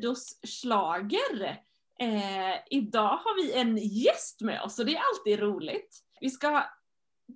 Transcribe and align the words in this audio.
till 0.00 0.10
eh, 0.10 0.48
slager. 0.48 1.62
Eh, 2.00 2.56
idag 2.70 3.16
har 3.16 3.42
vi 3.42 3.52
en 3.52 3.76
gäst 3.76 4.40
med 4.40 4.62
oss 4.62 4.78
och 4.78 4.86
det 4.86 4.94
är 4.94 5.02
alltid 5.14 5.38
roligt. 5.38 6.04
Vi 6.20 6.30
ska 6.30 6.64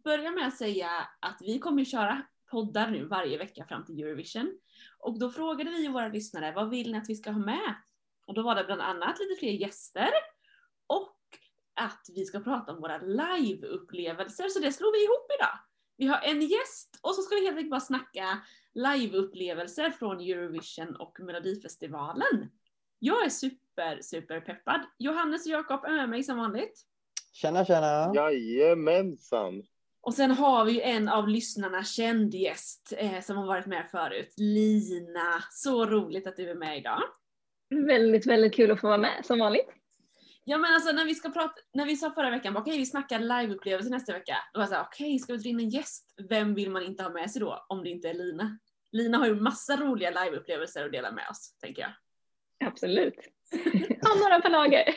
börja 0.04 0.30
med 0.30 0.46
att 0.46 0.56
säga 0.56 0.88
att 1.20 1.38
vi 1.40 1.58
kommer 1.58 1.84
köra 1.84 2.22
poddar 2.50 2.90
nu 2.90 3.04
varje 3.04 3.38
vecka 3.38 3.64
fram 3.64 3.84
till 3.84 4.02
Eurovision. 4.02 4.58
Och 4.98 5.18
då 5.18 5.30
frågade 5.30 5.70
vi 5.70 5.88
våra 5.88 6.08
lyssnare, 6.08 6.52
vad 6.52 6.70
vill 6.70 6.92
ni 6.92 6.98
att 6.98 7.08
vi 7.08 7.14
ska 7.14 7.30
ha 7.30 7.38
med? 7.38 7.74
Och 8.26 8.34
då 8.34 8.42
var 8.42 8.54
det 8.54 8.64
bland 8.64 8.80
annat 8.80 9.18
lite 9.18 9.38
fler 9.38 9.52
gäster 9.52 10.10
och 10.86 11.18
att 11.74 12.06
vi 12.14 12.24
ska 12.24 12.40
prata 12.40 12.72
om 12.72 12.80
våra 12.80 12.98
live-upplevelser, 12.98 14.48
så 14.48 14.60
det 14.60 14.72
slår 14.72 14.92
vi 14.92 15.04
ihop 15.04 15.26
idag. 15.38 15.58
Vi 15.96 16.06
har 16.06 16.20
en 16.22 16.40
gäst 16.40 16.98
och 17.02 17.14
så 17.14 17.22
ska 17.22 17.34
vi 17.34 17.44
helt 17.44 17.56
enkelt 17.56 17.70
bara 17.70 17.80
snacka 17.80 18.42
live-upplevelser 18.74 19.90
från 19.90 20.20
Eurovision 20.20 20.96
och 20.96 21.20
Melodifestivalen. 21.20 22.50
Jag 22.98 23.24
är 23.24 23.28
super, 23.28 23.98
super 24.02 24.40
peppad. 24.40 24.80
Johannes 24.98 25.46
och 25.46 25.52
Jakob 25.52 25.84
är 25.84 25.92
med 25.92 26.08
mig 26.08 26.22
som 26.22 26.38
vanligt. 26.38 26.80
Tjena, 27.32 27.64
tjena! 27.64 28.12
Jajamensan! 28.14 29.62
Och 30.00 30.14
sen 30.14 30.30
har 30.30 30.64
vi 30.64 30.72
ju 30.72 30.80
en 30.80 31.08
av 31.08 31.28
lyssnarna 31.28 31.84
känd 31.84 32.34
gäst 32.34 32.92
eh, 32.96 33.20
som 33.20 33.36
har 33.36 33.46
varit 33.46 33.66
med 33.66 33.88
förut, 33.90 34.34
Lina. 34.36 35.42
Så 35.50 35.86
roligt 35.86 36.26
att 36.26 36.36
du 36.36 36.50
är 36.50 36.54
med 36.54 36.78
idag. 36.78 37.02
Väldigt, 37.70 38.26
väldigt 38.26 38.54
kul 38.54 38.70
att 38.70 38.80
få 38.80 38.86
vara 38.86 38.98
med 38.98 39.26
som 39.26 39.38
vanligt. 39.38 39.68
Ja 40.44 40.58
men 40.58 40.74
alltså 40.74 40.92
när 40.92 41.04
vi 41.04 41.14
ska 41.14 41.30
prata, 41.30 41.54
när 41.74 41.86
vi 41.86 41.96
sa 41.96 42.10
förra 42.10 42.30
veckan, 42.30 42.56
okej 42.56 42.70
okay, 42.70 42.78
vi 42.78 42.86
snackar 42.86 43.18
liveupplevelser 43.18 43.90
nästa 43.90 44.12
vecka. 44.12 44.36
Då 44.52 44.58
var 44.58 44.62
jag 44.62 44.68
såhär, 44.68 44.82
okej 44.82 45.06
okay, 45.06 45.18
ska 45.18 45.32
vi 45.32 45.38
dra 45.38 45.48
in 45.48 45.60
en 45.60 45.68
gäst? 45.68 46.14
Vem 46.28 46.54
vill 46.54 46.70
man 46.70 46.82
inte 46.82 47.02
ha 47.02 47.10
med 47.10 47.30
sig 47.30 47.40
då? 47.40 47.66
Om 47.68 47.84
det 47.84 47.90
inte 47.90 48.08
är 48.08 48.14
Lina. 48.14 48.58
Lina 48.92 49.18
har 49.18 49.26
ju 49.26 49.34
massa 49.34 49.76
roliga 49.76 50.10
liveupplevelser 50.10 50.86
att 50.86 50.92
dela 50.92 51.12
med 51.12 51.28
oss, 51.30 51.56
tänker 51.60 51.82
jag. 51.82 51.90
Absolut. 52.64 53.14
Ha 54.02 54.14
några 54.14 54.40
på 54.40 54.48
lager. 54.48 54.94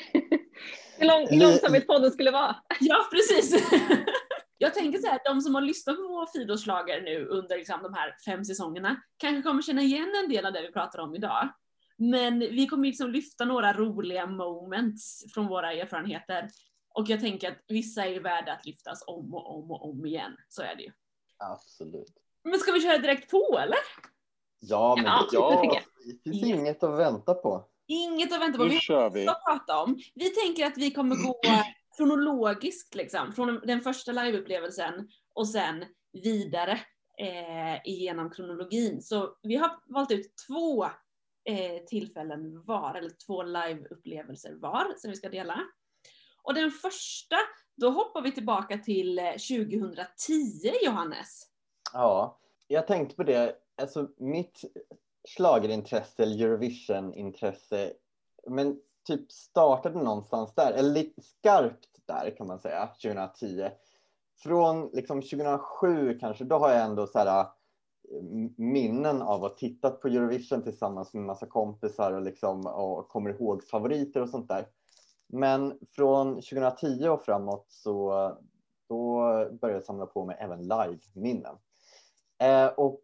Hur 0.97 1.07
lång, 1.07 1.39
långsamt 1.39 1.87
podden 1.87 2.11
skulle 2.11 2.31
vara. 2.31 2.55
Ja, 2.79 3.05
precis. 3.11 3.71
Jag 4.57 4.73
tänker 4.73 4.99
så 4.99 5.07
här, 5.07 5.19
de 5.25 5.41
som 5.41 5.55
har 5.55 5.61
lyssnat 5.61 5.95
på 5.95 6.01
vår 6.01 6.27
Fidåslager 6.33 7.01
nu 7.01 7.25
under 7.25 7.57
liksom 7.57 7.83
de 7.83 7.93
här 7.93 8.15
fem 8.25 8.45
säsongerna 8.45 9.01
kanske 9.17 9.41
kommer 9.41 9.61
känna 9.61 9.81
igen 9.81 10.13
en 10.23 10.29
del 10.29 10.45
av 10.45 10.53
det 10.53 10.61
vi 10.61 10.71
pratar 10.71 10.99
om 10.99 11.15
idag. 11.15 11.49
Men 11.97 12.39
vi 12.39 12.67
kommer 12.67 12.87
liksom 12.87 13.11
lyfta 13.11 13.45
några 13.45 13.73
roliga 13.73 14.25
moments 14.25 15.33
från 15.33 15.47
våra 15.47 15.73
erfarenheter. 15.73 16.49
Och 16.93 17.09
jag 17.09 17.19
tänker 17.19 17.51
att 17.51 17.57
vissa 17.67 18.05
är 18.05 18.19
värda 18.19 18.53
att 18.53 18.65
lyftas 18.65 19.03
om 19.07 19.33
och 19.33 19.57
om 19.57 19.71
och 19.71 19.89
om 19.89 20.05
igen. 20.05 20.37
Så 20.47 20.61
är 20.61 20.75
det 20.75 20.83
ju. 20.83 20.91
Absolut. 21.37 22.13
Men 22.43 22.59
ska 22.59 22.71
vi 22.71 22.81
köra 22.81 22.97
direkt 22.97 23.31
på 23.31 23.59
eller? 23.63 23.77
Ja, 24.59 24.95
men 24.95 25.05
Ja, 25.05 25.27
ja, 25.31 25.81
det 26.23 26.31
finns 26.31 26.43
inget 26.43 26.83
att 26.83 26.99
vänta 26.99 27.33
på. 27.33 27.65
Inget 27.87 28.33
att 28.33 28.41
vänta 28.41 28.57
på. 28.57 28.63
Nu 28.63 28.69
Vi 28.69 28.79
kör 28.79 29.09
vi. 29.09 29.25
ska 29.25 29.33
prata 29.33 29.83
om. 29.83 29.99
Vi 30.15 30.29
tänker 30.29 30.65
att 30.65 30.77
vi 30.77 30.91
kommer 30.91 31.15
gå 31.15 31.41
kronologiskt 31.97 32.95
liksom, 32.95 33.33
från 33.33 33.61
den 33.63 33.81
första 33.81 34.11
liveupplevelsen 34.11 35.09
och 35.33 35.49
sen 35.49 35.85
vidare 36.23 36.79
eh, 37.19 37.87
igenom 37.87 38.29
kronologin. 38.29 39.01
Så 39.01 39.37
vi 39.41 39.55
har 39.55 39.71
valt 39.85 40.11
ut 40.11 40.33
två 40.47 40.85
eh, 41.45 41.83
tillfällen 41.87 42.63
var, 42.65 42.95
eller 42.95 43.11
två 43.25 43.43
liveupplevelser 43.43 44.55
var, 44.55 44.93
som 44.97 45.09
vi 45.09 45.15
ska 45.15 45.29
dela. 45.29 45.59
Och 46.43 46.53
den 46.53 46.71
första, 46.71 47.35
då 47.75 47.89
hoppar 47.89 48.21
vi 48.21 48.31
tillbaka 48.31 48.77
till 48.77 49.19
eh, 49.19 49.31
2010, 49.31 50.07
Johannes. 50.85 51.43
Ja, 51.93 52.39
jag 52.67 52.87
tänkte 52.87 53.15
på 53.15 53.23
det. 53.23 53.55
Alltså 53.81 54.07
mitt 54.17 54.61
schlagerintresse 55.27 56.23
eller 56.23 56.45
Eurovision-intresse, 56.45 57.93
men 58.47 58.79
typ 59.07 59.31
startade 59.31 60.03
någonstans 60.03 60.55
där, 60.55 60.73
eller 60.73 60.89
lite 60.89 61.21
skarpt 61.21 61.87
där 62.05 62.35
kan 62.37 62.47
man 62.47 62.59
säga, 62.59 62.89
2010. 63.03 63.69
Från 64.43 64.89
liksom 64.93 65.21
2007 65.21 66.19
kanske, 66.19 66.43
då 66.43 66.57
har 66.57 66.69
jag 66.69 66.85
ändå 66.85 67.07
så 67.07 67.19
här, 67.19 67.45
minnen 68.57 69.21
av 69.21 69.45
att 69.45 69.51
ha 69.51 69.57
tittat 69.57 70.01
på 70.01 70.07
Eurovision 70.07 70.63
tillsammans 70.63 71.13
med 71.13 71.21
en 71.21 71.27
massa 71.27 71.45
kompisar 71.45 72.11
och, 72.11 72.21
liksom, 72.21 72.65
och 72.65 73.09
kommer 73.09 73.29
ihåg 73.29 73.63
favoriter 73.63 74.21
och 74.21 74.29
sånt 74.29 74.47
där. 74.47 74.67
Men 75.27 75.79
från 75.91 76.35
2010 76.35 77.07
och 77.07 77.23
framåt 77.23 77.65
så 77.69 78.11
då 78.89 79.19
började 79.61 79.77
jag 79.77 79.83
samla 79.83 80.05
på 80.05 80.25
mig 80.25 80.37
även 80.39 80.61
live-minnen. 80.61 81.55
Eh, 82.39 82.67
och 82.67 83.01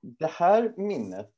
det 0.00 0.30
här 0.30 0.74
minnet, 0.76 1.32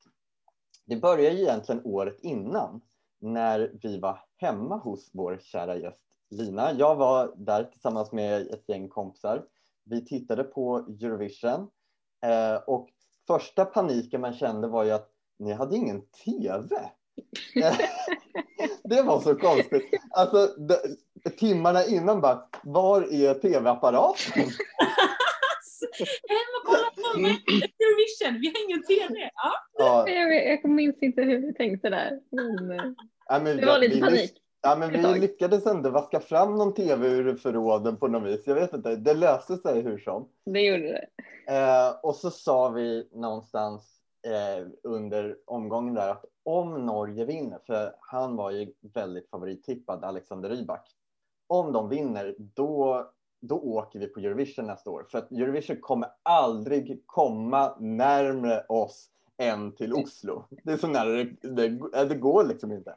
det 0.85 0.97
började 0.97 1.41
egentligen 1.41 1.81
året 1.85 2.21
innan 2.21 2.81
när 3.21 3.73
vi 3.83 3.99
var 3.99 4.25
hemma 4.37 4.77
hos 4.77 5.11
vår 5.13 5.39
kära 5.43 5.77
gäst 5.77 6.05
Lina. 6.31 6.73
Jag 6.73 6.97
var 6.97 7.35
där 7.37 7.65
tillsammans 7.65 8.13
med 8.13 8.43
ett 8.43 8.69
gäng 8.69 8.89
kompisar. 8.89 9.45
Vi 9.85 10.05
tittade 10.05 10.45
på 10.45 10.79
Eurovision 10.79 11.71
eh, 12.27 12.57
och 12.67 12.89
första 13.27 13.65
paniken 13.65 14.21
man 14.21 14.35
kände 14.35 14.69
var 14.69 14.85
ju 14.85 14.91
att 14.91 15.11
ni 15.39 15.53
hade 15.53 15.77
ingen 15.77 16.03
TV. 16.25 16.77
Det 18.85 19.03
var 19.03 19.21
så 19.21 19.35
konstigt. 19.35 19.91
Alltså, 20.11 20.49
timmarna 21.39 21.85
innan 21.85 22.21
bara, 22.21 22.49
var 22.63 23.03
är 23.13 23.35
tv-apparaten? 23.35 24.43
Alltså, 25.57 26.05
Hem 26.29 26.54
kolla 27.15 27.35
på 27.35 27.53
Eurovision, 27.85 28.41
vi 28.41 28.47
har 28.47 28.65
ingen 28.65 28.83
TV. 28.83 29.31
Ja. 29.35 29.53
Ja, 29.79 30.09
Jag, 30.09 30.47
jag 30.47 30.71
minns 30.71 31.03
inte 31.03 31.23
hur 31.23 31.39
vi 31.39 31.55
tänkte 31.55 31.91
där. 31.91 32.21
Men, 32.31 32.71
eh, 32.71 32.85
ja, 33.29 33.41
men 33.41 33.57
det 33.57 33.67
var 33.67 33.79
lite 33.79 34.01
panik. 34.01 34.41
Ja, 34.63 34.77
men 34.77 34.91
vi 34.91 35.21
lyckades 35.21 35.67
ändå 35.67 35.91
vaska 35.91 36.21
fram 36.21 36.55
någon 36.55 36.75
tv 36.75 37.09
ur 37.09 37.37
förråden 37.37 37.97
på 37.97 38.09
något 38.09 38.29
vis. 38.29 38.47
Jag 38.47 38.55
vet 38.55 38.73
inte, 38.73 38.97
det 38.97 39.15
löste 39.15 39.57
sig 39.57 39.81
hur 39.81 39.99
som. 39.99 40.29
Det 40.45 40.61
gjorde 40.61 40.83
det. 40.93 41.07
Eh, 41.55 41.95
och 42.03 42.17
så 42.17 42.31
sa 42.31 42.69
vi 42.69 43.09
någonstans 43.13 44.01
eh, 44.27 44.67
under 44.83 45.37
omgången 45.47 45.95
där 45.95 46.09
att 46.09 46.25
om 46.43 46.87
Norge 46.87 47.25
vinner, 47.25 47.59
för 47.67 47.95
han 48.01 48.37
var 48.37 48.51
ju 48.51 48.73
väldigt 48.95 49.31
favorittippad, 49.31 50.05
Alexander 50.05 50.49
Rybak. 50.49 50.89
Om 51.47 51.73
de 51.73 51.89
vinner, 51.89 52.35
då, 52.39 53.07
då 53.49 53.61
åker 53.61 53.99
vi 53.99 54.07
på 54.07 54.21
Eurovision 54.21 54.67
nästa 54.67 54.91
år. 54.91 55.07
För 55.11 55.19
att 55.19 55.33
Eurovision 55.33 55.77
kommer 55.81 56.09
aldrig 56.23 57.03
komma 57.07 57.77
närmre 57.81 58.65
oss 58.69 59.11
än 59.39 59.75
till 59.75 59.93
Oslo. 59.93 60.47
Det 60.65 60.73
är 60.73 60.77
så 60.77 60.87
nära 60.87 61.09
det, 61.09 61.25
det, 61.43 62.05
det 62.05 62.15
går 62.15 62.45
liksom 62.45 62.73
inte. 62.73 62.95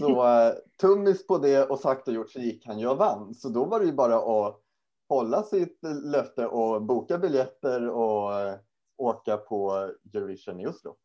Så 0.00 0.26
eh, 0.48 0.54
tummis 0.80 1.26
på 1.26 1.38
det 1.38 1.64
och 1.64 1.78
sagt 1.78 2.08
och 2.08 2.14
gjort 2.14 2.30
så 2.30 2.40
gick 2.40 2.66
han 2.66 2.78
ju 2.78 2.88
och 2.88 2.98
vann. 2.98 3.34
Så 3.34 3.48
då 3.48 3.64
var 3.64 3.80
det 3.80 3.86
ju 3.86 3.92
bara 3.92 4.16
att 4.16 4.60
hålla 5.08 5.42
sitt 5.42 5.78
löfte 6.04 6.46
och 6.46 6.82
boka 6.82 7.18
biljetter 7.18 7.88
och 7.88 8.40
eh, 8.40 8.54
åka 8.96 9.36
på 9.36 9.90
Eurovision 10.14 10.60
i 10.60 10.66
Oslo. 10.66 10.96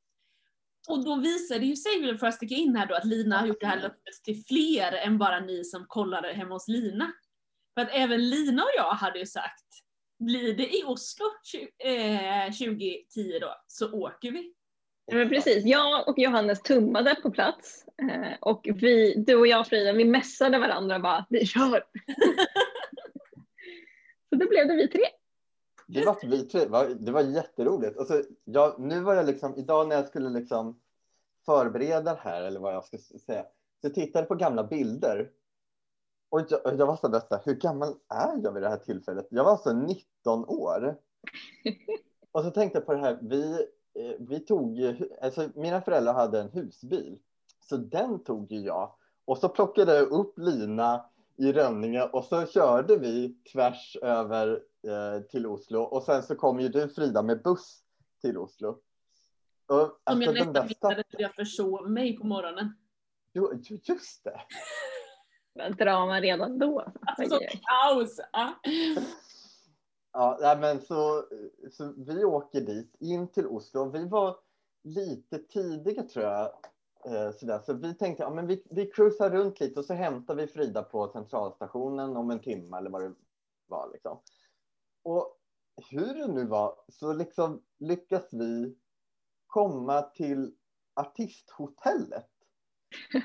Och 0.88 1.06
då 1.06 1.16
visar 1.16 1.60
det 1.60 1.66
ju 1.66 1.76
sig, 1.76 2.18
för 2.18 2.28
att 2.28 2.34
sticka 2.34 2.56
in 2.56 2.76
här 2.76 2.88
då, 2.88 2.96
att 2.96 3.06
Lina 3.06 3.38
har 3.38 3.48
gjort 3.48 3.60
det 3.60 3.68
här 3.68 3.82
löftet 3.82 4.24
till 4.24 4.44
fler 4.46 4.94
än 4.94 5.18
bara 5.18 5.40
ni 5.40 5.64
som 5.64 5.86
kollade 5.88 6.28
hemma 6.34 6.56
hos 6.56 6.68
Lina. 6.68 7.12
För 7.78 7.82
att 7.82 7.90
även 7.92 8.30
Lina 8.30 8.64
och 8.64 8.70
jag 8.78 8.92
hade 8.92 9.20
ju 9.20 9.26
sagt, 9.26 9.66
blir 10.20 10.54
det 10.54 10.76
i 10.78 10.84
Oslo 10.86 11.26
tju- 11.54 11.70
eh, 11.80 12.46
2010 12.52 13.40
då, 13.42 13.56
så 13.68 13.92
åker 13.94 14.32
vi. 14.32 14.54
Men 15.12 15.30
precis, 15.30 15.66
jag 15.66 16.08
och 16.08 16.20
Johannes 16.20 16.62
tummade 16.62 17.16
på 17.16 17.32
plats 17.32 17.86
eh, 18.02 18.34
och 18.42 18.68
vi, 18.76 19.14
du 19.16 19.36
och 19.36 19.48
jag 19.48 19.68
Frida, 19.68 19.94
vi 19.94 20.06
mässade 20.06 20.60
varandra 20.60 20.96
och 20.96 21.02
bara 21.02 21.26
vi 21.30 21.46
kör. 21.46 21.84
Så 24.30 24.36
då 24.36 24.48
blev 24.50 24.68
det 24.68 24.76
vi 24.76 24.88
tre. 24.88 25.02
Det 25.88 26.06
var 26.06 26.18
vi 26.24 26.42
tre, 26.48 26.60
det 27.00 27.12
var- 27.12 27.22
jätteroligt. 27.24 27.98
Alltså, 27.98 28.24
jag, 28.44 28.80
nu 28.80 29.00
var 29.00 29.16
jag 29.16 29.26
liksom, 29.26 29.56
idag 29.56 29.88
när 29.88 29.96
jag 29.96 30.08
skulle 30.08 30.30
liksom 30.30 30.80
förbereda 31.46 32.14
det 32.14 32.20
här, 32.24 32.42
eller 32.44 32.60
vad 32.60 32.74
jag 32.74 32.86
ska 32.86 32.98
säga, 33.26 33.46
så 33.82 33.90
tittade 33.90 34.20
jag 34.20 34.28
på 34.28 34.36
gamla 34.36 34.64
bilder. 34.64 35.30
Och 36.30 36.42
jag, 36.50 36.80
jag 36.80 36.88
var 36.88 36.96
så 36.96 37.08
där, 37.08 37.22
hur 37.46 37.54
gammal 37.56 37.94
är 38.10 38.40
jag 38.44 38.52
vid 38.52 38.64
det 38.64 38.70
här 38.70 38.78
tillfället? 38.78 39.28
Jag 39.30 39.44
var 39.44 39.52
alltså 39.52 39.74
19 39.74 40.46
år. 40.48 40.98
Och 42.32 42.44
så 42.44 42.52
tänkte 42.52 42.78
jag 42.80 42.86
på 42.86 42.94
det 42.94 43.00
här, 43.00 43.20
vi, 43.22 43.54
eh, 43.94 44.16
vi 44.20 44.40
tog 44.40 44.96
alltså 45.22 45.50
mina 45.56 45.82
föräldrar 45.82 46.14
hade 46.14 46.40
en 46.42 46.50
husbil. 46.50 47.20
Så 47.70 47.78
den 47.78 48.24
tog 48.24 48.52
ju 48.52 48.60
jag. 48.60 48.96
Och 49.26 49.38
så 49.38 49.50
plockade 49.50 49.96
jag 49.96 50.08
upp 50.12 50.38
Lina 50.38 51.06
i 51.38 51.52
Rönninge 51.54 52.04
och 52.04 52.24
så 52.26 52.46
körde 52.46 52.98
vi 52.98 53.38
tvärs 53.54 53.98
över 54.02 54.64
eh, 54.88 55.22
till 55.22 55.46
Oslo. 55.48 55.82
Och 55.82 56.04
sen 56.04 56.24
så 56.24 56.36
kom 56.36 56.60
ju 56.60 56.70
du 56.70 56.90
Frida 56.90 57.22
med 57.24 57.42
buss 57.44 57.80
till 58.22 58.38
Oslo. 58.38 58.70
Och, 58.70 59.78
Som 59.80 59.92
alltså, 60.04 60.32
jag 60.34 60.48
nästan 60.48 60.70
stack- 60.70 61.12
för 61.12 61.22
jag 61.22 61.36
försov 61.36 61.90
mig 61.90 62.18
på 62.18 62.28
morgonen. 62.28 62.74
Jo, 63.34 63.54
ju- 63.64 63.80
just 63.84 64.24
det. 64.24 64.42
Drama 65.78 66.22
redan 66.22 66.60
då. 66.60 66.86
Alltså 67.02 67.36
så 67.36 67.40
kaos! 67.40 68.20
Ja. 68.32 68.54
Ja, 70.14 70.38
nej, 70.42 70.58
men 70.58 70.82
så, 70.82 71.24
så 71.72 71.94
vi 71.98 72.24
åker 72.24 72.62
dit 72.62 72.96
in 73.00 73.28
till 73.28 73.48
Oslo. 73.48 73.90
Vi 73.90 74.08
var 74.08 74.38
lite 74.84 75.38
tidiga 75.38 76.04
tror 76.04 76.26
jag. 76.26 76.52
Eh, 77.06 77.32
sådär. 77.32 77.60
Så 77.66 77.74
vi 77.74 77.94
tänkte 77.94 78.24
ja, 78.24 78.30
men 78.30 78.48
vi, 78.48 78.64
vi 78.70 78.86
cruisar 78.86 79.30
runt 79.30 79.60
lite 79.60 79.80
och 79.80 79.86
så 79.86 79.94
hämtar 79.94 80.36
vi 80.36 80.48
Frida 80.48 80.84
på 80.84 81.08
centralstationen 81.08 82.18
om 82.18 82.32
en 82.32 82.40
timme 82.40 82.78
eller 82.78 82.90
vad 82.90 83.02
det 83.02 83.14
var. 83.68 83.90
Liksom. 83.94 84.20
Och 85.04 85.38
hur 85.90 86.14
det 86.14 86.28
nu 86.28 86.46
var 86.46 86.76
så 86.88 87.14
liksom 87.14 87.64
lyckas 87.80 88.34
vi 88.34 88.76
komma 89.48 90.02
till 90.02 90.56
artisthotellet. 90.94 92.30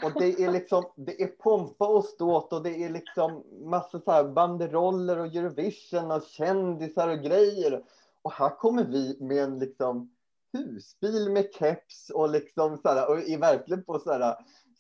Och 0.05 0.13
det 0.19 0.45
är 0.45 0.53
liksom, 0.53 0.85
det 0.97 1.23
är 1.23 1.27
pompa 1.27 1.87
och 1.87 2.05
ståt 2.05 2.53
och 2.53 2.63
det 2.63 2.85
är 2.85 2.91
liksom 2.91 3.45
massa 3.65 4.01
så 4.01 4.11
här 4.11 4.25
banderoller 4.25 5.19
och 5.19 5.27
Eurovision 5.27 6.11
och 6.11 6.23
kändisar 6.23 7.09
och 7.09 7.19
grejer. 7.19 7.85
Och 8.23 8.33
här 8.33 8.57
kommer 8.57 8.85
vi 8.85 9.17
med 9.21 9.39
en 9.39 9.59
liksom 9.59 10.11
husbil 10.53 11.31
med 11.31 11.55
keps 11.55 12.11
och 12.11 12.31
liksom 12.31 12.79
så 12.79 12.89
här, 12.89 13.11
och 13.11 13.19
är 13.19 13.39
verkligen 13.39 13.85
på 13.85 13.99
så 13.99 14.13
här 14.13 14.37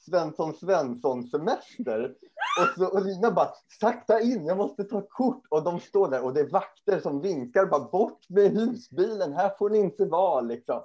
Svensson 0.06 0.54
Svensson 0.54 1.24
semester. 1.24 2.14
Och, 2.60 2.68
så, 2.76 2.86
och 2.86 3.04
Lina 3.04 3.30
bara, 3.30 3.48
sakta 3.80 4.20
in, 4.20 4.46
jag 4.46 4.56
måste 4.56 4.84
ta 4.84 5.00
kort. 5.00 5.42
Och 5.48 5.64
de 5.64 5.80
står 5.80 6.10
där 6.10 6.24
och 6.24 6.34
det 6.34 6.40
är 6.40 6.50
vakter 6.50 7.00
som 7.00 7.20
vinkar, 7.20 7.66
bara 7.66 7.88
bort 7.88 8.28
med 8.28 8.50
husbilen, 8.50 9.32
här 9.32 9.54
får 9.58 9.70
ni 9.70 9.78
inte 9.78 10.04
vara 10.04 10.40
liksom. 10.40 10.82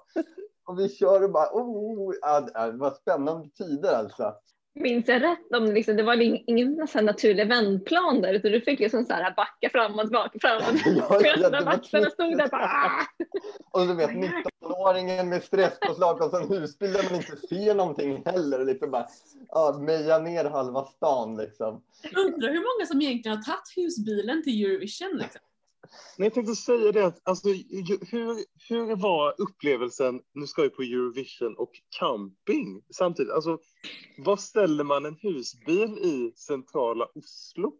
Och 0.67 0.79
vi 0.79 0.89
kör 0.89 1.23
och 1.23 1.31
bara, 1.31 1.49
oh, 1.53 2.13
ja, 2.21 2.39
det 2.71 2.77
var 2.77 2.91
spännande 2.91 3.49
tider 3.49 3.93
alltså. 3.93 4.33
Minns 4.75 5.07
jag 5.07 5.21
rätt 5.21 5.55
om 5.55 5.65
liksom, 5.65 5.95
det 5.95 6.03
var 6.03 6.21
ingen 6.49 6.87
så 6.87 7.01
naturlig 7.01 7.47
vändplan 7.47 8.21
där 8.21 8.33
utan 8.33 8.51
du 8.51 8.61
fick 8.61 8.79
liksom 8.79 9.05
så 9.05 9.13
här 9.13 9.35
backa 9.35 9.69
fram 9.71 9.93
och 9.99 10.01
tillbaka, 10.01 10.39
fram 10.41 10.57
och 10.57 10.79
tillbaka. 10.79 11.27
Ja, 11.37 11.49
ja, 11.51 11.61
vakterna 11.65 12.09
stod 12.09 12.37
där 12.37 12.47
bara 12.47 12.63
"Ah!" 12.65 13.05
Och 13.71 13.87
du 13.87 13.93
vet 13.93 14.09
19-åringen 14.09 15.29
med 15.29 15.43
stresspåslag 15.43 16.21
och 16.21 16.41
en 16.41 16.49
husbil 16.49 16.93
där 16.93 17.03
man 17.03 17.15
inte 17.15 17.37
ser 17.47 17.75
någonting 17.75 18.23
heller. 18.25 18.59
Och 18.59 18.65
liksom 18.65 18.91
bara, 18.91 19.07
ja, 19.49 19.77
meja 19.81 20.19
ner 20.19 20.45
halva 20.45 20.85
stan 20.85 21.37
liksom. 21.37 21.81
Undrar 22.15 22.49
hur 22.49 22.77
många 22.77 22.85
som 22.87 23.01
egentligen 23.01 23.37
har 23.37 23.43
tagit 23.43 23.73
husbilen 23.75 24.43
till 24.43 24.65
Eurovision. 24.65 25.17
Liksom. 25.17 25.41
Men 26.17 26.23
jag 26.23 26.33
tänkte 26.33 26.55
säga 26.55 26.91
det 26.91 27.05
att 27.05 27.21
alltså, 27.23 27.49
hur, 27.49 28.45
hur 28.69 28.95
var 28.95 29.35
upplevelsen, 29.37 30.21
nu 30.33 30.47
ska 30.47 30.61
vi 30.61 30.69
på 30.69 30.81
Eurovision 30.81 31.55
och 31.57 31.71
camping 31.99 32.81
samtidigt? 32.89 33.31
Alltså, 33.31 33.57
vad 34.17 34.39
ställer 34.39 34.83
man 34.83 35.05
en 35.05 35.17
husbil 35.21 35.97
i 35.97 36.33
centrala 36.35 37.07
Oslo? 37.15 37.73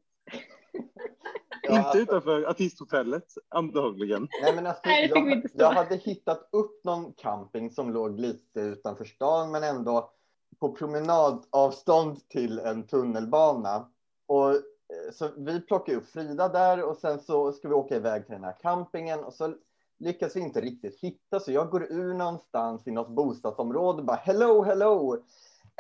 Ja, 1.61 1.88
Inte 1.88 1.97
utanför 1.97 2.44
artisthotellet, 2.44 3.25
antagligen. 3.49 4.27
Nej, 4.41 4.55
men 4.55 4.67
alltså, 4.67 4.81
Nej, 4.85 5.11
jag, 5.15 5.44
jag 5.53 5.71
hade 5.71 5.95
hittat 5.95 6.49
upp 6.51 6.83
någon 6.83 7.13
camping 7.13 7.71
som 7.71 7.94
låg 7.94 8.19
lite 8.19 8.59
utanför 8.59 9.05
stan 9.05 9.51
men 9.51 9.63
ändå 9.63 10.11
på 10.59 10.75
promenadavstånd 10.75 12.29
till 12.29 12.59
en 12.59 12.88
tunnelbana. 12.88 13.91
Och, 14.27 14.53
Eh, 14.94 15.12
så 15.13 15.30
vi 15.38 15.62
plockar 15.62 15.94
upp 15.94 16.07
Frida 16.07 16.48
där 16.48 16.84
och 16.84 16.98
sen 16.98 17.19
så 17.19 17.51
ska 17.51 17.68
vi 17.68 17.74
åka 17.74 17.95
iväg 17.95 18.25
till 18.25 18.36
den 18.36 18.44
här 18.44 18.57
campingen 18.62 19.24
och 19.24 19.34
så 19.34 19.54
lyckas 20.00 20.36
vi 20.36 20.39
inte 20.39 20.62
riktigt 20.62 21.00
hitta 21.00 21.39
så 21.39 21.51
jag 21.51 21.69
går 21.69 21.92
ur 21.92 22.13
någonstans 22.13 22.88
i 22.88 22.92
något 22.92 23.10
bostadsområde 23.10 24.00
och 24.00 24.06
bara 24.06 24.18
hello, 24.18 24.63
hello. 24.63 25.16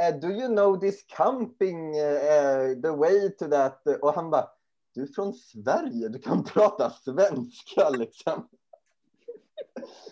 Uh, 0.01 0.19
do 0.21 0.27
you 0.27 0.47
know 0.47 0.79
this 0.79 1.05
camping, 1.07 1.89
uh, 1.89 2.81
the 2.81 2.91
way 2.97 3.29
to 3.29 3.47
that? 3.47 3.87
Och 4.01 4.13
han 4.13 4.29
bara, 4.29 4.49
du 4.93 5.03
är 5.03 5.07
från 5.07 5.33
Sverige, 5.33 6.07
du 6.07 6.19
kan 6.19 6.43
prata 6.53 6.89
svenska 6.89 7.89
liksom. 7.89 8.47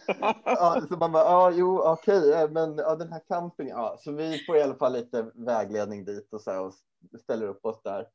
ja, 0.45 0.81
så 0.89 0.97
man 0.97 1.11
bara, 1.11 1.23
ja, 1.23 1.51
jo, 1.51 1.81
okej, 1.81 2.29
okay, 2.29 2.47
men 2.47 2.77
ja, 2.77 2.95
den 2.95 3.11
här 3.11 3.21
campingen, 3.27 3.77
ja, 3.77 3.97
så 3.99 4.11
vi 4.11 4.37
får 4.37 4.57
i 4.57 4.61
alla 4.61 4.75
fall 4.75 4.93
lite 4.93 5.31
vägledning 5.33 6.05
dit 6.05 6.33
och 6.33 6.41
så 6.41 6.51
här, 6.51 6.61
och 6.61 6.73
ställer 7.19 7.47
upp 7.47 7.65
oss 7.65 7.81
där. 7.83 8.07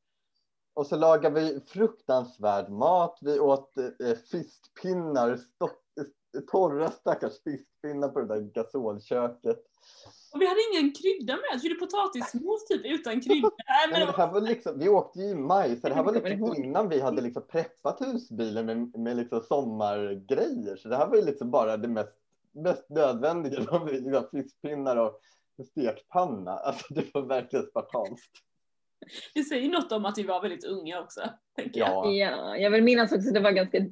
Och 0.73 0.87
så 0.87 0.95
lagar 0.95 1.31
vi 1.31 1.59
fruktansvärd 1.67 2.69
mat. 2.69 3.17
Vi 3.21 3.39
åt 3.39 3.77
eh, 3.77 4.17
fiskpinnar, 4.31 5.29
eh, 5.31 6.41
torra 6.51 6.91
stackars 6.91 7.43
fiskpinnar 7.43 8.09
på 8.09 8.19
det 8.19 8.27
där 8.27 8.41
gasolköket. 8.41 9.63
Och 10.33 10.41
vi 10.41 10.47
hade 10.47 10.59
ingen 10.73 10.93
krydda 10.93 11.33
med. 11.33 11.61
Vi 11.61 11.67
gjorde 11.67 11.79
potatismos 11.79 12.65
typ 12.65 12.85
utan 12.85 13.21
krydda. 13.21 13.49
Nej, 13.67 13.89
men 13.91 14.07
det 14.07 14.13
här 14.17 14.31
var 14.31 14.41
liksom, 14.41 14.79
vi 14.79 14.89
åkte 14.89 15.19
ju 15.19 15.25
i 15.25 15.35
maj, 15.35 15.81
så 15.81 15.89
det 15.89 15.95
här 15.95 16.03
var 16.03 16.13
liksom 16.13 16.55
innan 16.63 16.89
vi 16.89 17.01
hade 17.01 17.21
liksom 17.21 17.43
preppat 17.47 18.01
husbilen 18.01 18.65
med, 18.65 18.99
med 18.99 19.17
liksom 19.17 19.41
sommargrejer. 19.41 20.75
Så 20.75 20.87
det 20.87 20.97
här 20.97 21.07
var 21.07 21.15
ju 21.15 21.25
liksom 21.25 21.51
bara 21.51 21.77
det 21.77 21.87
mest, 21.87 22.15
mest 22.51 22.89
nödvändiga. 22.89 23.59
Liksom 23.85 24.23
fiskpinnar 24.31 24.97
och 24.97 25.19
stekpanna. 25.65 26.51
Alltså 26.51 26.93
det 26.93 27.13
var 27.13 27.21
verkligen 27.21 27.65
spartanskt. 27.65 28.31
det 29.33 29.43
säger 29.43 29.69
något 29.69 29.91
om 29.91 30.05
att 30.05 30.17
vi 30.17 30.23
var 30.23 30.41
väldigt 30.41 30.65
unga 30.65 30.99
också. 30.99 31.21
Tänker 31.55 31.79
jag. 31.79 31.89
Ja, 31.89 32.11
Ja, 32.11 32.57
jag 32.57 32.71
vill 32.71 32.83
minnas 32.83 33.11
också 33.11 33.27
att 33.27 33.33
det 33.33 33.39
var 33.39 33.51
ganska, 33.51 33.85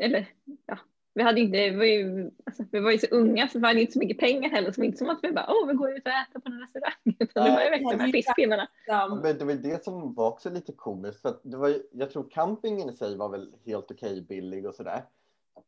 eller 0.00 0.26
ja, 0.66 0.78
vi 1.14 1.22
hade 1.22 1.40
inte, 1.40 1.70
vi 1.70 1.76
var 1.76 1.84
ju, 1.84 2.30
alltså, 2.46 2.64
vi 2.72 2.80
var 2.80 2.90
ju 2.90 2.98
så 2.98 3.06
unga 3.06 3.48
så 3.48 3.58
vi 3.58 3.66
hade 3.66 3.80
inte 3.80 3.92
så 3.92 3.98
mycket 3.98 4.18
pengar 4.18 4.50
heller, 4.50 4.72
så 4.72 4.74
det 4.74 4.80
var 4.80 4.86
inte 4.86 4.98
som 4.98 5.10
att 5.10 5.18
vi 5.22 5.32
bara, 5.32 5.46
åh 5.48 5.68
vi 5.68 5.74
går 5.74 5.90
ut 5.90 6.06
och 6.06 6.12
äter 6.12 6.40
på 6.40 6.48
en 6.48 6.60
restaurang. 6.60 6.92
Utan 7.18 7.44
det 7.44 7.50
var 7.50 7.62
ju 7.62 7.70
verkligen 7.70 7.98
de 7.98 8.04
här 8.04 8.12
fiskpinnarna. 8.12 8.68
Um, 9.08 9.18
men 9.18 9.38
det 9.38 9.44
var 9.44 9.52
ju 9.52 9.58
det 9.58 9.84
som 9.84 10.14
var 10.14 10.28
också 10.28 10.50
lite 10.50 10.72
komiskt. 10.72 11.22
För 11.22 11.28
att 11.28 11.40
det 11.42 11.56
var 11.56 11.68
ju, 11.68 11.82
jag 11.92 12.10
tror 12.10 12.30
campingen 12.30 12.90
i 12.90 12.96
sig 12.96 13.16
var 13.16 13.28
väl 13.28 13.54
helt 13.66 13.90
okej 13.90 14.26
billig 14.28 14.66
och 14.66 14.74
sådär. 14.74 15.04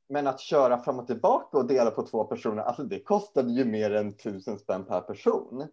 Men 0.09 0.26
att 0.26 0.41
köra 0.41 0.79
fram 0.79 0.99
och 0.99 1.06
tillbaka 1.06 1.59
och 1.59 1.67
dela 1.67 1.91
på 1.91 2.03
två 2.03 2.25
personer, 2.25 2.62
alltså 2.62 2.82
det 2.82 3.00
kostade 3.00 3.53
ju 3.53 3.65
mer 3.65 3.91
än 3.91 4.17
tusen 4.17 4.59
spänn 4.59 4.85
per 4.85 5.00
person. 5.00 5.69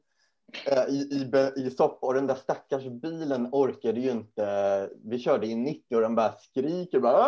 Eh, 0.66 0.84
I, 0.90 1.30
i, 1.56 1.62
i 1.62 1.70
stopp 1.70 2.04
och 2.04 2.14
den 2.14 2.28
där 2.28 2.36
stackars 2.36 2.84
bilen 2.84 3.50
orkade 3.52 4.00
ju 4.00 4.12
inte. 4.12 4.90
Vi 5.04 5.20
körde 5.20 5.48
i 5.48 5.56
90 5.56 5.96
och 5.96 6.02
den 6.02 6.16
bara 6.16 6.32
skriker 6.32 7.00
bara. 7.00 7.28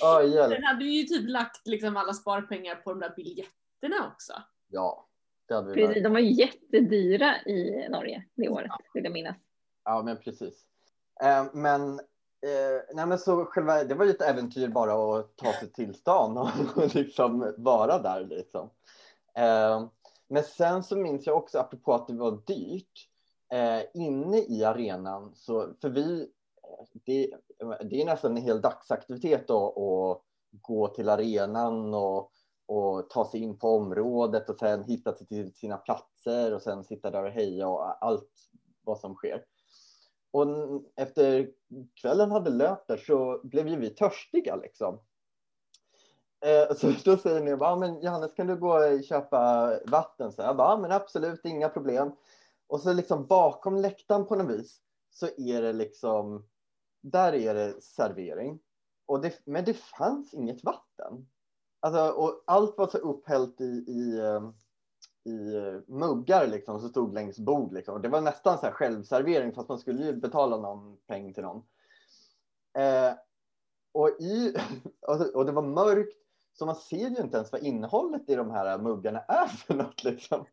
Ja, 0.00 0.22
hjälp. 0.22 0.52
den 0.52 0.64
hade 0.64 0.84
ju 0.84 1.02
typ 1.02 1.28
lagt 1.28 1.66
liksom 1.66 1.96
alla 1.96 2.12
sparpengar 2.12 2.74
på 2.74 2.90
de 2.90 3.00
där 3.00 3.12
biljetterna 3.16 4.12
också. 4.12 4.32
Ja, 4.68 5.08
det 5.48 5.54
hade 5.54 5.74
vi 5.74 5.86
Precis, 5.86 6.02
de 6.02 6.12
var 6.12 6.20
jättedyra 6.20 7.36
i 7.46 7.88
Norge 7.88 8.24
det 8.34 8.48
året, 8.48 8.70
vill 8.94 9.04
jag 9.04 9.12
minnas. 9.12 9.36
Ja, 9.84 10.02
men 10.02 10.16
precis. 10.16 10.64
Eh, 11.22 11.44
men, 11.52 11.98
eh, 11.98 12.94
nej, 12.94 13.06
men 13.06 13.18
så 13.18 13.44
själva, 13.44 13.84
det 13.84 13.94
var 13.94 14.04
ju 14.04 14.10
ett 14.10 14.22
äventyr 14.22 14.68
bara 14.68 15.18
att 15.18 15.36
ta 15.36 15.52
sig 15.52 15.72
till 15.72 15.94
stan 15.94 16.38
och, 16.38 16.48
och 16.76 16.94
liksom 16.94 17.54
vara 17.56 17.98
där. 17.98 18.26
Liksom. 18.26 18.70
Eh, 19.36 19.86
men 20.30 20.42
sen 20.42 20.82
så 20.82 20.96
minns 20.96 21.26
jag 21.26 21.36
också, 21.36 21.58
apropå 21.58 21.92
att 21.92 22.06
det 22.06 22.14
var 22.14 22.42
dyrt, 22.46 23.08
eh, 23.52 23.82
inne 23.94 24.38
i 24.38 24.64
arenan, 24.64 25.32
så, 25.34 25.74
för 25.80 25.88
vi, 25.88 26.30
det, 26.92 27.34
det 27.80 28.02
är 28.02 28.04
nästan 28.04 28.36
en 28.36 28.42
hel 28.42 28.60
dagsaktivitet 28.60 29.48
då, 29.48 29.66
att 29.66 30.22
gå 30.60 30.88
till 30.88 31.08
arenan 31.08 31.94
och, 31.94 32.32
och 32.66 33.10
ta 33.10 33.30
sig 33.30 33.40
in 33.40 33.58
på 33.58 33.68
området 33.68 34.50
och 34.50 34.58
sen 34.58 34.84
hitta 34.84 35.12
till 35.12 35.54
sina 35.54 35.76
platser 35.76 36.54
och 36.54 36.62
sen 36.62 36.84
sitta 36.84 37.10
där 37.10 37.24
och 37.24 37.30
heja 37.30 37.68
och 37.68 38.04
allt 38.04 38.30
vad 38.84 38.98
som 38.98 39.14
sker. 39.14 39.44
Och 40.30 40.46
efter 40.96 41.50
kvällen 42.00 42.30
hade 42.30 42.50
löpt 42.50 42.88
där 42.88 42.96
så 42.96 43.40
blev 43.44 43.68
ju 43.68 43.76
vi 43.76 43.90
törstiga 43.90 44.56
liksom. 44.56 45.00
Eh, 46.40 46.76
så 46.76 46.92
då 47.04 47.16
säger 47.16 47.40
ni, 47.40 47.50
ja 47.50 47.76
men 47.76 48.02
Johannes 48.02 48.34
kan 48.34 48.46
du 48.46 48.56
gå 48.56 48.78
och 48.78 49.04
köpa 49.04 49.72
vatten? 49.86 50.32
Så 50.32 50.42
jag 50.42 50.56
bara, 50.56 50.78
men 50.78 50.92
absolut, 50.92 51.44
inga 51.44 51.68
problem. 51.68 52.12
Och 52.66 52.80
så 52.80 52.92
liksom 52.92 53.26
bakom 53.26 53.76
läktaren 53.76 54.26
på 54.26 54.36
något 54.36 54.58
vis 54.58 54.80
så 55.10 55.26
är 55.36 55.62
det 55.62 55.72
liksom, 55.72 56.48
där 57.00 57.34
är 57.34 57.54
det 57.54 57.82
servering. 57.82 58.60
Och 59.06 59.20
det, 59.20 59.40
men 59.44 59.64
det 59.64 59.74
fanns 59.74 60.34
inget 60.34 60.64
vatten. 60.64 61.28
Alltså, 61.80 62.08
och 62.08 62.42
allt 62.46 62.78
var 62.78 62.86
så 62.86 62.98
upphällt 62.98 63.60
i, 63.60 63.84
i, 63.86 64.20
ehm, 64.20 64.52
i 65.24 65.56
eh, 65.56 65.80
muggar 65.86 66.46
liksom, 66.46 66.80
som 66.80 66.88
stod 66.88 67.14
längs 67.14 67.38
bord. 67.38 67.72
Liksom. 67.72 68.02
Det 68.02 68.08
var 68.08 68.20
nästan 68.20 68.58
så 68.58 68.66
här 68.66 68.72
självservering 68.72 69.52
fast 69.52 69.68
man 69.68 69.78
skulle 69.78 70.04
ju 70.04 70.12
betala 70.12 70.56
någon 70.56 70.96
peng 71.06 71.34
till 71.34 71.42
någon. 71.42 71.62
Eh, 72.78 73.12
och, 73.92 74.08
i, 74.08 74.56
och 75.34 75.46
det 75.46 75.52
var 75.52 75.62
mörkt 75.62 76.20
så 76.60 76.66
man 76.66 76.76
ser 76.76 76.96
ju 77.10 77.22
inte 77.22 77.36
ens 77.36 77.52
vad 77.52 77.62
innehållet 77.62 78.30
i 78.30 78.34
de 78.34 78.50
här 78.50 78.78
muggarna 78.78 79.20
är 79.20 79.46
för 79.66 79.74
något. 79.74 80.04
Liksom. 80.04 80.46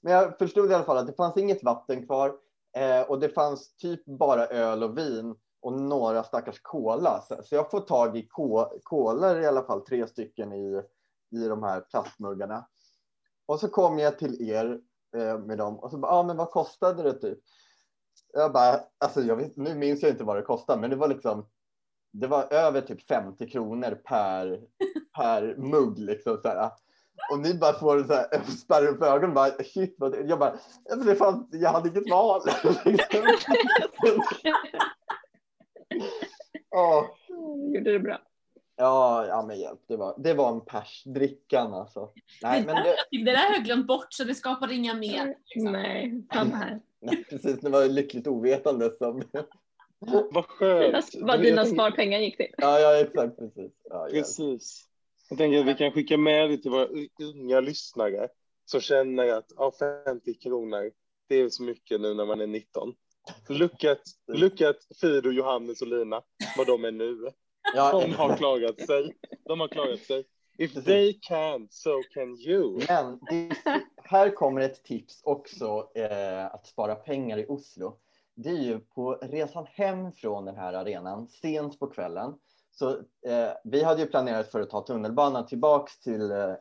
Men 0.00 0.12
jag 0.12 0.38
förstod 0.38 0.70
i 0.70 0.74
alla 0.74 0.84
fall 0.84 0.96
att 0.96 1.06
det 1.06 1.12
fanns 1.12 1.36
inget 1.36 1.64
vatten 1.64 2.06
kvar 2.06 2.36
eh, 2.76 3.00
och 3.00 3.20
det 3.20 3.28
fanns 3.28 3.76
typ 3.76 4.04
bara 4.04 4.46
öl 4.46 4.82
och 4.82 4.98
vin 4.98 5.34
och 5.60 5.72
några 5.72 6.22
stackars 6.22 6.60
kola. 6.62 7.22
Så, 7.28 7.42
så 7.42 7.54
jag 7.54 7.70
får 7.70 7.80
tag 7.80 8.16
i 8.16 8.28
kolor 8.82 9.40
i 9.40 9.46
alla 9.46 9.62
fall, 9.62 9.80
tre 9.80 10.06
stycken 10.06 10.52
i, 10.52 10.82
i 11.30 11.48
de 11.48 11.62
här 11.62 11.80
plastmuggarna. 11.80 12.66
Och 13.46 13.60
så 13.60 13.68
kom 13.68 13.98
jag 13.98 14.18
till 14.18 14.50
er 14.50 14.80
eh, 15.16 15.38
med 15.38 15.58
dem 15.58 15.78
och 15.78 15.90
så 15.90 15.98
bara, 15.98 16.12
ah, 16.12 16.22
men 16.22 16.36
vad 16.36 16.50
kostade 16.50 17.02
det 17.02 17.20
typ? 17.20 17.38
Jag 18.32 18.52
bara, 18.52 18.80
alltså 18.98 19.20
jag 19.20 19.36
vet, 19.36 19.56
nu 19.56 19.74
minns 19.74 20.02
jag 20.02 20.10
inte 20.10 20.24
vad 20.24 20.36
det 20.36 20.42
kostade, 20.42 20.80
men 20.80 20.90
det 20.90 20.96
var 20.96 21.08
liksom, 21.08 21.46
det 22.12 22.26
var 22.26 22.52
över 22.52 22.80
typ 22.80 23.02
50 23.08 23.50
kronor 23.50 23.94
per, 24.04 24.60
per 25.16 25.56
mugg 25.56 25.98
liksom 25.98 26.38
så 26.42 26.48
här. 26.48 26.70
Och 27.32 27.38
ni 27.38 27.54
bara 27.54 27.72
får 27.72 28.04
så 28.04 28.14
här, 28.14 28.42
spärrar 28.44 28.86
upp 28.86 29.02
ögonen 29.02 29.34
bara 29.34 29.50
shit 29.50 29.94
vad 29.98 30.12
det, 30.12 30.20
jag 30.20 30.38
bara, 30.38 30.54
det 31.04 31.16
fanns, 31.16 31.48
jag 31.52 31.70
hade 31.70 31.88
inget 31.88 32.10
val. 32.10 32.40
Du 37.28 37.74
gjorde 37.78 37.92
det 37.92 37.98
bra. 37.98 38.18
ja, 38.76 39.26
ja, 39.26 39.44
men 39.46 39.60
hjälp, 39.60 39.80
det 39.88 39.96
var, 39.96 40.14
det 40.18 40.34
var 40.34 40.52
en 40.52 40.60
persdrickan 40.60 41.74
alltså. 41.74 42.10
Nej, 42.42 42.64
men 42.66 42.74
det, 42.74 42.96
Det 43.10 43.24
där 43.32 43.46
har 43.46 43.54
jag 43.54 43.64
glömt 43.64 43.86
bort 43.86 44.06
så 44.12 44.24
det 44.24 44.34
skapar 44.34 44.72
inga 44.72 44.94
mer. 44.94 45.34
liksom. 45.46 45.72
Nej, 45.72 46.22
samma 46.34 46.56
här. 46.56 46.80
nej, 47.00 47.24
precis, 47.30 47.60
det 47.60 47.70
var 47.70 47.84
lyckligt 47.84 48.26
ovetande 48.26 48.90
som, 48.98 49.22
Vad 50.30 50.46
skönt. 50.46 51.12
Dina, 51.12 51.26
vad 51.26 51.42
dina 51.42 51.64
sparpengar 51.64 52.18
gick 52.18 52.36
till. 52.36 52.54
ja, 52.56 52.80
ja, 52.80 53.00
exakt, 53.00 53.38
precis. 53.38 53.72
Ja. 53.90 54.08
Precis. 54.10 54.86
Jag 55.28 55.38
tänker 55.38 55.60
att 55.60 55.66
vi 55.66 55.74
kan 55.74 55.92
skicka 55.92 56.16
med 56.16 56.50
det 56.50 56.58
till 56.58 56.70
våra 56.70 56.88
unga 57.20 57.60
lyssnare 57.60 58.28
som 58.64 58.80
känner 58.80 59.28
att 59.32 59.52
ja, 59.56 59.72
50 60.06 60.34
kronor, 60.34 60.90
det 61.28 61.34
är 61.36 61.48
så 61.48 61.62
mycket 61.62 62.00
nu 62.00 62.14
när 62.14 62.26
man 62.26 62.40
är 62.40 62.46
19. 62.46 62.94
Look 63.48 63.84
at, 63.84 64.02
look 64.32 64.60
at 64.60 64.76
Fido, 65.00 65.30
Johannes 65.30 65.82
och 65.82 65.88
Lina, 65.88 66.22
vad 66.56 66.66
de 66.66 66.84
är 66.84 66.90
nu. 66.90 67.16
Ja, 67.74 68.00
De 68.00 68.14
har 68.14 68.36
klarat 68.36 68.80
sig. 68.80 69.16
De 69.44 69.60
har 69.60 69.68
klarat 69.68 70.00
sig. 70.00 70.24
If 70.58 70.84
they 70.84 71.18
can, 71.20 71.68
so 71.70 71.90
can 72.14 72.36
you. 72.36 72.82
Men 72.88 73.18
det, 73.30 73.56
här 74.04 74.30
kommer 74.30 74.60
ett 74.60 74.84
tips 74.84 75.20
också 75.24 75.90
eh, 75.94 76.46
att 76.46 76.66
spara 76.66 76.94
pengar 76.94 77.38
i 77.38 77.46
Oslo. 77.48 77.98
Det 78.42 78.50
är 78.50 78.62
ju 78.62 78.80
på 78.80 79.12
resan 79.12 79.66
hem 79.66 80.12
från 80.12 80.44
den 80.44 80.56
här 80.56 80.72
arenan, 80.72 81.28
sent 81.28 81.78
på 81.78 81.86
kvällen. 81.86 82.34
Så 82.70 82.90
eh, 83.26 83.50
vi 83.64 83.82
hade 83.82 84.00
ju 84.00 84.06
planerat 84.06 84.50
för 84.50 84.60
att 84.60 84.70
ta 84.70 84.80
tunnelbanan 84.80 85.46
tillbaks 85.46 86.00
till 86.00 86.30
eh, 86.30 86.54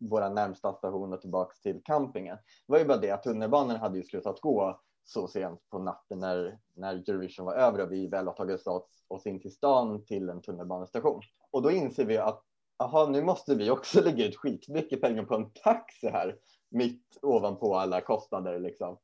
våra 0.00 0.28
närmsta 0.28 0.72
station 0.72 1.12
och 1.12 1.20
tillbaks 1.20 1.60
till 1.60 1.80
campingen. 1.84 2.36
Det 2.36 2.72
var 2.72 2.78
ju 2.78 2.84
bara 2.84 2.98
det 2.98 3.10
att 3.10 3.22
tunnelbanan 3.22 3.76
hade 3.76 3.98
ju 3.98 4.04
slutat 4.04 4.40
gå 4.40 4.80
så 5.04 5.28
sent 5.28 5.60
på 5.70 5.78
natten 5.78 6.18
när, 6.18 6.58
när 6.74 6.94
Eurovision 6.94 7.46
var 7.46 7.54
över 7.54 7.80
och 7.80 7.92
vi 7.92 8.08
väl 8.08 8.26
har 8.26 8.34
tagit 8.34 8.66
oss, 8.66 9.04
oss 9.08 9.26
in 9.26 9.40
till 9.40 9.52
stan 9.52 10.04
till 10.04 10.28
en 10.28 10.42
tunnelbanestation. 10.42 11.20
Och 11.50 11.62
då 11.62 11.70
inser 11.70 12.04
vi 12.04 12.18
att 12.18 12.42
aha, 12.78 13.06
nu 13.06 13.22
måste 13.22 13.54
vi 13.54 13.70
också 13.70 14.00
lägga 14.04 14.26
ut 14.26 14.36
skitmycket 14.36 15.00
pengar 15.00 15.24
på 15.24 15.34
en 15.34 15.50
taxi 15.50 16.08
här 16.08 16.36
mitt 16.70 17.18
ovanpå 17.22 17.74
alla 17.74 18.00
kostnader 18.00 18.58
liksom. 18.58 18.98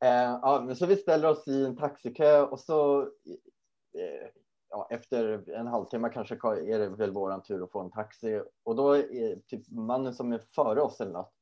Eh, 0.00 0.38
ja, 0.42 0.62
men 0.66 0.76
så 0.76 0.86
vi 0.86 0.96
ställer 0.96 1.30
oss 1.30 1.48
i 1.48 1.64
en 1.64 1.76
taxikö 1.76 2.42
och 2.42 2.60
så 2.60 3.02
eh, 3.02 4.28
ja, 4.70 4.88
efter 4.90 5.50
en 5.50 5.66
halvtimme 5.66 6.08
kanske 6.08 6.34
är 6.44 6.78
det 6.78 6.88
väl 6.88 7.12
våran 7.12 7.42
tur 7.42 7.64
att 7.64 7.72
få 7.72 7.80
en 7.80 7.90
taxi 7.90 8.42
och 8.62 8.76
då 8.76 8.96
är 8.96 9.40
typ 9.46 9.70
mannen 9.70 10.14
som 10.14 10.32
är 10.32 10.38
före 10.38 10.80
oss 10.80 11.00
eller 11.00 11.12
något 11.12 11.34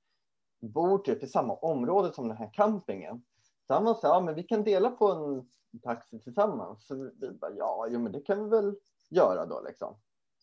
bor 0.63 0.99
typ 0.99 1.23
i 1.23 1.27
samma 1.27 1.55
område 1.55 2.13
som 2.13 2.29
den 2.29 2.37
här 2.37 2.51
campingen. 2.53 3.23
Så 3.67 3.75
han 3.75 3.85
var 3.85 3.95
så 3.95 4.07
här, 4.07 4.15
ja 4.15 4.21
men 4.21 4.35
vi 4.35 4.43
kan 4.43 4.65
dela 4.65 4.91
på 4.91 5.07
en 5.07 5.49
taxi 5.81 6.21
tillsammans. 6.21 6.87
Så 6.87 7.11
vi 7.21 7.31
bara, 7.31 7.53
ja, 7.57 7.87
jo, 7.91 8.01
men 8.01 8.13
det 8.13 8.21
kan 8.21 8.45
vi 8.45 8.51
väl 8.51 8.77
göra 9.11 9.47
då 9.47 9.63
liksom. 9.67 9.95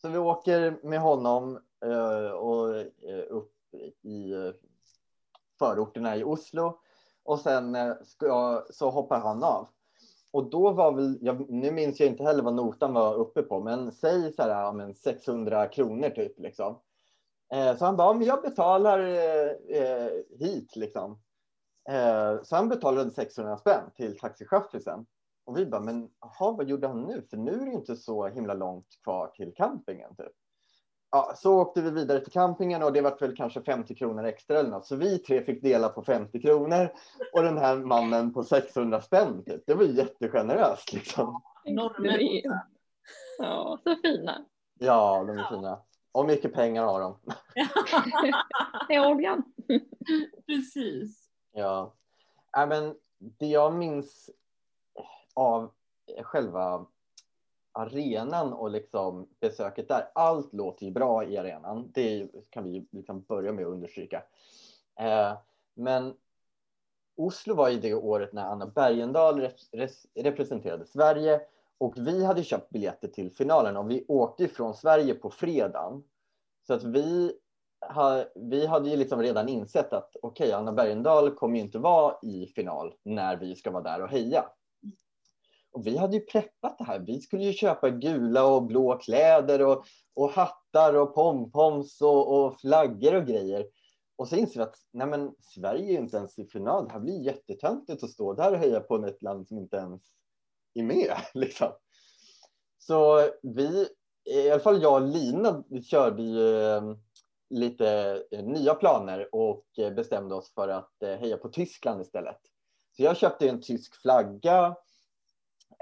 Så 0.02 0.10
vi 0.10 0.18
åker 0.18 0.80
med 0.84 1.00
honom 1.00 1.60
eh, 1.86 2.32
och 2.32 2.76
eh, 2.78 3.26
upp 3.30 3.54
i 4.02 4.32
eh, 4.32 4.52
förorterna 5.60 6.18
i 6.18 6.24
Oslo 6.24 6.80
och 7.30 7.40
sen 7.40 7.76
eh, 7.76 7.94
ska 8.04 8.64
så 8.70 8.90
hoppar 8.90 9.20
han 9.20 9.44
av. 9.44 9.68
Och 10.32 10.50
då 10.50 10.72
var 10.72 10.92
väl, 10.92 11.18
jag, 11.22 11.50
nu 11.50 11.72
minns 11.72 12.00
jag 12.00 12.10
inte 12.10 12.24
heller 12.24 12.44
vad 12.44 12.54
notan 12.54 12.94
var 12.94 13.16
uppe 13.16 13.42
på, 13.42 13.60
men 13.60 13.92
säg 13.92 14.34
så 14.34 14.42
här, 14.42 14.50
ja, 14.50 14.72
men 14.72 14.96
600 14.96 15.68
kronor 15.68 16.10
typ 16.10 16.40
liksom. 16.40 16.80
Eh, 17.54 17.78
så 17.78 17.86
han 17.86 17.98
bara, 17.98 18.14
men 18.14 18.28
jag 18.28 18.42
betalar 18.42 19.00
eh, 19.00 19.82
eh, 19.82 20.12
hit 20.40 20.76
liksom. 20.76 21.12
Eh, 21.90 22.44
så 22.44 22.56
han 22.56 22.70
betalade 22.70 23.12
600 23.12 23.58
spänn 23.58 23.92
till 23.96 24.20
taxichauffören. 24.20 25.06
Och 25.46 25.58
vi 25.58 25.66
bara, 25.66 25.82
men 25.82 26.10
aha, 26.20 26.52
vad 26.52 26.70
gjorde 26.70 26.88
han 26.88 27.02
nu? 27.02 27.22
För 27.30 27.38
nu 27.38 27.52
är 27.52 27.66
det 27.66 27.72
inte 27.72 27.96
så 27.96 28.28
himla 28.28 28.54
långt 28.54 28.88
kvar 29.04 29.28
till 29.28 29.54
campingen. 29.56 30.16
Typ. 30.16 30.34
Ja, 31.12 31.34
så 31.36 31.60
åkte 31.62 31.82
vi 31.82 31.92
vidare 31.92 32.20
till 32.20 32.32
campingen 32.32 32.84
och 32.84 32.94
det 32.94 33.02
var 33.02 33.18
väl 33.20 33.36
kanske 33.36 33.62
50 33.62 33.96
kronor 33.96 34.24
extra 34.26 34.60
eller 34.60 34.70
något. 34.70 34.86
Så 34.86 34.96
vi 34.96 35.20
tre 35.20 35.44
fick 35.44 35.62
dela 35.64 35.90
på 35.90 36.04
50 36.04 36.42
kronor 36.42 36.90
och 37.34 37.44
den 37.44 37.58
här 37.58 37.76
mannen 37.76 38.34
på 38.34 38.44
600 38.44 39.02
spänn. 39.02 39.44
Typ. 39.46 39.64
Det 39.66 39.74
var 39.74 39.84
ju 39.84 39.92
jättegeneröst 39.92 40.94
liksom. 40.94 41.42
Normer. 41.66 42.18
Det 42.18 42.24
är- 42.46 42.60
Ja, 43.38 43.80
så 43.84 43.96
fina. 44.02 44.46
Ja, 44.80 45.24
de 45.28 45.38
är 45.38 45.44
fina. 45.50 45.80
Och 46.12 46.26
mycket 46.26 46.54
pengar 46.54 46.84
har 46.84 47.00
de. 47.02 47.20
Hej 48.90 49.00
Olgan. 49.08 49.44
Precis. 50.46 51.30
Ja. 51.52 51.94
Ja, 52.52 52.66
men 52.66 52.96
det 53.20 53.46
jag 53.48 53.74
minns 53.74 54.30
av 55.34 55.72
själva 56.24 56.86
arenan 57.80 58.54
och 58.54 58.72
liksom 58.72 59.28
besöket 59.40 59.88
där. 59.88 60.12
Allt 60.16 60.54
låter 60.54 60.86
ju 60.86 60.92
bra 60.92 61.24
i 61.24 61.38
arenan. 61.38 61.92
Det 61.94 62.28
kan 62.50 62.64
vi 62.64 62.88
liksom 62.92 63.22
börja 63.22 63.52
med 63.52 63.66
att 63.66 63.72
understryka. 63.72 64.24
Eh, 65.00 65.38
men 65.74 66.14
Oslo 67.18 67.56
var 67.56 67.70
ju 67.70 67.80
det 67.80 67.94
året 67.94 68.34
när 68.34 68.44
Anna 68.44 68.68
Bergendahl 68.68 69.42
rep- 69.42 70.06
representerade 70.16 70.86
Sverige 70.86 71.42
och 71.78 71.94
vi 71.98 72.26
hade 72.26 72.44
köpt 72.44 72.70
biljetter 72.70 73.08
till 73.08 73.32
finalen 73.32 73.78
och 73.78 73.92
vi 73.92 74.06
åkte 74.08 74.48
från 74.48 74.74
Sverige 74.74 75.14
på 75.14 75.30
fredagen. 75.30 76.04
Så 76.68 76.74
att 76.74 76.84
vi, 76.84 77.34
ha, 77.96 78.24
vi 78.36 78.66
hade 78.66 78.90
ju 78.90 78.96
liksom 78.96 79.22
redan 79.22 79.50
insett 79.50 79.94
att 79.94 80.16
okej, 80.22 80.52
Anna 80.52 80.72
Bergendahl 80.72 81.36
kommer 81.36 81.56
ju 81.56 81.62
inte 81.62 81.80
vara 81.80 82.16
i 82.22 82.48
final 82.56 82.94
när 83.04 83.38
vi 83.38 83.56
ska 83.56 83.72
vara 83.72 83.84
där 83.84 84.02
och 84.02 84.10
heja. 84.10 84.46
Och 85.72 85.88
vi 85.88 85.98
hade 85.98 86.16
ju 86.16 86.22
preppat 86.22 86.78
det 86.78 86.84
här. 86.84 87.00
Vi 87.00 87.22
skulle 87.22 87.44
ju 87.44 87.54
köpa 87.54 87.90
gula 87.90 88.46
och 88.46 88.64
blå 88.64 88.98
kläder 88.98 89.66
och, 89.66 89.86
och 90.16 90.30
hattar 90.30 90.94
och 90.94 91.16
pompoms 91.16 92.02
och, 92.02 92.46
och 92.46 92.60
flaggor 92.60 93.16
och 93.16 93.28
grejer. 93.28 93.66
Och 94.16 94.28
så 94.28 94.36
inser 94.36 94.60
vi 94.60 94.64
att 94.64 94.76
nej 94.92 95.08
men, 95.08 95.36
Sverige 95.40 95.84
är 95.84 95.92
ju 95.92 95.98
inte 95.98 96.18
ens 96.18 96.40
i 96.40 96.46
final. 96.46 96.86
Det 96.88 96.94
här 96.94 97.00
blir 97.00 97.22
jättetöntigt 97.22 98.04
att 98.04 98.10
stå 98.10 98.34
där 98.34 98.52
och 98.52 98.58
heja 98.58 98.80
på 98.80 99.06
ett 99.06 99.22
land 99.22 99.48
som 99.48 99.58
inte 99.58 99.78
ens 99.78 100.02
är 100.74 100.84
med. 100.84 101.14
Liksom. 101.34 101.72
Så 102.78 103.30
vi, 103.44 103.88
i 104.26 104.52
alla 104.52 104.60
fall 104.60 104.82
jag 104.82 104.94
och 104.94 105.08
Lina, 105.08 105.64
vi 105.70 105.84
körde 105.84 106.24
ju 106.24 106.62
eh, 106.62 106.82
lite 107.50 108.22
eh, 108.32 108.44
nya 108.44 108.76
planer 108.76 109.36
och 109.36 109.66
eh, 109.78 109.94
bestämde 109.94 110.36
oss 110.36 110.54
för 110.54 110.68
att 110.68 110.94
heja 111.02 111.38
på 111.38 111.50
Tyskland 111.50 112.02
istället. 112.02 112.40
Så 112.96 113.04
jag 113.04 113.18
köpte 113.18 113.50
en 113.50 113.62
tysk 113.62 114.02
flagga 114.02 114.76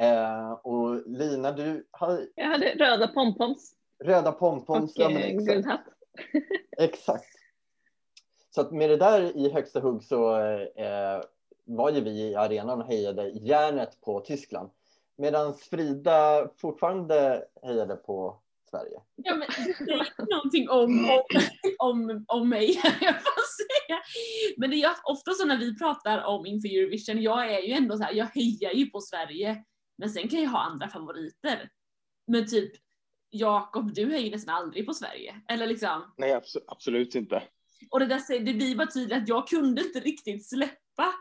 eh, 0.01 0.51
och 0.51 1.07
Lina, 1.07 1.51
du 1.51 1.87
har 1.91 2.27
Jag 2.35 2.45
hade 2.45 2.65
röda 2.65 3.07
pompoms 3.07 3.77
röda 4.03 4.31
pompoms. 4.31 4.95
och 4.95 5.01
ja, 5.01 5.09
men 5.09 5.17
eh, 5.17 5.27
exakt. 5.27 5.47
guldhatt. 5.47 5.85
Exakt. 6.77 7.25
Så 8.55 8.61
att 8.61 8.71
med 8.71 8.89
det 8.89 8.97
där 8.97 9.37
i 9.37 9.49
högsta 9.49 9.79
hugg 9.79 10.03
så 10.03 10.39
eh, 10.39 11.21
var 11.65 11.91
ju 11.91 12.01
vi 12.01 12.09
i 12.09 12.35
arenan 12.35 12.81
och 12.81 12.87
hejade 12.87 13.29
järnet 13.29 14.01
på 14.01 14.19
Tyskland. 14.19 14.69
Medan 15.15 15.53
Frida 15.53 16.49
fortfarande 16.57 17.45
hejade 17.63 17.95
på 17.95 18.39
Sverige. 18.69 19.01
Ja, 19.15 19.35
men 19.35 19.47
det 19.47 19.73
säger 19.73 20.35
någonting 20.35 20.69
om, 20.69 21.09
om, 21.09 21.23
om, 21.79 22.25
om 22.27 22.49
mig, 22.49 22.67
jag 22.83 23.15
får 23.15 23.47
säga. 23.57 23.99
Men 24.57 24.69
det 24.69 24.81
är 24.81 24.91
ofta 25.03 25.31
så 25.31 25.45
när 25.45 25.57
vi 25.57 25.77
pratar 25.77 26.23
om 26.23 26.45
inför 26.45 26.67
Eurovision, 26.67 27.21
jag 27.21 27.53
är 27.53 27.61
ju 27.61 27.73
ändå 27.73 27.97
så 27.97 28.03
här, 28.03 28.13
jag 28.13 28.25
hejar 28.25 28.71
ju 28.71 28.85
på 28.85 29.01
Sverige, 29.01 29.63
men 29.97 30.09
sen 30.09 30.27
kan 30.27 30.41
jag 30.41 30.49
ha 30.49 30.59
andra 30.59 30.89
favoriter. 30.89 31.69
Men 32.27 32.47
typ, 32.47 32.71
Jakob, 33.29 33.93
du 33.93 34.05
hejar 34.05 34.23
ju 34.25 34.31
nästan 34.31 34.55
aldrig 34.55 34.85
på 34.85 34.93
Sverige. 34.93 35.41
Eller 35.49 35.67
liksom, 35.67 36.13
Nej, 36.17 36.33
abso- 36.35 36.63
absolut 36.67 37.15
inte. 37.15 37.43
och 37.91 37.99
det, 37.99 38.05
där, 38.05 38.39
det 38.39 38.53
blir 38.53 38.75
bara 38.75 38.87
tydligt 38.87 39.17
att 39.17 39.27
jag 39.27 39.47
kunde 39.47 39.81
inte 39.81 39.99
riktigt 39.99 40.49
släppa 40.49 41.13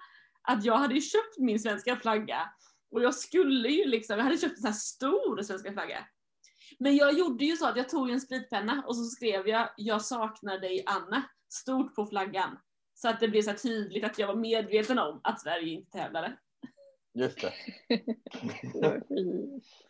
att 0.42 0.64
jag 0.64 0.76
hade 0.76 0.94
ju 0.94 1.00
köpt 1.00 1.38
min 1.38 1.60
svenska 1.60 1.96
flagga. 1.96 2.50
Och 2.90 3.02
jag 3.02 3.14
skulle 3.14 3.68
ju 3.68 3.84
liksom, 3.84 4.16
jag 4.16 4.24
hade 4.24 4.38
köpt 4.38 4.56
en 4.56 4.62
sån 4.62 4.66
här 4.66 4.72
stor 4.78 5.42
svenska 5.42 5.72
flagga. 5.72 6.06
Men 6.78 6.96
jag 6.96 7.18
gjorde 7.18 7.44
ju 7.44 7.56
så 7.56 7.66
att 7.66 7.76
jag 7.76 7.88
tog 7.88 8.10
en 8.10 8.20
spritpenna 8.20 8.84
och 8.86 8.96
så 8.96 9.04
skrev 9.04 9.48
jag 9.48 9.68
Jag 9.76 10.02
saknar 10.02 10.58
dig 10.58 10.82
Anna, 10.86 11.22
stort 11.48 11.94
på 11.94 12.06
flaggan. 12.06 12.58
Så 12.94 13.08
att 13.08 13.20
det 13.20 13.28
blev 13.28 13.42
så 13.42 13.50
här 13.50 13.56
tydligt 13.58 14.04
att 14.04 14.18
jag 14.18 14.26
var 14.26 14.34
medveten 14.36 14.98
om 14.98 15.20
att 15.24 15.40
Sverige 15.40 15.68
inte 15.70 15.90
tävlade. 15.90 16.36
Just 17.16 17.40
det. 17.40 17.52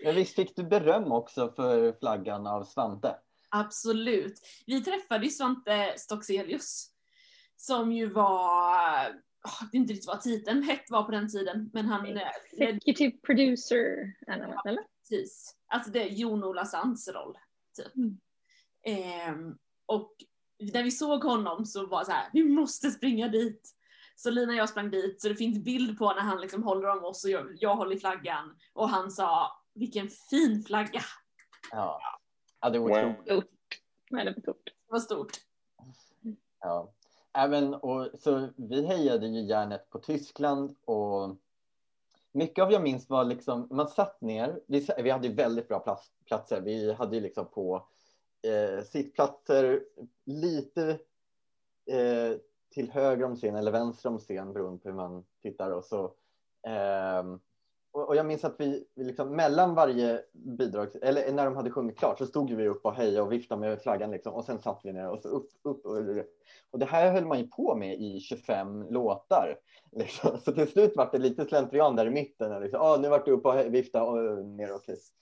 Men 0.04 0.14
visst 0.14 0.34
fick 0.34 0.56
du 0.56 0.64
beröm 0.64 1.12
också 1.12 1.52
för 1.56 1.92
flaggan 1.92 2.46
av 2.46 2.64
Svante? 2.64 3.16
Absolut. 3.50 4.40
Vi 4.66 4.84
träffade 4.84 5.24
ju 5.24 5.30
Svante 5.30 5.94
Stockselius. 5.96 6.90
Som 7.56 7.92
ju 7.92 8.12
var, 8.12 9.04
det 9.70 9.76
är 9.76 9.80
inte 9.80 9.92
riktigt 9.92 10.08
vad 10.08 10.20
titeln 10.20 10.62
hett 10.62 10.90
var 10.90 11.02
på 11.02 11.10
den 11.10 11.30
tiden, 11.30 11.70
men 11.72 11.86
han 11.86 12.16
eh, 12.16 12.28
Executive 12.58 13.16
producer, 13.26 14.14
Anna, 14.26 14.62
eller? 14.68 14.82
Precis. 15.08 15.56
Alltså 15.66 15.90
det 15.90 16.02
är 16.02 16.08
Jon-Ola 16.08 16.64
Sands 16.64 17.08
roll. 17.08 17.38
Typ. 17.76 17.96
Mm. 17.96 18.18
Ehm, 18.82 19.58
och 19.86 20.14
när 20.72 20.82
vi 20.82 20.90
såg 20.90 21.24
honom 21.24 21.64
så 21.64 21.86
var 21.86 21.98
det 21.98 22.06
så 22.06 22.12
här, 22.12 22.30
vi 22.32 22.44
måste 22.44 22.90
springa 22.90 23.28
dit. 23.28 23.75
Så 24.16 24.30
Lina 24.30 24.52
och 24.52 24.58
jag 24.58 24.68
sprang 24.68 24.90
dit, 24.90 25.22
så 25.22 25.28
det 25.28 25.34
finns 25.34 25.58
bild 25.64 25.98
på 25.98 26.12
när 26.12 26.20
han 26.20 26.40
liksom 26.40 26.62
håller 26.62 26.88
om 26.88 27.04
oss 27.04 27.24
och 27.24 27.30
jag, 27.30 27.56
jag 27.60 27.76
håller 27.76 27.96
i 27.96 27.98
flaggan. 27.98 28.56
Och 28.72 28.88
han 28.88 29.10
sa, 29.10 29.50
vilken 29.74 30.08
fin 30.08 30.62
flagga. 30.66 31.02
Ja, 31.70 32.00
ja 32.60 32.70
det 32.70 32.78
var 32.78 32.88
Wow. 32.88 33.14
otroligt. 33.20 33.50
Nej, 34.10 34.24
det 34.24 34.30
var 34.30 34.40
stort. 34.42 34.64
Det 34.64 34.92
var 34.92 34.98
stort. 35.00 35.32
Ja. 36.60 36.92
Även, 37.32 37.74
och, 37.74 38.08
så 38.20 38.48
vi 38.56 38.86
hejade 38.86 39.26
ju 39.26 39.40
järnet 39.40 39.90
på 39.90 39.98
Tyskland 39.98 40.76
och 40.84 41.36
mycket 42.32 42.62
av 42.62 42.72
jag 42.72 42.82
minns 42.82 43.08
var 43.08 43.24
liksom, 43.24 43.68
man 43.70 43.88
satt 43.88 44.20
ner, 44.20 44.60
vi, 44.66 44.86
vi 45.02 45.10
hade 45.10 45.28
ju 45.28 45.34
väldigt 45.34 45.68
bra 45.68 45.78
plats, 45.80 46.10
platser, 46.24 46.60
vi 46.60 46.92
hade 46.92 47.16
ju 47.16 47.22
liksom 47.22 47.46
på 47.46 47.86
eh, 48.42 48.84
sittplatser 48.84 49.84
lite 50.24 50.98
eh, 51.86 52.36
till 52.76 52.90
höger 52.90 53.24
om 53.24 53.36
scen 53.36 53.56
eller 53.56 53.72
vänster 53.72 54.08
om 54.08 54.18
scen 54.18 54.52
beroende 54.52 54.78
på 54.78 54.88
hur 54.88 54.96
man 54.96 55.24
tittar 55.42 55.70
och 55.70 55.84
så 55.84 56.12
ehm, 56.66 57.40
och, 57.92 58.08
och 58.08 58.16
jag 58.16 58.26
minns 58.26 58.44
att 58.44 58.54
vi, 58.60 58.84
vi 58.94 59.04
liksom, 59.04 59.36
mellan 59.36 59.74
varje 59.74 60.22
bidrag, 60.32 60.88
eller 61.02 61.32
när 61.32 61.44
de 61.44 61.56
hade 61.56 61.70
sjungit 61.70 61.98
klart 61.98 62.18
så 62.18 62.26
stod 62.26 62.50
vi 62.50 62.68
upp 62.68 62.84
och 62.84 62.94
hejade 62.94 63.22
och 63.22 63.32
viftade 63.32 63.60
med 63.60 63.82
flaggan 63.82 64.10
liksom, 64.10 64.34
och 64.34 64.44
sen 64.44 64.58
satt 64.58 64.80
vi 64.84 64.92
ner 64.92 65.08
och 65.08 65.18
så 65.18 65.28
upp, 65.28 65.50
upp 65.62 65.86
och, 65.86 65.96
och 66.70 66.78
det 66.78 66.86
här 66.86 67.12
höll 67.12 67.26
man 67.26 67.38
ju 67.38 67.48
på 67.48 67.74
med 67.76 68.00
i 68.00 68.20
25 68.20 68.86
låtar. 68.90 69.58
Liksom. 69.92 70.38
Så 70.38 70.52
till 70.52 70.68
slut 70.68 70.96
var 70.96 71.08
det 71.12 71.18
lite 71.18 71.44
slentrian 71.44 71.96
där 71.96 72.06
i 72.06 72.10
mitten. 72.10 72.62
Liksom. 72.62 72.80
Ah, 72.80 72.96
nu 72.96 73.08
vart 73.08 73.24
du 73.24 73.32
upp 73.32 73.46
och 73.46 73.74
viftade 73.74 74.04
och 74.04 74.44
ner 74.44 74.70
och 74.70 74.76
okej. 74.76 74.94
Liksom. 74.94 75.16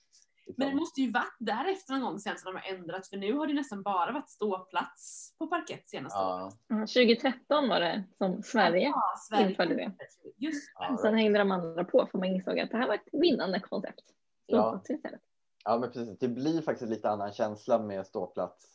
Men 0.57 0.69
det 0.69 0.75
måste 0.75 1.01
ju 1.01 1.11
varit 1.13 1.37
därefter 1.39 1.93
någon 1.93 2.03
gång 2.03 2.19
sen 2.19 2.39
som 2.39 2.55
de 2.55 2.61
har 2.61 2.75
ändrat 2.77 3.07
för 3.07 3.17
nu 3.17 3.33
har 3.33 3.47
det 3.47 3.53
nästan 3.55 3.83
bara 3.83 4.13
varit 4.13 4.31
ståplats 4.31 5.35
på 5.39 5.47
parkett 5.47 5.89
senaste 5.89 6.19
året. 6.19 6.55
Ja, 6.69 6.77
Ja, 6.77 6.87
2013 6.87 7.69
var 7.69 7.81
det 7.81 8.05
som 8.19 8.43
Sverige 8.43 8.83
Ja, 8.89 9.03
Sverige. 9.29 9.49
införde 9.51 9.75
det. 9.75 9.93
Just 10.37 10.71
ja, 10.79 10.99
Sen 11.03 11.15
hängde 11.15 11.39
de 11.39 11.51
andra 11.51 11.85
på 11.85 12.07
för 12.11 12.19
man 12.19 12.29
insåg 12.29 12.59
att 12.61 12.71
det 12.71 12.77
här 12.77 12.87
var 12.89 12.95
ett 12.95 13.09
vinnande 13.13 13.61
koncept. 13.61 14.03
Ja. 14.47 14.83
Istället. 14.89 15.21
ja, 15.65 15.79
men 15.79 15.93
precis. 15.93 16.19
Det 16.19 16.29
blir 16.29 16.63
faktiskt 16.63 16.91
lite 16.91 17.11
annan 17.11 17.33
känsla 17.33 17.79
med 17.79 18.07
ståplats 18.07 18.71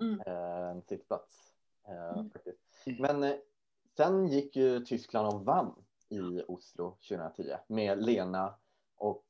Mm. 0.00 0.20
eh, 0.26 0.68
än 0.70 0.82
sittplats. 0.82 1.52
Eh, 1.88 2.20
Mm. 2.86 2.96
Men 2.98 3.22
eh, 3.22 3.36
sen 3.96 4.26
gick 4.28 4.56
ju 4.56 4.80
Tyskland 4.80 5.34
och 5.34 5.44
vann 5.44 5.74
i 6.08 6.42
Oslo 6.48 6.90
2010 7.08 7.42
med 7.66 8.02
Lena 8.04 8.54
och 8.96 9.24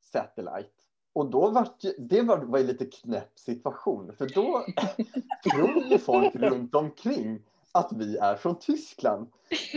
Satellite. 0.00 0.81
Och 1.12 1.30
då 1.30 1.50
var 1.50 1.68
det, 1.98 2.22
var, 2.22 2.38
var 2.38 2.58
lite 2.58 2.86
knäpp 2.86 3.38
situation, 3.38 4.12
för 4.18 4.26
då 4.26 4.66
tror 5.50 5.82
ju 5.84 5.98
folk 5.98 6.34
runt 6.34 6.74
omkring 6.74 7.42
att 7.72 7.92
vi 7.92 8.16
är 8.16 8.34
från 8.36 8.58
Tyskland. 8.58 9.28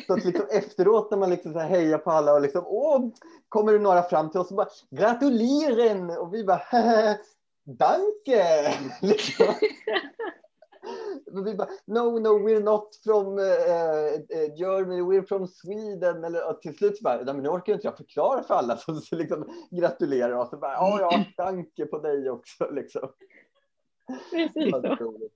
Så 0.08 0.14
att 0.14 0.26
liksom 0.26 0.46
efteråt 0.52 1.12
när 1.12 1.18
man 1.18 1.30
liksom 1.30 1.54
så 1.54 1.60
här 1.60 1.70
hejar 1.70 1.98
på 1.98 2.12
alla 2.12 2.34
och 2.34 2.42
liksom 2.42 2.64
åh, 2.68 3.10
kommer 3.50 3.74
det 3.74 3.80
några 3.80 4.04
fram 4.04 4.30
till 4.30 4.40
oss 4.40 4.50
och 4.50 4.58
bara 4.58 4.70
gratulieren 4.90 6.10
och 6.10 6.34
vi 6.34 6.44
bara 6.44 6.62
danke. 7.64 8.74
Liksom. 9.02 9.54
Och 11.38 11.48
vi 11.48 11.56
bara, 11.56 11.70
no, 11.86 12.20
no, 12.20 12.48
we're 12.48 12.64
not 12.64 13.00
from 13.04 13.38
uh, 13.38 14.56
Germany, 14.58 15.02
we're 15.02 15.28
from 15.28 15.48
Sweden. 15.48 16.24
Eller, 16.24 16.50
och 16.50 16.62
till 16.62 16.78
slut 16.78 17.02
bara, 17.02 17.34
men 17.34 17.44
nu 17.44 17.50
orkar 17.50 17.74
inte 17.74 17.88
jag 17.88 17.98
förklara 17.98 18.44
för 18.44 18.54
alla 18.54 18.78
som 18.86 19.02
så 19.02 19.16
liksom 19.16 19.68
gratulerar 19.72 20.34
oss. 20.34 20.54
Och 20.54 20.60
bara, 20.60 20.74
ja, 20.74 21.00
ja, 21.02 21.26
danke 21.38 21.86
på 21.86 22.00
dig 22.00 22.30
också. 22.30 22.70
Liksom. 22.72 23.10
Precis 24.32 24.72
så. 24.98 25.30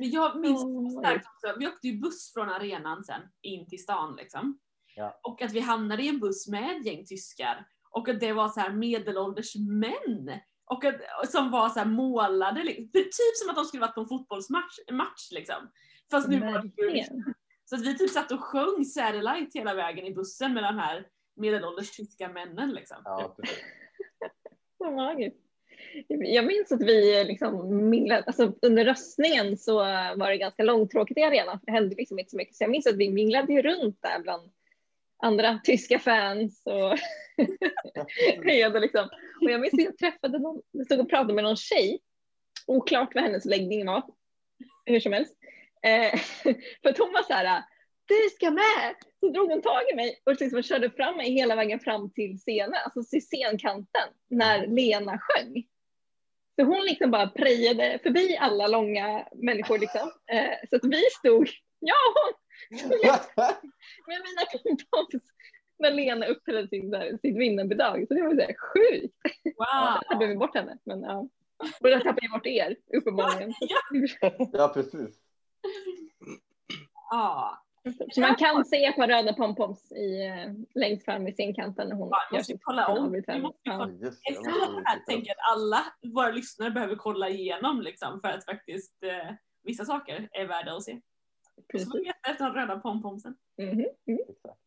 jag 0.00 0.40
minns 0.40 0.92
starkt 0.98 1.26
också, 1.26 1.58
vi 1.58 1.66
åkte 1.66 1.88
ju 1.88 2.00
buss 2.00 2.32
från 2.34 2.48
arenan 2.48 3.04
sen 3.04 3.20
in 3.42 3.66
till 3.68 3.82
stan 3.82 4.16
liksom. 4.16 4.58
Ja. 4.96 5.20
Och 5.22 5.42
att 5.42 5.52
vi 5.52 5.60
hamnade 5.60 6.02
i 6.02 6.08
en 6.08 6.20
buss 6.20 6.48
med 6.48 6.76
ett 6.76 6.86
gäng 6.86 7.04
tyskar. 7.04 7.66
Och 7.90 8.08
att 8.08 8.20
det 8.20 8.32
var 8.32 8.48
så 8.48 8.60
här 8.60 8.72
medelålders 8.72 9.56
män. 9.56 10.40
Och 10.66 10.84
att, 10.84 11.30
som 11.30 11.50
var 11.50 11.68
så 11.68 11.78
här 11.78 11.86
målade, 11.86 12.64
liksom. 12.64 12.88
typ 12.92 13.36
som 13.36 13.50
att 13.50 13.56
de 13.56 13.64
skulle 13.64 13.80
varit 13.80 13.94
på 13.94 14.00
en 14.00 14.08
fotbollsmatch 14.08 14.78
match, 14.92 15.28
liksom. 15.30 15.70
Fast 16.10 16.28
nu 16.28 16.40
var 16.40 16.70
det. 16.76 17.08
Så 17.64 17.76
att 17.76 17.86
vi 17.86 17.98
typ 17.98 18.10
satt 18.10 18.32
och 18.32 18.40
sjöng 18.40 18.84
Satellite 18.84 19.58
hela 19.58 19.74
vägen 19.74 20.06
i 20.06 20.14
bussen 20.14 20.54
med 20.54 20.62
de 20.62 20.78
här 20.78 21.06
medelålders 21.36 21.90
tyska 21.90 22.28
männen 22.28 22.70
liksom. 22.70 22.96
Ja. 23.04 23.36
Så 24.78 24.90
magiskt. 24.90 25.42
Jag 26.08 26.46
minns 26.46 26.72
att 26.72 26.82
vi 26.82 27.24
liksom 27.24 27.88
minglade, 27.90 28.22
alltså 28.26 28.52
under 28.62 28.84
röstningen 28.84 29.58
så 29.58 29.74
var 30.16 30.30
det 30.30 30.36
ganska 30.36 30.62
långtråkigt 30.62 31.18
i 31.18 31.22
arenan. 31.22 31.60
Det 31.62 31.72
hände 31.72 31.96
liksom 31.96 32.18
inte 32.18 32.30
så 32.30 32.36
mycket. 32.36 32.56
Så 32.56 32.64
jag 32.64 32.70
minns 32.70 32.86
att 32.86 32.96
vi 32.96 33.10
minglade 33.10 33.52
ju 33.52 33.62
runt 33.62 34.02
där 34.02 34.22
bland 34.22 34.50
andra 35.22 35.60
tyska 35.64 35.98
fans 35.98 36.62
och 36.64 36.98
hejade 38.44 38.80
liksom. 38.80 39.08
Och 39.42 39.50
jag 39.50 39.60
minns 39.60 39.74
att 39.74 39.80
jag 39.80 39.98
träffade 39.98 40.38
någon, 40.38 40.62
jag 40.70 40.86
stod 40.86 41.00
och 41.00 41.10
pratade 41.10 41.34
med 41.34 41.44
någon 41.44 41.56
tjej. 41.56 42.00
Oklart 42.66 43.14
vad 43.14 43.24
hennes 43.24 43.44
läggning 43.44 43.86
var. 43.86 44.02
Hur 44.84 45.00
som 45.00 45.12
helst. 45.12 45.34
Eh, 45.82 46.20
för 46.82 46.88
att 46.90 46.98
hon 46.98 47.12
var 47.12 47.22
så 47.22 47.32
här, 47.32 47.62
du 48.06 48.30
ska 48.34 48.50
med! 48.50 48.94
Så 49.20 49.28
drog 49.28 49.50
hon 49.50 49.62
tag 49.62 49.82
i 49.92 49.96
mig 49.96 50.22
och 50.24 50.40
liksom 50.40 50.62
körde 50.62 50.90
fram 50.90 51.16
mig 51.16 51.32
hela 51.32 51.56
vägen 51.56 51.80
fram 51.80 52.10
till 52.10 52.38
scenen, 52.38 52.74
alltså 52.84 53.02
till 53.02 53.22
scenkanten, 53.22 54.08
när 54.30 54.66
Lena 54.66 55.18
sjöng. 55.18 55.64
Så 56.56 56.66
hon 56.66 56.84
liksom 56.84 57.10
bara 57.10 57.28
prejade 57.28 57.98
förbi 58.02 58.36
alla 58.36 58.66
långa 58.66 59.28
människor 59.34 59.78
liksom. 59.78 60.12
Eh, 60.32 60.68
så 60.70 60.76
att 60.76 60.84
vi 60.84 61.02
stod, 61.18 61.48
ja 61.80 61.94
hon, 62.14 62.32
med 64.06 64.18
mina 64.26 64.42
kompis 64.90 65.22
när 65.78 65.90
Lena 65.90 66.26
uppträdde 66.26 66.68
sin, 66.68 66.90
där, 66.90 67.18
sitt 67.22 67.36
vinnarbidrag. 67.36 68.04
Så 68.08 68.14
det 68.14 68.22
var 68.22 68.34
så 68.34 68.40
här 68.40 68.56
sjukt. 68.58 69.14
Wow! 69.44 69.94
Där 69.94 70.08
tappade 70.08 70.26
vi 70.26 70.36
bort 70.36 70.54
henne. 70.54 70.78
Men, 70.84 71.02
ja. 71.02 71.28
Och 71.80 71.88
där 71.88 72.00
tappade 72.00 72.28
bort 72.28 72.46
er, 72.46 72.76
uppenbarligen. 72.96 73.52
ja, 74.52 74.68
precis. 74.74 75.20
Ja. 77.10 77.62
Så 78.12 78.20
man 78.20 78.34
kan 78.34 78.64
se 78.64 78.84
ett 78.84 78.96
par 78.96 79.08
röda 79.08 79.32
pompoms 79.32 79.92
i, 79.92 80.26
eh, 80.26 80.52
längst 80.74 81.04
fram 81.04 81.28
i 81.28 81.32
scenkanten 81.32 81.88
när 81.88 81.96
hon 81.96 82.08
Ja, 82.10 82.18
måste 82.32 82.52
sitt 82.52 82.60
kolla 82.64 82.86
om. 82.86 83.04
måste 83.04 83.32
Ja. 83.32 83.54
Ja, 83.62 83.88
just 83.90 84.22
det. 84.24 84.50
Här 84.84 84.98
tänker 85.06 85.28
jag 85.28 85.34
att 85.34 85.52
alla 85.56 85.84
våra 86.14 86.30
lyssnare 86.30 86.70
behöver 86.70 86.96
kolla 86.96 87.28
igenom 87.28 87.80
liksom 87.80 88.20
för 88.20 88.28
att 88.28 88.44
faktiskt 88.44 89.02
eh, 89.02 89.34
vissa 89.62 89.84
saker 89.84 90.28
är 90.32 90.46
värda 90.46 90.72
att 90.72 90.82
se. 90.82 91.00
Så 91.56 91.62
Precis. 91.68 91.94
leta 91.94 92.30
efter 92.30 92.44
de 92.44 92.54
röda 92.54 92.78
pompomsen. 92.78 93.36
Mhm, 93.58 93.72
mm. 94.06 94.20
Exakt. 94.28 94.60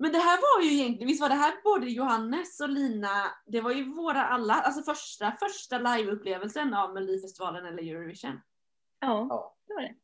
Men 0.00 0.12
det 0.12 0.18
här 0.18 0.38
var 0.56 0.64
ju 0.64 0.74
egentligen, 0.78 1.06
visst 1.08 1.20
var 1.20 1.28
det 1.28 1.34
här 1.34 1.52
både 1.64 1.86
Johannes 1.90 2.60
och 2.60 2.68
Lina, 2.68 3.08
det 3.46 3.60
var 3.60 3.72
ju 3.72 3.92
våra 3.94 4.22
alla, 4.24 4.54
alltså 4.54 4.82
första, 4.82 5.36
första 5.40 5.78
liveupplevelsen 5.78 6.74
av 6.74 6.94
Melodifestivalen 6.94 7.66
eller 7.66 7.82
Eurovision. 7.82 8.40
Ja, 9.00 9.26
Ja. 9.30 9.56
det 9.66 9.74
var 9.74 9.82
det. 9.82 9.94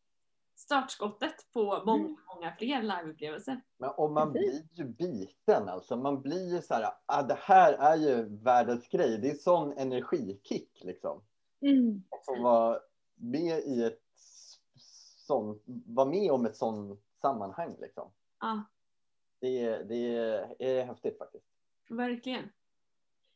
Startskottet 0.56 1.52
på 1.52 1.82
många, 1.86 2.16
många 2.34 2.52
fler 2.58 2.82
liveupplevelser. 2.82 3.60
Men 3.78 3.90
om 3.96 4.14
man 4.14 4.32
blir 4.32 4.62
ju 4.72 4.84
biten 4.84 5.68
alltså. 5.68 5.96
Man 5.96 6.22
blir 6.22 6.54
ju 6.54 6.62
så 6.62 6.74
här, 6.74 6.86
ah, 7.06 7.22
det 7.22 7.38
här 7.40 7.72
är 7.72 7.96
ju 7.96 8.22
världens 8.42 8.88
grej. 8.88 9.18
Det 9.18 9.30
är 9.30 9.34
sån 9.34 9.72
energikick 9.72 10.80
liksom. 10.84 11.22
Mm. 11.60 12.02
Att 12.10 12.24
få 12.26 12.42
vara 12.42 12.78
med 13.14 13.58
i 13.58 13.84
ett 13.84 14.00
sånt, 15.24 15.62
vara 15.66 16.08
med 16.08 16.32
om 16.32 16.46
ett 16.46 16.56
sånt 16.56 17.00
sammanhang 17.20 17.76
liksom. 17.80 18.10
Ja, 18.40 18.64
Det 19.40 19.60
är, 19.60 19.84
det 19.84 20.16
är, 20.58 20.84
häftigt 20.84 21.18
faktiskt. 21.18 21.44
verkligen. 21.88 22.52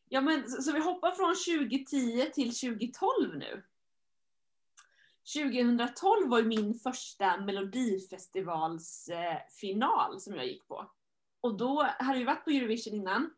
Ja 0.08 0.20
men 0.20 0.50
så, 0.50 0.62
så 0.62 0.72
vi 0.72 0.80
hoppar 0.80 1.10
från 1.10 1.34
2010 1.58 2.30
till 2.34 2.54
2012 2.54 3.38
nu. 3.38 3.62
2012 5.34 6.28
var 6.28 6.38
ju 6.38 6.44
min 6.44 6.74
första 6.74 7.40
melodifestivalsfinal 7.40 10.12
eh, 10.12 10.18
som 10.18 10.34
jag 10.34 10.46
gick 10.46 10.68
på. 10.68 10.90
Och 11.40 11.56
då 11.56 11.82
hade 11.98 12.18
vi 12.18 12.24
varit 12.24 12.44
på 12.44 12.50
Eurovision 12.50 12.94
innan. 12.94 13.30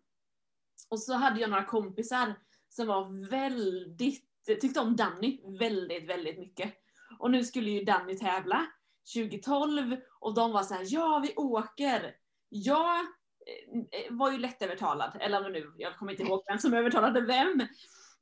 Och 0.88 1.00
så 1.00 1.14
hade 1.14 1.40
jag 1.40 1.50
några 1.50 1.64
kompisar 1.64 2.34
som 2.68 2.86
var 2.86 3.28
väldigt, 3.30 4.44
tyckte 4.46 4.80
om 4.80 4.96
Danny 4.96 5.40
väldigt, 5.58 6.08
väldigt 6.08 6.38
mycket. 6.38 6.74
Och 7.18 7.30
nu 7.30 7.44
skulle 7.44 7.70
ju 7.70 7.84
Danny 7.84 8.18
tävla 8.18 8.66
2012 9.14 9.96
och 10.20 10.34
de 10.34 10.52
var 10.52 10.62
så 10.62 10.74
här, 10.74 10.84
ja 10.86 11.22
vi 11.26 11.34
åker. 11.36 12.14
Jag 12.48 12.98
eh, 12.98 14.00
eh, 14.00 14.12
var 14.16 14.32
ju 14.32 14.38
lättövertalad, 14.38 15.16
eller 15.20 15.50
nu, 15.50 15.72
jag 15.76 15.98
kommer 15.98 16.12
inte 16.12 16.22
ihåg 16.22 16.42
vem 16.46 16.58
som 16.58 16.74
övertalade 16.74 17.20
vem. 17.20 17.66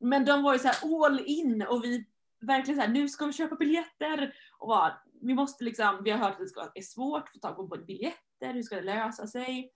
Men 0.00 0.24
de 0.24 0.42
var 0.42 0.52
ju 0.52 0.58
så 0.58 0.68
här 0.68 1.04
all 1.04 1.20
in 1.26 1.62
och 1.62 1.84
vi 1.84 2.06
verkligen 2.40 2.80
så 2.80 2.86
här, 2.86 2.92
nu 2.92 3.08
ska 3.08 3.26
vi 3.26 3.32
köpa 3.32 3.56
biljetter. 3.56 4.34
Och 4.58 4.68
bara, 4.68 4.98
vi 5.22 5.34
måste 5.34 5.64
liksom, 5.64 6.00
vi 6.04 6.10
har 6.10 6.18
hört 6.18 6.32
att 6.32 6.38
det 6.38 6.48
ska, 6.48 6.70
är 6.74 6.82
svårt 6.82 7.22
att 7.22 7.32
få 7.32 7.38
tag 7.38 7.56
på 7.56 7.76
biljetter, 7.86 8.54
hur 8.54 8.62
ska 8.62 8.76
det 8.76 8.82
lösa 8.82 9.26
sig? 9.26 9.72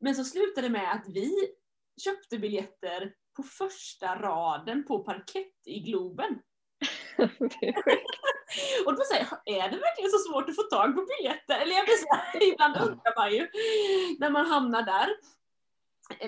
Men 0.00 0.14
så 0.14 0.24
slutade 0.24 0.68
det 0.68 0.72
med 0.72 0.92
att 0.92 1.04
vi 1.08 1.32
köpte 2.04 2.38
biljetter 2.38 3.14
på 3.36 3.42
första 3.42 4.16
raden 4.16 4.84
på 4.84 5.04
parkett 5.04 5.66
i 5.66 5.80
Globen. 5.80 6.38
Det 7.16 7.68
är 7.68 7.82
sjukt. 7.82 8.25
Och 8.86 8.96
då 8.96 9.02
säger 9.02 9.28
jag, 9.30 9.56
är 9.56 9.70
det 9.70 9.76
verkligen 9.76 10.10
så 10.10 10.18
svårt 10.18 10.48
att 10.48 10.56
få 10.56 10.62
tag 10.62 10.94
på 10.96 11.06
biljetter? 11.10 11.60
Eller 11.60 11.74
jag 11.76 11.84
blir 11.84 11.96
så 11.96 12.38
ibland 12.52 12.76
undrar 12.76 13.16
man 13.16 13.32
ju 13.32 13.48
när 14.18 14.30
man 14.30 14.46
hamnar 14.46 14.82
där. 14.82 15.08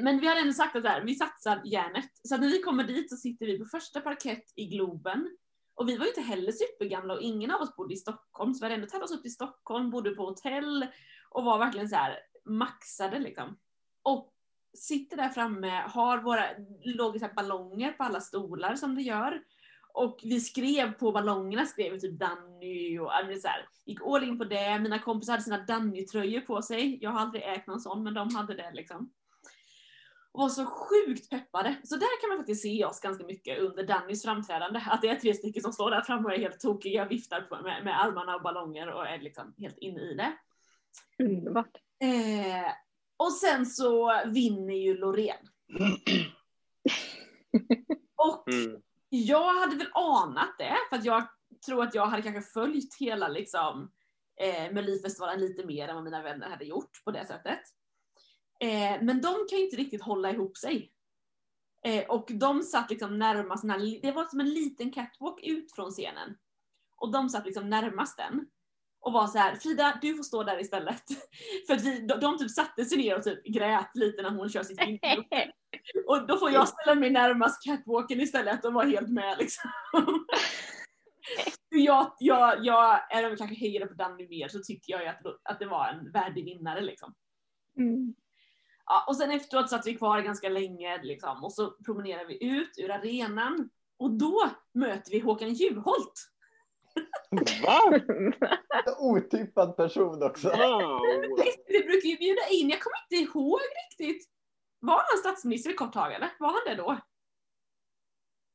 Men 0.00 0.20
vi 0.20 0.26
har 0.26 0.36
ändå 0.36 0.52
sagt 0.52 0.76
att 0.76 0.84
här, 0.84 1.00
vi 1.00 1.14
satsar 1.14 1.62
järnet. 1.64 2.10
Så 2.22 2.36
när 2.36 2.48
vi 2.48 2.62
kommer 2.62 2.84
dit 2.84 3.10
så 3.10 3.16
sitter 3.16 3.46
vi 3.46 3.58
på 3.58 3.64
första 3.64 4.00
parkett 4.00 4.52
i 4.56 4.64
Globen. 4.64 5.36
Och 5.74 5.88
vi 5.88 5.96
var 5.96 6.04
ju 6.04 6.10
inte 6.10 6.20
heller 6.20 6.52
supergamla 6.52 7.14
och 7.14 7.22
ingen 7.22 7.50
av 7.50 7.60
oss 7.60 7.76
bodde 7.76 7.94
i 7.94 7.96
Stockholm. 7.96 8.54
Så 8.54 8.60
vi 8.60 8.64
hade 8.64 8.74
ändå 8.74 8.86
tagit 8.86 9.04
oss 9.04 9.16
upp 9.16 9.22
till 9.22 9.34
Stockholm, 9.34 9.90
bodde 9.90 10.10
på 10.10 10.24
hotell 10.24 10.86
och 11.30 11.44
var 11.44 11.58
verkligen 11.58 11.88
så 11.88 11.96
här 11.96 12.18
maxade 12.44 13.18
liksom. 13.18 13.58
Och 14.02 14.32
sitter 14.74 15.16
där 15.16 15.28
framme, 15.28 15.82
har 15.86 16.18
våra, 16.18 16.44
låg 16.84 17.20
så 17.20 17.28
ballonger 17.36 17.92
på 17.92 18.04
alla 18.04 18.20
stolar 18.20 18.76
som 18.76 18.94
det 18.94 19.02
gör. 19.02 19.42
Och 19.94 20.20
vi 20.22 20.40
skrev 20.40 20.92
på 20.92 21.12
ballongerna, 21.12 21.66
skrev 21.66 21.98
typ 21.98 22.18
Danny 22.18 22.98
och 22.98 23.10
så 23.42 23.48
här, 23.48 23.68
gick 23.86 23.98
all 24.02 24.24
in 24.24 24.38
på 24.38 24.44
det. 24.44 24.78
Mina 24.78 24.98
kompisar 24.98 25.32
hade 25.32 25.42
sina 25.42 25.64
Danny-tröjor 25.64 26.40
på 26.40 26.62
sig. 26.62 26.98
Jag 27.00 27.10
har 27.10 27.20
aldrig 27.20 27.42
ägt 27.42 27.66
någon 27.66 27.80
sån, 27.80 28.02
men 28.02 28.14
de 28.14 28.34
hade 28.34 28.54
det 28.54 28.70
liksom. 28.72 29.12
Och 30.32 30.40
var 30.40 30.48
så 30.48 30.66
sjukt 30.66 31.30
peppade. 31.30 31.76
Så 31.84 31.96
där 31.96 32.20
kan 32.20 32.28
man 32.28 32.38
faktiskt 32.38 32.62
se 32.62 32.84
oss 32.84 33.00
ganska 33.00 33.24
mycket 33.24 33.58
under 33.58 33.86
Dannys 33.86 34.22
framträdande. 34.22 34.82
Att 34.86 35.02
det 35.02 35.08
är 35.08 35.16
tre 35.16 35.34
stycken 35.34 35.62
som 35.62 35.72
står 35.72 35.90
där 35.90 36.00
framme 36.00 36.24
och 36.24 36.34
är 36.34 36.38
helt 36.38 36.60
tokiga, 36.60 37.04
viftar 37.04 37.40
på, 37.40 37.62
med, 37.62 37.84
med 37.84 38.00
armarna 38.00 38.36
och 38.36 38.42
ballonger 38.42 38.88
och 38.88 39.06
är 39.06 39.18
liksom 39.18 39.54
helt 39.58 39.78
inne 39.78 40.00
i 40.00 40.14
det. 40.14 40.32
Underbart. 41.18 41.76
Eh, 42.02 42.72
och 43.16 43.32
sen 43.32 43.66
så 43.66 44.22
vinner 44.26 44.74
ju 44.74 44.98
Loreen. 44.98 45.48
och 48.16 48.48
Mm 48.48 48.82
jag 49.08 49.54
hade 49.54 49.76
väl 49.76 49.90
anat 49.94 50.58
det, 50.58 50.76
för 50.88 50.96
att 50.96 51.04
jag 51.04 51.28
tror 51.66 51.82
att 51.82 51.94
jag 51.94 52.06
hade 52.06 52.22
kanske 52.22 52.52
följt 52.52 52.96
hela 53.00 53.28
liksom, 53.28 53.92
eh, 54.40 54.72
Melodifestivalen 54.72 55.40
lite 55.40 55.66
mer 55.66 55.88
än 55.88 55.94
vad 55.94 56.04
mina 56.04 56.22
vänner 56.22 56.48
hade 56.48 56.64
gjort 56.64 57.04
på 57.04 57.10
det 57.10 57.26
sättet. 57.26 57.60
Eh, 58.60 59.02
men 59.02 59.20
de 59.20 59.46
kan 59.50 59.58
ju 59.58 59.64
inte 59.64 59.76
riktigt 59.76 60.02
hålla 60.02 60.30
ihop 60.30 60.56
sig. 60.56 60.92
Eh, 61.84 62.04
och 62.04 62.26
de 62.30 62.62
satt 62.62 62.90
liksom 62.90 63.18
närmast, 63.18 63.62
den 63.62 63.70
här, 63.70 64.02
det 64.02 64.12
var 64.12 64.24
som 64.24 64.40
en 64.40 64.50
liten 64.50 64.92
catwalk 64.92 65.40
ut 65.42 65.72
från 65.72 65.90
scenen. 65.90 66.36
Och 66.96 67.12
de 67.12 67.28
satt 67.28 67.46
liksom 67.46 67.70
närmast 67.70 68.16
den. 68.16 68.46
Och 69.00 69.12
var 69.12 69.26
så 69.26 69.38
här, 69.38 69.56
Frida 69.56 69.98
du 70.02 70.14
får 70.14 70.22
stå 70.22 70.42
där 70.42 70.60
istället. 70.60 71.02
För 71.66 71.74
att 71.74 71.82
vi, 71.82 72.00
de, 72.00 72.20
de 72.20 72.38
typ 72.38 72.50
satte 72.50 72.84
sig 72.84 72.98
ner 72.98 73.16
och 73.16 73.22
typ 73.22 73.44
grät 73.44 73.90
lite 73.94 74.22
när 74.22 74.30
hon 74.30 74.48
kör 74.48 74.62
sitt 74.62 74.80
intro. 74.80 75.24
Och 76.06 76.26
då 76.26 76.36
får 76.36 76.50
jag 76.50 76.68
ställa 76.68 76.94
mig 76.94 77.10
närmast 77.10 77.64
catwalken 77.64 78.20
istället 78.20 78.64
och 78.64 78.72
vara 78.72 78.86
helt 78.86 79.08
med 79.08 79.38
liksom. 79.38 79.70
jag, 81.68 82.12
jag, 82.18 82.64
jag, 82.64 83.00
även 83.10 83.24
om 83.24 83.30
jag 83.30 83.38
kanske 83.38 83.56
hejade 83.56 83.86
på 83.86 83.94
Danny 83.94 84.28
mer 84.28 84.48
så 84.48 84.58
tyckte 84.58 84.90
jag 84.90 85.02
ju 85.02 85.08
att, 85.08 85.20
att 85.42 85.58
det 85.58 85.66
var 85.66 85.88
en 85.88 86.12
värdig 86.12 86.44
vinnare 86.44 86.80
liksom. 86.80 87.14
Mm. 87.76 88.14
Ja, 88.86 89.04
och 89.08 89.16
sen 89.16 89.30
efteråt 89.30 89.70
satt 89.70 89.86
vi 89.86 89.94
kvar 89.94 90.20
ganska 90.20 90.48
länge 90.48 91.02
liksom, 91.02 91.44
och 91.44 91.52
så 91.52 91.70
promenerade 91.70 92.26
vi 92.26 92.44
ut 92.44 92.78
ur 92.78 92.90
arenan 92.90 93.70
och 93.98 94.10
då 94.10 94.50
möter 94.74 95.10
vi 95.10 95.18
Håkan 95.18 95.54
Juholt. 95.54 96.30
Va? 97.66 98.00
En 98.86 98.94
otippad 98.98 99.76
person 99.76 100.22
också. 100.22 100.48
Wow! 100.48 101.00
Vi 101.68 101.82
brukar 101.84 102.08
ju 102.08 102.16
bjuda 102.16 102.42
in, 102.50 102.68
jag 102.68 102.80
kommer 102.80 102.96
inte 103.10 103.30
ihåg 103.30 103.58
riktigt. 103.90 104.28
Var 104.80 104.94
han 104.94 105.18
statsminister 105.18 105.70
ett 105.70 105.76
kort 105.76 105.92
tag 105.92 106.12
eller? 106.14 106.30
Var 106.38 106.48
han 106.48 106.60
det 106.66 106.74
då? 106.82 106.98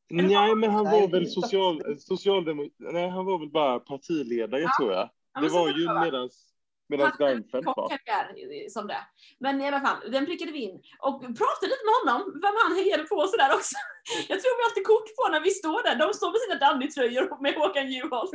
Nej, 0.10 0.56
men 0.56 0.70
han 0.72 0.84
Nej, 0.84 1.02
var 1.02 1.08
väl 1.08 1.28
social, 1.32 2.00
socialdemokrat. 2.00 2.74
Nej, 2.94 3.10
han 3.10 3.26
var 3.26 3.40
väl 3.40 3.50
bara 3.52 3.80
partiledare 3.80 4.62
Ja. 4.62 4.70
tror 4.80 4.92
jag. 4.92 5.10
Ja, 5.34 5.42
Det 5.42 5.50
var 5.50 5.70
ju 5.70 5.86
va? 5.86 6.02
medans, 6.04 6.53
en 7.00 7.12
Reinfeldt 7.12 7.66
var. 7.66 7.90
karriär 7.90 8.70
som 8.70 8.88
det. 8.88 9.04
Men 9.40 9.62
i 9.62 9.68
alla 9.68 9.82
fall, 9.82 10.12
den 10.12 10.26
prickade 10.26 10.52
vi 10.52 10.60
in. 10.60 10.76
Och 11.00 11.22
pratade 11.22 11.68
lite 11.74 11.86
med 11.88 11.96
honom, 12.02 12.22
vem 12.42 12.56
han 12.64 12.76
hejade 12.76 13.04
på 13.04 13.28
sådär 13.28 13.52
också. 13.54 13.76
Jag 14.30 14.38
tror 14.42 14.58
vi 14.58 14.62
har 14.64 14.70
alltid 14.70 14.88
kort 14.94 15.10
på 15.18 15.24
när 15.32 15.42
vi 15.42 15.52
står 15.52 15.84
där. 15.84 15.96
De 15.96 16.14
står 16.14 16.32
med 16.32 16.42
sina 16.42 16.58
Danny-tröjor 16.66 17.42
med 17.42 17.54
Håkan 17.56 17.92
Juholt. 17.92 18.32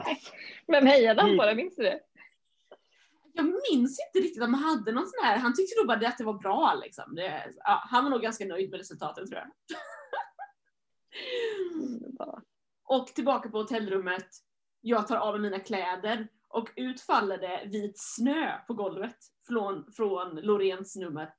Vem 0.72 0.86
hejade 0.86 1.22
han 1.22 1.38
på 1.38 1.44
det? 1.46 1.54
Minns 1.54 1.76
du 1.76 1.82
det? 1.82 2.00
Jag 3.34 3.44
minns 3.44 3.98
inte 4.06 4.26
riktigt 4.26 4.42
om 4.42 4.54
han 4.54 4.62
hade 4.62 4.92
någon 4.92 5.06
sån 5.06 5.24
här, 5.24 5.36
han 5.36 5.54
tyckte 5.54 5.80
nog 5.80 5.86
bara 5.86 6.08
att 6.08 6.18
det 6.18 6.24
var 6.24 6.38
bra 6.38 6.74
liksom. 6.84 7.14
Det, 7.14 7.52
ja, 7.56 7.82
han 7.90 8.04
var 8.04 8.10
nog 8.10 8.22
ganska 8.22 8.44
nöjd 8.44 8.70
med 8.70 8.78
resultaten 8.78 9.26
tror 9.26 9.40
jag. 9.40 9.48
Och 12.84 13.06
tillbaka 13.06 13.48
på 13.48 13.58
hotellrummet, 13.58 14.26
jag 14.80 15.08
tar 15.08 15.16
av 15.16 15.32
mig 15.32 15.50
mina 15.50 15.64
kläder 15.64 16.28
och 16.52 16.68
ut 16.76 17.00
faller 17.00 17.38
det 17.38 17.68
vit 17.78 17.94
snö 17.96 18.58
på 18.66 18.74
golvet 18.74 19.16
från, 19.46 19.92
från 19.92 20.36
Loreens 20.36 20.96
nummer. 20.96 21.34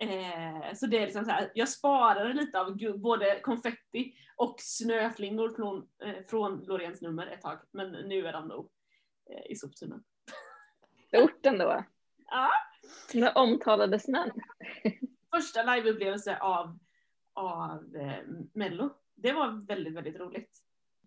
Eh, 0.00 0.74
så 0.74 0.86
det 0.86 0.98
är 0.98 1.04
liksom 1.04 1.24
så 1.24 1.30
här, 1.30 1.52
jag 1.54 1.68
sparade 1.68 2.32
lite 2.32 2.60
av 2.60 2.76
både 2.98 3.40
konfetti 3.40 4.14
och 4.36 4.54
snöflingor 4.58 5.50
från, 5.50 5.88
eh, 6.04 6.24
från 6.28 6.64
Loreens 6.64 7.00
nummer 7.00 7.26
ett 7.26 7.42
tag, 7.42 7.58
men 7.70 7.90
nu 7.90 8.26
är 8.26 8.32
de 8.32 8.48
nog 8.48 8.70
eh, 9.30 9.52
i 9.52 9.56
soptunnan. 9.56 10.04
Stort 11.08 11.46
ändå. 11.46 11.84
Ja. 12.34 12.50
Den 13.12 13.32
omtalade 13.34 13.98
snön. 13.98 14.30
Första 15.34 15.62
liveupplevelse 15.62 16.38
av, 16.38 16.78
av 17.32 17.96
eh, 17.96 18.24
Mello. 18.52 18.90
Det 19.14 19.32
var 19.32 19.66
väldigt, 19.66 19.94
väldigt 19.94 20.16
roligt. 20.16 20.62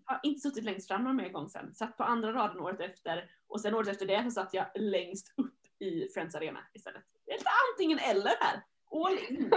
Har 0.05 0.19
inte 0.23 0.41
suttit 0.41 0.63
längst 0.63 0.87
fram 0.87 1.03
någon 1.03 1.15
mer 1.15 1.29
gång 1.29 1.49
sen. 1.49 1.73
Satt 1.73 1.97
på 1.97 2.03
andra 2.03 2.33
raden 2.33 2.59
året 2.59 2.79
efter 2.79 3.29
och 3.47 3.61
sen 3.61 3.75
året 3.75 3.87
efter 3.87 4.05
det 4.05 4.23
så 4.23 4.31
satt 4.31 4.53
jag 4.53 4.65
längst 4.75 5.33
upp 5.37 5.59
i 5.79 6.07
Friends 6.13 6.35
Arena 6.35 6.59
istället. 6.73 7.03
Det 7.25 7.31
är 7.31 7.37
lite 7.37 7.49
antingen 7.71 7.99
eller 7.99 8.31
här. 8.39 8.63
All 8.91 9.17
in. 9.29 9.51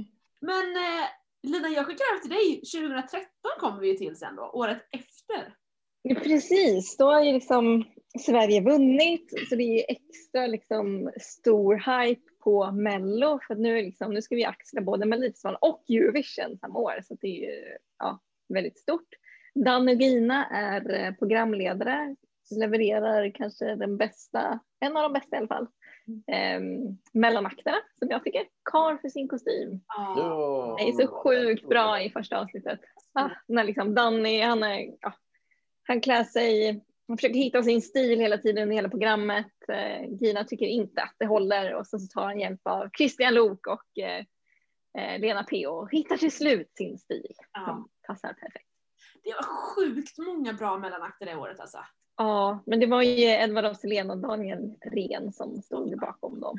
Men 0.40 0.76
eh, 0.76 1.08
Lina, 1.42 1.68
jag 1.68 1.86
skickar 1.86 2.04
över 2.12 2.20
till 2.20 2.30
dig. 2.30 2.54
2013 2.56 3.28
kommer 3.60 3.80
vi 3.80 3.88
ju 3.88 3.96
till 3.96 4.16
sen 4.16 4.36
då, 4.36 4.42
året 4.42 4.82
efter. 4.90 5.54
Precis, 6.22 6.96
då 6.96 7.04
har 7.04 7.22
ju 7.22 7.32
liksom 7.32 7.84
Sverige 8.18 8.60
vunnit 8.60 9.48
så 9.48 9.56
det 9.56 9.62
är 9.62 9.76
ju 9.76 9.84
extra 9.88 10.46
liksom 10.46 11.10
stor 11.20 11.74
hype 11.74 12.22
på 12.44 12.72
Mello 12.72 13.38
för 13.46 13.54
nu, 13.54 13.82
liksom, 13.82 14.14
nu 14.14 14.22
ska 14.22 14.34
vi 14.34 14.44
axla 14.44 14.80
både 14.80 15.06
Melodifestivalen 15.06 15.58
och 15.62 15.84
Eurovision 15.88 16.58
samma 16.58 16.78
år 16.78 17.00
så 17.04 17.16
det 17.20 17.26
är 17.26 17.50
ju 17.50 17.76
ja, 17.98 18.20
väldigt 18.54 18.78
stort. 18.78 19.08
Danny 19.54 19.94
och 19.94 20.00
Gina 20.00 20.46
är 20.46 20.94
eh, 20.94 21.14
programledare, 21.14 22.16
levererar 22.56 23.30
kanske 23.34 23.74
den 23.74 23.96
bästa, 23.96 24.58
en 24.80 24.96
av 24.96 25.02
de 25.02 25.12
bästa 25.12 25.36
i 25.36 25.38
alla 25.38 25.48
fall, 25.48 25.66
eh, 26.26 26.60
mellanakterna 27.12 27.76
som 27.98 28.08
jag 28.10 28.24
tycker. 28.24 28.42
Karl 28.62 28.98
för 28.98 29.08
sin 29.08 29.28
kostym. 29.28 29.80
Ja. 29.86 30.14
Ja. 30.16 30.76
Det 30.78 30.88
är 30.88 30.92
så 30.92 31.06
sjukt 31.06 31.68
bra 31.68 32.02
i 32.02 32.10
första 32.10 32.40
avsnittet. 32.40 32.80
Ah, 33.12 33.30
när 33.48 33.64
liksom 33.64 33.94
Danny, 33.94 34.40
han, 34.40 34.62
är, 34.62 34.94
ja, 35.00 35.12
han 35.82 36.00
klär 36.00 36.24
sig, 36.24 36.80
han 37.08 37.16
försöker 37.16 37.34
hitta 37.34 37.62
sin 37.62 37.82
stil 37.82 38.20
hela 38.20 38.38
tiden 38.38 38.62
under 38.62 38.76
hela 38.76 38.88
programmet. 38.88 39.52
Eh, 39.68 40.04
Gina 40.20 40.44
tycker 40.44 40.66
inte 40.66 41.02
att 41.02 41.14
det 41.18 41.26
håller 41.26 41.74
och 41.74 41.86
sen 41.86 42.00
så 42.00 42.20
tar 42.20 42.26
han 42.26 42.40
hjälp 42.40 42.60
av 42.64 42.88
Christian 42.98 43.34
Lok 43.34 43.66
och 43.66 43.98
eh, 44.02 44.24
eh, 44.98 45.20
Lena 45.20 45.42
P 45.42 45.66
och 45.66 45.90
hittar 45.92 46.16
till 46.16 46.32
slut 46.32 46.72
sin 46.76 46.98
stil 46.98 47.34
Ja. 47.52 47.64
som 47.66 47.88
passar 48.10 48.32
perfekt. 48.32 48.68
Det 49.24 49.32
var 49.32 49.42
sjukt 49.42 50.18
många 50.18 50.52
bra 50.52 50.78
mellanakter 50.78 51.26
det 51.26 51.36
året 51.36 51.60
alltså. 51.60 51.78
Ja, 52.16 52.62
men 52.66 52.80
det 52.80 52.86
var 52.86 53.02
ju 53.02 53.24
Edvard 53.24 53.64
af 53.64 53.76
Sillén 53.76 54.10
och 54.10 54.18
Daniel 54.18 54.74
Ren 54.80 55.32
som 55.32 55.62
stod 55.62 56.00
bakom 56.00 56.40
dem. 56.40 56.58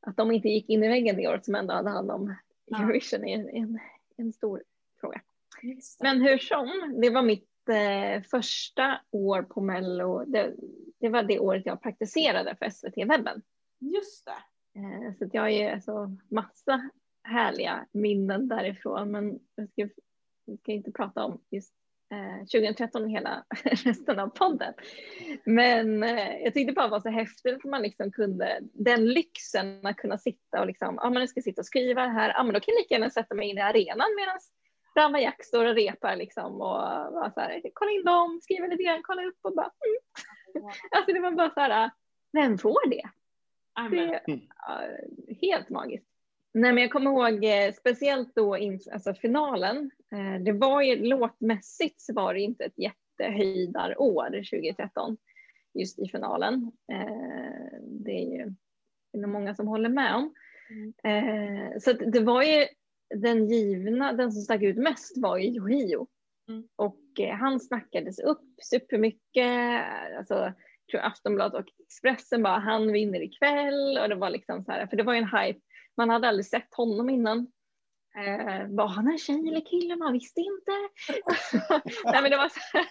Att 0.00 0.16
de 0.16 0.32
inte 0.32 0.48
gick 0.48 0.68
in 0.68 0.84
i 0.84 0.88
väggen 0.88 1.16
det 1.16 1.28
året 1.28 1.44
som 1.44 1.54
ändå 1.54 1.74
hade 1.74 1.90
hand 1.90 2.10
om. 2.10 2.34
Eurovision 2.76 3.24
är 3.24 3.34
en, 3.34 3.48
en, 3.48 3.78
en 4.16 4.32
stor 4.32 4.62
fråga. 5.00 5.20
Men 6.00 6.22
hur 6.22 6.38
som, 6.38 7.00
det 7.02 7.10
var 7.10 7.22
mitt 7.22 7.68
eh, 7.68 8.22
första 8.30 9.00
år 9.10 9.42
på 9.42 9.60
Mello. 9.60 10.24
Det, 10.24 10.54
det 11.00 11.08
var 11.08 11.22
det 11.22 11.38
året 11.38 11.66
jag 11.66 11.82
praktiserade 11.82 12.56
för 12.56 12.66
SVT-webben. 12.66 13.42
Just 13.78 14.26
det. 14.26 14.42
Eh, 14.80 15.14
så 15.18 15.30
jag 15.32 15.42
har 15.42 15.48
ju 15.48 15.66
alltså 15.66 16.16
massa 16.28 16.90
härliga 17.24 17.86
minnen 17.92 18.48
därifrån. 18.48 19.10
Men 19.10 19.38
jag 19.54 19.68
ska, 19.68 19.88
jag 20.44 20.58
ska 20.58 20.72
inte 20.72 20.92
prata 20.92 21.24
om 21.24 21.40
just 21.50 21.74
eh, 22.12 22.38
2013 22.38 23.08
hela 23.08 23.44
resten 23.64 24.18
av 24.18 24.28
podden. 24.28 24.74
Men 25.44 26.02
eh, 26.02 26.42
jag 26.42 26.54
tyckte 26.54 26.72
bara 26.72 26.86
det 26.86 26.90
var 26.90 27.00
så 27.00 27.08
häftigt 27.08 27.56
att 27.56 27.64
man 27.64 27.82
liksom 27.82 28.12
kunde, 28.12 28.58
den 28.72 29.06
lyxen 29.06 29.86
att 29.86 29.96
kunna 29.96 30.18
sitta 30.18 30.60
och 30.60 30.66
liksom, 30.66 30.98
ja 31.02 31.10
men 31.10 31.20
jag 31.20 31.28
ska 31.28 31.42
sitta 31.42 31.60
och 31.60 31.66
skriva 31.66 32.06
här, 32.06 32.32
ja 32.36 32.42
men 32.42 32.54
då 32.54 32.60
kan 32.60 32.74
jag 32.74 32.80
lika 32.80 32.94
gärna 32.94 33.10
sätta 33.10 33.34
mig 33.34 33.48
in 33.48 33.58
i 33.58 33.60
arenan 33.60 34.08
medan 34.16 34.38
Brahma 34.94 35.20
Jack 35.20 35.44
står 35.44 35.64
och 35.64 35.74
repar 35.74 36.16
liksom 36.16 36.52
och 36.52 37.12
bara 37.12 37.30
så 37.34 37.40
här, 37.40 37.62
kolla 37.74 37.90
in 37.90 38.04
dem, 38.04 38.40
skriva 38.42 38.66
lite 38.66 38.82
grann, 38.82 39.02
kolla 39.02 39.24
upp 39.24 39.38
och 39.42 39.54
bara, 39.54 39.70
mm. 40.56 40.66
alltså 40.90 41.12
det 41.12 41.20
var 41.20 41.32
bara 41.32 41.50
så 41.50 41.60
här, 41.60 41.90
vem 42.32 42.58
får 42.58 42.90
det? 42.90 43.08
Det 43.90 44.22
ja, 44.58 44.80
helt 45.40 45.68
magiskt. 45.68 46.11
Nej, 46.54 46.72
men 46.72 46.82
jag 46.82 46.92
kommer 46.92 47.10
ihåg 47.10 47.44
eh, 47.44 47.72
speciellt 47.72 48.34
då 48.34 48.58
in, 48.58 48.80
alltså 48.92 49.14
finalen. 49.14 49.90
Eh, 50.12 50.42
det 50.44 50.52
var 50.52 50.82
ju 50.82 50.96
låtmässigt 50.96 52.00
så 52.00 52.14
var 52.14 52.34
det 52.34 52.40
inte 52.40 52.64
ett 52.64 52.78
jättehöjdarår 52.78 54.30
2013 54.30 55.16
just 55.74 55.98
i 55.98 56.08
finalen. 56.08 56.72
Eh, 56.92 57.78
det 57.82 58.12
är 58.12 58.38
ju 58.38 58.54
det 59.12 59.22
är 59.22 59.26
många 59.26 59.54
som 59.54 59.68
håller 59.68 59.88
med 59.88 60.14
om. 60.14 60.34
Mm. 60.70 60.92
Eh, 61.04 61.78
så 61.78 61.92
det 61.92 62.20
var 62.20 62.42
ju 62.42 62.66
den 63.14 63.48
givna, 63.48 64.12
den 64.12 64.32
som 64.32 64.42
stack 64.42 64.62
ut 64.62 64.76
mest 64.76 65.18
var 65.18 65.38
ju 65.38 65.48
Yohio. 65.48 66.06
Mm. 66.48 66.68
Och 66.76 67.20
eh, 67.20 67.34
han 67.34 67.60
snackades 67.60 68.18
upp 68.18 68.54
supermycket. 68.62 69.84
Alltså, 70.18 70.34
jag 70.34 70.54
tror 70.90 71.00
Aftonbladet 71.00 71.60
och 71.60 71.66
Expressen 71.86 72.42
bara 72.42 72.58
han 72.58 72.92
vinner 72.92 73.22
ikväll 73.22 73.98
och 73.98 74.08
det 74.08 74.14
var 74.14 74.30
liksom 74.30 74.64
så 74.64 74.72
här, 74.72 74.86
för 74.86 74.96
det 74.96 75.02
var 75.02 75.14
ju 75.14 75.18
en 75.18 75.38
hype. 75.38 75.60
Man 75.96 76.10
hade 76.10 76.28
aldrig 76.28 76.46
sett 76.46 76.74
honom 76.74 77.10
innan. 77.10 77.46
Eh, 78.16 78.66
var 78.68 78.86
han 78.86 79.08
en 79.08 79.18
tjej 79.18 79.48
eller 79.48 79.60
kille? 79.60 79.96
Man 79.96 80.12
visste 80.12 80.40
inte. 80.40 80.72
Nej 82.04 82.22
men 82.22 82.30
det 82.30 82.36
var 82.36 82.48
så 82.48 82.60
här, 82.72 82.86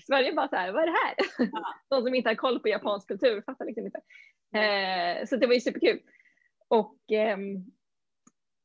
Sverige 0.06 0.32
bara 0.32 0.48
så 0.48 0.56
här, 0.56 0.72
vad 0.72 0.82
är 0.82 0.86
det 0.86 0.92
här? 0.92 1.50
De 1.88 2.02
som 2.02 2.14
inte 2.14 2.30
har 2.30 2.34
koll 2.34 2.60
på 2.60 2.68
japansk 2.68 3.08
kultur 3.08 3.42
fattar 3.46 3.64
liksom 3.64 3.86
inte. 3.86 4.00
Eh, 4.58 5.26
så 5.26 5.36
det 5.36 5.46
var 5.46 5.54
ju 5.54 5.60
superkul. 5.60 6.00
Och, 6.68 6.96
ehm, 7.12 7.56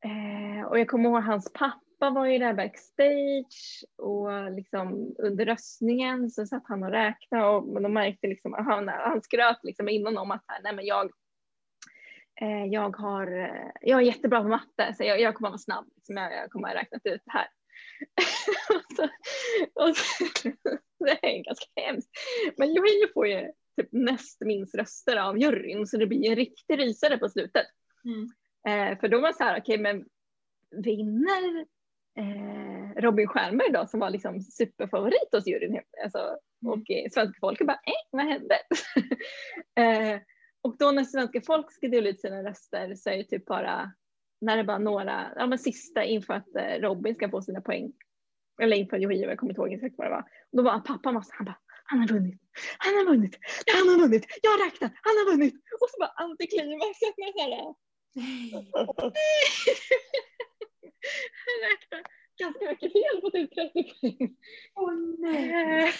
eh, 0.05 0.65
och 0.65 0.79
jag 0.79 0.87
kommer 0.87 1.09
ihåg 1.09 1.23
hans 1.23 1.53
pappa 1.53 2.09
var 2.09 2.25
ju 2.25 2.39
där 2.39 2.53
backstage 2.53 3.85
och 3.97 4.51
liksom 4.51 5.15
under 5.19 5.45
röstningen 5.45 6.29
så 6.29 6.45
satt 6.45 6.63
han 6.67 6.83
och 6.83 6.91
räknade 6.91 7.45
och 7.45 7.81
de 7.81 7.93
märkte 7.93 8.27
liksom, 8.27 8.53
han, 8.53 8.87
han 8.87 9.21
skröt 9.21 9.63
liksom 9.63 9.89
innan 9.89 10.17
om 10.17 10.31
att 10.31 10.43
nej 10.63 10.75
men 10.75 10.85
jag 10.85 11.11
jag, 12.71 12.95
har, 12.95 13.27
eh, 13.27 13.71
jag 13.81 14.01
är 14.01 14.05
jättebra 14.05 14.41
på 14.41 14.47
matte 14.47 14.93
så 14.97 15.03
jag, 15.03 15.21
jag 15.21 15.35
kommer 15.35 15.47
att 15.47 15.51
vara 15.51 15.57
snabb, 15.57 15.85
liksom, 15.95 16.17
jag, 16.17 16.33
jag 16.33 16.51
kommer 16.51 16.67
att 16.67 16.73
ha 16.73 16.81
räknat 16.81 17.05
ut 17.05 17.21
det 17.25 17.31
här. 17.31 17.47
och 18.75 18.95
så, 18.95 19.03
och 19.73 19.97
så, 19.97 20.25
det 21.05 21.11
är 21.11 21.43
ganska 21.43 21.65
hemskt. 21.75 22.09
Men 22.57 22.69
Yohio 22.69 23.13
får 23.13 23.27
ju 23.27 23.51
typ 23.77 23.89
näst 23.91 24.41
minst 24.41 24.75
röster 24.75 25.17
av 25.17 25.37
juryn 25.37 25.87
så 25.87 25.97
det 25.97 26.07
blir 26.07 26.29
en 26.29 26.35
riktig 26.35 26.79
rysare 26.79 27.17
på 27.17 27.29
slutet. 27.29 27.65
Mm. 28.05 28.29
Eh, 28.67 28.99
för 28.99 29.07
då 29.07 29.19
var 29.19 29.27
det 29.27 29.33
så 29.33 29.43
här, 29.43 29.59
okej 29.59 29.79
okay, 29.79 29.83
men 29.83 30.05
vinner 30.83 31.65
eh, 32.17 33.01
Robin 33.01 33.27
Stjernberg 33.27 33.71
då 33.71 33.87
som 33.87 33.99
var 33.99 34.09
liksom 34.09 34.41
superfavorit 34.41 35.29
hos 35.31 35.47
juryn 35.47 35.79
alltså, 36.03 36.37
och 36.65 36.91
eh, 36.91 37.09
svenska 37.11 37.39
folket 37.39 37.67
bara, 37.67 37.79
eh, 37.85 38.09
vad 38.11 38.25
hände? 38.25 38.55
eh, 39.75 40.21
och 40.65 40.77
då 40.77 40.91
när 40.91 41.03
svenska 41.03 41.41
folk 41.41 41.71
ska 41.71 41.87
dela 41.87 42.09
ut 42.09 42.21
sina 42.21 42.43
röster 42.43 42.95
så 42.95 43.09
är 43.09 43.17
det 43.17 43.23
typ 43.23 43.45
bara 43.45 43.91
när 44.41 44.57
det 44.57 44.63
bara 44.63 44.77
några, 44.77 45.33
ja 45.35 45.47
men 45.47 45.59
sista 45.59 46.03
inför 46.03 46.33
att 46.33 46.55
eh, 46.55 46.81
Robin 46.81 47.15
ska 47.15 47.29
få 47.29 47.41
sina 47.41 47.61
poäng. 47.61 47.93
Eller 48.61 48.77
inför 48.77 48.97
Yohio, 48.97 49.29
jag 49.29 49.37
kommer 49.39 49.51
inte 49.51 49.61
ihåg 49.61 49.73
exakt 49.73 49.95
vad 49.97 50.07
det 50.07 50.11
var. 50.11 50.25
Och 50.51 50.57
då 50.57 50.63
var 50.63 50.79
pappa 50.79 51.11
massa, 51.11 51.33
han 51.35 51.45
bara, 51.45 51.57
han 51.83 51.99
har 51.99 52.07
vunnit, 52.07 52.41
han 52.77 52.93
har 52.93 53.05
vunnit, 53.05 53.37
han 53.73 53.89
har 53.89 53.99
vunnit, 53.99 54.25
jag 54.41 54.51
har 54.51 54.65
räknat, 54.65 54.91
han 55.01 55.17
har 55.17 55.31
vunnit. 55.31 55.53
Och 55.53 55.89
så 55.89 55.99
bara 55.99 56.13
antiklimax, 56.15 56.99
så 56.99 57.05
här. 57.05 57.75
han 61.45 61.57
räknar 61.69 62.01
ganska 62.41 62.65
mycket 62.69 62.93
fel 62.93 63.21
på 63.21 63.29
typ 63.29 63.55
30 63.55 63.83
poäng. 63.83 64.35
Åh 64.75 64.93
nej. 65.17 65.93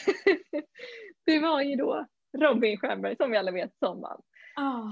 det 1.25 1.39
var 1.39 1.61
ju 1.61 1.75
då 1.75 2.05
Robin 2.37 2.77
Stjernberg 2.77 3.15
som 3.15 3.31
vi 3.31 3.37
alla 3.37 3.51
vet 3.51 3.77
som 3.79 4.01
vann. 4.01 4.21
Oh. 4.57 4.91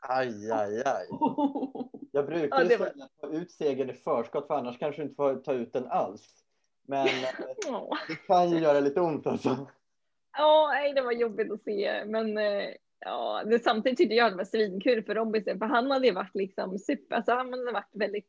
Aj, 0.00 0.50
aj, 0.52 0.82
aj. 0.86 1.06
Jag 2.12 2.26
brukar 2.26 2.60
Ja, 2.70 2.78
var- 2.78 2.86
säga 2.86 3.08
ta 3.20 3.28
ut 3.28 3.50
segern 3.50 3.90
i 3.90 3.92
förskott 3.92 4.46
för 4.46 4.54
annars 4.54 4.78
kanske 4.78 5.02
du 5.02 5.04
inte 5.04 5.16
får 5.16 5.36
ta 5.36 5.52
ut 5.52 5.72
den 5.72 5.86
alls. 5.86 6.28
Men 6.88 7.08
Åh. 7.68 7.96
det 8.08 8.14
kan 8.14 8.50
ju 8.50 8.58
göra 8.58 8.80
lite 8.80 9.00
ont 9.00 9.26
alltså. 9.26 9.66
Ja, 10.38 10.70
nej, 10.72 10.92
det 10.92 11.02
var 11.02 11.12
jobbigt 11.12 11.52
att 11.52 11.62
se, 11.62 12.04
men 12.06 12.38
eh, 12.38 12.68
ja, 12.98 13.42
det, 13.46 13.58
samtidigt 13.58 13.98
tyckte 13.98 14.14
jag 14.14 14.26
att 14.26 14.32
det 14.32 14.36
var 14.36 14.44
svinkul 14.44 15.02
för 15.04 15.14
Robin, 15.14 15.44
för 15.58 15.66
han 15.66 15.90
hade 15.90 16.06
ju 16.06 16.12
varit 16.12 16.34
liksom 16.34 16.78
super, 16.78 17.16
alltså 17.16 17.32
han 17.32 17.52
hade 17.52 17.72
varit 17.72 17.90
väldigt, 17.92 18.28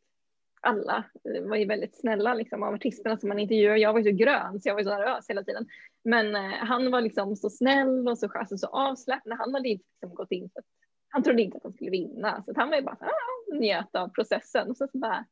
alla 0.67 1.03
eh, 1.35 1.43
var 1.43 1.55
ju 1.55 1.65
väldigt 1.65 1.99
snälla 1.99 2.33
liksom 2.33 2.63
av 2.63 2.73
artisterna 2.73 3.17
som 3.17 3.29
man 3.29 3.39
intervjuade. 3.39 3.79
Jag 3.79 3.93
var 3.93 3.99
ju 3.99 4.11
så 4.11 4.17
grön 4.17 4.61
så 4.61 4.69
jag 4.69 4.73
var 4.73 4.81
ju 4.81 4.85
så 4.85 4.97
nervös 4.97 5.29
hela 5.29 5.43
tiden. 5.43 5.67
Men 6.03 6.35
eh, 6.35 6.51
han 6.51 6.91
var 6.91 7.01
liksom 7.01 7.35
så 7.35 7.49
snäll 7.49 8.07
och 8.07 8.17
så, 8.17 8.31
alltså, 8.33 8.57
så 8.57 8.67
avslappnad. 8.67 9.37
Han 9.37 9.53
hade 9.53 9.69
inte 9.69 9.85
liksom 9.91 10.15
gått 10.15 10.31
in 10.31 10.49
för 10.53 10.59
att 10.59 10.65
han 11.09 11.23
trodde 11.23 11.41
inte 11.41 11.57
att 11.57 11.63
han 11.63 11.73
skulle 11.73 11.91
vinna. 11.91 12.43
Så 12.45 12.51
att 12.51 12.57
han 12.57 12.69
var 12.69 12.77
ju 12.77 12.83
bara 12.83 12.95
så, 12.95 13.05
ah, 13.05 13.55
njöt 13.59 13.95
av 13.95 14.09
processen 14.09 14.69
och 14.69 14.77
så, 14.77 14.87
så 14.87 14.97
bara, 14.97 15.25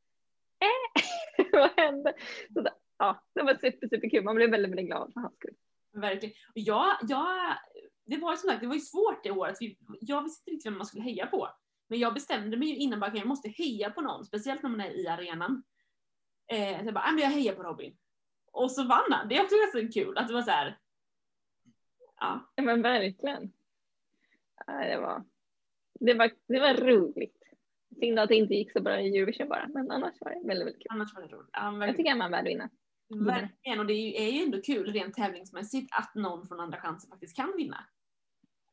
eh, 0.59 1.45
vad 1.51 1.69
hände? 1.77 2.13
Så, 2.53 2.67
ja, 2.97 3.23
det 3.33 3.41
var 3.41 3.53
super, 3.53 3.87
super 3.87 4.09
kul. 4.09 4.23
Man 4.23 4.35
blev 4.35 4.51
väldigt, 4.51 4.71
väldigt 4.71 4.87
glad 4.87 5.13
för 5.13 5.21
hans 5.21 5.35
skull. 5.35 5.55
Verkligen. 5.93 6.35
Och 6.47 6.59
jag, 6.59 6.95
jag, 7.01 7.27
det 8.05 8.17
var 8.17 8.31
ju 8.31 8.37
som 8.37 8.49
sagt, 8.49 8.61
det 8.61 8.67
var 8.67 8.75
ju 8.75 8.81
svårt 8.81 9.23
det 9.23 9.31
året. 9.31 9.57
Jag 10.01 10.23
visste 10.23 10.41
inte 10.41 10.51
riktigt 10.51 10.71
vem 10.71 10.77
man 10.77 10.85
skulle 10.85 11.03
heja 11.03 11.27
på. 11.27 11.49
Men 11.87 11.99
jag 11.99 12.13
bestämde 12.13 12.57
mig 12.57 12.67
ju 12.69 12.75
innan 12.75 12.99
bara, 12.99 13.15
jag 13.15 13.27
måste 13.27 13.49
heja 13.49 13.89
på 13.89 14.01
någon, 14.01 14.25
speciellt 14.25 14.63
när 14.63 14.69
man 14.69 14.81
är 14.81 14.91
i 14.91 15.07
arenan. 15.07 15.63
Eh, 16.51 16.79
så 16.79 16.85
jag 16.85 16.93
bara, 16.93 17.03
"Ah, 17.05 17.11
men 17.11 17.19
jag 17.23 17.29
hejar 17.29 17.55
på 17.55 17.63
Robin. 17.63 17.97
Och 18.51 18.71
så 18.71 18.83
vann 18.83 19.11
han. 19.11 19.27
Det 19.27 19.37
är 19.37 19.43
också 19.43 19.55
ganska 19.55 19.99
kul 20.01 20.17
att 20.17 20.27
det 20.27 20.33
var 20.33 20.41
så 20.41 20.51
här. 20.51 20.79
Ja, 22.19 22.51
Ja 22.55 22.63
men 22.63 22.81
verkligen. 22.81 23.51
Ja, 24.67 24.73
det, 24.73 24.97
var, 24.97 25.23
det, 25.99 26.13
var, 26.13 26.31
det 26.47 26.59
var 26.59 26.73
roligt. 26.73 27.41
Synd 27.99 28.19
att 28.19 28.29
det 28.29 28.35
inte 28.35 28.53
gick 28.53 28.71
så 28.71 28.81
bra 28.81 29.01
i 29.01 29.17
Eurovision 29.17 29.49
bara, 29.49 29.67
men 29.67 29.91
annars 29.91 30.13
var 30.21 30.29
det 30.31 30.35
väldigt, 30.47 30.67
väldigt 30.67 30.75
kul. 30.81 30.87
annars 30.89 31.13
var 31.15 31.21
det 31.21 31.27
roligt. 31.27 31.49
Ja, 31.53 31.63
Jag 31.65 31.71
verkligen. 31.79 31.95
tycker 31.97 32.11
att 32.11 32.17
man 32.17 32.33
är 32.33 32.37
värd 32.37 32.45
vinna. 32.45 32.69
verkligen. 33.25 33.79
Och 33.79 33.85
det 33.85 33.93
är 33.93 34.07
ju, 34.07 34.13
är 34.27 34.31
ju 34.31 34.43
ändå 34.43 34.61
kul 34.61 34.93
rent 34.93 35.13
tävlingsmässigt 35.15 35.89
att 35.95 36.15
någon 36.15 36.47
från 36.47 36.59
andra 36.59 36.77
chansen 36.81 37.09
faktiskt 37.09 37.35
kan 37.35 37.53
vinna. 37.57 37.85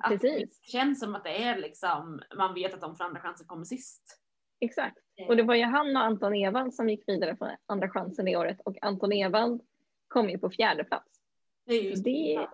Att 0.03 0.11
Precis. 0.11 0.61
det 0.61 0.67
känns 0.71 1.01
som 1.01 1.15
att 1.15 1.25
det 1.25 1.43
är 1.43 1.59
liksom, 1.59 2.23
man 2.37 2.55
vet 2.55 2.75
att 2.75 2.81
de 2.81 2.97
från 2.97 3.07
andra 3.07 3.21
chansen 3.21 3.47
kommer 3.47 3.65
sist. 3.65 4.19
Exakt. 4.61 4.99
Och 5.29 5.37
det 5.37 5.43
var 5.43 5.55
ju 5.55 5.65
han 5.65 5.97
och 5.97 6.03
Anton 6.03 6.35
Ewald 6.35 6.75
som 6.75 6.89
gick 6.89 7.09
vidare 7.09 7.37
från 7.37 7.49
andra 7.67 7.89
chansen 7.89 8.29
det 8.29 8.37
året 8.37 8.61
och 8.65 8.77
Anton 8.83 9.13
Ewald 9.13 9.63
kom 10.09 10.31
ju 10.31 10.39
på 10.39 10.51
fjärde 10.51 10.85
plats. 10.85 11.21
Det 11.67 11.75
är 11.75 11.83
ju 11.83 11.95
det 11.95 12.33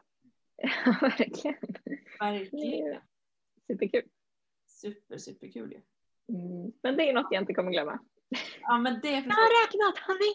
Ja, 0.85 0.95
verkligen. 1.01 1.57
verkligen 2.21 3.01
Superkul. 3.67 4.03
super, 4.67 5.19
superkul 5.19 5.73
ju. 5.73 5.81
Mm. 6.39 6.73
Men 6.83 6.97
det 6.97 7.09
är 7.09 7.13
något 7.13 7.29
jag 7.31 7.43
inte 7.43 7.55
kommer 7.55 7.71
glömma. 7.73 7.99
Ja 8.61 8.79
men 8.79 9.01
det 9.01 9.11
Jag 9.11 9.25
förstår 9.25 9.43
har 9.43 9.65
räknat, 9.65 9.99
är... 10.09 10.35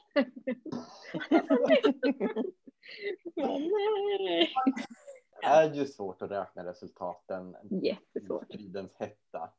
Nej. 4.24 4.54
Är 5.44 5.74
ju 5.74 5.86
svårt 5.86 6.22
att 6.22 6.32
räkna 6.32 6.66
resultaten. 6.66 7.56
Jättesvårt. 7.84 8.46
Stridens 8.46 8.96
hetta. 9.00 9.50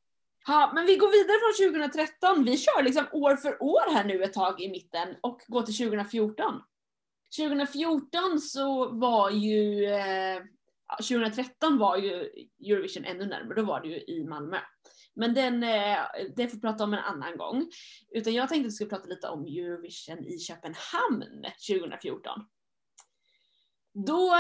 Ja, 0.47 0.71
men 0.75 0.87
vi 0.87 0.97
går 0.97 1.09
vidare 1.09 1.39
från 1.41 1.73
2013. 1.73 2.45
Vi 2.45 2.57
kör 2.57 2.83
liksom 2.83 3.05
år 3.13 3.37
för 3.37 3.63
år 3.63 3.95
här 3.95 4.05
nu 4.05 4.23
ett 4.23 4.33
tag 4.33 4.61
i 4.61 4.69
mitten 4.69 5.17
och 5.21 5.41
går 5.47 5.63
till 5.63 5.77
2014. 5.77 6.63
2014 7.37 8.41
så 8.41 8.89
var 8.89 9.31
ju, 9.31 9.85
eh, 9.85 10.43
ja, 10.89 10.97
2013 10.97 11.79
var 11.79 11.97
ju 11.97 12.31
Eurovision 12.67 13.05
ännu 13.05 13.27
närmare, 13.27 13.55
då 13.55 13.63
var 13.63 13.81
det 13.81 13.89
ju 13.89 14.01
i 14.01 14.25
Malmö. 14.25 14.59
Men 15.15 15.35
den, 15.35 15.63
eh, 15.63 15.99
det 16.37 16.49
får 16.49 16.57
vi 16.57 16.61
prata 16.61 16.85
om 16.85 16.95
en 16.95 16.99
annan 16.99 17.37
gång. 17.37 17.71
Utan 18.11 18.35
jag 18.35 18.49
tänkte 18.49 18.67
att 18.67 18.67
vi 18.67 18.75
skulle 18.75 18.91
prata 18.91 19.09
lite 19.09 19.29
om 19.29 19.45
Eurovision 19.45 20.25
i 20.25 20.39
Köpenhamn 20.39 21.45
2014. 21.69 22.47
Då 24.07 24.33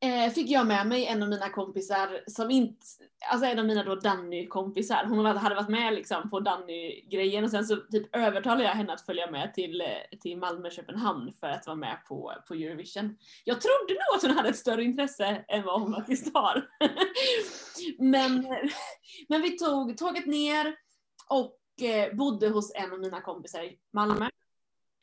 eh, 0.00 0.32
fick 0.32 0.50
jag 0.50 0.66
med 0.66 0.86
mig 0.86 1.06
en 1.06 1.22
av 1.22 1.28
mina 1.28 1.50
kompisar 1.50 2.20
som 2.26 2.50
inte, 2.50 2.86
alltså 3.30 3.46
en 3.46 3.58
av 3.58 3.66
mina 3.66 3.84
då 3.84 3.94
Danny-kompisar. 3.94 5.04
Hon 5.04 5.24
hade 5.24 5.54
varit 5.54 5.68
med 5.68 5.94
liksom 5.94 6.30
på 6.30 6.40
Danny-grejen 6.40 7.44
och 7.44 7.50
sen 7.50 7.64
så 7.64 7.76
typ 7.76 8.16
övertalade 8.16 8.64
jag 8.64 8.70
henne 8.70 8.92
att 8.92 9.06
följa 9.06 9.30
med 9.30 9.54
till, 9.54 9.80
eh, 9.80 10.18
till 10.20 10.38
Malmö-Köpenhamn 10.38 11.32
för 11.40 11.46
att 11.46 11.66
vara 11.66 11.76
med 11.76 11.98
på, 12.08 12.32
på 12.48 12.54
Eurovision. 12.54 13.16
Jag 13.44 13.60
trodde 13.60 13.92
nog 13.92 14.16
att 14.16 14.22
hon 14.22 14.36
hade 14.36 14.48
ett 14.48 14.56
större 14.56 14.84
intresse 14.84 15.44
än 15.48 15.64
vad 15.64 15.80
hon 15.80 15.94
faktiskt 15.94 16.34
har. 16.34 16.68
men, 17.98 18.46
men 19.28 19.42
vi 19.42 19.58
tog 19.58 19.98
tåget 19.98 20.26
ner 20.26 20.76
och 21.28 21.82
eh, 21.82 22.16
bodde 22.16 22.48
hos 22.48 22.72
en 22.74 22.92
av 22.92 23.00
mina 23.00 23.20
kompisar 23.20 23.62
i 23.62 23.78
Malmö. 23.92 24.28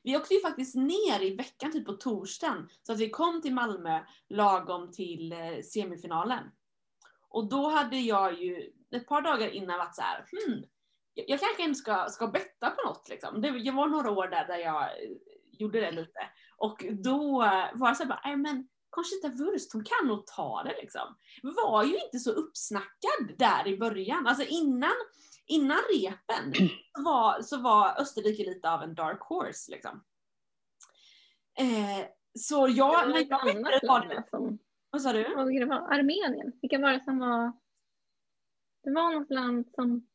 Vi 0.05 0.17
åkte 0.17 0.33
ju 0.33 0.39
faktiskt 0.39 0.75
ner 0.75 1.23
i 1.23 1.35
veckan, 1.35 1.71
typ 1.71 1.85
på 1.85 1.93
torsdagen, 1.93 2.69
så 2.83 2.93
att 2.93 2.99
vi 2.99 3.09
kom 3.09 3.41
till 3.41 3.53
Malmö 3.53 3.99
lagom 4.29 4.91
till 4.91 5.31
eh, 5.31 5.61
semifinalen. 5.63 6.43
Och 7.29 7.49
då 7.49 7.67
hade 7.69 7.97
jag 7.97 8.41
ju 8.43 8.71
ett 8.91 9.07
par 9.07 9.21
dagar 9.21 9.49
innan 9.49 9.77
varit 9.77 9.95
så 9.95 10.01
här, 10.01 10.25
hmm, 10.31 10.63
jag, 11.13 11.39
kanske 11.39 11.63
inte 11.63 11.75
ska, 11.75 12.09
ska 12.09 12.27
betta 12.27 12.69
på 12.69 12.87
något 12.87 13.09
liksom. 13.09 13.41
Det, 13.41 13.47
jag 13.47 13.73
var 13.73 13.87
några 13.87 14.11
år 14.11 14.27
där, 14.27 14.47
där 14.47 14.57
jag 14.57 14.81
eh, 14.81 15.09
gjorde 15.51 15.81
det 15.81 15.91
lite. 15.91 16.19
Och 16.57 16.85
då 17.03 17.37
var 17.73 17.89
det 17.89 17.95
så 17.95 18.03
här 18.03 18.09
bara, 18.09 18.37
men 18.37 18.67
Conchita 18.95 19.27
Wurst, 19.29 19.73
hon 19.73 19.83
kan 19.83 20.07
nog 20.07 20.25
ta 20.27 20.63
det 20.63 20.75
liksom. 20.81 21.15
Var 21.43 21.83
ju 21.83 21.97
inte 22.05 22.19
så 22.19 22.31
uppsnackad 22.31 23.37
där 23.37 23.67
i 23.67 23.77
början. 23.77 24.27
Alltså 24.27 24.43
innan, 24.43 24.93
innan 25.45 25.77
repen 25.93 26.53
så 26.97 27.01
var, 27.03 27.41
så 27.41 27.57
var 27.61 28.01
Österrike 28.01 28.43
lite 28.43 28.69
av 28.71 28.81
en 28.83 28.95
dark 28.95 29.21
horse 29.21 29.71
liksom. 29.71 30.03
Eh, 31.59 32.05
så 32.39 32.67
jag, 32.69 33.01
Det 33.03 33.05
var 33.05 33.07
när 33.13 33.21
ett 33.21 33.27
jag 33.29 33.41
annat 33.49 33.73
väckte 33.73 33.87
var 33.87 33.99
land 33.99 34.09
det, 34.09 34.23
som, 34.29 34.59
vad 34.89 35.01
sa 35.01 35.13
du? 35.13 35.35
vad 35.35 35.47
det 35.53 35.65
var? 35.65 35.93
Armenien. 35.93 36.51
Vilka 36.61 36.79
var 36.79 36.91
det 36.91 37.03
som 37.03 37.19
var? 37.19 37.51
Det 38.83 38.91
var 38.91 39.13
något 39.13 39.29
land 39.29 39.71
som 39.75 40.07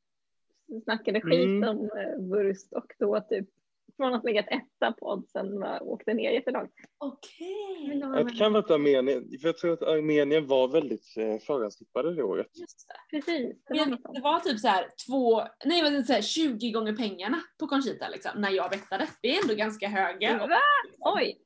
snackade 0.85 1.21
skit 1.21 1.45
Mm. 1.49 1.69
om 1.69 1.85
eh, 1.85 2.29
Wurst 2.31 2.73
och 2.73 2.93
då 2.99 3.21
typ 3.21 3.49
från 3.97 4.15
att 4.15 4.25
legat 4.25 4.47
etta 4.49 4.93
på 4.93 5.07
oddsen 5.07 5.63
åkte 5.81 6.15
ner 6.15 6.31
jättelångt. 6.31 6.73
Okej. 6.99 8.01
Men 8.01 8.27
det 8.27 8.33
kan 8.33 8.53
vara 8.53 8.75
Armenien, 8.75 9.29
för 9.41 9.49
jag 9.49 9.59
tror 9.59 9.73
att 9.73 9.83
Armenien 9.83 10.47
var 10.47 10.69
väldigt 10.69 11.17
eh, 11.17 11.39
förhandstippade 11.39 12.15
det 12.15 12.23
året. 12.23 12.47
Just 12.55 12.89
det. 12.89 13.17
Precis, 13.17 13.57
det 13.69 13.79
var 13.79 13.87
Men 13.87 14.15
det 14.15 14.21
var 14.21 14.41
typ 14.41 14.59
så 14.59 14.69
här 14.69 14.87
två, 15.07 15.43
nej 15.65 15.83
men 15.83 16.05
så 16.05 16.13
här 16.13 16.23
20 16.23 16.71
gånger 16.71 16.97
pengarna 16.97 17.41
på 17.59 17.67
Conchita 17.67 18.09
liksom, 18.09 18.31
när 18.35 18.51
jag 18.51 18.71
bettade. 18.71 19.09
Det 19.23 19.37
är 19.37 19.43
ändå 19.43 19.55
ganska 19.55 19.89
höga. 19.89 20.47
Va? 20.47 20.61
Oj! 20.99 21.39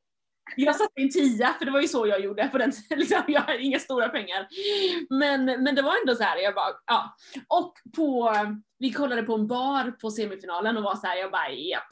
Jag 0.56 0.76
satte 0.76 0.92
en 1.00 1.10
tia, 1.10 1.54
för 1.58 1.64
det 1.64 1.70
var 1.70 1.80
ju 1.80 1.88
så 1.88 2.06
jag 2.06 2.20
gjorde 2.20 2.48
på 2.48 2.58
den 2.58 2.72
liksom, 2.90 3.22
jag 3.26 3.40
har 3.40 3.58
inga 3.58 3.78
stora 3.78 4.08
pengar. 4.08 4.48
Men, 5.10 5.44
men 5.44 5.74
det 5.74 5.82
var 5.82 6.00
ändå 6.00 6.14
så 6.14 6.22
här, 6.22 6.38
jag 6.38 6.54
bara, 6.54 6.74
ja. 6.86 7.16
Och 7.48 7.74
på, 7.96 8.34
vi 8.78 8.92
kollade 8.92 9.22
på 9.22 9.34
en 9.34 9.46
bar 9.46 9.90
på 9.90 10.10
semifinalen 10.10 10.76
och 10.76 10.82
var 10.82 10.96
så 10.96 11.06
här, 11.06 11.16
jag 11.16 11.30
bara, 11.30 11.50
japp. 11.50 11.86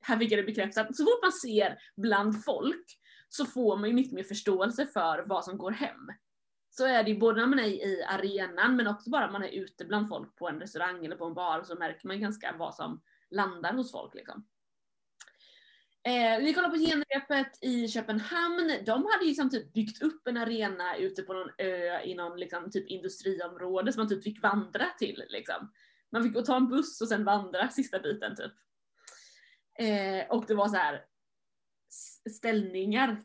Här 0.00 0.18
fick 0.18 0.32
jag 0.32 0.38
det 0.38 0.42
bekräftat. 0.42 0.96
Så 0.96 1.04
fort 1.04 1.22
man 1.22 1.32
ser 1.32 1.78
bland 1.96 2.44
folk 2.44 2.98
så 3.28 3.46
får 3.46 3.76
man 3.76 3.88
ju 3.88 3.94
mycket 3.94 4.12
mer 4.12 4.24
förståelse 4.24 4.86
för 4.86 5.24
vad 5.26 5.44
som 5.44 5.58
går 5.58 5.70
hem. 5.70 6.08
Så 6.70 6.86
är 6.86 7.04
det 7.04 7.10
ju 7.10 7.18
både 7.18 7.40
när 7.40 7.46
man 7.46 7.58
är 7.58 7.64
i 7.64 8.02
arenan 8.08 8.76
men 8.76 8.86
också 8.86 9.10
bara 9.10 9.26
när 9.26 9.32
man 9.32 9.44
är 9.44 9.48
ute 9.48 9.84
bland 9.84 10.08
folk 10.08 10.36
på 10.36 10.48
en 10.48 10.60
restaurang 10.60 11.04
eller 11.06 11.16
på 11.16 11.24
en 11.24 11.34
bar 11.34 11.62
så 11.62 11.74
märker 11.74 12.06
man 12.06 12.20
ganska 12.20 12.54
vad 12.58 12.74
som 12.74 13.00
landar 13.30 13.72
hos 13.72 13.92
folk 13.92 14.14
liksom. 14.14 14.46
Eh, 16.02 16.40
vi 16.40 16.54
kollar 16.54 16.68
på 16.68 16.76
genrepet 16.76 17.58
i 17.60 17.88
Köpenhamn. 17.88 18.72
De 18.86 18.92
hade 18.92 19.24
ju 19.24 19.28
liksom 19.28 19.50
typ 19.50 19.72
byggt 19.72 20.02
upp 20.02 20.26
en 20.26 20.36
arena 20.36 20.96
ute 20.96 21.22
på 21.22 21.32
någon 21.32 21.50
ö 21.58 22.00
i 22.04 22.14
någon 22.14 22.40
liksom 22.40 22.70
typ 22.70 22.88
industriområde 22.88 23.92
som 23.92 24.00
man 24.00 24.08
typ 24.08 24.22
fick 24.22 24.42
vandra 24.42 24.86
till. 24.98 25.24
Liksom. 25.28 25.72
Man 26.12 26.22
fick 26.22 26.34
gå 26.34 26.42
ta 26.42 26.56
en 26.56 26.68
buss 26.68 27.00
och 27.00 27.08
sen 27.08 27.24
vandra 27.24 27.68
sista 27.68 27.98
biten 27.98 28.36
typ. 28.36 28.52
Eh, 29.80 30.26
och 30.30 30.44
det 30.46 30.54
var 30.54 30.68
så 30.68 30.76
här 30.76 31.04
ställningar, 32.30 33.22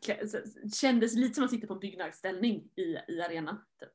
kändes 0.74 1.14
lite 1.14 1.34
som 1.34 1.44
att 1.44 1.50
sitta 1.50 1.66
på 1.66 1.72
en 1.74 1.80
byggnadsställning 1.80 2.70
i, 2.76 2.96
i 3.08 3.20
arenan. 3.20 3.64
Typ. 3.80 3.88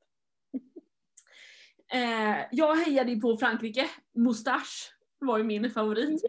Eh, 1.93 2.37
jag 2.51 2.75
hejade 2.75 3.15
på 3.15 3.37
Frankrike, 3.37 3.89
Moustache 4.15 4.91
var 5.19 5.37
ju 5.37 5.43
min 5.43 5.71
favorit. 5.71 6.21
Så 6.21 6.27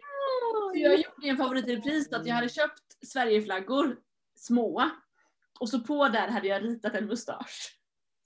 jag 0.73 0.95
gjorde 0.95 1.27
en 1.27 1.37
favorit 1.37 1.67
i 1.67 1.75
repris 1.75 2.13
att 2.13 2.25
jag 2.25 2.35
hade 2.35 2.49
köpt 2.49 3.05
Sverigeflaggor, 3.07 3.97
små, 4.35 4.89
och 5.59 5.69
så 5.69 5.79
på 5.79 6.07
där 6.07 6.27
hade 6.27 6.47
jag 6.47 6.63
ritat 6.63 6.95
en 6.95 7.05
mustasch. 7.05 7.79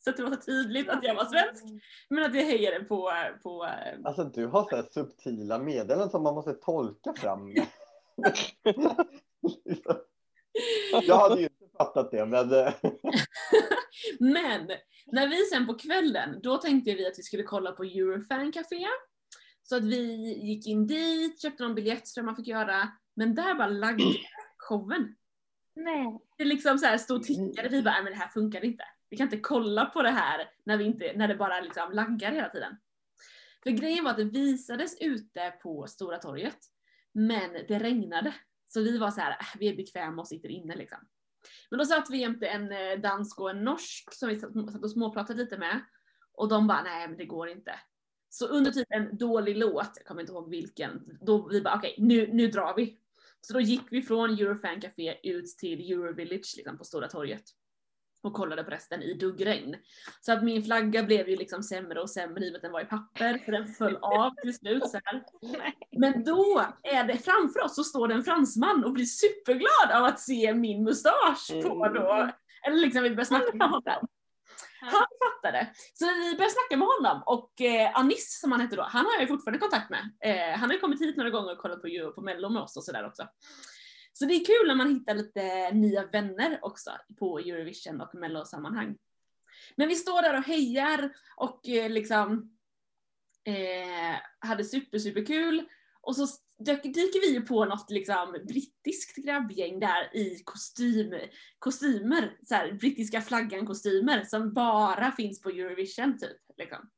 Så 0.04 0.10
att 0.10 0.18
det 0.18 0.24
var 0.24 0.32
så 0.32 0.42
tydligt 0.42 0.90
att 0.90 1.04
jag 1.04 1.16
var 1.16 1.26
svensk, 1.26 1.64
men 2.10 2.24
att 2.24 2.36
jag 2.36 2.44
hejade 2.44 2.86
på, 2.86 3.12
på 3.44 3.66
eh, 3.66 4.00
Alltså 4.04 4.24
du 4.24 4.46
har 4.46 4.70
så 4.70 4.76
här 4.76 4.86
subtila 4.92 5.60
meddelanden 5.60 6.10
som 6.10 6.24
man 6.24 6.36
måste 6.36 6.54
tolka 6.54 7.14
fram. 7.14 7.54
Jag 11.04 11.18
hade 11.18 11.42
ju 11.42 11.44
inte 11.44 11.78
fattat 11.78 12.12
det 12.12 12.26
men 12.26 12.54
eh, 12.54 12.74
Men 14.20 14.72
när 15.06 15.28
vi 15.28 15.38
sen 15.46 15.68
på 15.68 15.74
kvällen, 15.74 16.40
då 16.44 16.58
tänkte 16.58 16.94
vi 16.94 17.08
att 17.08 17.20
vi 17.20 17.24
skulle 17.24 17.44
kolla 17.44 17.72
på 17.72 17.84
Eurofan 17.84 18.52
Café. 18.52 18.86
Så 19.64 19.76
att 19.76 19.84
vi 19.84 20.34
gick 20.48 20.68
in 20.68 20.88
dit, 20.88 21.42
köpte 21.42 21.64
någon 21.64 21.76
biljett 21.76 22.08
som 22.08 22.26
man 22.26 22.36
fick 22.36 22.48
göra, 22.48 22.92
men 23.16 23.36
där 23.36 23.56
bara 23.56 23.68
laggade 23.68 24.16
showen. 24.58 25.16
Nej. 25.76 26.20
Det 26.38 26.46
liksom 26.46 26.78
så 26.78 26.86
här 26.86 26.98
stod 26.98 27.18
och 27.18 27.24
tickade, 27.24 27.70
vi 27.70 27.82
bara, 27.82 27.94
"Nej, 27.94 28.04
men 28.04 28.14
det 28.14 28.20
här 28.20 28.28
funkar 28.30 28.66
inte. 28.66 28.84
Vi 29.10 29.18
kan 29.18 29.24
inte 29.26 29.40
kolla 29.40 29.86
på 29.86 30.02
det 30.02 30.10
här 30.10 30.50
när, 30.64 30.78
vi 30.78 30.84
inte, 30.84 31.14
när 31.16 31.28
det 31.28 31.36
bara 31.36 31.62
liksom 31.62 31.92
laggar 31.92 32.32
hela 32.32 32.50
tiden. 32.50 32.78
För 33.64 33.70
grejen 33.70 34.04
var 34.04 34.12
att 34.12 34.18
det 34.18 34.24
visades 34.24 34.98
ute 35.02 35.54
på 35.64 35.88
Stora 35.88 36.18
torget, 36.18 36.58
men 37.14 37.54
det 37.68 37.80
regnade. 37.80 38.34
Så 38.68 38.82
vi 38.82 38.98
var 38.98 39.12
så 39.12 39.22
här, 39.22 39.32
äh, 39.32 39.60
vi 39.60 39.68
är 39.68 39.76
bekväma 39.76 40.22
och 40.22 40.28
sitter 40.28 40.50
inne 40.50 40.76
liksom. 40.76 40.98
Men 41.70 41.80
då 41.80 41.86
satt 41.86 42.10
vi 42.10 42.18
jämte 42.18 42.48
en 42.48 42.72
eh, 42.72 43.00
dansk 43.00 43.40
och 43.40 43.50
en 43.50 43.64
norsk 43.64 44.14
som 44.14 44.30
vi 44.30 44.40
satt 44.40 44.84
och 44.84 44.92
småpratade 44.92 45.44
lite 45.44 45.58
med. 45.58 45.82
Och 46.32 46.50
de 46.50 46.68
bara, 46.68 46.84
nej 46.84 47.08
men 47.08 47.18
det 47.18 47.26
går 47.26 47.50
inte. 47.50 47.80
Så 48.30 48.48
under 48.48 48.72
typ 48.72 48.88
en 48.90 49.18
dålig 49.18 49.58
låt, 49.58 49.92
jag 49.96 50.06
kommer 50.06 50.22
inte 50.22 50.34
ihåg 50.34 50.50
vilken, 50.50 51.18
då 51.22 51.48
vi 51.48 51.62
bara 51.62 51.76
okej 51.76 51.96
nu, 51.98 52.34
nu 52.34 52.48
drar 52.48 52.74
vi. 52.76 53.00
Så 53.42 53.54
då 53.54 53.62
gick 53.62 53.82
vi 53.92 54.02
från 54.02 54.30
Eurofan 54.30 54.82
Café 54.82 55.20
ut 55.24 55.48
till 55.48 55.92
Eurovillage 55.92 56.54
liksom 56.58 56.78
på 56.78 56.84
Stora 56.84 57.08
torget. 57.08 57.44
Och 58.24 58.34
kollade 58.34 58.64
på 58.64 58.72
resten 58.72 59.02
i 59.02 59.14
duggregn. 59.14 59.76
Så 60.22 60.32
att 60.34 60.44
min 60.44 60.64
flagga 60.64 61.04
blev 61.04 61.30
ju 61.30 61.36
liksom 61.36 61.64
sämre 61.64 62.02
och 62.02 62.10
sämre 62.10 62.46
i 62.46 62.50
och 62.50 62.52
med 62.52 62.56
att 62.56 62.62
den 62.62 62.72
var 62.72 62.82
i 62.82 62.86
papper, 62.86 63.38
för 63.46 63.52
den 63.52 63.68
föll 63.68 63.98
av 64.02 64.32
till 64.42 64.54
slut 64.56 64.90
så 64.90 65.00
här. 65.04 65.24
Men 65.98 66.24
då 66.24 66.66
är 66.84 67.04
det 67.04 67.18
framför 67.18 67.64
oss 67.64 67.76
så 67.76 67.84
står 67.84 68.08
det 68.08 68.14
en 68.14 68.24
fransman 68.24 68.86
och 68.86 68.92
blir 68.94 69.06
superglad 69.06 69.92
av 69.94 70.04
att 70.04 70.20
se 70.20 70.54
min 70.54 70.84
mustasch 70.84 71.48
på 71.64 71.88
då. 71.88 72.30
Eller 72.68 72.78
liksom 72.78 73.04
vi 73.04 73.10
börjar 73.10 73.26
snacka 73.26 73.58
med 73.58 73.68
honom. 73.70 74.08
Han 74.82 75.06
fattade. 75.24 75.68
Så 75.94 76.06
vi 76.06 76.36
började 76.36 76.54
snacka 76.54 76.78
med 76.78 76.88
honom 76.88 77.24
och 77.26 77.62
eh, 77.62 78.00
Anis 78.00 78.40
som 78.42 78.52
han 78.52 78.62
hette 78.62 78.76
då, 78.76 78.82
han 78.82 79.06
har 79.06 79.14
jag 79.14 79.22
ju 79.22 79.28
fortfarande 79.28 79.60
kontakt 79.60 79.90
med. 79.90 80.12
Eh, 80.24 80.60
han 80.60 80.70
har 80.70 80.74
ju 80.74 80.80
kommit 80.80 81.02
hit 81.02 81.18
några 81.18 81.30
gånger 81.30 81.52
och 81.52 81.58
kollat 81.58 81.82
på, 81.82 81.88
Euro- 81.88 82.12
på 82.12 82.22
mello 82.22 82.50
med 82.50 82.62
oss 82.62 82.78
och 82.78 82.84
sådär 82.84 83.06
också. 83.06 83.24
Så 84.18 84.26
det 84.26 84.34
är 84.34 84.46
kul 84.46 84.68
när 84.68 84.76
man 84.76 84.94
hittar 84.94 85.16
lite 85.16 85.72
nya 85.72 86.06
vänner 86.06 86.60
också 86.62 86.92
på 87.20 87.40
Eurovision 87.40 88.02
och 88.02 88.16
mellosammanhang. 88.16 88.98
Men 89.76 89.88
vi 89.88 89.96
står 89.96 90.22
där 90.22 90.38
och 90.38 90.44
hejar 90.44 91.14
och 91.36 91.70
eh, 91.70 91.90
liksom 91.90 92.58
eh, 93.44 94.20
hade 94.40 94.64
super 94.64 95.00
super 95.00 95.26
kul 95.26 95.68
och 96.02 96.16
så 96.16 96.28
dyker 96.58 97.22
vi 97.22 97.34
ju 97.34 97.42
på 97.42 97.66
något 97.66 97.92
liksom 97.92 98.32
brittiskt 98.48 99.16
grabbgäng 99.16 99.80
där 99.80 100.16
i 100.16 100.42
kostym, 100.46 101.14
kostymer, 101.60 102.38
så 102.48 102.56
här, 102.56 102.72
brittiska 102.72 103.22
flaggan 103.22 103.66
kostymer 103.66 104.24
som 104.24 104.54
bara 104.54 105.12
finns 105.12 105.42
på 105.42 105.50
Eurovision 105.50 106.20
typ. 106.20 106.38
Liksom. 106.58 106.90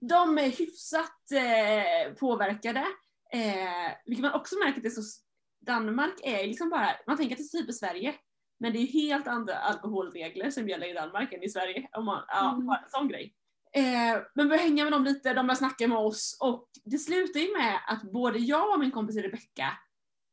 De 0.00 0.38
är 0.38 0.50
hyfsat 0.50 1.32
eh, 1.32 2.14
påverkade, 2.14 2.86
eh, 3.32 3.92
vilket 4.04 4.22
man 4.22 4.34
också 4.34 4.56
märker 4.58 4.76
att 4.76 4.82
det 4.82 4.88
är 4.88 5.02
så, 5.02 5.20
Danmark 5.60 6.14
är 6.22 6.46
liksom 6.46 6.70
bara, 6.70 6.90
man 7.06 7.16
tänker 7.16 7.34
att 7.36 7.38
det 7.52 7.58
är 7.58 7.62
typ 7.62 7.74
Sverige, 7.74 8.14
men 8.60 8.72
det 8.72 8.78
är 8.78 8.86
helt 8.86 9.26
andra 9.28 9.54
alkoholregler 9.54 10.50
som 10.50 10.68
gäller 10.68 10.90
i 10.90 10.92
Danmark 10.92 11.32
än 11.32 11.42
i 11.42 11.48
Sverige. 11.48 11.88
Om 11.92 12.04
man, 12.04 12.24
ja, 12.28 12.52
Mm. 12.54 12.66
bara 12.66 12.78
en 12.78 12.90
sån 12.90 13.08
grej. 13.08 13.34
Eh, 13.72 14.22
men 14.34 14.48
vi 14.48 14.56
hänga 14.58 14.84
med 14.84 14.92
dem 14.92 15.04
lite, 15.04 15.28
de 15.28 15.34
började 15.46 15.56
snacka 15.56 15.88
med 15.88 15.98
oss 15.98 16.36
och 16.40 16.68
det 16.84 16.98
slutar 16.98 17.40
ju 17.40 17.56
med 17.58 17.80
att 17.88 18.02
både 18.12 18.38
jag 18.38 18.72
och 18.74 18.80
min 18.80 18.90
kompis 18.90 19.16
Rebecca 19.16 19.72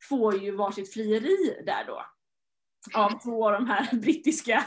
får 0.09 0.35
ju 0.38 0.51
varsitt 0.55 0.93
frieri 0.93 1.63
där 1.65 1.83
då. 1.88 2.05
Av 2.93 3.19
två 3.23 3.45
av 3.47 3.51
de 3.53 3.67
här 3.69 3.95
brittiska 4.01 4.65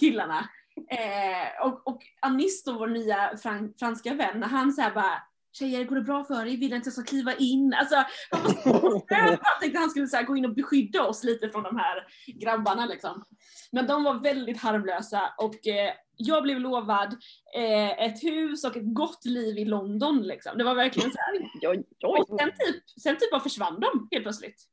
killarna. 0.00 0.48
Eh, 0.90 1.66
och, 1.66 1.86
och 1.88 2.02
Anis 2.20 2.64
då, 2.64 2.72
vår 2.78 2.86
nya 2.86 3.36
fran- 3.36 3.74
franska 3.78 4.14
vän, 4.14 4.42
han 4.42 4.72
säger 4.72 4.90
bara 4.94 5.22
Tjejer, 5.52 5.84
går 5.84 5.96
det 5.96 6.02
bra 6.02 6.24
för 6.24 6.46
er? 6.46 6.56
Vill 6.56 6.70
ni 6.70 6.76
att 6.76 6.86
jag 6.86 6.92
ska 6.92 7.02
kliva 7.02 7.34
in? 7.34 7.74
Alltså, 7.74 7.96
han 8.30 8.42
var 8.42 8.50
så 8.50 9.00
stöd. 9.00 9.38
Han 9.42 9.60
tänkte 9.60 9.78
att 9.78 9.82
han 9.82 9.90
skulle 9.90 10.06
så 10.06 10.16
här, 10.16 10.24
gå 10.24 10.36
in 10.36 10.44
och 10.44 10.54
beskydda 10.54 11.02
oss 11.02 11.24
lite 11.24 11.50
från 11.50 11.62
de 11.62 11.76
här 11.76 12.06
grabbarna 12.26 12.86
liksom. 12.86 13.24
Men 13.72 13.86
de 13.86 14.04
var 14.04 14.14
väldigt 14.14 14.60
harmlösa 14.60 15.34
och 15.38 15.66
eh, 15.66 15.92
jag 16.16 16.42
blev 16.42 16.60
lovad 16.60 17.16
eh, 17.56 18.04
ett 18.06 18.22
hus 18.22 18.64
och 18.64 18.76
ett 18.76 18.94
gott 18.94 19.24
liv 19.24 19.58
i 19.58 19.64
London 19.64 20.22
liksom. 20.22 20.58
Det 20.58 20.64
var 20.64 20.74
verkligen 20.74 21.10
så 21.10 21.18
här. 21.18 21.78
Och 22.06 22.38
sen 22.40 22.50
typ, 22.50 22.82
sen 23.02 23.16
typ 23.16 23.30
bara 23.30 23.40
försvann 23.40 23.80
de 23.80 24.08
helt 24.10 24.24
plötsligt. 24.24 24.68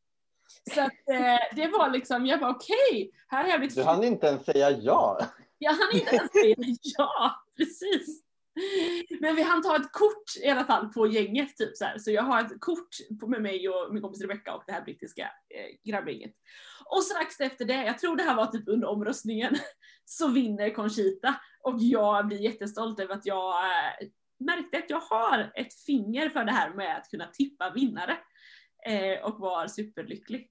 Så 0.73 0.81
att 0.81 1.09
eh, 1.11 1.55
det 1.55 1.67
var 1.67 1.89
liksom, 1.89 2.25
jag 2.25 2.39
bara 2.39 2.51
okej, 2.51 3.11
här 3.27 3.43
har 3.43 3.49
jag 3.49 3.59
blivit 3.59 3.75
du 3.75 3.83
hann 3.83 4.03
inte 4.03 4.27
ens 4.27 4.45
säga 4.45 4.71
ja. 4.71 5.19
jag 5.57 5.71
hann 5.71 5.89
inte 5.93 6.15
ens 6.15 6.31
säga 6.31 6.55
ja, 6.97 7.35
precis. 7.57 8.24
Men 9.19 9.35
vi 9.35 9.41
hann 9.41 9.61
ta 9.61 9.75
ett 9.75 9.91
kort 9.91 10.43
i 10.43 10.49
alla 10.49 10.65
fall 10.65 10.89
på 10.89 11.07
gänget 11.07 11.57
typ 11.57 11.77
så 11.77 11.85
här. 11.85 11.97
Så 11.97 12.11
jag 12.11 12.23
har 12.23 12.41
ett 12.41 12.59
kort 12.59 12.89
med 13.27 13.41
mig 13.41 13.69
och 13.69 13.93
min 13.93 14.01
kompis 14.01 14.21
Rebecca 14.21 14.55
och 14.55 14.63
det 14.67 14.73
här 14.73 14.81
brittiska 14.81 15.23
eh, 15.23 15.91
grabbgänget. 15.91 16.31
Och 16.85 17.03
strax 17.03 17.39
efter 17.39 17.65
det, 17.65 17.85
jag 17.85 17.99
tror 17.99 18.15
det 18.15 18.23
här 18.23 18.35
var 18.35 18.45
typ 18.45 18.67
under 18.67 18.87
omröstningen, 18.87 19.55
så 20.05 20.27
vinner 20.27 20.69
Conchita. 20.69 21.35
Och 21.59 21.75
jag 21.79 22.27
blir 22.27 22.41
jättestolt 22.41 22.99
över 22.99 23.13
att 23.15 23.25
jag 23.25 23.53
eh, 23.63 24.07
märkte 24.39 24.77
att 24.77 24.89
jag 24.89 24.99
har 24.99 25.51
ett 25.55 25.73
finger 25.73 26.29
för 26.29 26.45
det 26.45 26.51
här 26.51 26.73
med 26.73 26.97
att 26.97 27.09
kunna 27.09 27.27
tippa 27.27 27.69
vinnare. 27.69 28.17
Eh, 28.87 29.25
och 29.25 29.39
var 29.39 29.67
superlycklig. 29.67 30.49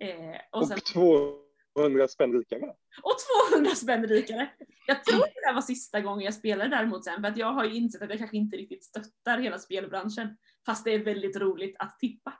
Eh, 0.00 0.40
och 0.52 0.60
Och 0.62 0.68
sen, 0.68 0.78
två, 0.92 1.45
200 1.76 2.08
spänn 2.08 2.32
rikare. 2.32 2.74
Och 3.02 3.16
200 3.52 3.70
spänn 3.70 4.06
rikare. 4.06 4.50
Jag 4.86 5.04
tror 5.04 5.18
det 5.18 5.46
där 5.48 5.54
var 5.54 5.60
sista 5.60 6.00
gången 6.00 6.24
jag 6.24 6.34
spelade 6.34 6.70
däremot 6.70 7.04
sen 7.04 7.22
för 7.22 7.28
att 7.28 7.36
jag 7.36 7.52
har 7.52 7.64
ju 7.64 7.74
insett 7.74 8.02
att 8.02 8.10
jag 8.10 8.18
kanske 8.18 8.36
inte 8.36 8.56
riktigt 8.56 8.84
stöttar 8.84 9.38
hela 9.38 9.58
spelbranschen. 9.58 10.36
Fast 10.66 10.84
det 10.84 10.90
är 10.94 11.04
väldigt 11.04 11.36
roligt 11.36 11.76
att 11.78 11.98
tippa. 11.98 12.32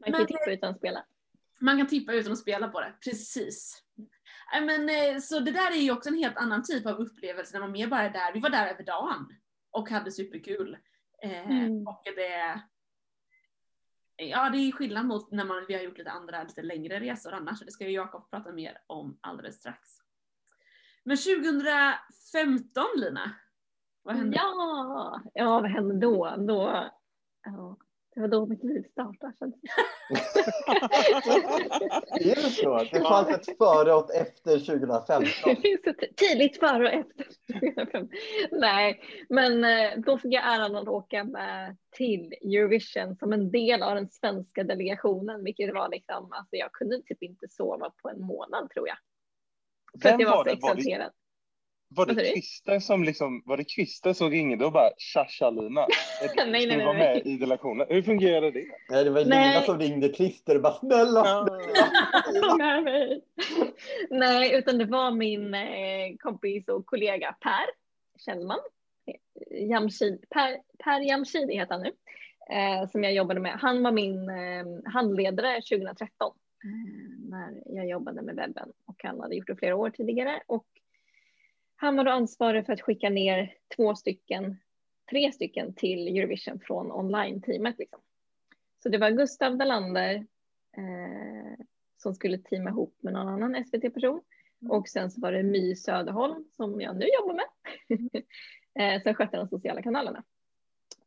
Man 0.00 0.12
kan 0.12 0.20
ju 0.20 0.26
tippa 0.26 0.50
utan 0.50 0.70
att 0.70 0.78
spela. 0.78 1.04
Man 1.60 1.78
kan 1.78 1.86
tippa 1.86 2.12
utan 2.12 2.32
att 2.32 2.38
spela 2.38 2.68
på 2.68 2.80
det, 2.80 2.94
precis. 3.04 3.82
Nej, 4.52 4.60
Men, 4.64 4.88
eh, 5.14 5.20
så 5.20 5.40
det 5.40 5.50
där 5.50 5.70
är 5.72 5.80
ju 5.80 5.92
också 5.92 6.08
en 6.08 6.18
helt 6.18 6.36
annan 6.36 6.62
typ 6.62 6.86
av 6.86 6.96
upplevelse 6.98 7.52
när 7.52 7.60
man 7.60 7.72
mer 7.72 7.86
bara 7.86 8.02
är 8.02 8.10
där. 8.10 8.32
Vi 8.32 8.40
var 8.40 8.50
där 8.50 8.66
över 8.66 8.82
dagen 8.84 9.28
och 9.70 9.90
hade 9.90 10.12
superkul. 10.12 10.76
Eh, 11.22 11.50
Mm. 11.50 11.86
Och 11.86 12.02
det, 12.04 12.60
ja, 14.16 14.50
det 14.50 14.58
är 14.58 14.72
skillnad 14.72 15.06
mot 15.06 15.30
när 15.30 15.44
man, 15.44 15.64
vi 15.68 15.74
har 15.74 15.82
gjort 15.82 15.98
lite 15.98 16.10
andra, 16.10 16.42
lite 16.42 16.62
längre 16.62 17.00
resor 17.00 17.32
annars. 17.32 17.60
Det 17.60 17.70
ska 17.70 17.84
ju 17.84 17.90
Jakob 17.90 18.30
prata 18.30 18.52
mer 18.52 18.78
om 18.86 19.18
alldeles 19.20 19.56
strax. 19.56 19.78
Men 21.04 21.16
2015 21.16 22.84
Lina, 22.96 23.34
vad 24.02 24.16
hände? 24.16 24.36
Ja, 24.36 25.22
ja, 25.34 25.60
vad 25.60 25.70
hände 25.70 25.94
då? 25.94 26.34
då 26.38 26.90
ja, 27.42 27.76
det 28.14 28.20
var 28.20 28.28
då 28.28 28.46
mitt 28.46 28.64
liv 28.64 28.84
startade. 28.92 29.32
Är 32.20 32.34
det 32.34 32.40
så? 32.50 32.78
Det 32.92 33.00
fanns 33.00 33.28
ett 33.28 33.56
före 33.58 33.94
och 33.94 34.14
ett 34.14 34.26
efter 34.28 34.58
2015. 34.58 35.24
Det 35.44 35.56
finns 35.56 35.86
ett 35.86 36.16
tidigt 36.16 36.58
före 36.58 36.86
och 36.86 36.92
efter. 36.92 37.26
Nej, 38.60 39.00
men 39.28 39.64
eh, 39.64 39.98
då 40.06 40.18
fick 40.18 40.32
jag 40.32 40.54
äran 40.54 40.76
att 40.76 40.88
åka 40.88 41.24
med 41.24 41.76
till 41.90 42.32
Eurovision 42.42 43.16
som 43.16 43.32
en 43.32 43.50
del 43.50 43.82
av 43.82 43.94
den 43.94 44.08
svenska 44.10 44.64
delegationen, 44.64 45.44
vilket 45.44 45.74
var 45.74 45.88
liksom, 45.88 46.32
alltså 46.32 46.56
jag 46.56 46.72
kunde 46.72 47.02
typ 47.02 47.22
inte 47.22 47.48
sova 47.48 47.90
på 48.02 48.08
en 48.08 48.20
månad 48.20 48.70
tror 48.70 48.88
jag. 48.88 48.96
För 50.02 50.08
Vem 50.08 50.14
att 50.14 50.20
jag 50.20 50.28
var 50.30 50.36
var 50.36 50.44
så 50.44 50.50
det? 50.50 50.60
Var 50.62 50.74
det- 50.74 50.80
exalterad. 50.80 51.12
Var 51.96 52.06
det? 52.06 52.14
Christer 52.14 52.78
som 52.78 53.04
liksom, 53.04 53.42
var 53.46 53.56
det 53.56 53.70
Christer 53.70 54.12
som 54.12 54.30
ringde 54.30 54.64
och 54.64 54.72
bara 54.72 54.90
tja 54.98 55.26
tja 55.28 55.50
Lina? 55.50 55.80
Nej, 56.36 56.46
nej, 56.50 56.66
nej, 56.66 56.76
nej. 56.76 56.94
med 56.94 57.22
i 57.26 57.36
delegationen? 57.36 57.86
Hur 57.90 58.02
fungerade 58.02 58.50
det? 58.50 58.66
Nej, 58.90 59.04
det 59.04 59.10
var 59.10 59.24
Nej. 59.24 59.48
Lina 59.48 59.62
som 59.62 59.78
ringde 59.78 60.12
Christer 60.12 60.54
och 60.56 60.62
bara 60.62 60.74
snälla, 60.74 61.46
mig. 62.82 63.22
Nej, 64.10 64.54
utan 64.54 64.78
det 64.78 64.84
var 64.84 65.10
min 65.10 65.54
eh, 65.54 66.16
kompis 66.18 66.68
och 66.68 66.86
kollega 66.86 67.36
Per 67.40 67.66
Kjellman. 68.24 68.58
Eh, 69.06 69.68
Jamshid, 69.68 70.24
per, 70.30 70.58
per 70.84 71.00
Jamshidi 71.00 71.54
heter 71.54 71.74
han 71.74 71.82
nu. 71.82 71.92
Eh, 72.50 72.88
som 72.88 73.04
jag 73.04 73.14
jobbade 73.14 73.40
med. 73.40 73.52
Han 73.52 73.82
var 73.82 73.92
min 73.92 74.28
eh, 74.28 74.92
handledare 74.92 75.62
2013. 75.62 76.32
Eh, 76.64 77.62
när 77.66 77.76
jag 77.76 77.88
jobbade 77.88 78.22
med 78.22 78.36
webben. 78.36 78.72
Och 78.86 78.96
han 79.04 79.20
hade 79.20 79.36
gjort 79.36 79.46
det 79.46 79.56
flera 79.56 79.76
år 79.76 79.90
tidigare. 79.90 80.42
Och 80.46 80.66
han 81.76 81.96
var 81.96 82.04
då 82.04 82.10
ansvarig 82.10 82.66
för 82.66 82.72
att 82.72 82.80
skicka 82.80 83.10
ner 83.10 83.54
två 83.76 83.94
stycken, 83.94 84.56
tre 85.10 85.32
stycken 85.32 85.74
till 85.74 86.18
Eurovision 86.18 86.60
från 86.60 86.92
online-teamet. 86.92 87.78
Liksom. 87.78 88.00
Så 88.82 88.88
det 88.88 88.98
var 88.98 89.10
Gustav 89.10 89.56
Dalander, 89.56 90.14
eh, 90.76 91.64
som 91.96 92.14
skulle 92.14 92.38
teama 92.38 92.70
ihop 92.70 92.96
med 93.00 93.12
någon 93.12 93.28
annan 93.28 93.64
SVT-person. 93.64 94.20
Och 94.68 94.88
sen 94.88 95.10
så 95.10 95.20
var 95.20 95.32
det 95.32 95.42
My 95.42 95.76
Söderholm 95.76 96.44
som 96.56 96.80
jag 96.80 96.96
nu 96.96 97.06
jobbar 97.06 97.34
med. 97.34 97.46
eh, 98.96 99.02
som 99.02 99.14
skötte 99.14 99.36
de 99.36 99.48
sociala 99.48 99.82
kanalerna. 99.82 100.24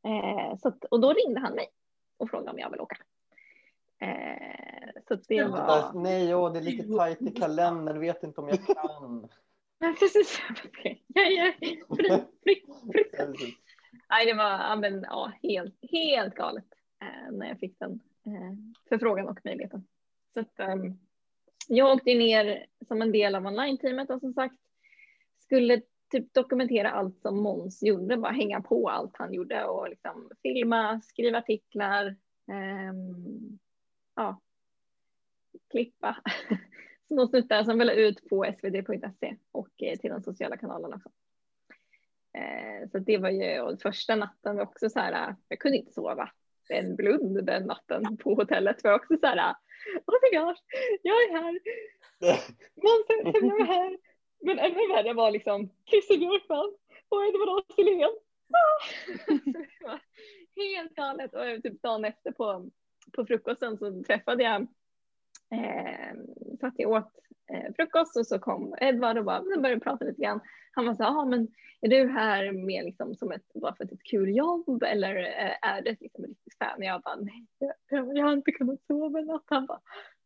Eh, 0.03 0.57
så 0.57 0.67
att, 0.67 0.85
och 0.85 0.99
då 0.99 1.13
ringde 1.13 1.39
han 1.39 1.53
mig 1.53 1.67
och 2.17 2.29
frågade 2.29 2.51
om 2.51 2.59
jag 2.59 2.69
vill 2.69 2.81
åka. 2.81 2.97
Eh, 3.99 5.01
så 5.07 5.15
det 5.27 5.43
var... 5.43 5.93
Nej, 5.93 6.35
åh, 6.35 6.53
det 6.53 6.59
är 6.59 6.63
lite 6.63 6.97
tajt 6.97 7.21
i 7.21 7.31
kalendern, 7.31 7.99
vet 7.99 8.23
inte 8.23 8.41
om 8.41 8.49
jag 8.49 8.65
kan. 8.65 9.29
Ja, 9.79 9.95
precis. 9.99 10.41
Jag 11.13 11.25
är 11.25 11.51
fri, 11.51 11.83
fri, 12.43 12.63
fri. 13.33 13.55
Nej, 14.09 14.25
det 14.25 14.33
var 14.33 14.75
men, 14.75 15.01
ja, 15.03 15.31
helt, 15.43 15.75
helt 15.91 16.35
galet 16.35 16.65
eh, 17.01 17.31
när 17.31 17.47
jag 17.47 17.59
fick 17.59 17.79
den 17.79 17.99
eh, 18.25 18.77
förfrågan 18.89 19.27
och 19.27 19.39
möjligheten. 19.43 19.87
Så 20.33 20.39
att, 20.39 20.59
ehm, 20.59 20.97
jag 21.67 21.95
åkte 21.95 22.13
ner 22.13 22.65
som 22.87 23.01
en 23.01 23.11
del 23.11 23.35
av 23.35 23.45
online-teamet 23.45 24.09
och 24.09 24.19
som 24.19 24.33
sagt 24.33 24.59
skulle 25.39 25.81
typ 26.11 26.33
dokumentera 26.33 26.91
allt 26.91 27.21
som 27.21 27.37
Måns 27.37 27.83
gjorde, 27.83 28.17
bara 28.17 28.31
hänga 28.31 28.61
på 28.61 28.89
allt 28.89 29.17
han 29.17 29.33
gjorde 29.33 29.65
och 29.65 29.89
liksom 29.89 30.31
filma, 30.43 31.01
skriva 31.01 31.37
artiklar, 31.37 32.15
ehm, 32.51 33.59
ja, 34.15 34.41
klippa 35.71 36.17
små 37.07 37.27
snuttar 37.27 37.63
som 37.63 37.77
väl 37.77 37.89
ut 37.89 38.29
på 38.29 38.45
svd.se 38.59 39.35
och 39.51 39.83
eh, 39.83 39.99
till 39.99 40.09
de 40.09 40.21
sociala 40.21 40.57
kanalerna 40.57 40.95
också. 40.95 41.09
Eh, 42.37 42.89
Så 42.91 42.99
det 42.99 43.17
var 43.17 43.29
ju, 43.29 43.59
och 43.59 43.81
första 43.81 44.15
natten 44.15 44.55
var 44.55 44.63
också 44.63 44.89
så 44.89 44.99
här, 44.99 45.29
eh, 45.29 45.35
jag 45.47 45.59
kunde 45.59 45.77
inte 45.77 45.93
sova 45.93 46.31
en 46.69 46.95
blund 46.95 47.45
den 47.45 47.63
natten 47.63 48.17
på 48.17 48.35
hotellet 48.35 48.81
för 48.81 48.93
också 48.93 49.17
så 49.17 49.27
här, 49.27 49.37
eh, 49.37 49.55
oh 50.05 50.15
my 50.21 50.39
gosh, 50.39 50.61
jag 51.01 51.15
är 51.15 51.31
här, 51.31 51.59
Måns 52.75 53.05
jag 53.43 53.61
är 53.61 53.65
här. 53.65 53.97
Men 54.41 54.59
ännu 54.59 54.87
värre 54.87 55.13
var 55.13 55.31
liksom 55.31 55.69
Christer 55.89 56.17
Björkman 56.17 56.75
och 57.09 57.25
Edvard 57.25 57.49
af 57.59 57.75
Sillén. 57.75 58.09
Ah! 58.53 59.99
Helt 60.55 60.95
galet 60.95 61.33
och 61.33 61.63
typ 61.63 61.81
dagen 61.81 62.05
efter 62.05 62.31
på, 62.31 62.69
på 63.15 63.25
frukosten 63.25 63.77
så 63.77 64.03
träffade 64.03 64.43
jag, 64.43 64.61
eh, 65.51 66.13
satt 66.57 66.73
jag 66.77 66.91
åt 66.91 67.11
eh, 67.51 67.73
frukost 67.75 68.17
och 68.17 68.27
så 68.27 68.39
kom 68.39 68.75
Edvard 68.81 69.17
och 69.17 69.25
bara, 69.25 69.41
började 69.41 69.79
prata 69.79 70.05
lite 70.05 70.21
grann. 70.21 70.39
Han 70.71 70.85
var 70.85 70.93
så 70.93 71.03
här, 71.03 71.09
ah, 71.09 71.25
men 71.25 71.47
är 71.81 71.89
du 71.89 72.07
här 72.07 72.51
mer 72.51 72.83
liksom 72.83 73.15
som 73.15 73.31
ett, 73.31 73.53
bara 73.53 73.75
för 73.75 73.83
ett, 73.83 73.91
ett 73.91 74.03
kul 74.03 74.35
jobb 74.35 74.83
eller 74.83 75.15
eh, 75.15 75.69
är 75.69 75.81
det 75.81 75.97
liksom 75.99 76.23
ett 76.23 76.29
riktigt 76.29 76.57
fan? 76.57 76.83
Jag 76.83 77.01
bara, 77.01 77.15
nej, 77.15 77.47
jag, 77.89 78.17
jag 78.17 78.25
har 78.25 78.33
inte 78.33 78.51
kunnat 78.51 78.81
sova 78.81 79.19
en 79.19 79.25
natt. 79.25 79.43
Han 79.45 79.65
bara, 79.65 79.81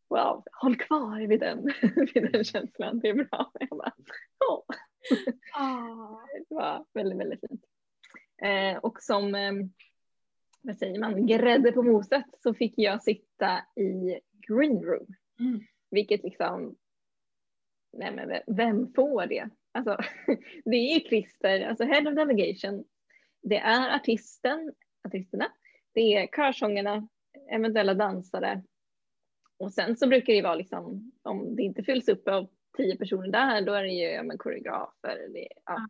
wow, 0.08 0.44
håll 0.52 0.76
kvar 0.76 1.26
vid 1.26 1.40
den, 1.40 1.62
vid 2.14 2.32
den 2.32 2.44
känslan, 2.44 2.98
det 2.98 3.08
är 3.08 3.14
bra. 3.14 3.52
Jag 3.60 3.68
bara, 3.68 3.92
åh. 4.50 4.64
Det 6.48 6.54
var 6.54 6.84
väldigt, 6.94 7.18
väldigt 7.18 7.40
fint. 7.40 7.64
Eh, 8.42 8.76
och 8.76 9.02
som, 9.02 9.34
eh, 9.34 9.52
vad 10.62 10.76
säger 10.76 11.00
man, 11.00 11.26
grädde 11.26 11.72
på 11.72 11.82
moset 11.82 12.24
så 12.42 12.54
fick 12.54 12.74
jag 12.76 13.02
sitta 13.02 13.58
i 13.76 14.18
green 14.48 14.82
room. 14.82 15.06
Mm. 15.40 15.60
Vilket 15.92 16.22
liksom, 16.22 16.76
nej 17.92 18.12
men 18.12 18.56
vem 18.56 18.92
får 18.92 19.26
det? 19.26 19.48
Alltså, 19.72 19.96
det 20.64 20.76
är 20.76 20.94
ju 20.94 21.08
Christer, 21.08 21.60
alltså 21.60 21.84
head 21.84 22.08
of 22.08 22.14
delegation. 22.14 22.84
Det 23.42 23.58
är 23.58 23.96
artisten, 23.96 24.74
artisterna, 25.08 25.52
det 25.92 26.00
är 26.14 26.26
körsångerna, 26.26 27.08
eventuella 27.50 27.94
dansare. 27.94 28.62
Och 29.58 29.72
sen 29.72 29.96
så 29.96 30.08
brukar 30.08 30.32
det 30.32 30.42
vara 30.42 30.54
liksom, 30.54 31.12
om 31.22 31.56
det 31.56 31.62
inte 31.62 31.82
fylls 31.82 32.08
upp 32.08 32.28
av 32.28 32.48
tio 32.76 32.96
personer 32.96 33.28
där, 33.28 33.62
då 33.62 33.72
är 33.72 33.82
det 33.82 33.92
ju 33.92 34.04
ja, 34.04 34.22
men, 34.22 34.38
koreografer. 34.38 35.28
Det, 35.32 35.48
ja. 35.64 35.88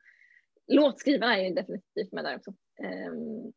Låtskrivarna 0.67 1.39
är 1.39 1.49
ju 1.49 1.55
definitivt 1.55 2.13
med 2.13 2.25
där 2.25 2.37
också. 2.37 2.55
Ehm, 2.83 3.53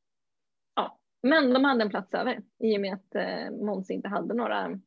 ja. 0.76 1.00
Men 1.24 1.54
de 1.54 1.66
hade 1.66 1.84
en 1.84 1.90
plats 1.90 2.14
över 2.14 2.42
i 2.60 2.78
och 2.78 2.82
med 2.82 2.94
att 2.94 3.16
eh, 3.16 3.52
Måns 3.52 3.90
inte 3.90 4.08
hade 4.08 4.34
några, 4.34 4.80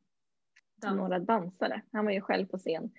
några 0.83 1.19
dansare. 1.19 1.83
Han 1.93 2.05
var 2.05 2.13
ju 2.13 2.21
själv 2.21 2.47
på 2.47 2.59
scen. 2.59 2.91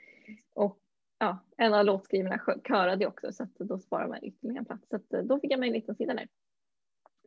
Och 0.53 0.79
ja, 1.19 1.39
en 1.57 1.73
av 1.73 1.85
låtskrivarna 1.85 2.39
körade 2.67 3.07
också 3.07 3.31
så 3.31 3.47
då 3.57 3.79
sparade 3.79 4.09
man 4.09 4.23
ytterligare 4.23 4.59
en 4.59 4.65
plats. 4.65 4.89
Så 4.89 5.17
eh, 5.17 5.23
då 5.23 5.39
fick 5.39 5.51
jag 5.51 5.59
möjlighet 5.59 5.89
att 5.89 5.97
sitta 5.97 6.13
där. 6.13 6.27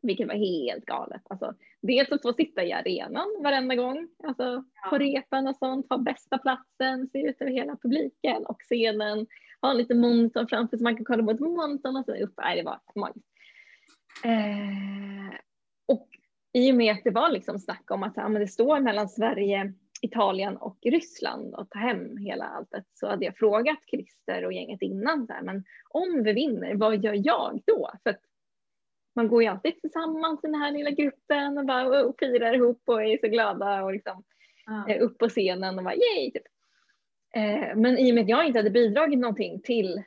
Vilket 0.02 0.28
var 0.28 0.34
helt 0.34 0.84
galet. 0.84 1.22
Alltså, 1.30 1.54
dels 1.82 2.12
att 2.12 2.22
få 2.22 2.32
sitta 2.32 2.64
i 2.64 2.72
arenan 2.72 3.40
varenda 3.42 3.74
gång, 3.74 4.08
alltså 4.24 4.64
på 4.90 4.98
repen 4.98 5.46
och 5.48 5.56
sånt, 5.56 5.86
ha 5.88 5.98
bästa 5.98 6.38
platsen, 6.38 7.08
se 7.12 7.22
ut 7.22 7.40
över 7.40 7.52
hela 7.52 7.76
publiken 7.76 8.46
och 8.46 8.60
scenen, 8.60 9.26
ha 9.60 9.70
en 9.70 9.76
liten 9.76 10.00
monitor 10.00 10.46
framför 10.46 10.76
så 10.76 10.82
man 10.82 10.96
kan 10.96 11.04
kolla 11.04 11.22
mot 11.22 11.40
monitorn 11.40 11.96
och 11.96 12.04
så 12.04 12.14
upp. 12.14 12.34
Nej, 12.36 12.56
det 12.56 12.62
var 12.62 12.80
magiskt. 12.94 13.28
Eh, 14.24 15.38
och 15.86 16.08
i 16.52 16.72
och 16.72 16.76
med 16.76 16.92
att 16.92 17.04
det 17.04 17.10
var 17.10 17.30
liksom 17.30 17.58
snack 17.58 17.90
om 17.90 18.02
att 18.02 18.16
ja, 18.16 18.28
men 18.28 18.40
det 18.40 18.48
står 18.48 18.80
mellan 18.80 19.08
Sverige, 19.08 19.72
Italien 20.04 20.56
och 20.56 20.78
Ryssland 20.82 21.54
och 21.54 21.70
ta 21.70 21.78
hem 21.78 22.16
hela 22.16 22.44
alltet 22.44 22.84
så 22.94 23.08
hade 23.08 23.24
jag 23.24 23.36
frågat 23.36 23.78
Christer 23.90 24.44
och 24.44 24.52
gänget 24.52 24.82
innan 24.82 25.26
här, 25.30 25.42
men 25.42 25.64
om 25.88 26.22
vi 26.22 26.32
vinner, 26.32 26.74
vad 26.74 27.04
gör 27.04 27.26
jag 27.26 27.62
då? 27.66 27.90
För 28.02 28.10
att 28.10 28.20
man 29.14 29.28
går 29.28 29.42
ju 29.42 29.48
alltid 29.48 29.80
tillsammans 29.80 30.44
i 30.44 30.46
den 30.46 30.60
här 30.60 30.72
lilla 30.72 30.90
gruppen 30.90 31.58
och 31.58 31.66
bara 31.66 32.04
och 32.04 32.14
firar 32.18 32.54
ihop 32.54 32.82
och 32.84 33.02
är 33.04 33.18
så 33.18 33.28
glada 33.28 33.84
och 33.84 33.92
liksom 33.92 34.24
eh, 34.88 35.02
upp 35.02 35.18
på 35.18 35.28
scenen 35.28 35.78
och 35.78 35.84
bara 35.84 35.94
yay! 35.94 36.32
Typ. 36.32 36.42
Eh, 37.34 37.76
men 37.76 37.98
i 37.98 38.10
och 38.10 38.14
med 38.14 38.22
att 38.22 38.28
jag 38.28 38.46
inte 38.46 38.58
hade 38.58 38.70
bidragit 38.70 39.18
någonting 39.18 39.60
till 39.62 40.02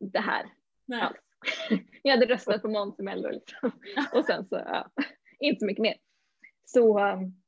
det 0.00 0.20
här 0.20 0.46
Nej. 0.84 1.02
alls. 1.02 1.16
jag 2.02 2.12
hade 2.12 2.26
röstat 2.26 2.62
på 2.62 2.68
Måns 2.68 2.98
liksom. 2.98 3.70
och 4.12 4.24
sen 4.24 4.44
så, 4.44 4.56
ja, 4.66 4.90
inte 5.38 5.60
så 5.60 5.66
mycket 5.66 5.82
mer. 5.82 5.96
Så, 6.64 7.00
um, 7.00 7.41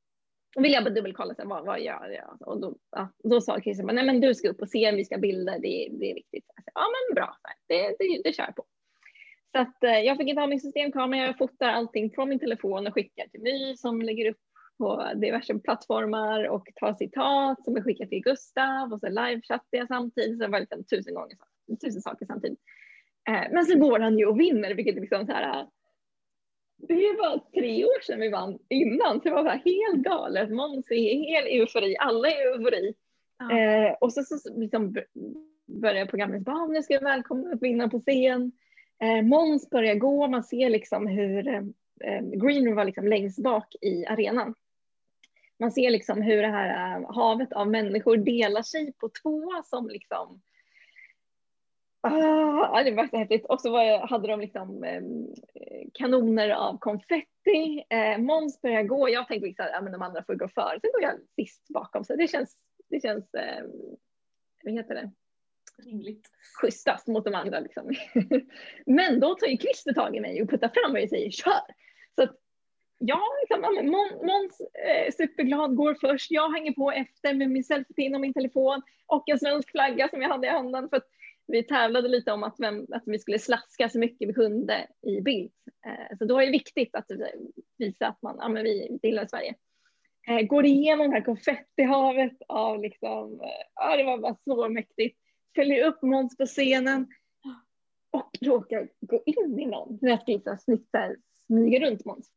då 0.54 0.60
ville 0.62 0.74
jag 0.74 0.84
bara 0.84 0.94
dubbelkolla, 0.94 1.34
så 1.34 1.42
här, 1.42 1.48
vad, 1.48 1.66
vad 1.66 1.80
gör 1.80 2.08
jag? 2.08 2.30
Alltså, 2.30 2.44
och 2.44 2.60
då, 2.60 2.76
ja, 2.90 3.08
då 3.24 3.40
sa 3.40 3.60
Christian, 3.60 3.94
nej 3.94 4.06
men 4.06 4.20
du 4.20 4.34
ska 4.34 4.48
upp 4.48 4.62
och 4.62 4.68
se, 4.68 4.92
vi 4.92 5.04
ska 5.04 5.18
bilda, 5.18 5.52
det, 5.52 5.88
det 5.90 6.10
är 6.10 6.14
viktigt. 6.14 6.44
Så, 6.46 6.70
ja 6.74 6.82
men 6.82 7.14
bra, 7.14 7.36
så 7.42 7.48
det, 7.66 7.96
det, 7.98 8.22
det 8.24 8.32
kör 8.32 8.44
jag 8.44 8.56
på. 8.56 8.64
Så 9.52 9.60
att 9.60 9.84
eh, 9.84 9.98
jag 9.98 10.16
fick 10.16 10.28
inte 10.28 10.40
ha 10.40 10.46
min 10.46 10.60
systemkamera, 10.60 11.26
jag 11.26 11.38
fotar 11.38 11.68
allting 11.68 12.10
från 12.10 12.28
min 12.28 12.38
telefon 12.38 12.86
och 12.86 12.94
skickar 12.94 13.26
till 13.26 13.40
My 13.40 13.76
som 13.76 14.02
lägger 14.02 14.30
upp 14.30 14.40
på 14.78 15.10
diverse 15.14 15.58
plattformar 15.58 16.44
och 16.44 16.68
tar 16.74 16.94
citat 16.94 17.64
som 17.64 17.76
jag 17.76 17.84
skickar 17.84 18.06
till 18.06 18.22
Gustav 18.22 18.92
och 18.92 19.00
så 19.00 19.08
livechattar 19.08 19.78
jag 19.78 19.88
samtidigt. 19.88 20.38
Så 20.38 20.44
det 20.44 20.50
var 20.50 20.60
liksom 20.60 20.84
tusen 20.84 21.14
gånger 21.14 21.36
tusen 21.84 22.02
saker 22.02 22.26
samtidigt. 22.26 22.58
Eh, 23.28 23.44
men 23.50 23.66
så 23.66 23.78
går 23.78 23.98
han 24.00 24.18
ju 24.18 24.26
och 24.26 24.40
vinner, 24.40 24.74
vilket 24.74 24.94
liksom 24.94 25.26
så 25.26 25.32
här. 25.32 25.66
Det 26.76 26.94
är 26.94 27.16
bara 27.18 27.40
tre 27.54 27.84
år 27.84 28.02
sedan 28.02 28.20
vi 28.20 28.28
vann 28.28 28.58
innan, 28.68 29.20
så 29.20 29.28
det 29.28 29.34
var 29.34 29.50
helt 29.64 30.04
galet. 30.04 30.50
Måns 30.50 30.90
är 30.90 31.34
helt 31.34 31.46
eufori, 31.46 31.96
alla 31.98 32.28
är 32.28 32.52
eufori. 32.52 32.94
Ja. 33.38 33.58
Eh, 33.58 33.92
och 33.92 34.12
så, 34.12 34.22
så 34.22 34.58
liksom 34.58 34.96
börjar 35.66 36.06
programmet 36.06 36.46
nu 36.68 36.82
ska 36.82 36.94
jag 36.94 37.02
välkomna 37.04 37.54
vinnaren 37.60 37.90
på 37.90 38.00
scen. 38.00 38.52
Eh, 39.02 39.22
Måns 39.22 39.70
börjar 39.70 39.94
gå, 39.94 40.28
man 40.28 40.44
ser 40.44 40.70
liksom 40.70 41.06
hur 41.06 41.48
eh, 41.48 41.62
eh 42.04 42.22
Green 42.22 42.74
var 42.74 42.84
liksom 42.84 43.06
längst 43.06 43.38
bak 43.38 43.74
i 43.80 44.06
arenan. 44.06 44.54
Man 45.58 45.72
ser 45.72 45.90
liksom 45.90 46.22
hur 46.22 46.42
det 46.42 46.48
här 46.48 46.98
eh, 46.98 47.14
havet 47.14 47.52
av 47.52 47.70
människor 47.70 48.16
delar 48.16 48.62
sig 48.62 48.92
på 48.92 49.08
två 49.22 49.62
som 49.64 49.88
liksom 49.88 50.40
Ah, 52.06 52.82
det 52.82 52.90
var 52.90 53.06
så 53.06 53.16
häftigt. 53.16 53.46
Och 53.46 53.60
så 53.60 53.70
var, 53.70 54.06
hade 54.06 54.28
de 54.28 54.40
liksom 54.40 54.84
eh, 54.84 55.02
kanoner 55.94 56.50
av 56.50 56.78
konfetti. 56.78 57.84
Eh, 57.90 58.18
Måns 58.18 58.60
började 58.60 58.88
gå. 58.88 59.08
Jag 59.08 59.28
tänkte 59.28 59.46
liksom, 59.46 59.66
ja, 59.72 59.80
men 59.80 59.92
de 59.92 60.02
andra 60.02 60.24
får 60.24 60.34
gå 60.34 60.48
före. 60.48 60.80
Sen 60.80 60.90
går 60.92 61.02
jag 61.02 61.14
sist 61.36 61.68
bakom. 61.68 62.04
Så 62.04 62.16
det 62.16 62.28
känns, 62.28 62.56
det 62.90 63.02
känns 63.02 63.34
eh, 63.34 63.64
vad 64.64 64.74
heter 64.74 64.94
det? 64.94 65.10
Rimligt. 65.82 66.28
Schysstast 66.60 67.06
mot 67.06 67.24
de 67.24 67.34
andra. 67.34 67.60
Liksom. 67.60 67.90
men 68.86 69.20
då 69.20 69.34
tar 69.34 69.46
ju 69.46 69.56
Christer 69.56 69.92
tag 69.92 70.16
i 70.16 70.20
mig 70.20 70.42
och 70.42 70.50
puttar 70.50 70.68
fram 70.74 70.92
mig 70.92 71.02
och 71.02 71.10
säger 71.10 71.30
kör. 71.30 71.74
Så 72.14 72.22
att 72.22 72.36
ja, 72.98 73.20
liksom, 73.40 73.86
Måns 74.22 74.60
eh, 74.60 75.12
superglad 75.12 75.76
går 75.76 75.94
först. 76.00 76.30
Jag 76.30 76.50
hänger 76.52 76.72
på 76.72 76.90
efter 76.90 77.34
med 77.34 77.50
min 77.50 77.64
selfie 77.64 78.14
och 78.14 78.20
min 78.20 78.34
telefon 78.34 78.82
och 79.06 79.28
en 79.28 79.38
svensk 79.38 79.70
flagga 79.70 80.08
som 80.08 80.22
jag 80.22 80.28
hade 80.28 80.46
i 80.46 80.50
handen. 80.50 80.88
För 80.88 80.96
att 80.96 81.08
vi 81.46 81.62
tävlade 81.62 82.08
lite 82.08 82.32
om 82.32 82.42
att, 82.42 82.54
vem, 82.58 82.86
att 82.92 83.02
vi 83.06 83.18
skulle 83.18 83.38
slaska 83.38 83.88
så 83.88 83.98
mycket 83.98 84.28
vi 84.28 84.32
kunde 84.32 84.86
i 85.02 85.20
bild. 85.20 85.52
Eh, 85.86 86.18
så 86.18 86.24
då 86.24 86.40
är 86.40 86.46
det 86.46 86.52
viktigt 86.52 86.94
att 86.94 87.06
visa 87.78 88.06
att 88.06 88.22
man, 88.22 88.36
ja, 88.38 88.48
men 88.48 88.64
vi 88.64 88.98
gillar 89.02 89.26
Sverige. 89.26 89.54
Eh, 90.28 90.46
går 90.46 90.64
igenom 90.64 91.10
det 91.10 91.16
här 91.16 91.24
konfettihavet 91.24 92.36
av 92.48 92.82
liksom, 92.82 93.40
eh, 93.40 93.48
ja 93.74 93.96
det 93.96 94.04
var 94.04 94.18
bara 94.18 94.36
så 94.44 94.68
mäktigt. 94.68 95.18
Följer 95.54 95.86
upp 95.86 96.02
Måns 96.02 96.36
på 96.36 96.46
scenen 96.46 97.06
och 98.10 98.30
råkar 98.40 98.88
gå 99.00 99.22
in 99.26 99.60
i 99.60 99.66
någon. 99.66 99.98
Jag 100.00 100.20
ska 100.20 100.56
smyga 101.46 101.86
runt 101.86 102.04
Måns. 102.04 102.30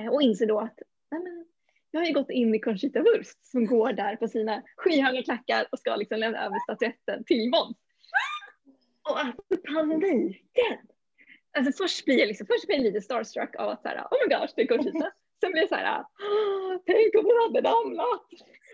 Eh, 0.00 0.12
och 0.12 0.22
inser 0.22 0.46
då 0.46 0.60
att 0.60 0.78
nej 1.10 1.22
men, 1.22 1.46
jag 1.90 2.00
har 2.00 2.06
ju 2.06 2.12
gått 2.12 2.30
in 2.30 2.54
i 2.54 2.58
Conchita 2.58 3.02
Wurst 3.02 3.46
som 3.46 3.66
går 3.66 3.92
där 3.92 4.16
på 4.16 4.28
sina 4.28 4.62
skyhöga 4.76 5.22
klackar 5.22 5.66
och 5.72 5.78
ska 5.78 5.96
liksom 5.96 6.18
lämna 6.18 6.44
över 6.46 6.58
statyetten 6.58 7.24
till 7.24 7.50
Måns. 7.50 7.76
Och 9.08 9.18
alltså 9.18 9.56
paniken! 9.72 10.78
Alltså 11.56 11.84
först 11.84 12.04
blir 12.04 12.18
jag, 12.18 12.28
liksom, 12.28 12.46
först 12.46 12.66
blir 12.66 12.76
jag 12.76 12.84
lite 12.84 13.00
starstruck 13.00 13.56
av 13.56 13.68
att 13.68 13.82
så 13.82 13.88
här, 13.88 13.98
oh 13.98 14.18
my 14.22 14.34
gosh, 14.34 14.52
det 14.56 14.62
är 14.62 14.66
Conchita. 14.66 15.12
Sen 15.40 15.52
blir 15.52 15.62
jag 15.62 15.68
så 15.68 15.74
här, 15.74 16.04
tänk 16.86 17.14
om 17.14 17.24
hon 17.24 17.42
hade 17.42 17.68
ramlat. 17.68 18.26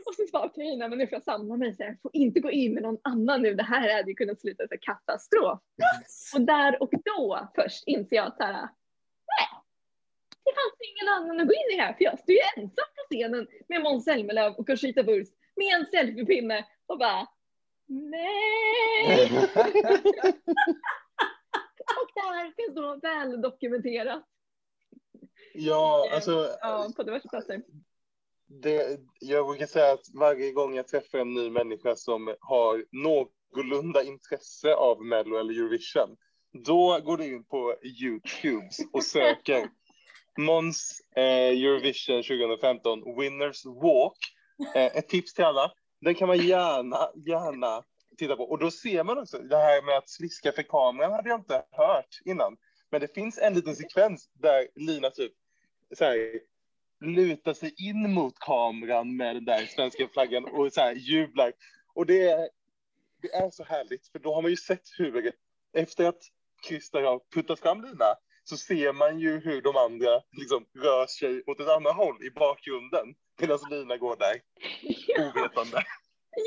Och 0.07 0.15
så 0.15 0.27
bara, 0.33 0.47
okej, 0.47 0.77
okay, 0.77 0.89
men 0.89 0.99
nu 0.99 1.07
får 1.07 1.17
jag 1.17 1.23
samla 1.23 1.57
mig. 1.57 1.75
Så 1.75 1.83
jag 1.83 2.01
får 2.03 2.11
inte 2.15 2.41
gå 2.41 2.51
in 2.51 2.75
med 2.75 2.83
någon 2.83 2.99
annan 3.03 3.43
nu. 3.43 3.55
Det 3.55 3.63
här 3.63 3.97
hade 3.97 4.11
ju 4.11 4.15
kunnat 4.15 4.41
sluta 4.41 4.69
så 4.69 4.75
katastrof. 4.81 5.59
Och 6.35 6.41
där 6.41 6.83
och 6.83 6.91
då 7.05 7.49
först 7.55 7.85
inser 7.87 8.17
jag 8.17 8.27
att 8.27 8.37
så 8.37 8.43
här, 8.43 8.69
nej, 9.33 9.49
det 10.45 10.51
fanns 10.51 10.79
ingen 10.91 11.09
annan 11.15 11.41
att 11.41 11.47
gå 11.47 11.55
in 11.55 11.77
i 11.77 11.81
här. 11.81 11.93
För 11.93 12.05
jag 12.05 12.19
stod 12.19 12.35
ju 12.35 12.41
ensam 12.57 12.89
på 12.97 13.03
scenen 13.11 13.47
med 13.69 13.83
Måns 13.83 14.05
Zelmerlöw 14.05 14.55
och 14.59 14.67
Conchita 14.67 15.03
Wurst 15.03 15.33
med 15.57 15.75
en 15.75 15.87
selfiepinne 15.87 16.67
och 16.87 16.99
bara, 16.99 17.27
Nej! 17.91 19.25
och 22.01 22.11
det 22.15 22.21
här 22.21 22.53
finns 22.57 22.75
då 22.75 22.99
väl 23.03 23.41
dokumenterat. 23.41 24.25
Ja, 25.55 26.09
alltså. 26.15 26.57
Ja, 26.61 26.91
på 26.97 27.03
diverse 27.03 27.29
platser. 27.29 27.63
Det, 28.47 29.01
jag 29.21 29.47
brukar 29.47 29.67
säga 29.67 29.93
att 29.93 30.07
varje 30.15 30.53
gång 30.53 30.75
jag 30.75 30.89
träffar 30.89 31.19
en 31.19 31.35
ny 31.35 31.51
människa 31.51 31.97
som 31.97 32.35
har 32.41 32.85
någorlunda 32.93 34.03
intresse 34.03 34.75
av 34.75 35.05
Mello 35.05 35.37
eller 35.37 35.55
Eurovision, 35.55 36.17
då 36.65 37.01
går 37.05 37.17
du 37.17 37.25
in 37.25 37.45
på 37.45 37.75
Youtube 37.83 38.69
och 38.93 39.05
söker 39.05 39.69
Måns 40.39 41.01
eh, 41.17 41.25
Eurovision 41.25 42.23
2015 42.23 43.17
Winners 43.19 43.65
Walk. 43.67 44.19
Eh, 44.75 44.97
ett 44.97 45.09
tips 45.09 45.35
till 45.35 45.45
alla. 45.45 45.73
Den 46.01 46.15
kan 46.15 46.29
man 46.29 46.39
gärna, 46.39 47.11
gärna 47.15 47.83
titta 48.19 48.37
på. 48.37 48.45
Och 48.45 48.59
då 48.59 48.71
ser 48.71 49.05
man 49.05 49.19
också 49.19 49.39
det 49.39 49.57
här 49.57 49.83
med 49.83 49.97
att 49.97 50.09
sliska 50.09 50.53
för 50.53 50.63
kameran 50.63 51.13
hade 51.13 51.29
jag 51.29 51.41
inte 51.41 51.65
hört 51.71 52.21
innan. 52.25 52.57
Men 52.91 53.01
det 53.01 53.15
finns 53.15 53.39
en 53.39 53.55
liten 53.55 53.77
sekvens 53.77 54.31
där 54.33 54.69
Lina 54.75 55.11
typ 55.11 55.33
så 55.99 56.05
här, 56.05 56.41
lutar 57.01 57.53
sig 57.53 57.75
in 57.77 58.13
mot 58.15 58.39
kameran 58.39 59.17
med 59.17 59.37
den 59.37 59.45
där 59.45 59.67
svenska 59.67 60.09
flaggan 60.09 60.45
och 60.45 60.73
så 60.73 60.81
här 60.81 60.95
jublar. 60.95 61.53
Och 61.95 62.07
det 62.07 62.29
är, 62.29 62.49
det 63.23 63.35
är 63.35 63.51
så 63.51 63.65
härligt, 63.65 64.09
för 64.09 64.19
då 64.19 64.35
har 64.35 64.43
man 64.43 64.51
ju 64.51 64.57
sett 64.57 64.89
hur, 64.99 65.33
efter 65.73 66.09
att 66.09 66.23
Christer 66.69 67.03
har 67.03 67.21
puttat 67.35 67.61
fram 67.61 67.83
Lina, 67.83 68.15
så 68.51 68.57
ser 68.57 68.93
man 68.93 69.19
ju 69.19 69.41
hur 69.41 69.63
de 69.63 69.77
andra 69.77 70.23
liksom 70.41 70.67
rör 70.75 71.07
sig 71.07 71.43
åt 71.47 71.61
ett 71.61 71.69
annat 71.69 71.97
håll 71.97 72.25
i 72.25 72.31
bakgrunden 72.31 73.07
medan 73.41 73.59
Lina 73.71 73.97
går 73.97 74.17
där 74.17 74.37
ovetande. 75.19 75.83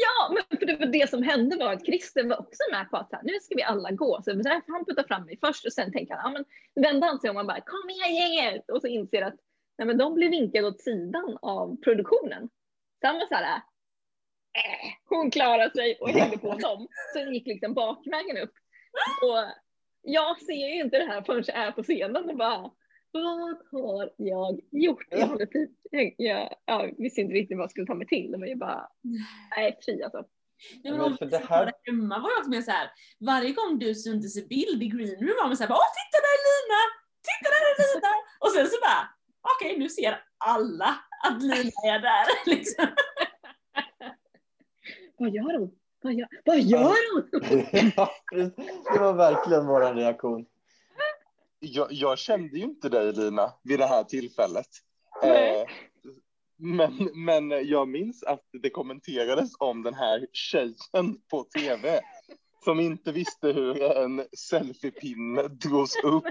Ja, 0.06 0.34
men 0.34 0.60
för 0.60 0.66
det, 0.66 0.76
var 0.76 0.86
det 0.86 1.10
som 1.10 1.24
hände 1.24 1.58
var 1.58 1.74
att 1.74 1.86
Christer 1.86 2.24
var 2.24 2.40
också 2.40 2.64
med 2.72 2.90
på 2.90 2.98
att 2.98 3.10
här, 3.12 3.22
nu 3.24 3.40
ska 3.42 3.56
vi 3.56 3.64
alla 3.64 3.92
gå. 3.92 4.22
Så 4.24 4.34
därför 4.34 4.72
han 4.72 4.86
puttar 4.86 5.04
fram 5.04 5.26
mig 5.26 5.38
först 5.42 5.66
och 5.66 5.74
sen 5.74 5.92
tänker 5.92 6.16
han, 6.16 6.34
ja 6.34 6.40
men 6.76 6.84
vände 6.84 7.08
han 7.08 7.20
sig 7.20 7.30
om 7.30 7.38
och 7.38 7.46
bara 7.46 7.62
kom 7.62 7.90
igen 7.90 8.16
gänget 8.16 8.70
och 8.70 8.82
så 8.82 8.88
inser 8.88 9.22
att 9.22 9.36
nej, 9.78 9.88
men 9.88 9.98
de 9.98 10.14
blir 10.14 10.30
vinkade 10.30 10.68
åt 10.68 10.82
sidan 10.82 11.38
av 11.42 11.78
produktionen. 11.84 12.50
Så 13.02 13.08
han 13.08 13.16
var 13.16 13.28
så 13.28 13.36
här, 13.36 13.56
äh, 13.56 14.90
hon 15.10 15.32
klarar 15.32 15.70
sig 15.70 15.98
och 16.02 16.10
hängde 16.10 16.38
på 16.38 16.54
dem. 16.58 16.88
Så 17.14 17.20
den 17.20 17.34
gick 17.34 17.48
liksom 17.48 17.74
bakvägen 17.74 18.38
upp. 18.38 18.54
Och 19.22 19.63
jag 20.04 20.42
ser 20.42 20.76
ju 20.76 20.82
inte 20.82 20.98
det 20.98 21.06
här 21.06 21.22
förrän 21.22 21.44
jag 21.48 21.58
är 21.58 21.72
på 21.72 21.84
scenen 21.84 22.30
och 22.30 22.38
bara 22.38 22.72
vad 23.14 23.58
har 23.72 24.14
jag 24.18 24.60
gjort? 24.72 25.08
Jag, 25.10 25.28
håller 25.28 25.46
typ, 25.46 25.72
jag, 26.18 26.56
jag 26.66 26.96
visste 26.98 27.22
inte 27.22 27.34
riktigt 27.34 27.58
vad 27.58 27.64
jag 27.64 27.72
skulle 27.72 27.88
ta 27.88 27.96
mig 27.96 28.08
till. 28.08 28.32
Det 28.32 28.38
var 28.38 28.46
ju 28.46 28.56
bara, 28.56 28.90
nej 29.56 29.80
fy 29.86 30.02
alltså. 30.02 30.26
Ja, 30.84 30.92
men 30.92 31.02
om 31.02 31.18
det 31.20 31.38
här... 31.50 31.72
hemma 31.84 32.20
var 32.20 32.32
jag 32.38 32.50
med 32.50 32.64
så 32.64 32.72
här, 32.72 32.90
varje 33.20 33.52
gång 33.52 33.80
du 33.80 33.96
syntes 33.96 34.38
i 34.38 34.48
bild 34.48 34.84
i 34.84 34.88
greenroom 34.88 35.36
var 35.42 35.48
man 35.48 35.58
så 35.58 35.64
här, 35.64 35.72
åh 35.72 35.88
titta 35.98 36.18
där 36.26 36.34
är 36.38 36.44
Lina! 36.50 36.82
Titta 37.28 37.48
där 37.54 37.64
är 37.72 37.76
Lina! 37.82 38.14
Och 38.40 38.52
sen 38.52 38.68
så 38.68 38.78
bara, 38.88 39.02
okej 39.54 39.72
okay, 39.72 39.80
nu 39.84 39.90
ser 39.90 40.24
alla 40.38 40.96
att 41.26 41.42
Lina 41.42 41.80
är 41.94 42.00
där. 42.00 42.26
Liksom. 42.56 42.88
vad 45.18 45.30
gör 45.30 45.60
hon? 45.60 45.72
Vad 46.04 46.14
gör, 46.14 46.28
vad 46.46 46.60
gör 46.60 47.14
hon? 47.14 47.30
det 48.94 49.00
var 49.00 49.14
verkligen 49.14 49.68
vår 49.68 49.94
reaktion 49.94 50.46
jag, 51.64 51.88
jag, 51.92 52.18
kände 52.18 52.58
ju 52.58 52.64
inte 52.64 52.90
dig 52.90 53.14
Lina 53.14 53.54
vid 53.64 53.80
det 53.80 53.86
här 53.86 54.04
tillfället. 54.04 54.68
Eh, 55.24 55.68
men, 56.58 57.10
men 57.14 57.68
jag 57.68 57.88
minns 57.88 58.24
att 58.24 58.44
det 58.64 58.70
kommenterades 58.70 59.52
om 59.60 59.84
den 59.84 59.94
här 59.94 60.28
tjejen 60.32 61.18
på 61.32 61.44
tv 61.44 62.02
som 62.64 62.80
inte 62.80 63.12
visste 63.12 63.48
hur 63.48 63.84
en 63.84 64.26
selfiepinne 64.38 65.48
drogs 65.48 65.96
upp 66.04 66.24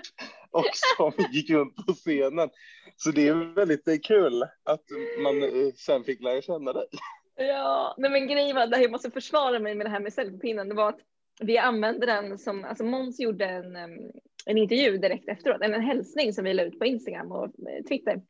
och 0.50 0.70
som 0.96 1.12
gick 1.32 1.50
runt 1.50 1.86
på 1.86 1.92
scenen. 1.92 2.50
Så 2.96 3.10
det 3.10 3.28
är 3.28 3.54
väldigt 3.54 4.04
kul 4.06 4.42
att 4.42 4.84
man 5.22 5.34
sen 5.76 6.04
fick 6.04 6.22
lära 6.22 6.42
känna 6.42 6.72
dig. 6.72 6.86
Ja, 7.46 7.94
nej 7.98 8.10
men 8.10 8.28
grejen 8.28 8.56
var 8.56 8.66
där 8.66 8.78
jag 8.78 8.90
måste 8.90 9.10
försvara 9.10 9.58
mig 9.58 9.74
med 9.74 9.86
det 9.86 9.90
här 9.90 10.00
med 10.00 10.12
selfiepinnen. 10.12 10.68
Det 10.68 10.74
var 10.74 10.88
att 10.88 11.00
vi 11.40 11.58
använde 11.58 12.06
den 12.06 12.38
som, 12.38 12.64
alltså 12.64 12.84
Måns 12.84 13.20
gjorde 13.20 13.44
en, 13.44 13.76
en 14.46 14.58
intervju 14.58 14.96
direkt 14.96 15.28
efteråt, 15.28 15.62
en 15.62 15.82
hälsning 15.82 16.32
som 16.32 16.44
vi 16.44 16.54
la 16.54 16.62
ut 16.62 16.78
på 16.78 16.84
Instagram 16.84 17.32
och 17.32 17.44
eh, 17.44 17.84
Twitter. 17.88 18.22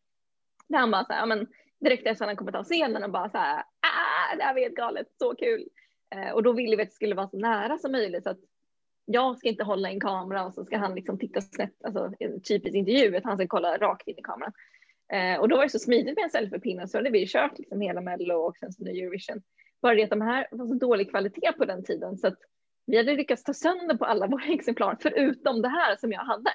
Där 0.68 0.78
han 0.78 0.90
bara 0.90 1.04
så 1.04 1.12
här, 1.12 1.20
ja, 1.20 1.26
men 1.26 1.46
direkt 1.80 2.06
efter 2.06 2.24
att 2.24 2.28
han 2.28 2.36
kommit 2.36 2.54
av 2.54 2.64
scenen 2.64 3.04
och 3.04 3.10
bara 3.10 3.30
så 3.30 3.38
här, 3.38 3.58
ah, 3.58 4.36
det 4.36 4.42
här 4.42 4.54
var 4.54 4.60
helt 4.60 4.76
galet, 4.76 5.06
så 5.18 5.34
kul. 5.34 5.68
Eh, 6.14 6.30
och 6.30 6.42
då 6.42 6.52
ville 6.52 6.76
vi 6.76 6.82
att 6.82 6.88
det 6.88 6.94
skulle 6.94 7.14
vara 7.14 7.28
så 7.28 7.38
nära 7.38 7.78
som 7.78 7.92
möjligt 7.92 8.24
så 8.24 8.30
att 8.30 8.40
jag 9.04 9.38
ska 9.38 9.48
inte 9.48 9.64
hålla 9.64 9.90
en 9.90 10.00
kamera 10.00 10.44
och 10.44 10.54
så 10.54 10.64
ska 10.64 10.78
han 10.78 10.94
liksom 10.94 11.18
titta 11.18 11.40
snett, 11.40 11.84
alltså 11.84 12.12
en 12.18 12.42
typisk 12.42 12.74
intervju, 12.74 13.16
att 13.16 13.24
han 13.24 13.36
ska 13.36 13.46
kolla 13.46 13.76
rakt 13.78 14.08
in 14.08 14.18
i 14.18 14.22
kameran. 14.22 14.52
Eh, 15.12 15.40
och 15.40 15.48
då 15.48 15.56
var 15.56 15.62
det 15.62 15.70
så 15.70 15.78
smidigt 15.78 16.16
med 16.16 16.24
en 16.24 16.30
selfiepinne 16.30 16.88
så 16.88 16.98
hade 16.98 17.10
vi 17.10 17.26
kört 17.26 17.58
liksom 17.58 17.80
hela 17.80 18.00
Mello 18.00 18.34
och 18.34 18.56
sen 18.56 18.72
så 18.72 18.84
nu 18.84 18.90
Eurovision. 18.90 19.42
Bara 19.82 19.94
det 19.94 20.02
att 20.02 20.10
de 20.10 20.20
här 20.20 20.46
var 20.50 20.66
så 20.66 20.74
dålig 20.74 21.10
kvalitet 21.10 21.52
på 21.52 21.64
den 21.64 21.84
tiden 21.84 22.16
så 22.16 22.26
att 22.26 22.38
vi 22.86 22.96
hade 22.96 23.16
lyckats 23.16 23.44
ta 23.44 23.54
sönder 23.54 23.96
på 23.96 24.04
alla 24.04 24.26
våra 24.30 24.44
exemplar 24.44 24.96
förutom 25.00 25.62
det 25.62 25.68
här 25.68 25.96
som 25.96 26.12
jag 26.12 26.24
hade. 26.24 26.50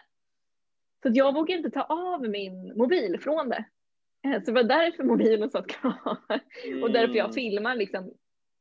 Så 1.04 1.10
jag 1.14 1.34
vågade 1.34 1.58
inte 1.58 1.72
ta 1.72 1.84
av 1.84 2.22
min 2.22 2.78
mobil 2.78 3.20
från 3.22 3.50
det. 3.50 3.66
Eh, 4.26 4.40
så 4.40 4.46
det 4.46 4.52
var 4.52 4.64
därför 4.64 5.04
mobilen 5.04 5.50
satt 5.50 5.68
kvar 5.68 6.18
och 6.84 6.92
därför 6.92 7.16
jag 7.16 7.34
filmar 7.34 7.76
liksom. 7.76 8.14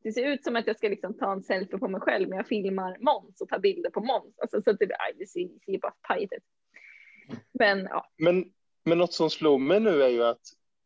Det 0.02 0.12
ser 0.12 0.32
ut 0.32 0.44
som 0.44 0.56
att 0.56 0.66
jag 0.66 0.76
ska 0.76 0.88
liksom 0.88 1.14
ta 1.18 1.32
en 1.32 1.42
selfie 1.42 1.78
på 1.78 1.88
mig 1.88 2.00
själv 2.00 2.28
men 2.28 2.36
jag 2.36 2.46
filmar 2.46 2.96
Måns 3.00 3.40
och 3.40 3.48
tar 3.48 3.58
bilder 3.58 3.90
på 3.90 4.00
Måns. 4.00 4.38
Alltså, 4.38 4.62
så 4.62 4.70
att 4.70 4.78
det, 4.78 4.84
aj, 4.84 5.12
det 5.18 5.26
ser, 5.26 5.48
ser 5.64 5.78
bara 5.78 5.94
pajigt 6.08 6.32
ut. 6.32 6.42
Men 7.52 7.78
ja. 7.90 8.06
Men, 8.18 8.44
men 8.86 8.98
något 8.98 9.12
som 9.12 9.30
slår 9.30 9.58
mig 9.58 9.80
nu 9.80 10.02
är 10.02 10.08
ju 10.08 10.24
att 10.24 10.40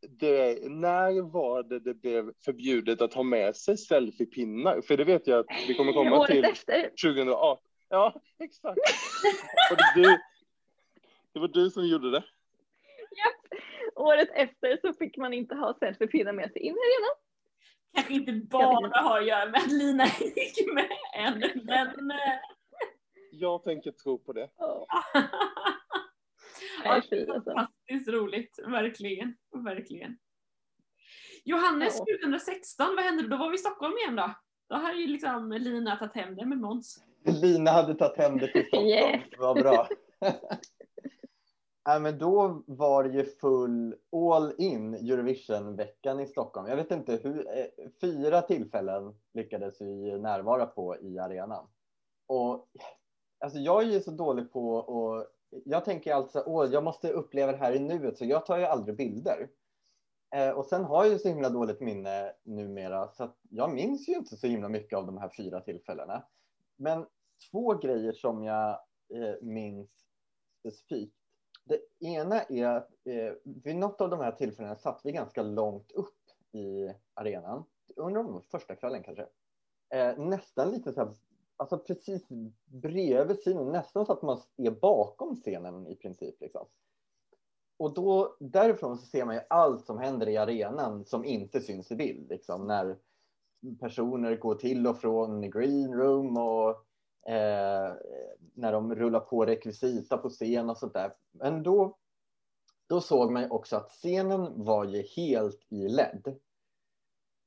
det, 0.08 0.70
när 0.70 1.22
var 1.22 1.62
det 1.62 1.78
det 1.78 1.94
blev 1.94 2.32
förbjudet 2.44 3.02
att 3.02 3.14
ha 3.14 3.22
med 3.22 3.56
sig 3.56 3.78
selfiepinnar? 3.78 4.80
För 4.80 4.96
det 4.96 5.04
vet 5.04 5.26
jag 5.26 5.38
att 5.38 5.68
vi 5.68 5.74
kommer 5.74 5.92
komma 5.92 6.18
Året 6.18 6.30
till 6.30 6.44
efter. 6.44 6.82
2018. 6.82 7.64
Ja, 7.88 8.14
exakt. 8.38 8.78
Och 9.70 9.76
det, 9.76 10.02
du, 10.02 10.18
det 11.32 11.40
var 11.40 11.48
du 11.48 11.70
som 11.70 11.86
gjorde 11.88 12.10
det. 12.10 12.24
Japp. 13.16 13.60
Året 13.94 14.28
efter 14.34 14.78
så 14.82 14.92
fick 14.92 15.16
man 15.16 15.32
inte 15.32 15.54
ha 15.54 15.74
selfiepinnar 15.78 16.32
med 16.32 16.52
sig 16.52 16.62
in 16.62 16.74
i 16.74 16.78
arenan. 16.78 17.16
Kanske 17.94 18.14
inte 18.14 18.32
bara 18.32 19.00
har 19.00 19.18
att 19.20 19.26
göra 19.26 19.46
med 19.50 19.60
att 19.60 19.72
Lina 19.72 20.04
gick 20.20 20.74
med 20.74 20.88
än, 21.14 21.38
men... 21.64 22.10
eh, 22.10 22.16
Jag 23.30 23.64
tänker 23.64 23.90
tro 23.90 24.18
på 24.18 24.32
det. 24.32 24.48
Oh. 24.58 24.84
Nej, 26.84 27.02
fy, 27.10 27.26
alltså. 27.30 27.50
fantastiskt 27.54 28.08
roligt, 28.08 28.58
verkligen. 28.66 29.36
verkligen. 29.64 30.18
Johannes, 31.44 31.98
Ja. 31.98 32.04
2016, 32.28 32.86
vad 32.96 33.04
hände 33.04 33.22
då? 33.22 33.28
Då 33.28 33.36
var 33.36 33.48
vi 33.48 33.54
i 33.54 33.58
Stockholm 33.58 33.94
igen 33.98 34.16
då. 34.16 34.34
Då 34.68 34.76
hade 34.76 34.98
ju 34.98 35.06
liksom 35.06 35.52
Lina 35.52 35.96
tagit 35.96 36.14
hem 36.14 36.36
det 36.36 36.46
med 36.46 36.58
Måns. 36.58 37.04
Lina 37.24 37.70
hade 37.70 37.94
tagit 37.94 38.16
hem 38.18 38.38
det 38.38 38.52
till 38.52 38.62
Stockholm. 38.66 38.86
Yes. 38.88 39.22
Vad 39.38 39.56
bra. 39.56 39.88
Nej, 41.86 42.00
men 42.00 42.18
då 42.18 42.62
var 42.66 43.04
det 43.04 43.10
ju 43.10 43.24
full 43.24 43.94
all 44.16 44.52
in 44.58 44.94
Eurovision-veckan 44.94 46.20
i 46.20 46.26
Stockholm. 46.26 46.68
Jag 46.68 46.76
vet 46.76 46.90
inte 46.90 47.16
hur, 47.16 47.38
eh, 47.58 47.64
fyra 48.00 48.42
tillfällen 48.42 49.14
lyckades 49.34 49.80
vi 49.80 50.18
närvara 50.18 50.66
på 50.66 50.96
i 51.00 51.18
arenan. 51.18 51.66
Och 52.26 52.68
alltså 53.44 53.58
jag 53.58 53.82
är 53.82 53.86
ju 53.86 54.00
så 54.00 54.10
dålig 54.10 54.52
på 54.52 54.74
och 54.74 55.26
jag 55.64 55.84
tänker 55.84 56.14
alltid 56.14 56.40
att 56.40 56.46
åh, 56.46 56.72
jag 56.72 56.84
måste 56.84 57.12
uppleva 57.12 57.52
det 57.52 57.58
här 57.58 57.72
i 57.72 57.78
nuet, 57.78 58.18
så 58.18 58.24
jag 58.24 58.46
tar 58.46 58.58
ju 58.58 58.64
aldrig 58.64 58.96
bilder. 58.96 59.48
Eh, 60.34 60.50
och 60.50 60.66
sen 60.66 60.84
har 60.84 61.04
jag 61.04 61.12
ju 61.12 61.18
så 61.18 61.28
himla 61.28 61.50
dåligt 61.50 61.80
minne 61.80 62.32
numera, 62.42 63.08
så 63.08 63.24
att 63.24 63.36
jag 63.50 63.74
minns 63.74 64.08
ju 64.08 64.14
inte 64.14 64.36
så 64.36 64.46
himla 64.46 64.68
mycket 64.68 64.98
av 64.98 65.06
de 65.06 65.18
här 65.18 65.30
fyra 65.36 65.60
tillfällena. 65.60 66.24
Men 66.76 67.06
två 67.50 67.74
grejer 67.74 68.12
som 68.12 68.44
jag 68.44 68.70
eh, 69.14 69.34
minns 69.42 69.90
specifikt. 70.58 71.16
Det 71.64 72.06
ena 72.06 72.42
är 72.42 72.66
att 72.66 72.90
eh, 73.04 73.32
vid 73.44 73.76
något 73.76 74.00
av 74.00 74.10
de 74.10 74.20
här 74.20 74.32
tillfällena 74.32 74.76
satt 74.76 75.00
vi 75.04 75.12
ganska 75.12 75.42
långt 75.42 75.92
upp 75.92 76.16
i 76.52 76.94
arenan. 77.14 77.64
Undrar 77.96 78.20
om 78.20 78.26
det 78.26 78.32
var 78.32 78.40
första 78.40 78.76
kvällen 78.76 79.02
kanske. 79.02 79.26
Eh, 79.94 80.18
nästan 80.18 80.70
lite 80.70 80.92
så 80.92 81.00
här, 81.00 81.14
alltså 81.60 81.78
precis 81.78 82.28
bredvid 82.64 83.36
scenen, 83.36 83.72
nästan 83.72 84.06
så 84.06 84.12
att 84.12 84.22
man 84.22 84.40
är 84.56 84.70
bakom 84.70 85.36
scenen 85.36 85.86
i 85.86 85.96
princip. 85.96 86.40
Liksom. 86.40 86.66
Och 87.78 87.94
då, 87.94 88.36
därifrån 88.40 88.98
så 88.98 89.06
ser 89.06 89.24
man 89.24 89.34
ju 89.34 89.40
allt 89.50 89.86
som 89.86 89.98
händer 89.98 90.28
i 90.28 90.36
arenan 90.36 91.04
som 91.04 91.24
inte 91.24 91.60
syns 91.60 91.92
i 91.92 91.96
bild. 91.96 92.28
Liksom, 92.28 92.66
när 92.66 92.98
personer 93.80 94.36
går 94.36 94.54
till 94.54 94.86
och 94.86 95.00
från 95.00 95.50
green 95.50 95.94
room 95.94 96.36
och 96.36 96.70
eh, 97.32 97.94
när 98.54 98.72
de 98.72 98.94
rullar 98.94 99.20
på 99.20 99.46
rekvisita 99.46 100.18
på 100.18 100.28
scen 100.28 100.70
och 100.70 100.78
sånt 100.78 100.94
där. 100.94 101.12
Men 101.30 101.62
då, 101.62 101.98
då 102.86 103.00
såg 103.00 103.32
man 103.32 103.42
ju 103.42 103.48
också 103.48 103.76
att 103.76 103.90
scenen 103.90 104.64
var 104.64 104.84
ju 104.84 105.02
helt 105.02 105.66
i 105.68 105.88
LED. 105.88 106.38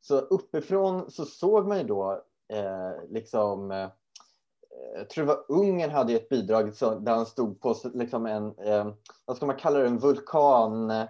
Så 0.01 0.17
uppifrån 0.17 1.11
så 1.11 1.25
såg 1.25 1.67
man 1.67 1.77
ju 1.77 1.83
då 1.83 2.23
eh, 2.53 3.09
liksom 3.09 3.71
eh, 3.71 3.89
jag 4.95 5.09
tror 5.09 5.25
det 5.25 5.27
var 5.27 5.45
Ungern 5.47 5.89
hade 5.89 6.13
ett 6.13 6.29
bidrag 6.29 6.65
där 6.79 7.11
han 7.11 7.25
stod 7.25 7.61
på 7.61 7.75
liksom 7.93 8.25
en, 8.25 8.57
eh, 8.57 8.87
vad 9.25 9.37
ska 9.37 9.45
man 9.45 9.55
kalla 9.55 9.79
det, 9.79 9.87
en 9.87 9.97
vulkanaktig 9.97 11.09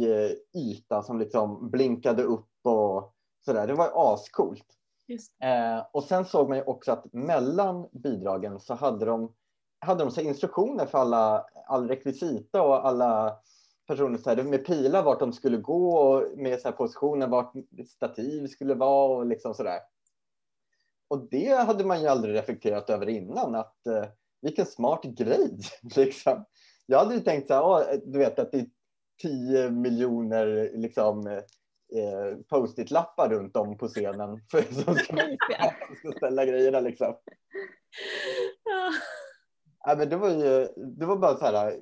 eh, 0.00 0.30
yta 0.56 1.02
som 1.02 1.18
liksom 1.18 1.70
blinkade 1.70 2.22
upp 2.22 2.48
och 2.64 3.14
sådär. 3.44 3.66
Det 3.66 3.74
var 3.74 4.14
ascoolt. 4.14 4.66
Eh, 5.42 5.86
och 5.92 6.04
sen 6.04 6.24
såg 6.24 6.48
man 6.48 6.58
ju 6.58 6.64
också 6.64 6.92
att 6.92 7.12
mellan 7.12 7.88
bidragen 7.92 8.60
så 8.60 8.74
hade 8.74 9.06
de, 9.06 9.34
hade 9.80 10.04
de 10.04 10.10
så 10.10 10.20
instruktioner 10.20 10.86
för 10.86 10.98
alla, 10.98 11.46
all 11.66 11.88
rekvisita 11.88 12.62
och 12.62 12.86
alla 12.86 13.38
personer 13.86 14.18
så 14.18 14.30
här, 14.30 14.42
med 14.42 14.66
pilar 14.66 15.02
vart 15.02 15.20
de 15.20 15.32
skulle 15.32 15.56
gå 15.56 15.98
och 15.98 16.38
med 16.38 16.60
så 16.60 16.68
här 16.68 16.76
positioner 16.76 17.26
vart 17.26 17.52
stativ 17.88 18.46
skulle 18.46 18.74
vara 18.74 19.16
och 19.16 19.26
liksom 19.26 19.54
sådär. 19.54 19.78
Och 21.08 21.28
det 21.30 21.54
hade 21.54 21.84
man 21.84 22.00
ju 22.02 22.08
aldrig 22.08 22.34
reflekterat 22.34 22.90
över 22.90 23.08
innan 23.08 23.54
att 23.54 23.86
eh, 23.86 24.04
vilken 24.40 24.66
smart 24.66 25.02
grej 25.02 25.58
liksom. 25.96 26.44
Jag 26.86 26.98
hade 26.98 27.14
ju 27.14 27.20
tänkt 27.20 27.48
så 27.48 27.54
här, 27.54 27.62
"Åh, 27.64 27.82
du 28.04 28.18
vet 28.18 28.38
att 28.38 28.52
det 28.52 28.58
är 28.58 28.66
10 29.22 29.70
miljoner 29.70 30.70
liksom 30.74 31.26
eh, 31.26 32.36
post-it-lappar 32.48 33.28
runt 33.28 33.56
om 33.56 33.78
på 33.78 33.88
scenen 33.88 34.40
för, 34.50 34.62
som 34.62 34.94
ska, 34.94 35.16
som 35.86 35.96
ska 35.96 36.12
ställa 36.12 36.44
grejerna 36.44 36.80
liksom. 36.80 37.16
Ja. 38.64 38.92
Ja, 39.84 39.94
men 39.96 40.08
det, 40.08 40.16
var 40.16 40.30
ju, 40.30 40.68
det 40.76 41.06
var 41.06 41.16
bara 41.16 41.36
så 41.36 41.44
här 41.44 41.72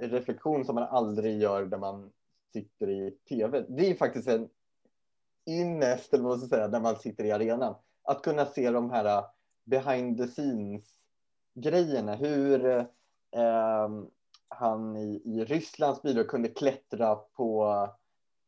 eh, 0.00 0.08
reflektion 0.08 0.64
som 0.64 0.74
man 0.74 0.84
aldrig 0.84 1.40
gör 1.40 1.66
när 1.66 1.78
man 1.78 2.12
sitter 2.52 2.90
i 2.90 3.10
tv. 3.28 3.64
Det 3.68 3.84
är 3.84 3.88
ju 3.88 3.94
faktiskt 3.96 4.28
en 4.28 4.48
ynnest, 5.48 6.14
eller 6.14 6.24
vad 6.24 6.30
man 6.32 6.38
ska 6.38 6.56
säga, 6.56 6.68
när 6.68 6.80
man 6.80 6.96
sitter 6.96 7.24
i 7.24 7.32
arenan. 7.32 7.74
Att 8.10 8.22
kunna 8.22 8.46
se 8.46 8.70
de 8.70 8.90
här 8.90 9.04
eh, 9.04 9.24
behind 9.64 10.18
the 10.18 10.26
scenes 10.26 10.84
grejerna. 11.54 12.14
Hur 12.14 12.66
eh, 13.30 13.88
han 14.48 14.96
i, 14.96 15.22
i 15.24 15.44
Rysslands 15.44 16.02
bidrag 16.02 16.28
kunde 16.28 16.48
klättra 16.48 17.14
på, 17.14 17.88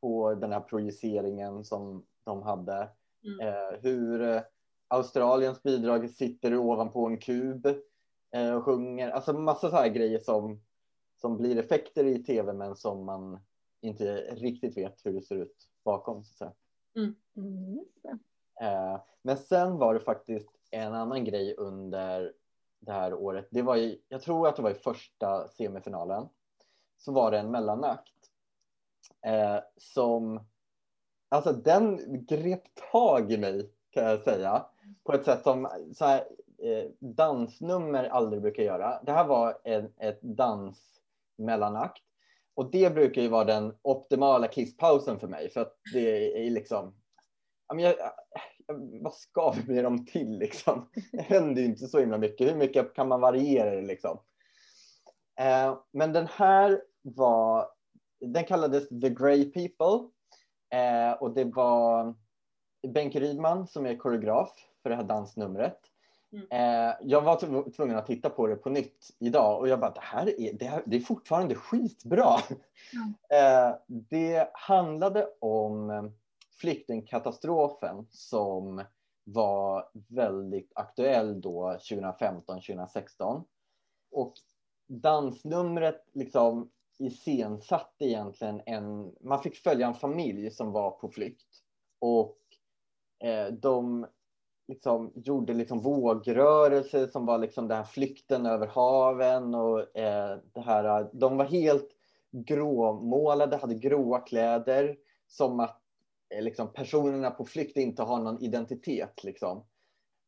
på 0.01 0.35
den 0.35 0.53
här 0.53 0.61
projiceringen 0.61 1.65
som 1.65 2.07
de 2.25 2.43
hade. 2.43 2.89
Mm. 3.25 3.49
Eh, 3.49 3.81
hur 3.81 4.23
eh, 4.23 4.43
Australiens 4.89 5.63
bidrag 5.63 6.11
sitter 6.11 6.57
ovanpå 6.57 7.07
en 7.07 7.19
kub 7.19 7.67
eh, 8.31 8.55
och 8.55 8.65
sjunger. 8.65 9.11
Alltså 9.11 9.33
massa 9.33 9.71
så 9.71 9.77
här 9.77 9.89
grejer 9.89 10.19
som, 10.19 10.61
som 11.21 11.37
blir 11.37 11.59
effekter 11.59 12.05
i 12.05 12.25
tv 12.25 12.53
men 12.53 12.77
som 12.77 13.05
man 13.05 13.41
inte 13.81 14.21
riktigt 14.21 14.77
vet 14.77 15.07
hur 15.07 15.13
det 15.13 15.23
ser 15.23 15.37
ut 15.37 15.69
bakom. 15.85 16.25
Så 16.25 16.31
att 16.31 16.39
säga. 16.39 16.53
Mm. 16.97 17.15
Eh, 18.05 18.17
Eh, 18.61 19.01
men 19.23 19.37
sen 19.37 19.79
var 19.79 19.95
det 19.95 20.01
faktiskt 20.01 20.51
en 20.71 20.95
annan 20.95 21.25
grej 21.25 21.55
under 21.57 22.33
det 22.81 22.93
här 22.93 23.15
året. 23.15 23.49
Det 23.51 23.63
var 23.63 23.77
i, 23.77 24.01
jag 24.09 24.23
tror 24.23 24.49
att 24.49 24.57
det 24.57 24.63
var 24.63 24.71
i 24.71 24.75
första 24.75 25.49
semifinalen. 25.49 26.29
Så 26.99 27.13
var 27.13 27.31
det 27.31 27.39
en 27.39 27.51
mellanakt. 27.51 28.13
Eh, 29.27 29.59
som, 29.77 30.41
alltså 31.29 31.53
den 31.53 32.01
grep 32.27 32.63
tag 32.93 33.33
i 33.33 33.39
mig 33.39 33.71
kan 33.91 34.05
jag 34.05 34.21
säga. 34.21 34.67
På 35.05 35.13
ett 35.13 35.25
sätt 35.25 35.43
som 35.43 35.69
så 35.95 36.05
här, 36.05 36.25
eh, 36.59 36.91
dansnummer 36.99 38.05
aldrig 38.05 38.43
brukar 38.43 38.63
göra. 38.63 39.03
Det 39.03 39.13
här 39.13 39.27
var 39.27 39.59
en, 39.65 39.93
ett 39.97 40.23
dansmellanakt. 40.23 42.03
Och 42.55 42.71
det 42.71 42.95
brukar 42.95 43.23
ju 43.23 43.29
vara 43.29 43.45
den 43.45 43.75
optimala 43.83 44.49
kisspausen 44.49 45.19
för 45.19 45.29
mig. 45.29 45.51
För 45.51 45.61
att 45.61 45.77
det 45.93 46.47
är 46.47 46.51
liksom, 46.51 46.95
men 47.75 47.85
jag, 47.85 47.95
vad 49.03 49.15
ska 49.15 49.51
vi 49.51 49.75
med 49.75 49.85
dem 49.85 50.07
till 50.07 50.39
liksom? 50.39 50.89
Det 51.13 51.23
händer 51.23 51.63
ju 51.63 51.69
inte 51.69 51.87
så 51.87 51.99
himla 51.99 52.19
mycket. 52.19 52.51
Hur 52.51 52.57
mycket 52.57 52.95
kan 52.95 53.09
man 53.09 53.21
variera 53.21 53.71
det 53.71 53.83
liksom? 53.83 54.19
Eh, 55.41 55.79
men 55.91 56.13
den 56.13 56.27
här 56.27 56.83
var, 57.03 57.67
den 58.21 58.45
kallades 58.45 58.89
The 58.89 59.11
Grey 59.11 59.53
People. 59.53 60.09
Eh, 60.75 61.13
och 61.13 61.35
det 61.35 61.45
var 61.45 62.15
Benke 62.89 63.21
Rydman 63.21 63.67
som 63.67 63.87
är 63.87 63.97
koreograf 63.97 64.53
för 64.83 64.91
det 64.91 64.97
här 64.97 65.03
dansnumret. 65.05 65.79
Mm. 66.33 66.47
Eh, 66.51 66.95
jag 67.01 67.21
var 67.21 67.37
tv- 67.37 67.71
tvungen 67.71 67.97
att 67.97 68.07
titta 68.07 68.31
på 68.31 68.47
det 68.47 68.57
på 68.57 68.71
nytt 68.71 69.09
idag 69.19 69.61
och 69.61 69.69
jag 69.69 69.81
bara, 69.81 69.91
det 69.91 70.01
här 70.01 70.41
är, 70.41 70.53
det 70.53 70.65
här, 70.65 70.83
det 70.87 70.97
är 70.97 71.01
fortfarande 71.01 71.55
skitbra. 71.55 72.37
Eh, 73.33 73.75
det 73.87 74.51
handlade 74.53 75.29
om 75.41 76.13
flyktingkatastrofen 76.63 78.07
som 78.11 78.85
var 79.25 79.89
väldigt 80.09 80.73
aktuell 80.75 81.41
då 81.41 81.77
2015-2016. 81.91 83.45
Och 84.11 84.35
dansnumret 84.89 86.05
liksom 86.13 86.71
iscensatte 86.99 88.05
egentligen 88.05 88.61
en, 88.67 89.15
man 89.21 89.43
fick 89.43 89.57
följa 89.57 89.87
en 89.87 89.95
familj 89.95 90.51
som 90.51 90.73
var 90.73 90.91
på 90.91 91.09
flykt 91.09 91.49
och 91.99 92.39
eh, 93.25 93.47
de 93.53 94.07
liksom 94.69 95.13
gjorde 95.15 95.55
liksom 95.55 95.81
vågrörelser 95.81 97.07
som 97.07 97.27
var 97.27 97.39
liksom 97.39 97.69
den 97.69 97.77
här 97.77 97.85
flykten 97.85 98.47
över 98.47 98.67
haven 98.67 99.55
och 99.55 99.97
eh, 99.97 100.39
det 100.53 100.61
här, 100.61 101.11
de 101.13 101.37
var 101.37 101.45
helt 101.45 101.89
gråmålade, 102.33 103.57
hade 103.57 103.75
gråa 103.75 104.19
kläder 104.19 104.97
som 105.27 105.61
att 105.61 105.82
liksom, 106.41 106.73
personerna 106.73 107.31
på 107.31 107.45
flykt 107.45 107.77
inte 107.77 108.03
har 108.03 108.21
någon 108.21 108.43
identitet. 108.43 109.25
Liksom. 109.25 109.67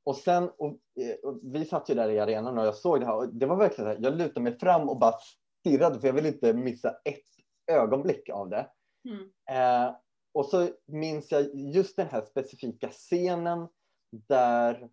Och 0.05 0.17
sen, 0.17 0.51
och, 0.59 0.79
eh, 1.01 1.15
och 1.23 1.41
vi 1.43 1.65
satt 1.65 1.91
ju 1.91 1.95
där 1.95 2.09
i 2.09 2.21
arenan 2.21 2.59
och 2.59 2.67
jag 2.67 2.75
såg 2.75 3.01
det 3.01 3.07
här 3.07 3.17
och 3.17 3.35
det 3.35 3.47
var 3.47 3.57
verkligen 3.57 3.91
så 3.91 3.95
här, 3.95 4.05
jag 4.11 4.19
lutade 4.19 4.41
mig 4.41 4.59
fram 4.59 4.89
och 4.89 4.99
bara 4.99 5.15
stirrade 5.61 6.01
för 6.01 6.07
jag 6.07 6.15
ville 6.15 6.29
inte 6.29 6.53
missa 6.53 6.91
ett 7.05 7.25
ögonblick 7.73 8.29
av 8.29 8.49
det. 8.49 8.71
Mm. 9.09 9.31
Eh, 9.51 9.95
och 10.35 10.47
så 10.47 10.69
minns 10.87 11.33
jag 11.33 11.55
just 11.55 11.97
den 11.97 12.07
här 12.07 12.23
specifika 12.23 12.89
scenen 12.89 13.69
där 14.11 14.91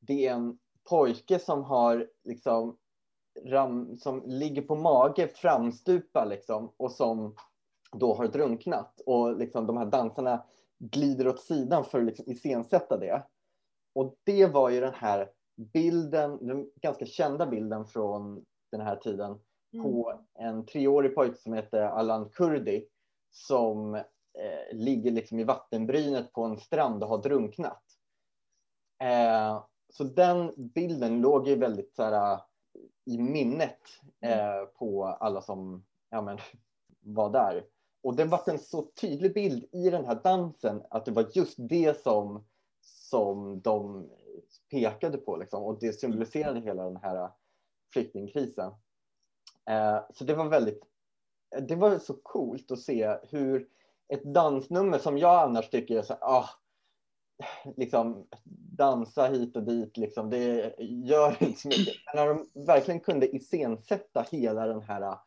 det 0.00 0.26
är 0.26 0.32
en 0.32 0.58
pojke 0.88 1.38
som 1.38 1.64
har 1.64 2.08
liksom 2.24 2.76
ram, 3.46 3.96
som 3.96 4.22
ligger 4.26 4.62
på 4.62 4.76
mage 4.76 5.28
framstupa 5.28 6.24
liksom 6.24 6.72
och 6.76 6.92
som 6.92 7.34
då 7.96 8.14
har 8.14 8.28
drunknat 8.28 9.00
och 9.06 9.36
liksom 9.36 9.66
de 9.66 9.76
här 9.76 9.86
dansarna 9.86 10.44
glider 10.78 11.28
åt 11.28 11.40
sidan 11.40 11.84
för 11.84 11.98
att 11.98 12.06
liksom 12.06 12.30
iscensätta 12.30 12.96
det. 12.96 13.26
Och 13.94 14.16
det 14.24 14.46
var 14.46 14.70
ju 14.70 14.80
den 14.80 14.94
här 14.94 15.30
bilden, 15.56 16.46
den 16.46 16.70
ganska 16.82 17.06
kända 17.06 17.46
bilden 17.46 17.86
från 17.86 18.44
den 18.72 18.80
här 18.80 18.96
tiden 18.96 19.38
Mm. 19.74 19.84
på 19.84 20.20
en 20.34 20.66
treårig 20.66 21.14
pojke 21.14 21.38
som 21.38 21.52
heter 21.52 21.82
Alan 21.82 22.30
Kurdi 22.30 22.86
som 23.30 23.94
eh, 23.94 24.02
ligger 24.72 25.10
liksom 25.10 25.38
i 25.38 25.44
vattenbrynet 25.44 26.32
på 26.32 26.44
en 26.44 26.58
strand 26.58 27.02
och 27.02 27.08
har 27.08 27.22
drunknat. 27.22 27.82
Eh, 29.02 29.64
så 29.92 30.04
den 30.04 30.52
bilden 30.56 31.20
låg 31.20 31.48
ju 31.48 31.56
väldigt 31.56 31.94
så 31.94 32.02
här, 32.02 32.40
i 33.04 33.18
minnet 33.18 33.80
eh, 34.20 34.64
på 34.78 35.04
alla 35.04 35.42
som 35.42 35.84
ja, 36.10 36.22
men, 36.22 36.38
var 37.00 37.30
där. 37.30 37.64
Och 38.02 38.16
det 38.16 38.24
var 38.24 38.42
en 38.46 38.58
så 38.58 38.82
tydlig 38.82 39.34
bild 39.34 39.64
i 39.72 39.90
den 39.90 40.04
här 40.04 40.20
dansen 40.24 40.82
att 40.90 41.04
det 41.04 41.10
var 41.10 41.26
just 41.34 41.54
det 41.58 42.02
som, 42.02 42.44
som 42.80 43.60
de 43.60 44.10
pekade 44.70 45.18
på 45.18 45.36
liksom, 45.36 45.62
och 45.62 45.78
det 45.80 45.92
symboliserade 45.92 46.60
hela 46.60 46.84
den 46.84 46.96
här 46.96 47.30
flyktingkrisen. 47.92 48.72
Eh, 49.70 49.98
så 50.14 50.24
det 50.24 50.34
var 50.34 50.48
väldigt, 50.48 50.82
det 51.68 51.76
var 51.76 51.98
så 51.98 52.14
coolt 52.14 52.70
att 52.70 52.80
se 52.80 53.16
hur 53.22 53.68
ett 54.08 54.24
dansnummer 54.24 54.98
som 54.98 55.18
jag 55.18 55.42
annars 55.42 55.70
tycker 55.70 55.98
är 55.98 56.02
så 56.02 56.14
ah, 56.14 56.48
liksom 57.76 58.26
dansa 58.76 59.26
hit 59.26 59.56
och 59.56 59.62
dit, 59.62 59.96
liksom, 59.96 60.30
det 60.30 60.74
gör 60.78 61.42
inte 61.42 61.60
så 61.60 61.68
mycket. 61.68 61.94
Men 62.06 62.16
när 62.16 62.26
de 62.26 62.66
verkligen 62.66 63.00
kunde 63.00 63.36
iscensätta 63.36 64.26
hela 64.30 64.66
den 64.66 64.82
här 64.82 65.18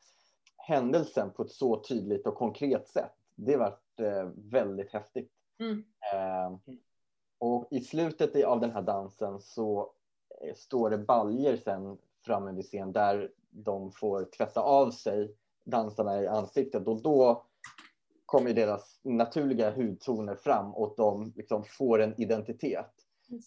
händelsen 0.63 1.31
på 1.31 1.43
ett 1.43 1.51
så 1.51 1.79
tydligt 1.79 2.27
och 2.27 2.35
konkret 2.35 2.87
sätt, 2.87 3.11
det 3.35 3.57
var 3.57 3.77
eh, 3.99 4.29
väldigt 4.35 4.93
häftigt. 4.93 5.31
Mm. 5.59 5.83
Eh, 6.13 6.75
och 7.37 7.67
i 7.71 7.79
slutet 7.79 8.45
av 8.45 8.59
den 8.59 8.71
här 8.71 8.81
dansen 8.81 9.39
så 9.39 9.91
eh, 10.41 10.55
står 10.55 10.89
det 10.89 10.97
baljer 10.97 11.57
sen 11.57 11.97
framme 12.25 12.51
vid 12.51 12.65
scen 12.65 12.91
där 12.91 13.31
de 13.49 13.91
får 13.91 14.23
tvätta 14.37 14.61
av 14.61 14.91
sig 14.91 15.35
dansarna 15.63 16.21
i 16.21 16.27
ansiktet 16.27 16.87
och 16.87 17.01
då 17.01 17.45
kommer 18.25 18.53
deras 18.53 18.99
naturliga 19.03 19.71
hudtoner 19.71 20.35
fram 20.35 20.73
och 20.73 20.93
de 20.97 21.33
liksom 21.35 21.63
får 21.63 22.01
en 22.01 22.21
identitet. 22.21 22.93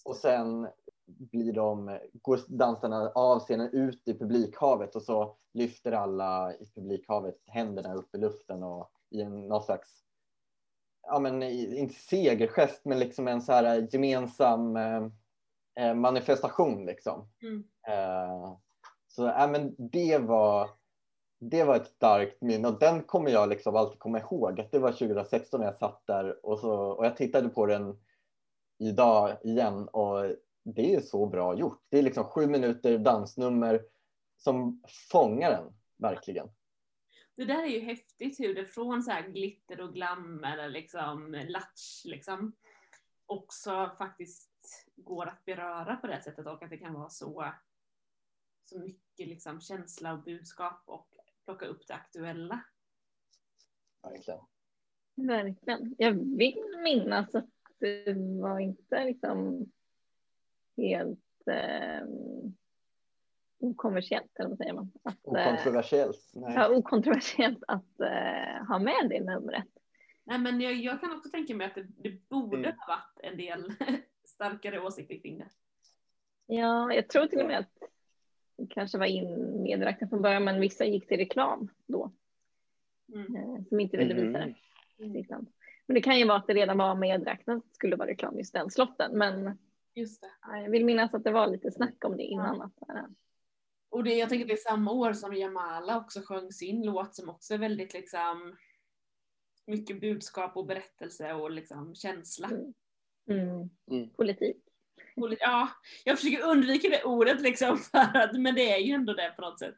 Och 0.05 0.17
sen 0.17 0.69
blir 1.07 1.53
de, 1.53 1.99
går 2.13 2.41
dansarna 2.49 3.13
av 3.15 3.39
scenen 3.39 3.71
ut 3.73 4.09
i 4.09 4.15
publikhavet 4.19 4.97
och 4.97 5.03
så 5.03 5.37
lyfter 5.57 5.93
alla 5.93 6.55
i 6.55 6.67
publikhavet 6.75 7.43
händerna 7.47 7.95
upp 7.95 8.15
i 8.15 8.19
luften 8.19 8.63
och 8.63 8.91
i 9.11 9.23
en 9.23 9.49
någon 9.49 9.63
slags, 9.63 10.03
ja 11.03 11.19
men 11.19 11.43
inte 11.43 11.95
segergest 11.95 12.85
men 12.85 12.99
liksom 12.99 13.29
en 13.29 13.43
så 13.43 13.53
här 13.53 13.89
gemensam 13.91 14.77
eh, 14.77 15.95
manifestation 15.95 16.87
liksom. 16.87 17.29
Mm. 17.43 17.65
Eh, 17.89 18.57
så 19.07 19.23
ja, 19.23 19.47
men 19.47 19.75
det 19.79 20.19
var 20.19 20.71
det 21.39 21.65
var 21.65 21.77
ett 21.77 21.87
starkt 21.87 22.43
minne 22.43 22.69
och 22.69 22.79
den 22.79 23.03
kommer 23.03 23.31
jag 23.31 23.49
liksom 23.49 23.77
alltid 23.77 23.99
komma 23.99 24.21
ihåg. 24.21 24.61
Att 24.61 24.73
det 24.73 24.79
var 24.79 24.93
2016 24.93 25.61
när 25.61 25.67
jag 25.67 25.79
satt 25.79 26.03
där 26.07 26.47
och, 26.47 26.59
så, 26.59 26.73
och 26.73 27.07
jag 27.07 27.17
tittade 27.17 27.49
på 27.49 27.67
den 27.67 27.99
idag 28.79 29.37
igen 29.43 29.89
och 29.89 30.25
det 30.65 30.95
är 30.95 31.01
så 31.01 31.27
bra 31.27 31.55
gjort. 31.55 31.83
Det 31.89 31.99
är 31.99 32.03
liksom 32.03 32.25
sju 32.25 32.47
minuter 32.47 32.99
dansnummer 32.99 33.83
som 34.37 34.83
fångar 35.11 35.51
den 35.51 35.75
verkligen. 35.97 36.49
Det 37.35 37.45
där 37.45 37.63
är 37.63 37.67
ju 37.67 37.81
häftigt 37.81 38.41
hur 38.41 38.55
det 38.55 38.67
från 38.67 39.03
så 39.03 39.11
här 39.11 39.29
glitter 39.29 39.81
och 39.81 39.95
glam 39.95 40.45
eller 40.45 40.69
liksom 40.69 41.45
latch 41.49 42.05
liksom 42.05 42.53
också 43.27 43.95
faktiskt 43.99 44.51
går 44.97 45.27
att 45.27 45.45
beröra 45.45 45.97
på 45.97 46.07
det 46.07 46.23
sättet 46.23 46.47
och 46.47 46.63
att 46.63 46.71
det 46.71 46.79
kan 46.79 46.95
vara 46.95 47.09
så, 47.09 47.53
så 48.65 48.79
mycket 48.79 49.29
liksom 49.29 49.61
känsla 49.61 50.13
och 50.13 50.23
budskap 50.23 50.83
och 50.87 51.09
plocka 51.45 51.67
upp 51.67 51.87
det 51.87 51.95
aktuella. 51.95 52.65
Verkligen. 54.03 54.41
Verkligen. 55.15 55.95
Jag 55.99 56.13
vill 56.13 56.79
minnas 56.83 57.35
att 57.35 57.51
det 57.79 58.13
var 58.41 58.59
inte 58.59 59.05
liksom 59.05 59.67
helt 60.77 61.47
eh, 61.47 62.07
okommersiellt, 63.59 64.39
eller 64.39 64.49
vad 64.49 64.59
säger 64.59 64.73
man? 64.73 64.93
Att, 65.03 65.27
eh, 65.27 65.33
Okontroversiellt. 65.33 66.31
Nej. 66.35 66.55
ja, 66.55 66.69
okontroversiellt 66.69 67.63
att 67.69 68.01
eh, 68.01 68.67
ha 68.69 68.79
med 68.79 69.07
det 69.11 69.21
numret. 69.21 69.65
Nej 70.25 70.39
men 70.39 70.61
jag, 70.61 70.73
jag 70.75 71.01
kan 71.01 71.13
också 71.17 71.29
tänka 71.31 71.55
mig 71.55 71.67
att 71.67 71.75
det, 71.75 71.87
det 71.97 72.29
borde 72.29 72.57
Mm. 72.57 72.73
ha 72.79 72.87
varit 72.95 73.33
en 73.33 73.37
del 73.39 73.73
starkare 74.25 74.81
åsikter 74.81 75.19
kring 75.19 75.39
det. 75.39 75.49
Ja, 76.47 76.93
jag 76.95 77.09
tror 77.09 77.27
till 77.27 77.41
och 77.41 77.47
med 77.47 77.59
att 77.59 77.83
det 78.57 78.67
kanske 78.67 78.99
var 78.99 79.07
in 79.07 79.63
medräknat 79.63 80.11
från 80.11 80.23
början, 80.23 80.45
men 80.45 80.61
vissa 80.61 80.85
gick 80.85 81.09
till 81.09 81.17
reklam 81.17 81.69
då, 81.87 82.13
Mm. 83.15 83.37
eh, 83.37 83.65
som 83.69 83.81
inte 83.81 83.97
ville 83.97 84.15
visa 84.15 84.27
Mhm. 84.99 85.13
det. 85.29 85.45
Men 85.87 85.95
det 85.95 86.01
kan 86.03 86.19
ju 86.19 86.27
vara 86.27 86.39
att 86.39 86.47
det 86.47 86.55
redan 86.55 86.79
var 86.79 86.95
medräknat 86.95 87.57
att 87.57 87.65
det 87.65 87.75
skulle 87.75 87.97
vara 87.97 88.09
reklam 88.09 88.39
just 88.39 88.55
den 88.55 88.71
slotten, 88.71 89.19
men 89.19 89.59
Just 89.95 90.21
det. 90.23 90.31
ja, 90.43 90.59
jag 90.59 90.71
vill 90.71 90.85
minnas 90.85 91.15
att 91.15 91.25
det 91.25 91.31
var 91.33 91.47
lite 91.47 91.71
snack 91.71 92.05
om 92.05 92.17
det 92.17 92.23
innan. 92.23 92.63
Att, 92.63 92.89
eh, 92.89 93.05
Och 93.97 94.05
det, 94.05 94.15
jag 94.15 94.29
tänker 94.29 94.47
det 94.47 94.53
är 94.53 94.57
samma 94.57 94.93
år 94.93 95.13
som 95.13 95.35
Jamala 95.37 95.97
också 95.99 96.21
sjöng 96.25 96.53
sin 96.53 96.83
låt 96.83 97.15
som 97.15 97.29
också 97.29 97.55
är 97.55 97.59
väldigt 97.59 97.95
liksom 97.95 98.57
mycket 99.67 100.01
budskap 100.01 100.57
och 100.57 100.67
berättelse 100.67 101.33
och 101.33 101.51
liksom 101.51 101.95
känsla. 101.95 102.49
mm, 103.31 103.71
Mm. 103.91 104.11
politik. 104.11 104.57
Och, 105.17 105.29
li- 105.31 105.37
ja, 105.41 105.69
jag 106.05 106.19
försöker 106.19 106.47
undvika 106.47 106.89
det 106.89 107.05
ordet 107.05 107.41
liksom, 107.41 107.79
för 107.91 107.99
att, 108.19 108.41
men 108.41 108.55
det 108.55 108.71
är 108.73 108.79
ju 108.79 108.93
ändå 108.93 109.13
det 109.15 109.33
på 109.37 109.43
något 109.43 109.59
sätt. 109.59 109.77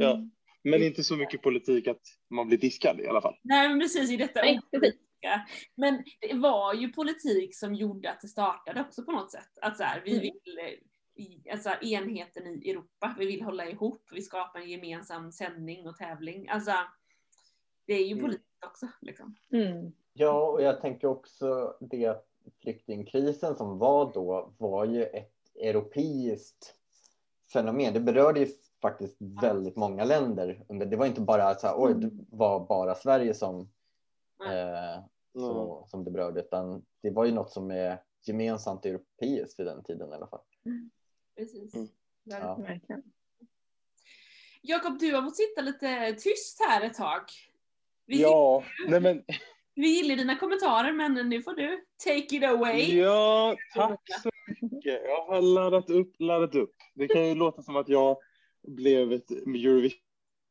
Ja. 0.00 0.22
Men 0.62 0.82
inte 0.82 1.04
så 1.04 1.16
mycket 1.16 1.42
politik 1.42 1.88
att 1.88 2.02
man 2.30 2.46
blir 2.48 2.58
diskad 2.58 3.00
i 3.00 3.06
alla 3.06 3.20
fall. 3.20 3.34
Nej 3.42 3.68
men 3.68 3.80
precis 3.80 4.10
i 4.10 4.16
detta 4.16 4.40
Nej, 4.42 4.60
Men 5.76 6.04
det 6.20 6.34
var 6.34 6.74
ju 6.74 6.92
politik 6.92 7.56
som 7.56 7.74
gjorde 7.74 8.10
att 8.10 8.20
det 8.20 8.28
startade 8.28 8.80
också 8.80 9.04
på 9.04 9.12
något 9.12 9.30
sätt. 9.32 9.58
Att 9.62 9.76
så 9.76 9.82
här, 9.82 10.02
vi 10.04 10.10
Mm. 10.10 10.22
vill, 10.22 10.58
eh, 10.58 10.78
alltså 11.52 11.70
enheten 11.82 12.46
i 12.46 12.70
Europa, 12.70 13.14
vi 13.18 13.26
vill 13.26 13.42
hålla 13.42 13.66
ihop, 13.66 14.02
vi 14.12 14.22
skapar 14.22 14.60
en 14.60 14.70
gemensam 14.70 15.32
sändning 15.32 15.88
och 15.88 15.96
tävling. 15.96 16.48
Alltså, 16.48 16.72
det 17.86 17.94
är 17.94 18.06
ju 18.06 18.12
Mm. 18.12 18.24
politik 18.24 18.66
också. 18.66 18.86
Liksom. 19.00 19.34
Mm. 19.52 19.92
Ja, 20.12 20.48
och 20.48 20.62
jag 20.62 20.80
tänker 20.80 21.08
också 21.08 21.76
det 21.80 22.06
att 22.06 22.26
flyktingkrisen 22.62 23.56
som 23.56 23.78
var 23.78 24.12
då 24.14 24.52
var 24.58 24.84
ju 24.84 25.04
ett 25.04 25.34
europeiskt 25.54 26.74
fenomen. 27.52 27.94
Det 27.94 28.00
berörde 28.00 28.40
ju 28.40 28.46
faktiskt 28.82 29.16
väldigt 29.18 29.76
många 29.76 30.04
länder. 30.04 30.64
Det 30.86 30.96
var 30.96 31.06
inte 31.06 31.20
bara 31.20 31.54
så 31.54 31.66
här, 31.66 31.74
oj, 31.78 31.94
det 31.94 32.10
var 32.30 32.66
bara 32.66 32.94
Sverige 32.94 33.34
som, 33.34 33.60
eh, 34.46 35.02
så, 35.32 35.84
som 35.86 36.04
det 36.04 36.10
berörde, 36.10 36.40
utan 36.40 36.84
det 37.00 37.10
var 37.10 37.24
ju 37.24 37.32
något 37.32 37.50
som 37.50 37.70
är 37.70 38.02
gemensamt 38.22 38.86
europeiskt 38.86 39.60
vid 39.60 39.66
den 39.66 39.82
tiden 39.82 40.10
i 40.12 40.14
alla 40.14 40.26
fall. 40.26 40.40
Precis. 41.38 41.74
Mm. 41.74 41.88
Ja. 42.24 42.54
Verkligen. 42.54 43.02
Jakob, 44.62 44.98
du 44.98 45.14
har 45.14 45.22
fått 45.22 45.36
sitta 45.36 45.60
lite 45.60 46.12
tyst 46.12 46.60
här 46.68 46.82
ett 46.82 46.94
tag. 46.94 47.22
Vi, 48.06 48.22
Ja, 48.22 48.64
nej 48.88 49.00
men 49.00 49.24
vi 49.74 49.88
gillar 49.88 50.16
dina 50.16 50.36
kommentarer 50.36 50.92
men 50.92 51.28
nu 51.28 51.42
får 51.42 51.54
du 51.54 51.84
take 52.04 52.36
it 52.36 52.44
away. 52.44 52.98
Ja, 52.98 53.56
tack 53.74 54.00
så 54.22 54.30
mycket. 54.60 55.02
Jag 55.04 55.26
har 55.26 55.42
laddat 55.42 55.90
upp, 55.90 56.14
laddat 56.18 56.54
upp. 56.54 56.74
Det 56.94 57.08
kan 57.08 57.28
ju 57.28 57.34
låta 57.34 57.62
som 57.62 57.76
att 57.76 57.88
jag 57.88 58.16
blev 58.62 59.12
ett 59.12 59.30
Eurovision 59.30 59.98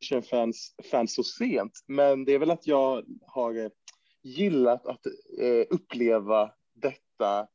Eurovision-fans 0.01 0.75
fans 0.91 1.15
så 1.15 1.23
sent, 1.23 1.83
men 1.87 2.25
det 2.25 2.33
är 2.33 2.39
väl 2.39 2.51
att 2.51 2.67
jag 2.67 3.05
har 3.21 3.63
eh, 3.63 3.69
gillat 4.23 4.85
att 4.85 5.05
eh, 5.41 5.65
uppleva 5.69 6.51
detta 6.73 7.47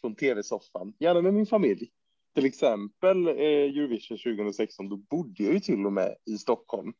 från 0.00 0.14
tv-soffan, 0.14 0.94
gärna 0.98 1.20
med 1.20 1.34
min 1.34 1.46
familj. 1.46 1.90
Till 2.34 2.46
exempel 2.46 3.28
eh, 3.28 3.34
Eurovision 3.34 4.18
2016, 4.18 4.88
då 4.88 4.96
bodde 4.96 5.42
jag 5.42 5.52
ju 5.52 5.60
till 5.60 5.86
och 5.86 5.92
med 5.92 6.16
i 6.26 6.38
Stockholm, 6.38 6.92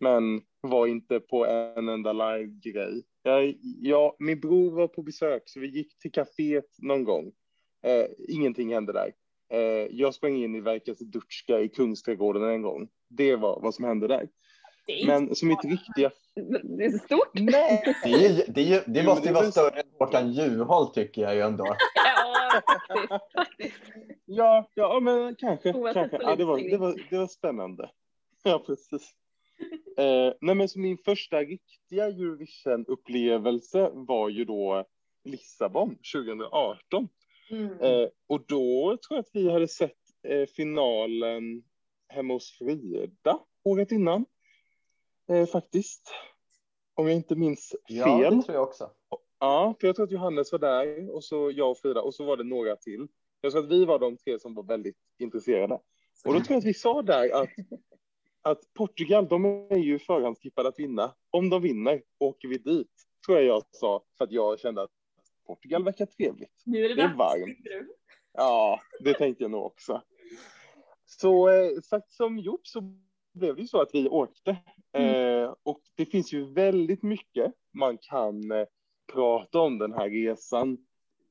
men 0.00 0.42
var 0.60 0.86
inte 0.86 1.20
på 1.20 1.46
en 1.46 1.88
enda 1.88 2.12
live-grej. 2.12 3.02
Jag, 3.22 3.54
ja, 3.80 4.16
min 4.18 4.40
bror 4.40 4.70
var 4.70 4.88
på 4.88 5.02
besök, 5.02 5.42
så 5.46 5.60
vi 5.60 5.66
gick 5.66 5.98
till 5.98 6.12
kaféet 6.12 6.68
någon 6.78 7.04
gång. 7.04 7.32
Eh, 7.82 8.06
ingenting 8.28 8.74
hände 8.74 8.92
där. 8.92 9.12
Eh, 9.52 9.88
jag 9.90 10.14
sprang 10.14 10.36
in 10.36 10.54
i 10.54 10.60
Verkas 10.60 10.98
Dutschka 10.98 11.60
i 11.60 11.68
Kungsträdgården 11.68 12.42
en 12.42 12.62
gång. 12.62 12.88
Det 13.08 13.36
var 13.36 13.60
vad 13.60 13.74
som 13.74 13.84
hände 13.84 14.08
där. 14.08 14.28
Det 14.86 15.02
är 15.02 15.06
Men 15.06 15.34
som 15.34 15.48
mitt 15.48 15.64
riktiga... 15.64 16.10
Det 16.62 16.84
är 16.84 16.98
stort. 16.98 17.30
Nej! 17.32 17.96
Det, 18.04 18.10
är 18.12 18.30
ju, 18.30 18.42
det, 18.48 18.74
är 18.74 18.84
det 18.86 19.02
måste 19.02 19.28
ju 19.28 19.34
vara 19.34 19.50
större 19.50 19.80
än 19.80 19.86
Håkan 19.98 20.32
Juholt 20.32 20.94
tycker 20.94 21.22
jag 21.22 21.34
ju 21.34 21.40
ändå. 21.40 21.64
Ja, 21.94 22.62
faktiskt. 22.66 23.51
Ja, 24.34 24.70
ja 24.74 25.00
men 25.00 25.36
kanske. 25.36 25.72
Kanske. 25.72 26.18
Ja, 26.22 26.36
det, 26.36 26.44
var, 26.44 26.70
det, 26.70 26.76
var, 26.76 27.06
det 27.10 27.18
var 27.18 27.26
spännande. 27.26 27.90
Ja, 28.44 28.62
precis. 28.66 29.14
Eh, 29.96 30.32
nej, 30.40 30.54
men 30.54 30.68
så 30.68 30.78
min 30.78 30.98
första 30.98 31.40
riktiga 31.40 32.06
Eurovision-upplevelse 32.06 33.90
var 33.94 34.28
ju 34.28 34.44
då 34.44 34.84
Lissabon 35.24 35.96
2018. 36.14 37.08
Mm. 37.50 37.80
Eh, 37.80 38.08
och 38.26 38.44
då 38.46 38.96
tror 38.96 39.16
jag 39.16 39.18
att 39.18 39.30
vi 39.32 39.50
hade 39.50 39.68
sett 39.68 39.98
eh, 40.28 40.46
finalen 40.46 41.62
hemma 42.08 42.34
hos 42.34 42.58
Frida 42.58 43.38
året 43.64 43.92
innan. 43.92 44.24
Eh, 45.28 45.46
faktiskt. 45.46 46.14
Om 46.94 47.06
jag 47.06 47.16
inte 47.16 47.36
minns 47.36 47.74
Ja, 47.86 48.04
fel. 48.04 48.36
det 48.36 48.42
tror 48.42 48.54
jag 48.56 48.68
också. 48.68 48.90
Ja, 49.38 49.74
för 49.80 49.86
jag 49.86 49.96
tror 49.96 50.04
att 50.06 50.12
Johannes 50.12 50.52
var 50.52 50.58
där 50.58 51.10
och 51.14 51.24
så 51.24 51.50
jag 51.50 51.70
och 51.70 51.78
Frida 51.78 52.02
och 52.02 52.14
så 52.14 52.24
var 52.24 52.36
det 52.36 52.44
några 52.44 52.76
till. 52.76 53.08
Jag 53.44 53.52
tror 53.52 53.64
att 53.64 53.70
vi 53.70 53.84
var 53.84 53.98
de 53.98 54.16
tre 54.16 54.38
som 54.38 54.54
var 54.54 54.62
väldigt 54.62 54.96
intresserade. 55.18 55.74
Och 56.24 56.32
då 56.34 56.40
tror 56.40 56.46
jag 56.48 56.58
att 56.58 56.64
vi 56.64 56.74
sa 56.74 57.02
där 57.02 57.42
att, 57.42 57.48
att 58.42 58.74
Portugal, 58.74 59.28
de 59.28 59.44
är 59.70 59.76
ju 59.76 59.98
förhandstippade 59.98 60.68
att 60.68 60.78
vinna. 60.78 61.14
Om 61.30 61.50
de 61.50 61.62
vinner 61.62 62.02
åker 62.18 62.48
vi 62.48 62.58
dit, 62.58 62.92
tror 63.26 63.38
jag 63.38 63.46
jag 63.46 63.62
sa, 63.70 64.04
för 64.18 64.24
att 64.24 64.32
jag 64.32 64.60
kände 64.60 64.82
att 64.82 64.90
Portugal 65.46 65.84
verkar 65.84 66.06
trevligt. 66.06 66.62
Nu 66.64 66.84
är 66.84 66.88
det 66.88 66.94
det 66.94 67.02
är 67.02 67.14
varmt. 67.14 67.58
Ja, 68.32 68.80
det 69.00 69.14
tänkte 69.14 69.44
jag 69.44 69.50
nog 69.50 69.66
också. 69.66 70.02
Så 71.04 71.48
eh, 71.48 71.80
sagt 71.80 72.12
som 72.12 72.38
gjort 72.38 72.66
så 72.66 72.80
blev 73.32 73.56
det 73.56 73.62
ju 73.62 73.68
så 73.68 73.80
att 73.80 73.90
vi 73.92 74.08
åkte. 74.08 74.50
Eh, 74.92 75.54
och 75.62 75.80
det 75.94 76.06
finns 76.06 76.32
ju 76.32 76.52
väldigt 76.52 77.02
mycket 77.02 77.52
man 77.72 77.98
kan 77.98 78.50
eh, 78.52 78.66
prata 79.12 79.60
om 79.60 79.78
den 79.78 79.92
här 79.92 80.10
resan. 80.10 80.78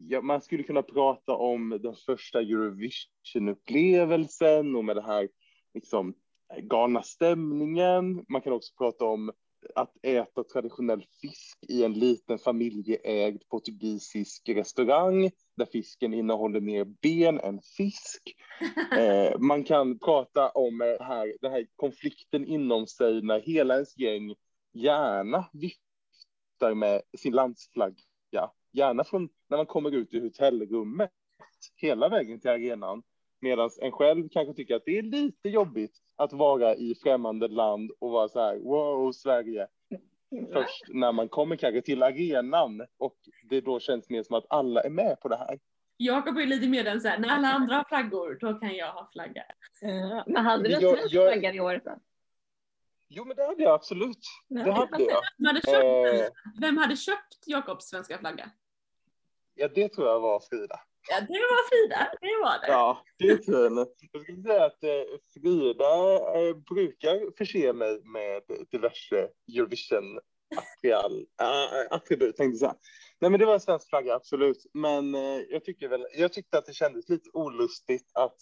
Ja, 0.08 0.22
man 0.22 0.42
skulle 0.42 0.64
kunna 0.64 0.82
prata 0.82 1.36
om 1.36 1.80
den 1.84 1.96
första 1.96 2.42
Eurovision-upplevelsen 2.42 4.76
och 4.76 4.86
med 4.86 4.96
det 4.96 5.02
här 5.02 5.30
liksom, 5.74 6.14
galna 6.62 7.04
stämningen. 7.04 8.26
Man 8.30 8.42
kan 8.42 8.54
också 8.54 8.74
prata 8.78 9.06
om 9.06 9.32
att 9.76 10.06
äta 10.06 10.44
traditionell 10.44 11.06
fisk 11.22 11.58
i 11.68 11.84
en 11.84 11.94
liten 11.94 12.38
familjeägd 12.38 13.42
portugisisk 13.50 14.50
restaurang 14.50 15.32
där 15.58 15.66
fisken 15.66 16.14
innehåller 16.14 16.62
mer 16.62 16.86
ben 16.86 17.40
än 17.40 17.62
fisk. 17.78 18.36
Eh, 18.98 19.40
man 19.40 19.64
kan 19.64 20.00
prata 20.00 20.50
om 20.50 20.82
eh, 20.82 21.06
här, 21.06 21.34
den 21.42 21.52
här 21.52 21.68
konflikten 21.76 22.46
inom 22.46 22.88
sig 22.88 23.22
när 23.22 23.40
hela 23.40 23.74
ens 23.74 23.98
gäng 23.98 24.36
gärna 24.74 25.46
viftar 25.54 26.74
med 26.74 27.02
sin 27.18 27.34
landsflagga. 27.34 28.04
Gärna 28.72 29.04
från 29.04 29.30
när 29.50 29.58
man 29.58 29.66
kommer 29.66 29.92
ut 29.96 30.14
ur 30.14 30.22
hotellrummet 30.22 31.12
hela 31.76 32.10
vägen 32.10 32.40
till 32.40 32.50
arenan. 32.50 33.04
Medan 33.42 33.70
en 33.82 33.92
själv 33.92 34.30
kanske 34.32 34.54
tycker 34.54 34.76
att 34.76 34.86
det 34.86 34.98
är 34.98 35.02
lite 35.04 35.50
jobbigt 35.50 35.98
att 36.16 36.34
vara 36.34 36.76
i 36.76 36.96
främmande 37.04 37.48
land 37.48 37.92
och 38.00 38.12
vara 38.12 38.28
så 38.30 38.40
här, 38.40 38.58
wow, 38.58 39.12
Sverige. 39.12 39.68
Först 40.54 40.84
när 40.88 41.12
man 41.12 41.30
kommer 41.30 41.56
kanske 41.56 41.82
till 41.82 42.04
arenan 42.04 42.82
och 42.98 43.16
det 43.50 43.62
då 43.62 43.80
känns 43.80 44.10
mer 44.10 44.24
som 44.24 44.36
att 44.36 44.46
alla 44.50 44.82
är 44.82 44.90
med 44.90 45.20
på 45.22 45.28
det 45.28 45.38
här. 45.38 45.60
Jakob 45.98 46.38
är 46.38 46.46
lite 46.46 46.68
mer 46.68 46.84
den 46.84 47.02
såhär, 47.02 47.20
när 47.20 47.30
alla 47.30 47.48
andra 47.48 47.76
har 47.76 47.84
flaggor, 47.84 48.38
då 48.42 48.54
kan 48.54 48.76
jag 48.76 48.92
ha 48.94 49.10
flagga. 49.14 49.44
Ja, 49.82 50.24
men 50.28 50.46
hade 50.46 50.64
du 50.64 50.70
Jag- 50.70 50.82
svensk 50.98 51.14
jag- 51.16 51.32
flagga 51.34 51.54
i 51.54 51.60
år 51.60 51.82
då? 51.86 51.98
Jo, 53.08 53.26
men 53.26 53.36
det 53.38 53.46
hade 53.46 53.64
jag 53.64 53.74
absolut. 53.74 54.18
Det 54.50 54.72
hade 54.72 55.04
jag. 55.04 55.22
Vem 55.38 55.48
hade 55.48 55.62
köpt, 55.62 56.22
Eh? 56.22 56.28
Vem 56.62 56.78
hade 56.78 56.96
köpt 56.96 57.44
Jakobs 57.46 57.86
svenska 57.86 58.18
flagga? 58.18 58.52
Ja, 59.54 59.68
det 59.68 59.90
tror 59.90 60.08
jag 60.08 60.20
var 60.20 60.40
Frida. 60.40 60.80
Ja, 61.10 61.22
det 61.22 61.40
var 61.40 61.70
Frida. 61.70 62.12
Det 62.22 62.42
var 62.42 62.60
det. 62.60 62.68
Ja, 62.68 63.04
det 63.18 63.28
är 63.28 63.38
tur. 63.38 63.88
Jag 64.12 64.22
skulle 64.24 64.42
säga 64.42 64.66
att 64.66 64.84
eh, 64.84 65.04
Frida 65.34 66.14
eh, 66.40 66.56
brukar 66.56 67.38
förse 67.38 67.74
mig 67.74 68.02
med 68.04 68.42
diverse 68.72 69.30
Eurovision-attrial- 69.52 71.26
äh, 71.42 71.88
attribut, 71.96 72.38
tänkte 72.38 72.54
jag 72.54 72.58
säga. 72.72 72.76
Nej, 73.20 73.32
men 73.32 73.40
det 73.40 73.46
var 73.46 73.54
en 73.54 73.60
svensk 73.60 73.90
flagga, 73.90 74.16
absolut. 74.16 74.66
Men 74.74 75.16
eh, 75.16 75.42
jag, 75.50 75.64
tycker 75.64 75.88
väl, 75.88 76.06
jag 76.18 76.34
tyckte 76.34 76.58
att 76.58 76.66
det 76.66 76.74
kändes 76.74 77.10
lite 77.10 77.30
olustigt 77.34 78.12
att 78.14 78.38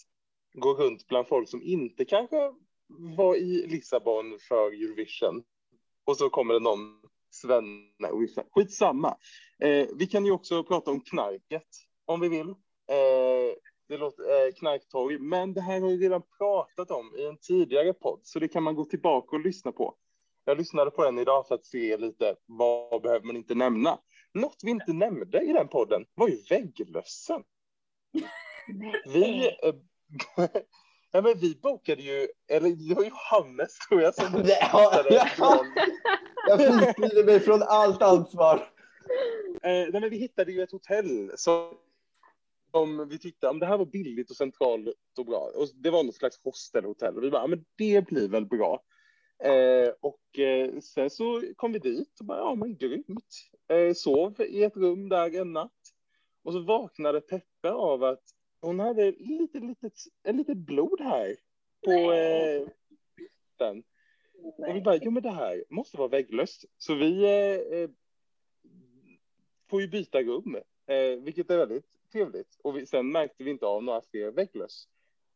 gå 0.54 0.74
runt 0.74 1.06
bland 1.06 1.28
folk 1.28 1.48
som 1.48 1.62
inte 1.62 2.04
kanske 2.04 2.52
var 3.16 3.36
i 3.36 3.66
Lissabon 3.66 4.38
för 4.48 4.72
Eurovision. 4.72 5.42
Och 6.04 6.16
så 6.16 6.30
kommer 6.30 6.54
det 6.54 6.60
någon 6.60 7.00
svenne 7.30 8.08
och 8.12 8.22
viftar. 8.22 8.44
Skitsamma. 8.50 9.16
Eh, 9.60 9.86
vi 9.98 10.06
kan 10.06 10.24
ju 10.26 10.32
också 10.32 10.64
prata 10.64 10.90
om 10.90 11.00
knarket 11.00 11.68
om 12.06 12.20
vi 12.20 12.28
vill. 12.28 12.48
Eh, 12.48 13.54
det 13.88 13.96
låter 13.96 14.46
eh, 14.46 14.52
knarktorg, 14.52 15.18
men 15.18 15.54
det 15.54 15.60
här 15.60 15.80
har 15.80 15.88
vi 15.88 15.96
redan 15.96 16.22
pratat 16.38 16.90
om 16.90 17.14
i 17.18 17.26
en 17.26 17.36
tidigare 17.36 17.92
podd, 17.92 18.20
så 18.22 18.38
det 18.38 18.48
kan 18.48 18.62
man 18.62 18.74
gå 18.74 18.84
tillbaka 18.84 19.36
och 19.36 19.42
lyssna 19.42 19.72
på. 19.72 19.94
Jag 20.44 20.58
lyssnade 20.58 20.90
på 20.90 21.04
den 21.04 21.18
idag 21.18 21.48
för 21.48 21.54
att 21.54 21.66
se 21.66 21.96
lite 21.96 22.36
vad 22.46 23.02
behöver 23.02 23.26
man 23.26 23.36
inte 23.36 23.54
nämna. 23.54 23.98
Något 24.34 24.56
vi 24.62 24.70
inte 24.70 24.92
nämnde 24.92 25.40
i 25.40 25.52
den 25.52 25.68
podden 25.68 26.04
var 26.14 26.28
ju 26.28 26.36
vägglössen. 26.50 27.42
Vi, 29.06 29.46
eh, 29.62 29.74
ja, 31.12 31.22
men 31.22 31.38
vi 31.38 31.58
bokade 31.62 32.02
ju, 32.02 32.28
eller 32.48 32.88
det 32.88 32.94
var 32.94 33.04
Johannes 33.04 33.78
tror 33.78 34.02
jag 34.02 34.14
som 34.14 34.26
Ja, 34.46 34.90
bokade 34.90 35.30
Jag 36.50 36.60
friskriver 36.60 37.24
mig 37.24 37.40
från 37.40 37.62
allt 37.62 38.02
ansvar. 38.02 38.56
Eh, 39.62 39.70
nej, 39.92 39.92
men 39.92 40.10
vi 40.10 40.16
hittade 40.16 40.52
ju 40.52 40.62
ett 40.62 40.72
hotell 40.72 41.30
som, 41.36 41.74
som 42.70 43.08
vi 43.08 43.18
tyckte 43.18 43.48
om 43.48 43.58
det 43.58 43.66
här 43.66 43.78
var 43.78 43.86
billigt 43.86 44.30
och 44.30 44.36
centralt 44.36 45.18
och 45.18 45.26
bra. 45.26 45.50
Och 45.54 45.68
det 45.74 45.90
var 45.90 46.02
något 46.02 46.14
slags 46.14 46.40
hostelhotell. 46.44 47.16
Och 47.16 47.24
vi 47.24 47.30
bara, 47.30 47.46
men 47.46 47.64
det 47.76 48.06
blir 48.06 48.28
väl 48.28 48.46
bra. 48.46 48.82
Eh, 49.44 49.92
och 50.00 50.38
eh, 50.38 50.80
sen 50.80 51.10
så 51.10 51.42
kom 51.56 51.72
vi 51.72 51.78
dit 51.78 52.20
och 52.20 52.26
bara, 52.26 52.38
ja 52.38 52.54
men 52.54 52.76
grymt. 52.76 53.50
Eh, 53.68 53.94
sov 53.94 54.40
i 54.40 54.62
ett 54.62 54.76
rum 54.76 55.08
där 55.08 55.40
en 55.40 55.52
natt. 55.52 55.72
Och 56.42 56.52
så 56.52 56.60
vaknade 56.60 57.20
Peppe 57.20 57.70
av 57.70 58.04
att 58.04 58.22
hon 58.60 58.80
hade 58.80 59.12
lite, 59.12 59.58
litet, 59.58 59.92
en 60.22 60.36
litet 60.36 60.56
blod 60.56 61.00
här 61.00 61.36
på 61.84 62.12
eh, 62.12 62.68
den. 63.56 63.82
Och 64.42 64.76
vi 64.76 64.80
bara, 64.80 64.96
jo 64.96 65.10
men 65.10 65.22
det 65.22 65.30
här 65.30 65.64
måste 65.70 65.96
vara 65.96 66.08
vägglöst. 66.08 66.64
Så 66.78 66.94
vi 66.94 67.24
eh, 67.24 67.78
eh, 67.78 67.90
får 69.70 69.80
ju 69.80 69.88
byta 69.88 70.22
rum, 70.22 70.56
eh, 70.86 71.22
vilket 71.22 71.50
är 71.50 71.58
väldigt 71.58 72.12
trevligt. 72.12 72.56
Och 72.62 72.76
vi, 72.76 72.86
sen 72.86 73.12
märkte 73.12 73.44
vi 73.44 73.50
inte 73.50 73.66
av 73.66 73.84
några 73.84 74.02
fler 74.02 74.30
vägglöss. 74.30 74.88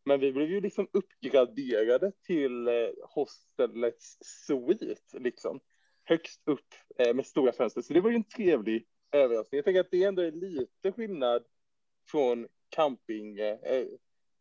Men 0.04 0.20
vi 0.20 0.32
blev 0.32 0.50
ju 0.50 0.60
liksom 0.60 0.88
uppgraderade 0.92 2.12
till 2.22 2.68
eh, 2.68 2.74
hostelets 3.02 4.18
suite, 4.20 5.18
liksom. 5.18 5.60
Högst 6.04 6.42
upp 6.44 6.74
eh, 6.98 7.14
med 7.14 7.26
stora 7.26 7.52
fönster. 7.52 7.82
Så 7.82 7.92
det 7.92 8.00
var 8.00 8.10
ju 8.10 8.16
en 8.16 8.24
trevlig 8.24 8.86
överraskning. 9.12 9.56
Jag 9.58 9.64
tänker 9.64 9.80
att 9.80 9.90
det 9.90 10.04
ändå 10.04 10.22
är 10.22 10.32
lite 10.32 10.92
skillnad 10.92 11.44
från 12.10 12.48
camping, 12.68 13.38
eh, 13.38 13.86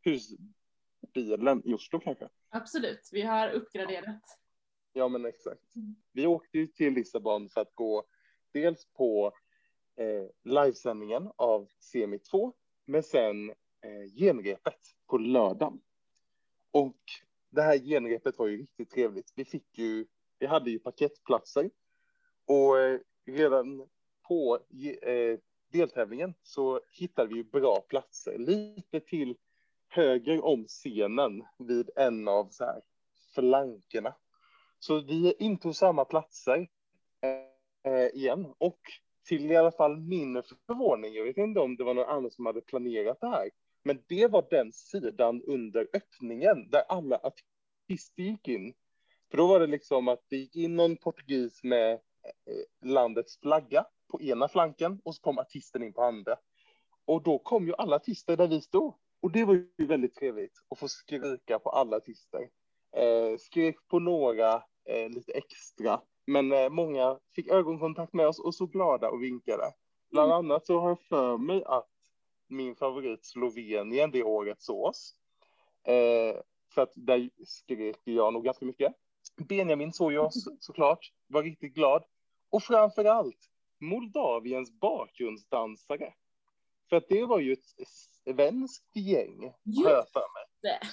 husbilen 0.02 1.62
i 1.66 1.74
Oslo 1.74 2.00
kanske. 2.00 2.30
Absolut, 2.50 3.10
vi 3.12 3.22
har 3.22 3.50
uppgraderat. 3.50 4.43
Ja, 4.94 5.08
men 5.08 5.26
exakt. 5.26 5.74
Vi 6.12 6.28
åkte 6.28 6.58
ju 6.58 6.68
till 6.68 6.94
Lissabon 6.94 7.50
för 7.50 7.62
att 7.62 7.76
gå 7.76 8.04
dels 8.52 8.86
på 8.86 9.34
eh, 9.96 10.30
livesändningen 10.44 11.32
av 11.36 11.70
Semi 11.80 12.20
2, 12.20 12.54
men 12.86 13.04
sen 13.04 13.50
eh, 13.50 14.16
genrepet 14.18 14.80
på 15.08 15.18
lördagen. 15.18 15.82
Och 16.72 16.98
det 17.50 17.62
här 17.62 17.78
genrepet 17.78 18.40
var 18.40 18.48
ju 18.48 18.58
riktigt 18.58 18.90
trevligt. 18.90 19.34
Vi 19.36 19.46
fick 19.46 19.78
ju, 19.78 20.06
vi 20.40 20.46
hade 20.46 20.72
ju 20.72 20.80
parkettplatser 20.80 21.70
och 22.46 22.80
eh, 22.80 23.00
redan 23.26 23.88
på 24.28 24.60
eh, 25.02 25.40
deltävlingen 25.72 26.34
så 26.44 26.82
hittade 26.92 27.30
vi 27.30 27.36
ju 27.36 27.44
bra 27.44 27.82
platser, 27.90 28.38
lite 28.38 29.00
till 29.00 29.38
höger 29.88 30.46
om 30.46 30.66
scenen 30.68 31.44
vid 31.58 31.90
en 31.96 32.28
av 32.28 32.50
så 32.52 32.66
här 32.66 32.82
flankerna. 33.36 34.16
Så 34.84 35.00
vi 35.00 35.34
intog 35.40 35.76
samma 35.76 36.06
platser 36.06 36.68
eh, 37.84 38.08
igen 38.14 38.54
och 38.58 38.80
till 39.28 39.52
i 39.52 39.56
alla 39.56 39.72
fall 39.72 39.98
min 39.98 40.44
förvåning, 40.68 41.14
jag 41.14 41.24
vet 41.24 41.38
inte 41.38 41.60
om 41.60 41.76
det 41.76 41.84
var 41.84 41.94
någon 41.94 42.10
annan 42.10 42.32
som 42.32 42.46
hade 42.46 42.62
planerat 42.62 43.20
det 43.22 43.28
här, 43.28 43.50
men 43.84 44.04
det 44.08 44.28
var 44.28 44.48
den 44.50 44.72
sidan 44.72 45.44
under 45.44 45.88
öppningen 45.94 46.70
där 46.70 46.84
alla 46.90 47.18
artister 47.18 48.24
gick 48.24 48.48
in. 48.48 48.74
För 49.32 49.38
då 49.38 49.48
var 49.48 49.60
det 49.60 49.68
liksom 49.68 50.08
att 50.08 50.26
det 50.30 50.38
gick 50.38 50.56
in 50.56 50.76
någon 50.76 50.98
portugis 50.98 51.64
med 51.64 51.94
eh, 51.94 52.90
landets 52.90 53.40
flagga 53.40 53.86
på 54.12 54.22
ena 54.22 54.48
flanken 54.48 55.02
och 55.04 55.16
så 55.16 55.22
kom 55.22 55.40
artisten 55.40 55.84
in 55.84 55.94
på 55.94 56.04
andra. 56.04 56.36
Och 57.06 57.24
då 57.24 57.40
kom 57.40 57.68
ju 57.68 57.74
alla 57.78 57.96
artister 57.96 58.38
där 58.38 58.48
vi 58.48 58.62
stod. 58.62 58.94
Och 59.22 59.32
det 59.32 59.46
var 59.46 59.54
ju 59.54 59.86
väldigt 59.88 60.16
trevligt 60.16 60.54
att 60.70 60.80
få 60.80 60.88
skrika 60.88 61.60
på 61.60 61.70
alla 61.70 61.98
artister. 61.98 62.50
Eh, 62.96 63.38
skrek 63.38 63.76
på 63.88 64.00
några 64.00 64.64
eh, 64.86 65.10
lite 65.10 65.32
extra, 65.32 66.02
men 66.26 66.52
eh, 66.52 66.70
många 66.70 67.20
fick 67.36 67.48
ögonkontakt 67.48 68.14
med 68.14 68.28
oss 68.28 68.40
och 68.40 68.56
så 68.56 68.66
glada 68.66 69.10
och 69.10 69.24
vinkade. 69.24 69.74
Bland 70.12 70.32
Mm. 70.32 70.46
annat 70.46 70.66
så 70.66 70.80
har 70.80 70.90
jag 70.90 71.02
för 71.02 71.38
mig 71.38 71.64
att 71.66 71.90
min 72.48 72.76
favorit 72.76 73.26
Slovenien 73.26 74.12
det 74.12 74.24
året 74.24 74.62
sås. 74.62 75.16
Eh, 75.88 76.42
för 76.74 76.82
att 76.82 76.92
där 76.96 77.30
skrek 77.46 77.98
jag 78.04 78.34
nog 78.34 78.44
ganska 78.44 78.66
mycket. 78.66 78.94
Benjamin 79.48 79.94
såg 79.94 80.14
jag 80.14 80.34
så, 80.34 80.58
såklart, 80.60 81.12
var 81.28 81.44
riktigt 81.44 81.74
glad. 81.74 82.04
Och 82.50 82.64
framför 82.64 83.06
allt 83.06 83.50
Moldaviens 83.80 84.72
bakgrundsdansare. 84.80 86.14
För 86.90 86.96
att 86.96 87.10
det 87.10 87.26
var 87.26 87.40
ju 87.40 87.54
ett 87.54 87.88
svenskt 88.24 88.96
gäng, 88.96 89.54
har 89.84 89.92
jag 89.92 90.10
för 90.10 90.20
mig. 90.34 90.44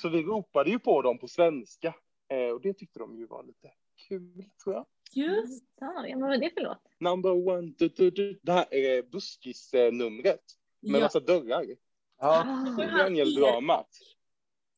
Så 0.03 0.09
vi 0.09 0.23
ropade 0.23 0.71
ju 0.71 0.79
på 0.79 1.03
dem 1.03 1.19
på 1.19 1.29
svenska. 1.29 1.95
Eh, 2.31 2.51
och 2.55 2.61
det 2.61 2.75
tyckte 2.75 2.99
de 2.99 3.17
ju 3.17 3.27
var 3.27 3.43
lite 3.43 3.71
kul, 4.09 4.45
tror 4.65 4.75
jag. 4.75 4.87
Just 5.13 5.65
Ja, 5.81 6.07
vad 6.15 6.21
var 6.21 6.37
det 6.37 6.51
för 6.55 6.61
låt? 6.61 6.83
Number 6.99 7.49
one, 7.49 7.73
du, 7.79 7.89
du, 7.89 8.11
du. 8.11 8.41
det 8.43 8.53
här 8.53 8.75
är 8.75 9.03
buskis-numret 9.03 10.41
med 10.81 10.99
ja. 10.99 11.01
massa 11.01 11.21
dörrar. 11.21 11.65
Ja, 11.65 11.77
Ah, 12.23 12.77
Triangeldramat. 12.77 13.89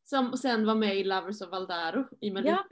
Som 0.05 0.37
sen 0.37 0.67
var 0.67 0.75
med 0.75 0.97
i 0.97 1.05
Lovers 1.05 1.43
of 1.43 1.51
Valdaro 1.51 2.05
i 2.21 2.31
Melodi. 2.31 2.51
Ja, 2.51 2.65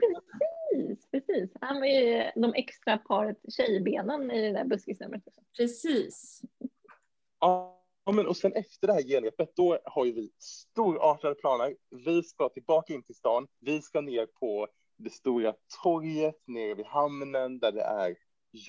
precis, 0.69 1.11
precis. 1.11 1.51
Han 1.61 1.79
var 1.79 1.85
ju 1.87 2.31
de 2.35 2.53
extra 2.53 2.97
paret 2.97 3.37
tjejbenen 3.57 4.31
i 4.31 4.41
det 4.41 4.51
där 4.51 4.65
buskisnumret. 4.65 5.23
Precis. 5.57 6.41
Ja, 7.39 7.80
men 8.05 8.27
och 8.27 8.37
sen 8.37 8.53
efter 8.53 8.87
det 8.87 8.93
här 8.93 9.03
genrepet, 9.03 9.55
då 9.55 9.79
har 9.85 10.05
ju 10.05 10.11
vi 10.11 10.31
storartade 10.39 11.35
planer. 11.35 11.75
Vi 11.89 12.23
ska 12.23 12.49
tillbaka 12.49 12.93
in 12.93 13.03
till 13.03 13.15
stan. 13.15 13.47
Vi 13.59 13.81
ska 13.81 14.01
ner 14.01 14.25
på 14.25 14.67
det 14.97 15.09
stora 15.09 15.53
torget 15.83 16.41
nere 16.47 16.73
vid 16.73 16.85
hamnen 16.85 17.59
där 17.59 17.71
det 17.71 17.81
är 17.81 18.15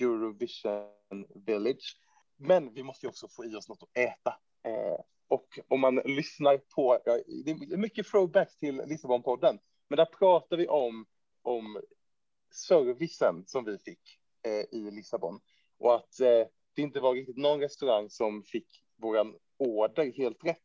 Eurovision 0.01 1.25
Village. 1.45 1.97
Men 2.37 2.73
vi 2.73 2.83
måste 2.83 3.05
ju 3.05 3.09
också 3.09 3.27
få 3.27 3.45
i 3.45 3.55
oss 3.55 3.69
något 3.69 3.83
att 3.83 3.97
äta. 3.97 4.39
Eh, 4.63 4.99
och 5.27 5.59
om 5.67 5.79
man 5.79 5.95
lyssnar 5.95 6.57
på, 6.57 6.99
ja, 7.05 7.19
det 7.45 7.51
är 7.51 7.77
mycket 7.77 8.07
throwbacks 8.07 8.57
till 8.57 8.81
Lissabonpodden, 8.85 9.59
men 9.87 9.97
där 9.97 10.05
pratar 10.05 10.57
vi 10.57 10.67
om, 10.67 11.05
om 11.41 11.81
servicen 12.51 13.43
som 13.47 13.65
vi 13.65 13.77
fick 13.77 14.19
eh, 14.43 14.79
i 14.79 14.91
Lissabon. 14.91 15.39
Och 15.77 15.95
att 15.95 16.19
eh, 16.19 16.47
det 16.75 16.81
inte 16.81 16.99
var 16.99 17.13
riktigt 17.13 17.37
någon 17.37 17.59
restaurang 17.59 18.09
som 18.09 18.43
fick 18.43 18.83
våran 19.03 19.35
order 19.57 20.11
helt 20.11 20.45
rätt. 20.45 20.63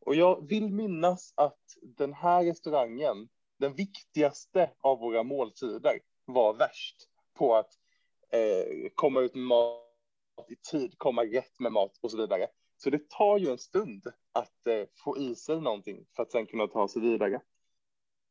Och 0.00 0.14
jag 0.14 0.48
vill 0.48 0.70
minnas 0.70 1.32
att 1.36 1.60
den 1.82 2.12
här 2.12 2.44
restaurangen, 2.44 3.28
den 3.58 3.74
viktigaste 3.74 4.70
av 4.80 4.98
våra 4.98 5.22
måltider, 5.22 6.00
var 6.24 6.54
värst 6.54 6.96
på 7.34 7.56
att 7.56 7.72
eh, 8.32 8.90
komma 8.94 9.20
ut 9.20 9.34
med 9.34 9.44
mat 9.44 9.82
i 10.48 10.56
tid, 10.70 10.94
komma 10.98 11.22
rätt 11.22 11.60
med 11.60 11.72
mat 11.72 11.98
och 12.00 12.10
så 12.10 12.16
vidare. 12.16 12.46
Så 12.76 12.90
det 12.90 13.10
tar 13.10 13.38
ju 13.38 13.50
en 13.50 13.58
stund 13.58 14.06
att 14.32 14.66
eh, 14.66 14.86
få 15.04 15.18
i 15.18 15.34
sig 15.34 15.60
någonting 15.60 16.06
för 16.16 16.22
att 16.22 16.32
sen 16.32 16.46
kunna 16.46 16.66
ta 16.66 16.88
sig 16.88 17.02
vidare. 17.02 17.40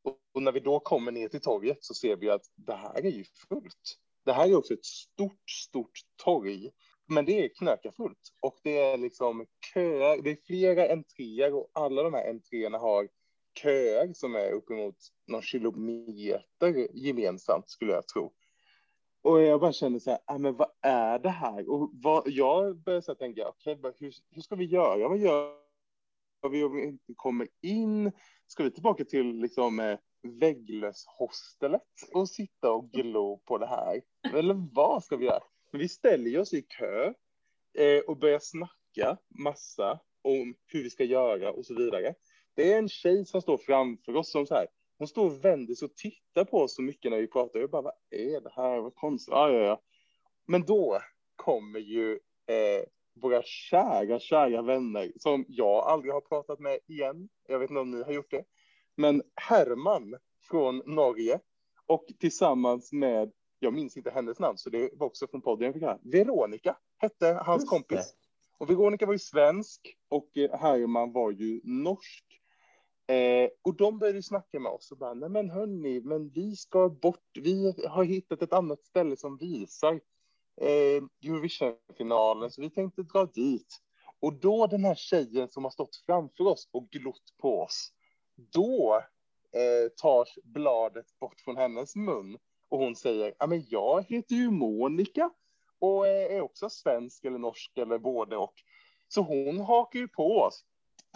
Och, 0.02 0.18
och 0.32 0.42
när 0.42 0.52
vi 0.52 0.60
då 0.60 0.80
kommer 0.80 1.12
ner 1.12 1.28
till 1.28 1.40
torget 1.40 1.78
så 1.80 1.94
ser 1.94 2.16
vi 2.16 2.30
att 2.30 2.44
det 2.54 2.74
här 2.74 3.06
är 3.06 3.10
ju 3.10 3.24
fullt. 3.48 3.98
Det 4.24 4.32
här 4.32 4.48
är 4.48 4.56
också 4.56 4.74
ett 4.74 4.84
stort, 4.84 5.50
stort 5.50 6.00
torg. 6.16 6.70
Men 7.08 7.24
det 7.24 7.44
är 7.44 7.48
knökafullt 7.48 8.32
och 8.42 8.58
det 8.62 8.78
är 8.78 8.98
liksom 8.98 9.46
köer. 9.74 10.22
Det 10.22 10.30
är 10.30 10.38
flera 10.46 10.92
entréer 10.92 11.54
och 11.54 11.70
alla 11.72 12.02
de 12.02 12.14
här 12.14 12.30
entréerna 12.30 12.78
har 12.78 13.08
köer 13.62 14.12
som 14.12 14.34
är 14.34 14.50
uppemot 14.50 14.96
någon 15.26 15.42
kilometer 15.42 16.88
gemensamt 16.94 17.68
skulle 17.68 17.92
jag 17.92 18.08
tro. 18.08 18.32
Och 19.22 19.42
jag 19.42 19.60
bara 19.60 19.72
känner 19.72 19.98
så 19.98 20.10
här, 20.10 20.20
ah, 20.24 20.38
men 20.38 20.56
vad 20.56 20.70
är 20.82 21.18
det 21.18 21.30
här? 21.30 21.70
Och 21.70 21.90
vad, 21.92 22.22
jag 22.26 22.76
börjar 22.76 23.00
så 23.00 23.12
här 23.12 23.16
tänka, 23.16 23.48
okej, 23.48 23.74
okay, 23.74 23.92
hur, 23.98 24.14
hur 24.30 24.42
ska 24.42 24.56
vi 24.56 24.64
göra? 24.64 25.08
Vad 25.08 25.18
gör 25.18 25.52
vi 26.50 26.64
om 26.64 26.76
vi 26.76 26.84
inte 26.84 27.14
kommer 27.16 27.48
in? 27.62 28.12
Ska 28.46 28.62
vi 28.62 28.70
tillbaka 28.70 29.04
till 29.04 29.40
liksom 29.40 29.80
eh, 29.80 29.98
vägglöshostelet 30.22 31.82
och 32.12 32.28
sitta 32.28 32.72
och 32.72 32.90
glo 32.90 33.38
på 33.44 33.58
det 33.58 33.66
här? 33.66 34.02
Eller 34.34 34.68
vad 34.72 35.04
ska 35.04 35.16
vi 35.16 35.24
göra? 35.24 35.42
Men 35.70 35.80
vi 35.80 35.88
ställer 35.88 36.38
oss 36.38 36.54
i 36.54 36.62
kö 36.62 37.12
eh, 37.78 38.00
och 38.06 38.16
börjar 38.16 38.38
snacka 38.38 39.18
massa 39.28 40.00
om 40.22 40.54
hur 40.66 40.82
vi 40.82 40.90
ska 40.90 41.04
göra 41.04 41.52
och 41.52 41.66
så 41.66 41.74
vidare. 41.74 42.14
Det 42.54 42.72
är 42.72 42.78
en 42.78 42.88
tjej 42.88 43.26
som 43.26 43.42
står 43.42 43.58
framför 43.58 44.16
oss 44.16 44.30
som 44.30 44.46
så 44.46 44.54
här, 44.54 44.66
hon 44.98 45.08
står 45.08 45.26
och 45.26 45.44
vänder 45.44 45.74
sig 45.74 45.86
och 45.86 45.96
tittar 45.96 46.44
på 46.44 46.60
oss 46.60 46.74
så 46.74 46.82
mycket 46.82 47.10
när 47.10 47.18
vi 47.18 47.26
pratar. 47.26 47.60
Jag 47.60 47.70
bara, 47.70 47.82
vad 47.82 47.94
är 48.10 48.40
det 48.40 48.50
här? 48.52 48.80
Vad 48.80 48.94
konstigt. 48.94 49.34
Ah, 49.34 49.50
ja, 49.50 49.60
ja. 49.60 49.82
Men 50.46 50.62
då 50.62 51.00
kommer 51.36 51.80
ju 51.80 52.12
eh, 52.46 52.84
våra 53.14 53.42
kära, 53.42 54.18
kära 54.18 54.62
vänner 54.62 55.12
som 55.16 55.44
jag 55.48 55.86
aldrig 55.88 56.12
har 56.12 56.20
pratat 56.20 56.58
med 56.60 56.78
igen. 56.86 57.28
Jag 57.48 57.58
vet 57.58 57.70
inte 57.70 57.80
om 57.80 57.90
ni 57.90 58.02
har 58.02 58.12
gjort 58.12 58.30
det. 58.30 58.44
Men 58.94 59.22
Herman 59.34 60.16
från 60.50 60.82
Norge 60.86 61.40
och 61.86 62.06
tillsammans 62.20 62.92
med, 62.92 63.32
jag 63.66 63.74
minns 63.74 63.96
inte 63.96 64.10
hennes 64.10 64.38
namn, 64.38 64.58
så 64.58 64.70
det 64.70 64.90
var 64.92 65.06
också 65.06 65.26
från 65.26 65.42
podden 65.42 65.64
jag 65.64 65.74
fick 65.74 65.82
höra. 65.82 65.98
Veronica 66.02 66.76
hette 66.96 67.26
hans 67.26 67.62
Just 67.62 67.70
kompis. 67.70 67.98
det. 67.98 68.26
Och 68.58 68.70
Veronica 68.70 69.06
var 69.06 69.12
ju 69.12 69.18
svensk 69.18 69.96
och 70.08 70.36
eh, 70.36 70.58
Herman 70.60 71.12
var 71.12 71.30
ju 71.30 71.60
norsk. 71.64 72.24
Eh, 73.06 73.50
och 73.62 73.76
de 73.76 73.98
började 73.98 74.22
snacka 74.22 74.60
med 74.60 74.72
oss 74.72 74.92
och 74.92 74.98
bara, 74.98 75.14
nej 75.14 75.28
men 75.28 75.50
hörni, 75.50 76.00
men 76.00 76.28
vi 76.28 76.56
ska 76.56 76.88
bort, 76.88 77.30
vi 77.34 77.74
har 77.88 78.04
hittat 78.04 78.42
ett 78.42 78.52
annat 78.52 78.84
ställe 78.84 79.16
som 79.16 79.36
visar 79.36 80.00
eh, 80.60 81.02
Eurovision-finalen, 81.24 82.50
så 82.50 82.60
vi 82.60 82.70
tänkte 82.70 83.02
dra 83.02 83.24
dit. 83.24 83.82
Och 84.20 84.32
då 84.32 84.66
den 84.66 84.84
här 84.84 84.94
tjejen 84.94 85.48
som 85.48 85.64
har 85.64 85.70
stått 85.70 85.96
framför 86.06 86.46
oss 86.46 86.68
och 86.70 86.90
glott 86.90 87.34
på 87.38 87.60
oss, 87.62 87.92
då 88.36 89.02
eh, 89.52 89.90
tas 89.96 90.38
bladet 90.44 91.18
bort 91.18 91.40
från 91.40 91.56
hennes 91.56 91.96
mun 91.96 92.38
och 92.68 92.78
hon 92.78 92.96
säger, 92.96 93.34
ja 93.38 93.46
men 93.46 93.64
jag 93.68 94.04
heter 94.08 94.34
ju 94.34 94.50
Monica 94.50 95.30
och 95.78 96.06
eh, 96.06 96.36
är 96.36 96.40
också 96.40 96.70
svensk 96.70 97.24
eller 97.24 97.38
norsk 97.38 97.78
eller 97.78 97.98
både 97.98 98.36
och. 98.36 98.54
Så 99.08 99.20
hon 99.20 99.60
hakar 99.60 99.98
ju 99.98 100.08
på 100.08 100.38
oss. 100.38 100.64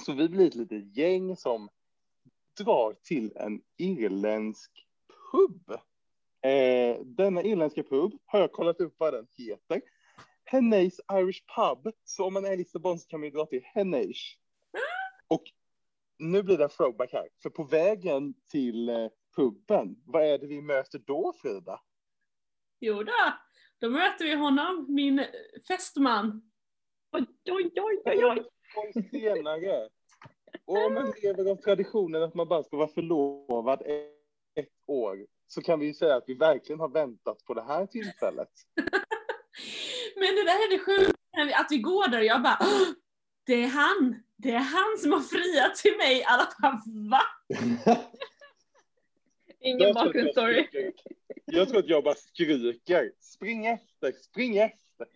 Så 0.07 0.13
vi 0.13 0.29
blir 0.29 0.47
ett 0.47 0.55
litet 0.55 0.97
gäng 0.97 1.37
som 1.37 1.69
drar 2.59 2.97
till 3.03 3.33
en 3.37 3.63
irländsk 3.77 4.71
pub. 5.33 5.71
Eh, 6.43 7.01
denna 7.05 7.43
irländska 7.43 7.83
pub 7.83 8.13
har 8.27 8.41
jag 8.41 8.53
kollat 8.53 8.81
upp 8.81 8.95
vad 8.99 9.13
den 9.13 9.27
heter. 9.37 9.83
Henneys 10.45 11.01
Irish 11.13 11.43
Pub. 11.57 11.95
Så 12.05 12.25
om 12.27 12.35
man 12.35 12.45
är 12.45 12.53
i 12.53 12.57
Lissabon 12.57 12.99
så 12.99 13.09
kan 13.09 13.21
man 13.21 13.25
ju 13.25 13.31
dra 13.31 13.47
till 13.47 13.63
Henneys. 13.65 14.17
Och 15.29 15.43
nu 16.19 16.43
blir 16.43 16.59
det 16.59 16.65
en 16.65 16.71
throwback 16.71 17.13
här. 17.13 17.29
För 17.43 17.51
på 17.51 17.65
vägen 17.65 18.35
till 18.51 18.89
eh, 18.89 19.09
puben, 19.41 19.97
vad 20.07 20.23
är 20.25 20.39
det 20.39 20.47
vi 20.47 20.61
möter 20.61 20.99
då 20.99 21.33
Frida? 21.43 21.81
Jo 22.81 23.03
då, 23.03 23.13
då 23.79 23.91
möter 23.91 24.25
vi 24.25 24.35
honom, 24.35 24.87
min 24.89 25.25
fästman. 25.69 26.51
Oj, 27.13 27.27
oj, 27.51 27.71
oj, 27.77 28.03
oj, 28.05 28.25
oj. 28.25 28.41
år 28.77 29.11
senare. 29.11 29.89
Och 30.65 30.87
om 30.87 30.95
man 30.95 31.13
lever 31.23 31.51
av 31.51 31.57
traditionen 31.57 32.23
att 32.23 32.35
man 32.35 32.49
bara 32.49 32.63
ska 32.63 32.77
vara 32.77 32.89
förlovad 32.89 33.83
ett 34.55 34.69
år 34.87 35.27
så 35.47 35.63
kan 35.63 35.81
vi 35.81 35.87
ju 35.87 35.95
säga 35.95 36.17
att 36.17 36.25
vi 36.27 36.35
verkligen 36.35 36.81
har 36.81 36.89
väntat 36.89 37.45
på 37.45 37.55
det 37.55 37.63
här 37.63 37.87
tillfället. 37.87 38.51
Men 40.17 40.35
det 40.35 40.45
där 40.45 40.67
är 40.67 40.71
det 40.71 40.79
sjuka, 40.79 41.57
att 41.57 41.67
vi 41.71 41.79
går 41.79 42.09
där 42.09 42.19
och 42.19 42.25
jag 42.25 42.43
bara 42.43 42.59
"Åh, 42.61 42.89
det 43.47 43.63
är 43.65 43.69
han, 43.69 44.23
det 44.37 44.51
är 44.51 44.59
han 44.59 44.99
som 44.99 45.13
har 45.13 45.21
friat 45.21 45.77
till 45.77 45.97
mig. 45.97 46.25
Alla 46.25 46.49
bara 46.63 46.81
va? 47.11 47.23
Ingen 49.61 49.79
Jag 49.81 49.89
jag 49.89 49.95
bakgrundsstory. 49.95 50.67
skriker- 50.67 50.93
Jag 51.45 51.69
tror 51.69 51.79
att 51.79 51.89
jag 51.89 52.05
bara 52.05 52.15
skriker. 52.15 53.13
Spring 53.21 53.67
efter, 53.67 54.13
spring 54.13 54.57
efter. 54.59 55.07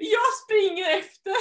Jag 0.00 0.32
springer 0.44 0.98
efter. 0.98 1.32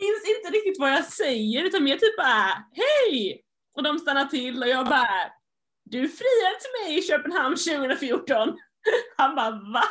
Minns 0.00 0.36
inte 0.36 0.50
riktigt 0.56 0.78
vad 0.78 0.92
jag 0.92 1.04
säger 1.04 1.64
utan 1.64 1.84
mer 1.84 1.96
typ 1.96 2.16
bara 2.16 2.64
hej! 2.72 3.42
Och 3.76 3.82
de 3.82 3.98
stannar 3.98 4.24
till 4.24 4.62
och 4.62 4.68
jag 4.68 4.86
bara 4.86 5.32
du 5.84 6.08
friade 6.08 6.56
till 6.60 6.86
mig 6.86 6.98
i 6.98 7.02
Köpenhamn 7.02 7.56
2014. 7.56 8.58
Han 9.16 9.34
bara 9.36 9.50
va? 9.50 9.82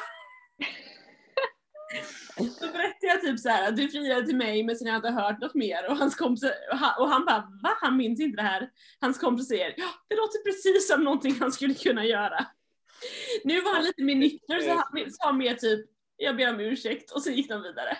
Så 2.60 2.68
berättade 2.68 3.08
jag 3.08 3.22
typ 3.22 3.40
så 3.40 3.50
här 3.50 3.68
att 3.68 3.76
du 3.78 3.90
friade 3.90 4.26
till 4.26 4.36
mig 4.36 4.64
men 4.64 4.76
sen 4.76 4.88
har 4.88 4.94
jag 4.94 5.00
inte 5.00 5.22
hört 5.22 5.42
något 5.42 5.54
mer 5.54 5.90
och 5.90 5.98
hans 5.98 6.16
kompisar, 6.16 6.52
och 6.72 6.78
han, 6.78 7.02
och 7.02 7.10
han 7.10 7.26
bara 7.26 7.52
va? 7.64 7.78
Han 7.82 7.98
minns 7.98 8.20
inte 8.20 8.36
det 8.42 8.48
här. 8.48 8.70
Hans 9.02 9.20
kompis 9.20 9.48
säger 9.48 9.74
ja 9.78 9.88
det 10.08 10.16
låter 10.16 10.44
precis 10.44 10.88
som 10.88 11.04
någonting 11.04 11.36
han 11.40 11.52
skulle 11.52 11.74
kunna 11.74 12.06
göra. 12.06 12.46
Nu 13.44 13.62
var 13.62 13.74
han 13.74 13.84
lite 13.84 14.04
mer 14.04 14.16
nykter 14.16 14.60
så 14.60 14.70
han 14.70 15.12
sa 15.12 15.32
mer 15.32 15.54
typ 15.54 15.90
jag 16.18 16.38
ber 16.38 16.54
om 16.54 16.60
ursäkt 16.60 17.12
och 17.12 17.22
så 17.22 17.30
gick 17.32 17.50
de 17.50 17.62
vidare. 17.62 17.98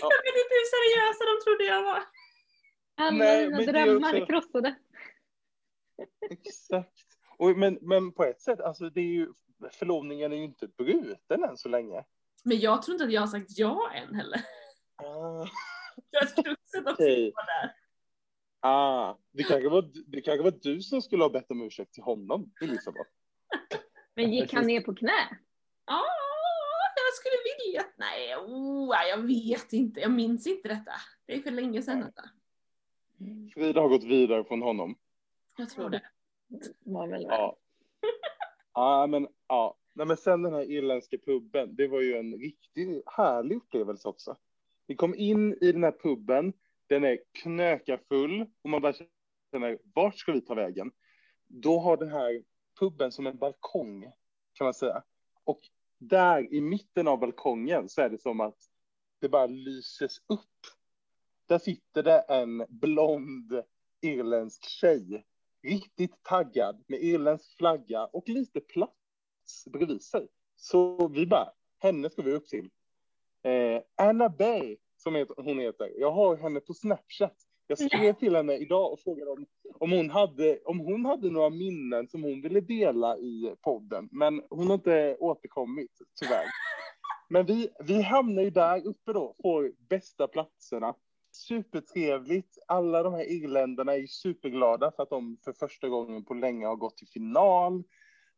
Jag 0.00 0.22
vet 0.24 0.36
inte 0.42 0.54
hur 0.58 0.66
seriösa 0.74 1.24
de 1.24 1.44
trodde 1.44 1.64
jag 1.64 1.82
var. 1.82 2.02
Alla 2.96 3.16
Nej, 3.16 3.48
mina 3.48 3.72
drömmar 3.72 4.14
också- 4.14 4.26
krossade. 4.26 4.74
Exakt. 6.30 7.02
Och, 7.38 7.58
men, 7.58 7.78
men 7.80 8.12
på 8.12 8.24
ett 8.24 8.40
sätt, 8.40 8.60
alltså 8.60 8.90
det 8.90 9.00
är 9.00 9.04
ju, 9.04 9.28
förlovningen 9.70 10.32
är 10.32 10.36
ju 10.36 10.44
inte 10.44 10.68
bruten 10.68 11.44
än 11.44 11.56
så 11.56 11.68
länge. 11.68 12.04
Men 12.44 12.60
jag 12.60 12.82
tror 12.82 12.94
inte 12.94 13.04
att 13.04 13.12
jag 13.12 13.20
har 13.20 13.26
sagt 13.28 13.58
ja 13.58 13.90
än 13.94 14.14
heller. 14.14 14.40
Ah, 14.96 15.46
Jag 16.10 16.34
tror 16.34 16.52
också 16.52 16.92
Okej. 16.92 17.32
var 17.34 17.46
där. 17.46 17.74
ah, 18.60 19.18
det, 19.32 19.42
kanske 19.42 19.68
var, 19.68 19.90
det 20.06 20.20
kanske 20.20 20.42
var 20.42 20.58
du 20.62 20.80
som 20.80 21.02
skulle 21.02 21.24
ha 21.24 21.30
bett 21.30 21.50
om 21.50 21.62
ursäkt 21.62 21.92
till 21.94 22.02
honom 22.02 22.52
i 22.60 22.66
Lissabon. 22.66 23.04
Men 24.14 24.32
gick 24.32 24.52
han 24.52 24.66
ner 24.66 24.80
på 24.80 24.94
knä? 24.94 25.38
Ja, 25.86 26.02
jag 26.96 27.14
skulle 27.14 27.34
vilja. 27.72 27.84
Nej, 27.96 28.36
oh, 28.36 28.96
jag 29.08 29.18
vet 29.18 29.72
inte. 29.72 30.00
Jag 30.00 30.10
minns 30.10 30.46
inte 30.46 30.68
detta. 30.68 30.92
Det 31.26 31.34
är 31.34 31.40
för 31.42 31.50
länge 31.50 31.82
sedan 31.82 32.00
detta. 32.00 32.22
Frida 33.54 33.80
har 33.80 33.88
gått 33.88 34.04
vidare 34.04 34.44
från 34.44 34.62
honom. 34.62 34.98
Jag 35.56 35.70
tror 35.70 35.90
det. 35.90 36.02
Var 36.80 37.08
väl 37.08 37.22
Ja. 37.22 37.56
Ja, 38.74 39.06
men 39.06 39.28
ja. 39.48 39.78
Nej, 39.94 40.06
men 40.06 40.16
sen 40.16 40.42
den 40.42 40.54
här 40.54 40.70
irländska 40.70 41.18
puben, 41.18 41.76
det 41.76 41.88
var 41.88 42.00
ju 42.00 42.16
en 42.16 42.38
riktigt 42.38 43.02
härlig 43.06 43.56
upplevelse 43.56 44.08
också. 44.08 44.36
Vi 44.86 44.96
kom 44.96 45.14
in 45.14 45.58
i 45.60 45.72
den 45.72 45.84
här 45.84 45.92
puben, 46.02 46.52
den 46.86 47.04
är 47.04 47.18
knökafull 47.32 48.46
och 48.62 48.70
man 48.70 48.82
bara 48.82 48.94
känner, 49.52 49.78
vart 49.94 50.16
ska 50.18 50.32
vi 50.32 50.40
ta 50.40 50.54
vägen? 50.54 50.90
Då 51.46 51.78
har 51.78 51.96
den 51.96 52.08
här 52.08 52.42
puben 52.80 53.12
som 53.12 53.26
en 53.26 53.38
balkong, 53.38 54.12
kan 54.52 54.64
man 54.64 54.74
säga. 54.74 55.02
Och 55.44 55.60
där 55.98 56.54
i 56.54 56.60
mitten 56.60 57.08
av 57.08 57.18
balkongen 57.18 57.88
så 57.88 58.00
är 58.02 58.10
det 58.10 58.18
som 58.18 58.40
att 58.40 58.58
det 59.20 59.28
bara 59.28 59.46
lyses 59.46 60.18
upp. 60.28 60.66
Där 61.46 61.58
sitter 61.58 62.02
det 62.02 62.20
en 62.20 62.66
blond 62.68 63.62
irländsk 64.00 64.64
tjej 64.64 65.24
riktigt 65.62 66.22
taggad 66.22 66.84
med 66.88 67.02
irländsk 67.02 67.56
flagga 67.56 68.04
och 68.04 68.28
lite 68.28 68.60
plats 68.60 69.64
bredvid 69.72 70.02
sig. 70.02 70.28
Så 70.56 71.08
vi 71.08 71.26
bara, 71.26 71.48
henne 71.78 72.10
ska 72.10 72.22
vi 72.22 72.32
upp 72.32 72.48
till. 72.48 72.70
Eh, 73.42 73.82
Anna 73.96 74.28
Bay, 74.28 74.76
som 74.96 75.14
heter, 75.14 75.34
hon 75.38 75.58
heter, 75.58 75.92
jag 75.98 76.12
har 76.12 76.36
henne 76.36 76.60
på 76.60 76.74
Snapchat. 76.74 77.36
Jag 77.66 77.78
skrev 77.78 78.12
till 78.12 78.36
henne 78.36 78.56
idag 78.56 78.92
och 78.92 79.00
frågade 79.00 79.30
om, 79.30 79.46
om, 79.74 79.90
hon 79.90 80.10
hade, 80.10 80.58
om 80.64 80.78
hon 80.78 81.04
hade 81.04 81.30
några 81.30 81.50
minnen 81.50 82.08
som 82.08 82.22
hon 82.22 82.40
ville 82.42 82.60
dela 82.60 83.18
i 83.18 83.54
podden. 83.60 84.08
Men 84.12 84.42
hon 84.50 84.66
har 84.66 84.74
inte 84.74 85.16
återkommit, 85.20 85.90
tyvärr. 86.20 86.44
Men 87.28 87.46
vi, 87.46 87.68
vi 87.84 88.02
hamnar 88.02 88.42
ju 88.42 88.50
där 88.50 88.86
uppe 88.86 89.12
då, 89.12 89.34
får 89.42 89.72
bästa 89.88 90.28
platserna. 90.28 90.94
Supertrevligt. 91.32 92.58
Alla 92.66 93.02
de 93.02 93.14
här 93.14 93.30
irländarna 93.30 93.94
är 93.94 94.06
superglada 94.06 94.92
för 94.96 95.02
att 95.02 95.10
de 95.10 95.38
för 95.44 95.52
första 95.52 95.88
gången 95.88 96.24
på 96.24 96.34
länge 96.34 96.66
har 96.66 96.76
gått 96.76 96.96
till 96.96 97.08
final. 97.08 97.84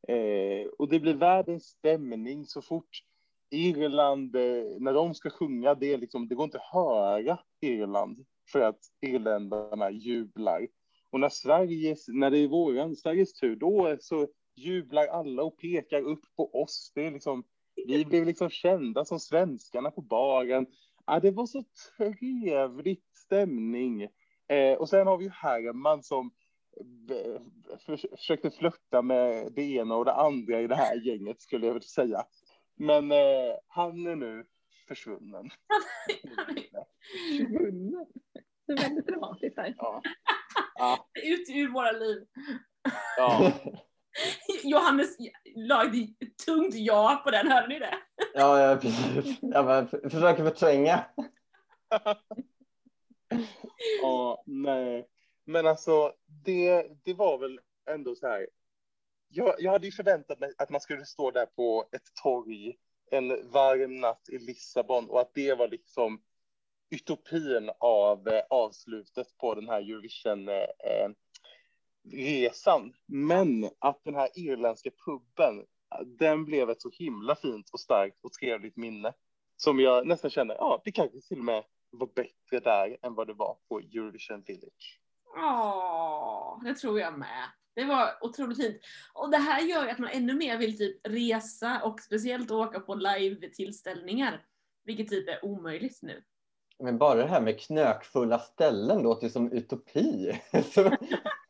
Eh, 0.09 0.67
och 0.79 0.89
det 0.89 1.01
blir 1.01 1.15
världens 1.15 1.65
stämning 1.65 2.47
så 2.47 2.63
fort 2.63 3.03
Irland, 3.51 4.37
eh, 4.37 4.65
när 4.79 4.93
de 4.93 5.15
ska 5.15 5.31
sjunga, 5.31 5.75
det, 5.75 5.93
är 5.93 5.99
liksom, 5.99 6.29
det 6.29 6.35
går 6.35 6.45
inte 6.45 6.59
att 6.59 6.73
höra 6.73 7.39
Irland 7.61 8.25
för 8.53 8.61
att 8.61 8.81
irländarna 9.01 9.91
jublar. 9.91 10.67
Och 11.11 11.21
när, 11.21 11.29
Sveriges, 11.29 12.09
när 12.09 12.31
det 12.31 12.39
är 12.39 12.49
våran, 12.49 12.97
Sveriges 12.97 13.33
tur, 13.33 13.57
då 13.57 13.97
så 14.01 14.29
jublar 14.57 15.07
alla 15.07 15.43
och 15.43 15.59
pekar 15.59 16.01
upp 16.01 16.25
på 16.37 16.63
oss. 16.63 16.93
Det 16.95 17.07
är 17.07 17.11
liksom, 17.11 17.45
vi 17.87 18.05
blev 18.05 18.27
liksom 18.27 18.51
kända 18.51 19.05
som 19.05 19.21
svenskarna 19.21 19.91
på 19.91 20.01
baren. 20.01 20.67
Ja, 21.07 21.21
det 21.21 21.31
var 21.31 21.47
så 21.47 21.65
trevligt 21.97 23.17
stämning. 23.17 24.03
Eh, 24.49 24.79
och 24.79 24.89
sen 24.89 25.07
har 25.07 25.17
vi 25.19 25.25
ju 25.25 25.31
Herman 25.31 26.03
som 26.03 26.31
för, 27.87 27.97
försökte 28.17 28.51
flirta 28.51 29.03
med 29.03 29.53
det 29.53 29.63
ena 29.63 29.97
och 29.97 30.05
det 30.05 30.15
andra 30.15 30.61
i 30.61 30.67
det 30.67 30.75
här 30.77 30.97
gänget, 31.07 31.43
skulle 31.43 31.67
jag 31.67 31.75
vilja 31.75 31.87
säga. 31.89 32.25
Men 32.75 33.13
eh, 33.13 33.55
han 33.67 34.07
är 34.07 34.17
nu 34.17 34.47
försvunnen. 34.89 35.51
Svunnen. 37.39 38.07
Det 38.67 38.73
är 38.73 38.77
väldigt 38.89 39.07
dramatiskt 39.07 39.57
här. 39.57 39.75
Ja. 39.79 40.03
Ja, 40.77 41.09
Ut 41.25 41.49
ur 41.49 41.73
våra 41.73 41.93
liv. 41.93 42.27
ja. 43.17 43.53
Johannes 44.65 45.17
la 45.57 45.85
ett 45.85 46.39
tungt 46.47 46.75
ja 46.75 47.21
på 47.25 47.31
den, 47.31 47.49
hörde 47.49 47.69
ni 47.69 47.79
det? 47.79 47.95
Ja, 48.35 48.61
ja 48.61 48.77
precis. 48.77 49.39
Jag 49.41 49.91
försöker 49.91 50.45
förtränga. 50.45 51.05
ja, 54.03 54.43
nej. 54.47 55.09
Men 55.45 55.67
alltså, 55.67 56.13
det, 56.27 56.87
det 57.05 57.15
var 57.15 57.39
väl 57.39 57.61
ändå 57.91 58.15
så 58.15 58.27
här. 58.27 58.49
Jag, 59.29 59.55
jag 59.59 59.73
hade 59.73 59.87
ju 59.87 59.93
förväntat 59.93 60.41
mig 60.41 60.53
att 60.59 60.71
man 60.71 60.81
skulle 60.81 61.05
stå 61.05 61.31
där 61.31 61.47
på 61.47 61.89
ett 61.93 62.15
torg 62.23 62.77
en 63.11 63.51
varm 63.51 64.01
natt 64.01 64.29
i 64.29 64.39
Lissabon 64.39 65.11
och 65.11 65.21
att 65.21 65.35
det 65.35 65.55
var 65.55 65.69
liksom 65.69 66.23
utopin 66.91 67.71
av 67.79 68.29
eh, 68.29 68.43
avslutet 68.51 69.39
på 69.39 69.55
den 69.55 69.69
här 69.69 69.81
Eurovision 69.81 70.49
eh, 70.49 71.11
resan. 72.13 72.93
Men 73.07 73.71
att 73.79 74.05
den 74.05 74.15
här 74.15 74.29
irländska 74.35 74.91
puben, 75.07 75.65
den 76.19 76.45
blev 76.45 76.71
ett 76.71 76.83
så 76.83 76.91
himla 76.93 77.37
fint 77.37 77.71
och 77.73 77.81
starkt 77.81 78.25
och 78.25 78.33
trevligt 78.33 78.77
minne 78.77 79.13
som 79.57 79.81
jag 79.81 80.07
nästan 80.07 80.31
känner, 80.31 80.55
ja, 80.55 80.83
det 80.85 80.93
kanske 80.93 81.21
till 81.21 81.39
och 81.39 81.45
med 81.45 81.65
var 81.91 82.09
bättre 82.15 82.61
där 82.71 82.97
än 83.03 83.15
vad 83.15 83.27
det 83.27 83.35
var 83.35 83.57
på 83.69 83.79
Eurovision 83.79 84.43
Village. 84.47 85.01
Ja, 85.35 86.61
det 86.65 86.75
tror 86.75 87.01
jag 87.01 87.19
med. 87.19 87.49
Det 87.75 87.85
var 87.85 88.19
otroligt 88.21 88.57
fint. 88.57 88.77
Och 89.13 89.31
det 89.31 89.37
här 89.37 89.61
gör 89.61 89.85
ju 89.85 89.91
att 89.91 89.99
man 89.99 90.11
ännu 90.11 90.35
mer 90.35 90.59
vill 90.59 90.79
typ 90.79 91.07
resa 91.07 91.81
och 91.85 92.01
speciellt 92.01 92.51
åka 92.51 92.81
på 92.81 92.95
live-tillställningar. 92.95 94.45
Vilket 94.85 95.09
typ 95.09 95.29
är 95.29 95.45
omöjligt 95.45 96.03
nu. 96.03 96.23
Men 96.79 96.99
bara 96.99 97.15
det 97.15 97.29
här 97.29 97.41
med 97.41 97.61
knökfulla 97.61 98.39
ställen 98.39 99.03
låter 99.03 99.27
ju 99.27 99.31
som 99.31 99.53
utopi. 99.53 100.41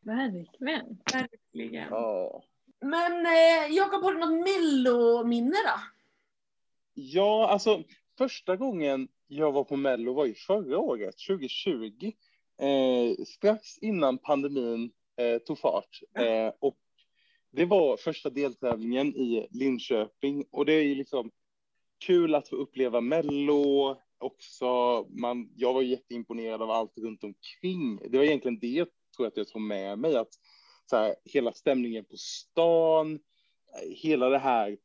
Verkligen. 0.00 0.98
Verkligen. 1.12 1.88
Ja. 1.90 2.42
Men 2.80 3.26
eh, 3.26 3.74
Jakob, 3.76 4.02
har 4.02 4.12
du 4.12 4.18
något 4.18 4.44
mellominne 4.44 5.56
då? 5.64 5.80
Ja, 6.94 7.48
alltså 7.48 7.82
första 8.18 8.56
gången 8.56 9.08
jag 9.26 9.52
var 9.52 9.64
på 9.64 9.76
Mello 9.76 10.12
var 10.12 10.26
ju 10.26 10.34
förra 10.34 10.78
året, 10.78 11.14
2020. 11.28 12.12
Eh, 12.58 13.24
strax 13.24 13.78
innan 13.78 14.18
pandemin 14.18 14.90
eh, 15.16 15.38
tog 15.38 15.58
fart. 15.58 16.00
Eh, 16.18 16.52
och 16.58 16.78
det 17.50 17.64
var 17.64 17.96
första 17.96 18.30
deltävlingen 18.30 19.16
i 19.16 19.46
Linköping 19.50 20.44
och 20.50 20.66
det 20.66 20.72
är 20.72 20.82
ju 20.82 20.94
liksom 20.94 21.30
kul 22.06 22.34
att 22.34 22.48
få 22.48 22.56
uppleva 22.56 23.00
Mello 23.00 23.96
också. 24.18 24.66
Man, 25.10 25.52
jag 25.56 25.74
var 25.74 25.82
jätteimponerad 25.82 26.62
av 26.62 26.70
allt 26.70 26.98
runt 26.98 27.24
omkring. 27.24 28.00
Det 28.10 28.18
var 28.18 28.24
egentligen 28.24 28.58
det 28.58 28.88
tror 29.16 29.26
att 29.26 29.36
jag 29.36 29.48
tog 29.48 29.62
med 29.62 29.98
mig, 29.98 30.16
att 30.16 30.32
så 30.90 30.96
här, 30.96 31.14
hela 31.24 31.52
stämningen 31.52 32.04
på 32.04 32.16
stan, 32.16 33.18
hela 34.02 34.28
det 34.28 34.38
här 34.38 34.76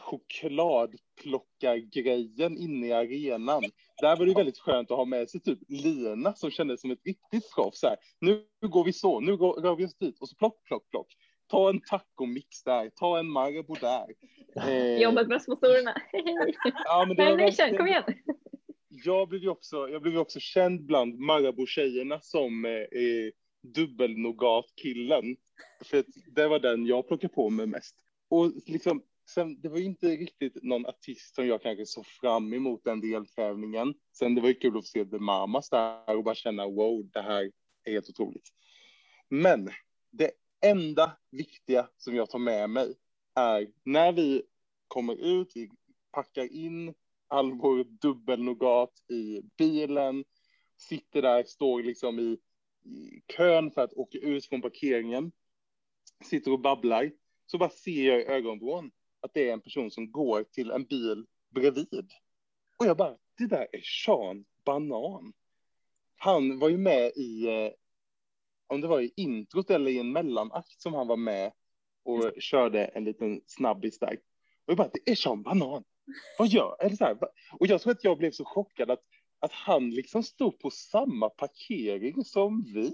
chokladplockargrejen 0.00 2.58
inne 2.58 2.86
i 2.86 2.92
arenan. 2.92 3.62
Där 4.00 4.16
var 4.16 4.26
det 4.26 4.34
väldigt 4.34 4.58
skönt 4.58 4.90
att 4.90 4.96
ha 4.96 5.04
med 5.04 5.30
sig 5.30 5.40
typ 5.40 5.58
Lina 5.68 6.34
som 6.34 6.50
kändes 6.50 6.80
som 6.80 6.90
ett 6.90 7.06
riktigt 7.06 7.50
proffs. 7.54 7.80
Nu 8.20 8.46
går 8.60 8.84
vi 8.84 8.92
så, 8.92 9.20
nu 9.20 9.36
går, 9.36 9.54
rör 9.60 9.76
vi 9.76 9.86
oss 9.86 9.96
dit 9.98 10.20
och 10.20 10.28
så 10.28 10.36
plock, 10.36 10.64
plock, 10.64 10.90
plock. 10.90 11.06
Ta 11.46 11.70
en 11.70 11.80
tacomix 11.80 12.62
där, 12.62 12.90
ta 12.90 13.18
en 13.18 13.28
Marabou 13.30 13.74
där. 13.80 14.06
Eh, 14.56 15.02
Jobbat 15.02 15.28
med 15.28 15.42
sponsorerna. 15.42 15.94
Ja, 16.84 17.04
men 17.08 17.16
det 17.16 17.24
var 17.24 17.36
verkligen- 17.36 17.76
kom 17.76 17.86
igen. 17.86 18.02
jag 18.88 19.28
blev 19.28 19.42
ju 19.42 19.48
också, 19.48 19.88
jag 19.88 20.02
blev 20.02 20.18
också 20.18 20.40
känd 20.40 20.86
bland 20.86 21.18
Marabou-tjejerna 21.18 22.20
som 22.20 22.64
eh, 22.64 22.70
dubbelnogat-killen. 23.64 25.36
För 25.84 26.04
det 26.34 26.48
var 26.48 26.58
den 26.58 26.86
jag 26.86 27.08
plockade 27.08 27.34
på 27.34 27.50
mig 27.50 27.66
mest. 27.66 27.96
Och 28.28 28.52
liksom, 28.66 29.02
sen, 29.30 29.60
det 29.60 29.68
var 29.68 29.78
ju 29.78 29.84
inte 29.84 30.06
riktigt 30.06 30.62
någon 30.62 30.86
artist 30.86 31.34
som 31.34 31.46
jag 31.46 31.62
kanske 31.62 31.86
såg 31.86 32.06
fram 32.06 32.52
emot 32.52 32.84
den 32.84 33.00
deltävlingen. 33.00 33.94
Sen 34.12 34.34
det 34.34 34.40
var 34.40 34.48
ju 34.48 34.54
kul 34.54 34.78
att 34.78 34.86
se 34.86 35.04
The 35.04 35.18
Mamas 35.18 35.70
där 35.70 36.16
och 36.16 36.24
bara 36.24 36.34
känna 36.34 36.66
wow, 36.66 37.10
det 37.12 37.22
här 37.22 37.50
är 37.84 37.92
helt 37.92 38.08
otroligt. 38.08 38.48
Men 39.28 39.70
det 40.10 40.30
enda 40.64 41.16
viktiga 41.30 41.88
som 41.96 42.14
jag 42.14 42.30
tar 42.30 42.38
med 42.38 42.70
mig 42.70 42.94
är 43.34 43.68
när 43.84 44.12
vi 44.12 44.42
kommer 44.88 45.14
ut, 45.14 45.52
vi 45.54 45.70
packar 46.12 46.52
in 46.52 46.94
all 47.28 47.52
vår 47.52 47.84
dubbelnougat 47.84 48.92
i 49.10 49.42
bilen, 49.58 50.24
sitter 50.76 51.22
där, 51.22 51.44
står 51.44 51.82
liksom 51.82 52.18
i, 52.18 52.38
i 52.84 53.22
kön 53.36 53.70
för 53.70 53.84
att 53.84 53.92
åka 53.92 54.18
ut 54.18 54.46
från 54.46 54.62
parkeringen, 54.62 55.32
sitter 56.24 56.52
och 56.52 56.60
babblar, 56.60 57.12
så 57.46 57.58
bara 57.58 57.70
ser 57.70 58.08
jag 58.08 58.20
i 58.20 58.24
ögonvrån 58.24 58.90
att 59.20 59.34
det 59.34 59.48
är 59.48 59.52
en 59.52 59.60
person 59.60 59.90
som 59.90 60.12
går 60.12 60.44
till 60.44 60.70
en 60.70 60.84
bil 60.84 61.26
bredvid. 61.50 62.10
Och 62.76 62.86
jag 62.86 62.96
bara, 62.96 63.16
det 63.38 63.46
där 63.46 63.66
är 63.72 63.82
Sean 64.04 64.44
Banan. 64.64 65.32
Han 66.16 66.58
var 66.58 66.68
ju 66.68 66.78
med 66.78 67.12
i, 67.16 67.46
eh, 67.46 67.70
om 68.66 68.80
det 68.80 68.88
var 68.88 69.00
i 69.00 69.12
introt 69.16 69.70
eller 69.70 69.90
i 69.90 69.98
en 69.98 70.12
mellanakt 70.12 70.80
som 70.80 70.94
han 70.94 71.06
var 71.06 71.16
med 71.16 71.52
och 72.04 72.32
körde 72.38 72.84
en 72.84 73.04
liten 73.04 73.40
snabbis 73.46 73.98
där. 73.98 74.18
Och 74.64 74.70
jag 74.70 74.76
bara, 74.76 74.90
det 74.92 75.10
är 75.10 75.14
Sean 75.14 75.42
Banan. 75.42 75.84
Vad 76.38 76.48
gör, 76.48 76.76
eller 76.80 76.96
så 76.96 77.04
här, 77.04 77.18
och 77.52 77.66
jag 77.66 77.80
tror 77.80 77.92
att 77.92 78.04
jag 78.04 78.18
blev 78.18 78.30
så 78.30 78.44
chockad 78.44 78.90
att, 78.90 79.02
att 79.44 79.52
han 79.52 79.90
liksom 79.90 80.22
stod 80.22 80.58
på 80.58 80.70
samma 80.70 81.28
parkering 81.28 82.24
som 82.24 82.62
vi. 82.74 82.92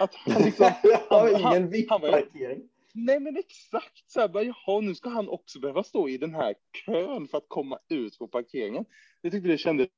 Att 0.00 0.14
han 0.14 0.42
liksom, 0.44 0.70
har 1.08 1.20
han- 1.20 1.28
ingen 1.28 1.42
han- 1.42 1.70
VIP-parkering. 1.70 2.68
Nej 2.94 3.20
men 3.20 3.36
exakt 3.36 4.10
så 4.10 4.20
här, 4.20 4.28
bara, 4.28 4.42
jaha, 4.42 4.80
nu 4.80 4.94
ska 4.94 5.08
han 5.08 5.28
också 5.28 5.60
behöva 5.60 5.82
stå 5.82 6.08
i 6.08 6.18
den 6.18 6.34
här 6.34 6.54
kön 6.86 7.28
för 7.28 7.38
att 7.38 7.48
komma 7.48 7.78
ut 7.88 8.18
på 8.18 8.28
parkeringen. 8.28 8.84
Jag 9.20 9.32
tyckte 9.32 9.48
det 9.48 9.58
kändes 9.58 9.88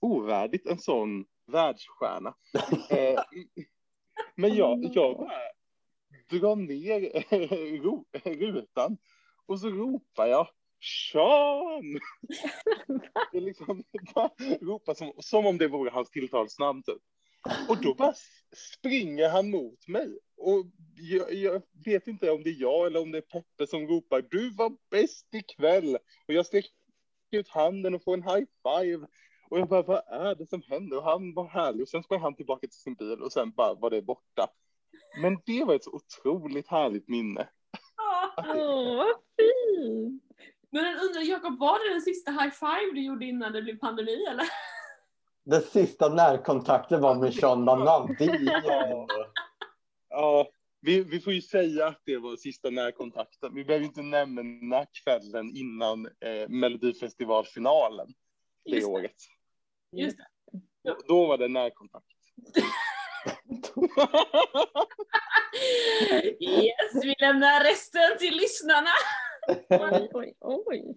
ovärdigt 0.00 0.66
en 0.66 0.78
sån 0.78 1.24
världsstjärna. 1.46 2.34
eh, 2.90 3.20
men 4.34 4.54
jag, 4.54 4.84
jag 4.94 5.16
bara 5.16 5.30
drar 6.30 6.56
ner 6.56 7.00
rutan 8.52 8.96
och 9.46 9.60
så 9.60 9.68
ropar 9.70 10.26
jag 10.26 10.48
Sean! 10.84 12.00
Det 13.32 13.40
liksom 13.40 13.84
bara 14.14 14.30
ropa 14.60 14.94
som, 14.94 15.12
som 15.18 15.46
om 15.46 15.58
det 15.58 15.68
vore 15.68 15.90
hans 15.90 16.10
tilltalsnamn 16.10 16.82
typ. 16.82 17.02
Och 17.68 17.82
då 17.82 17.94
bara 17.94 18.14
springer 18.72 19.28
han 19.28 19.50
mot 19.50 19.88
mig. 19.88 20.18
Och 20.36 20.66
jag, 20.94 21.32
jag 21.34 21.62
vet 21.84 22.06
inte 22.06 22.30
om 22.30 22.42
det 22.42 22.50
är 22.50 22.60
jag 22.60 22.86
eller 22.86 23.02
om 23.02 23.12
det 23.12 23.18
är 23.18 23.22
Peppe 23.22 23.66
som 23.66 23.86
ropar 23.86 24.22
du 24.30 24.50
var 24.50 24.72
bäst 24.90 25.34
ikväll. 25.34 25.98
Och 26.28 26.34
jag 26.34 26.46
sträcker 26.46 26.70
ut 27.32 27.48
handen 27.48 27.94
och 27.94 28.04
får 28.04 28.14
en 28.14 28.22
high 28.22 28.46
five. 28.62 29.06
Och 29.50 29.58
jag 29.58 29.68
bara, 29.68 29.82
vad 29.82 30.02
är 30.08 30.34
det 30.34 30.46
som 30.46 30.62
händer? 30.68 30.96
Och 30.96 31.04
han 31.04 31.34
var 31.34 31.48
härlig. 31.48 31.82
Och 31.82 31.88
sen 31.88 32.02
sprang 32.02 32.20
han 32.20 32.36
tillbaka 32.36 32.66
till 32.66 32.80
sin 32.80 32.94
bil 32.94 33.22
och 33.22 33.32
sen 33.32 33.50
bara 33.50 33.74
var 33.74 33.90
det 33.90 34.02
borta. 34.02 34.48
Men 35.22 35.38
det 35.46 35.64
var 35.64 35.74
ett 35.74 35.84
så 35.84 35.90
otroligt 35.92 36.68
härligt 36.68 37.08
minne. 37.08 37.48
Åh, 38.36 38.96
vad 38.96 39.16
fint! 39.36 40.22
Men 40.74 40.84
jag 40.84 41.04
undrar 41.04 41.22
Jakob, 41.22 41.58
var 41.58 41.78
det 41.88 41.92
den 41.94 42.00
sista 42.02 42.30
high 42.30 42.50
five 42.54 42.92
du 42.94 43.04
gjorde 43.04 43.24
innan 43.26 43.52
det 43.52 43.62
blev 43.62 43.78
pandemi 43.78 44.24
eller? 44.30 44.44
Den 45.46 45.62
sista 45.62 46.08
närkontakten 46.08 47.00
var 47.00 47.14
med 47.14 47.34
Sean 47.34 47.64
ju 48.40 48.48
ändå- 48.48 49.06
Ja, 50.08 50.48
vi, 50.80 51.02
vi 51.04 51.20
får 51.20 51.32
ju 51.32 51.42
säga 51.42 51.86
att 51.86 52.02
det 52.04 52.16
var 52.18 52.36
sista 52.36 52.70
närkontakten. 52.70 53.54
Vi 53.54 53.64
behöver 53.64 53.86
inte 53.86 54.02
nämna 54.02 54.86
kvällen 55.04 55.56
innan 55.56 56.06
eh, 56.06 56.48
Melodifestivalfinalen 56.48 58.06
det 58.64 58.70
Just 58.70 58.88
året. 58.88 59.14
Just 59.92 60.16
det. 60.18 60.26
Då, 60.84 60.96
då 61.06 61.26
var 61.26 61.38
det 61.38 61.48
närkontakt. 61.48 62.06
Yes, 66.40 67.04
vi 67.04 67.14
lämnar 67.18 67.64
resten 67.64 68.18
till 68.18 68.36
lyssnarna. 68.36 68.90
Oj, 69.68 70.08
oj, 70.12 70.34
oj. 70.40 70.96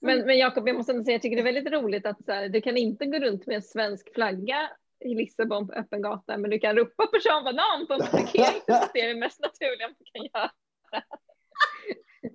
Men, 0.00 0.26
men 0.26 0.38
Jakob, 0.38 0.68
jag 0.68 0.76
måste 0.76 0.92
ändå 0.92 1.04
säga, 1.04 1.14
jag 1.14 1.22
tycker 1.22 1.36
det 1.36 1.42
är 1.42 1.52
väldigt 1.54 1.72
roligt 1.72 2.06
att 2.06 2.24
så 2.24 2.32
här, 2.32 2.48
du 2.48 2.60
kan 2.60 2.76
inte 2.76 3.06
gå 3.06 3.18
runt 3.18 3.46
med 3.46 3.56
en 3.56 3.62
svensk 3.62 4.14
flagga 4.14 4.70
i 5.04 5.14
Lissabon 5.14 5.68
på 5.68 5.72
öppen 5.72 6.02
gata, 6.02 6.38
men 6.38 6.50
du 6.50 6.58
kan 6.58 6.76
ropa 6.76 7.06
på 7.06 7.18
Jean 7.24 7.44
Banan 7.44 7.86
på 7.86 7.92
en 7.92 8.00
parkering. 8.00 8.62
Det 8.94 9.00
är 9.00 9.08
det 9.08 9.20
mest 9.20 9.40
naturliga 9.40 9.88
man 9.88 9.96
kan 10.12 10.24
göra. 10.24 10.50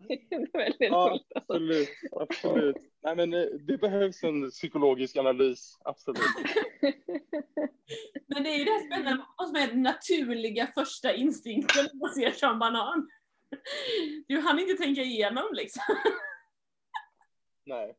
Det 0.08 0.36
är 0.36 0.58
väldigt 0.58 0.76
Ja. 0.80 1.12
Alltså. 1.12 1.28
absolut, 1.36 1.90
absolut. 2.12 2.76
Nej, 3.04 3.16
men 3.16 3.34
eh, 3.34 3.46
det 3.68 3.78
behövs 3.78 4.24
en 4.24 4.50
psykologisk 4.50 5.18
analys, 5.18 5.78
absolut. 5.84 6.22
Men 8.28 8.44
det 8.44 8.50
är 8.50 8.58
ju 8.58 8.64
det 8.64 8.72
här 8.72 8.86
spännande, 8.86 9.24
vad 9.38 9.48
som 9.48 9.56
är 9.56 9.68
den 9.68 9.84
naturliga 9.84 10.68
första 10.76 11.14
instinkten 11.14 11.86
när 11.94 12.00
man 12.00 12.14
ser 12.14 12.32
Sean 12.32 12.60
Banan. 12.60 13.08
Du 14.28 14.40
hann 14.40 14.60
inte 14.60 14.84
tänka 14.84 15.02
igenom 15.02 15.44
liksom. 15.52 15.84
Nej. 17.66 17.98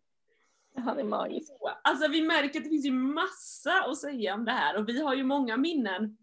Han 0.76 0.98
är 0.98 1.04
magisk. 1.04 1.52
Alltså 1.84 2.08
vi 2.08 2.22
märker 2.22 2.58
att 2.58 2.64
det 2.64 2.70
finns 2.70 2.86
ju 2.86 2.92
massa 2.92 3.84
att 3.84 3.98
säga 3.98 4.34
om 4.34 4.44
det 4.44 4.52
här 4.52 4.76
och 4.76 4.88
vi 4.88 5.02
har 5.02 5.14
ju 5.14 5.24
många 5.24 5.56
minnen, 5.56 6.18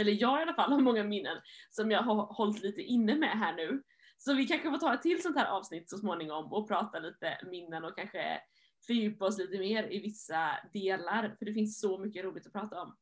eller 0.00 0.12
jag 0.12 0.38
i 0.38 0.42
alla 0.42 0.54
fall 0.54 0.72
har 0.72 0.80
många 0.80 1.04
minnen 1.04 1.36
som 1.70 1.90
jag 1.90 2.02
har 2.02 2.14
hållit 2.14 2.62
lite 2.62 2.82
inne 2.82 3.14
med 3.14 3.38
här 3.38 3.52
nu. 3.52 3.82
Så 4.18 4.34
vi 4.34 4.46
kanske 4.46 4.70
får 4.70 4.78
ta 4.78 4.94
ett 4.94 5.02
till 5.02 5.22
sånt 5.22 5.36
här 5.36 5.46
avsnitt 5.46 5.90
så 5.90 5.98
småningom 5.98 6.52
och 6.52 6.68
prata 6.68 6.98
lite 6.98 7.38
minnen 7.46 7.84
och 7.84 7.96
kanske 7.96 8.40
fördjupa 8.86 9.24
oss 9.24 9.38
lite 9.38 9.58
mer 9.58 9.92
i 9.92 9.98
vissa 9.98 10.50
delar, 10.72 11.36
för 11.38 11.44
det 11.46 11.52
finns 11.52 11.80
så 11.80 11.98
mycket 11.98 12.24
roligt 12.24 12.46
att 12.46 12.52
prata 12.52 12.82
om. 12.82 12.96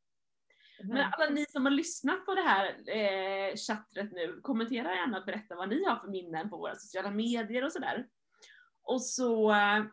Men 0.83 1.13
alla 1.13 1.31
ni 1.31 1.47
som 1.47 1.65
har 1.65 1.73
lyssnat 1.73 2.27
på 2.27 2.35
det 2.35 2.43
här 2.43 2.67
eh, 2.89 3.57
chattret 3.57 4.13
nu, 4.13 4.41
kommentera 4.43 4.95
gärna 4.95 5.19
och 5.19 5.25
berätta 5.25 5.55
vad 5.55 5.69
ni 5.69 5.85
har 5.85 5.97
för 5.97 6.09
minnen 6.09 6.51
på 6.51 6.57
våra 6.57 6.75
sociala 6.75 7.11
medier 7.11 7.65
och 7.65 7.73
sådär. 7.73 8.07
Och 8.83 9.03
så 9.03 9.51
eh, 9.51 9.85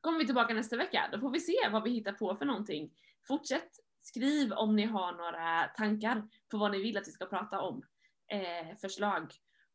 kommer 0.00 0.18
vi 0.18 0.26
tillbaka 0.26 0.54
nästa 0.54 0.76
vecka, 0.76 1.08
då 1.12 1.20
får 1.20 1.30
vi 1.30 1.40
se 1.40 1.68
vad 1.72 1.82
vi 1.82 1.90
hittar 1.90 2.12
på 2.12 2.36
för 2.36 2.44
någonting. 2.44 2.90
Fortsätt 3.28 3.70
skriv 4.02 4.52
om 4.52 4.76
ni 4.76 4.84
har 4.84 5.12
några 5.12 5.68
tankar 5.76 6.28
på 6.50 6.58
vad 6.58 6.72
ni 6.72 6.82
vill 6.82 6.96
att 6.96 7.08
vi 7.08 7.12
ska 7.12 7.26
prata 7.26 7.60
om, 7.60 7.82
eh, 8.28 8.76
förslag. 8.80 9.32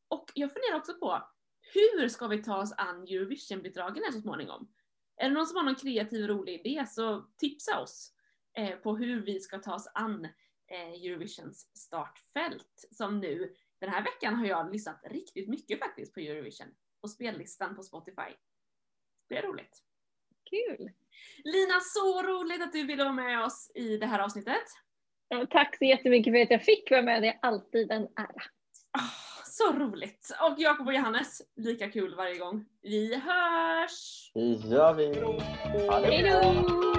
Och 0.08 0.32
jag 0.34 0.54
funderar 0.54 0.78
också 0.78 0.94
på, 0.94 1.30
hur 1.74 2.10
ska 2.10 2.28
vi 2.28 2.44
ta 2.44 2.58
oss 2.58 2.74
an 2.78 3.04
Eurovision-bidragen 3.04 4.04
här 4.04 4.12
så 4.12 4.22
småningom? 4.22 4.72
Är 5.18 5.30
det 5.30 5.36
någon 5.36 5.48
som 5.48 5.58
har 5.58 5.64
någon 5.64 5.76
kreativ 5.76 6.28
rolig 6.28 6.66
idé 6.66 6.86
så 6.88 7.26
tipsa 7.38 7.80
oss 7.80 8.14
eh, 8.58 8.76
på 8.76 8.98
hur 8.98 9.26
vi 9.26 9.40
ska 9.40 9.60
ta 9.60 9.76
oss 9.76 9.92
an 9.94 10.26
eh, 10.68 11.06
Eurovisions 11.06 11.70
startfält. 11.74 12.86
Som 12.92 13.20
nu, 13.20 13.54
den 13.80 13.90
här 13.90 14.04
veckan 14.04 14.36
har 14.36 14.46
jag 14.46 14.72
lyssnat 14.72 15.02
riktigt 15.04 15.50
mycket 15.50 15.80
faktiskt 15.80 16.14
på 16.14 16.20
Eurovision 16.20 16.68
och 17.02 17.10
spellistan 17.10 17.76
på 17.76 17.84
Spotify. 17.84 18.32
Det 19.30 19.38
är 19.38 19.42
roligt. 19.42 19.84
Kul. 20.50 20.92
Lina, 21.44 21.80
så 21.80 22.24
roligt 22.24 22.62
att 22.62 22.72
du 22.72 22.84
ville 22.84 23.04
vara 23.04 23.14
med 23.14 23.44
oss 23.44 23.72
i 23.76 23.98
det 23.98 24.06
här 24.06 24.20
avsnittet. 24.20 24.68
Ja, 25.28 25.48
tack 25.50 25.78
så 25.78 25.86
jättemycket 25.86 26.34
för 26.34 26.42
att 26.42 26.52
jag 26.52 26.64
fick 26.64 26.92
vara 26.92 27.02
med. 27.02 27.22
Det 27.22 27.28
är 27.28 27.40
alltid 27.42 27.92
en 27.92 28.04
ära. 28.04 28.44
Ah, 28.92 29.44
så 29.46 29.74
roligt! 29.74 30.32
Och 30.42 30.56
Jakob 30.58 30.88
och 30.88 30.94
Johannes, 30.94 31.42
lika 31.56 31.92
kul 31.92 32.16
varje 32.16 32.38
gång. 32.38 32.66
Vi 32.82 33.16
hörs! 33.16 34.32
Det 34.34 34.42
gör 34.42 34.94
vi. 34.94 35.06
Hej 36.08 36.24
då! 36.24 36.91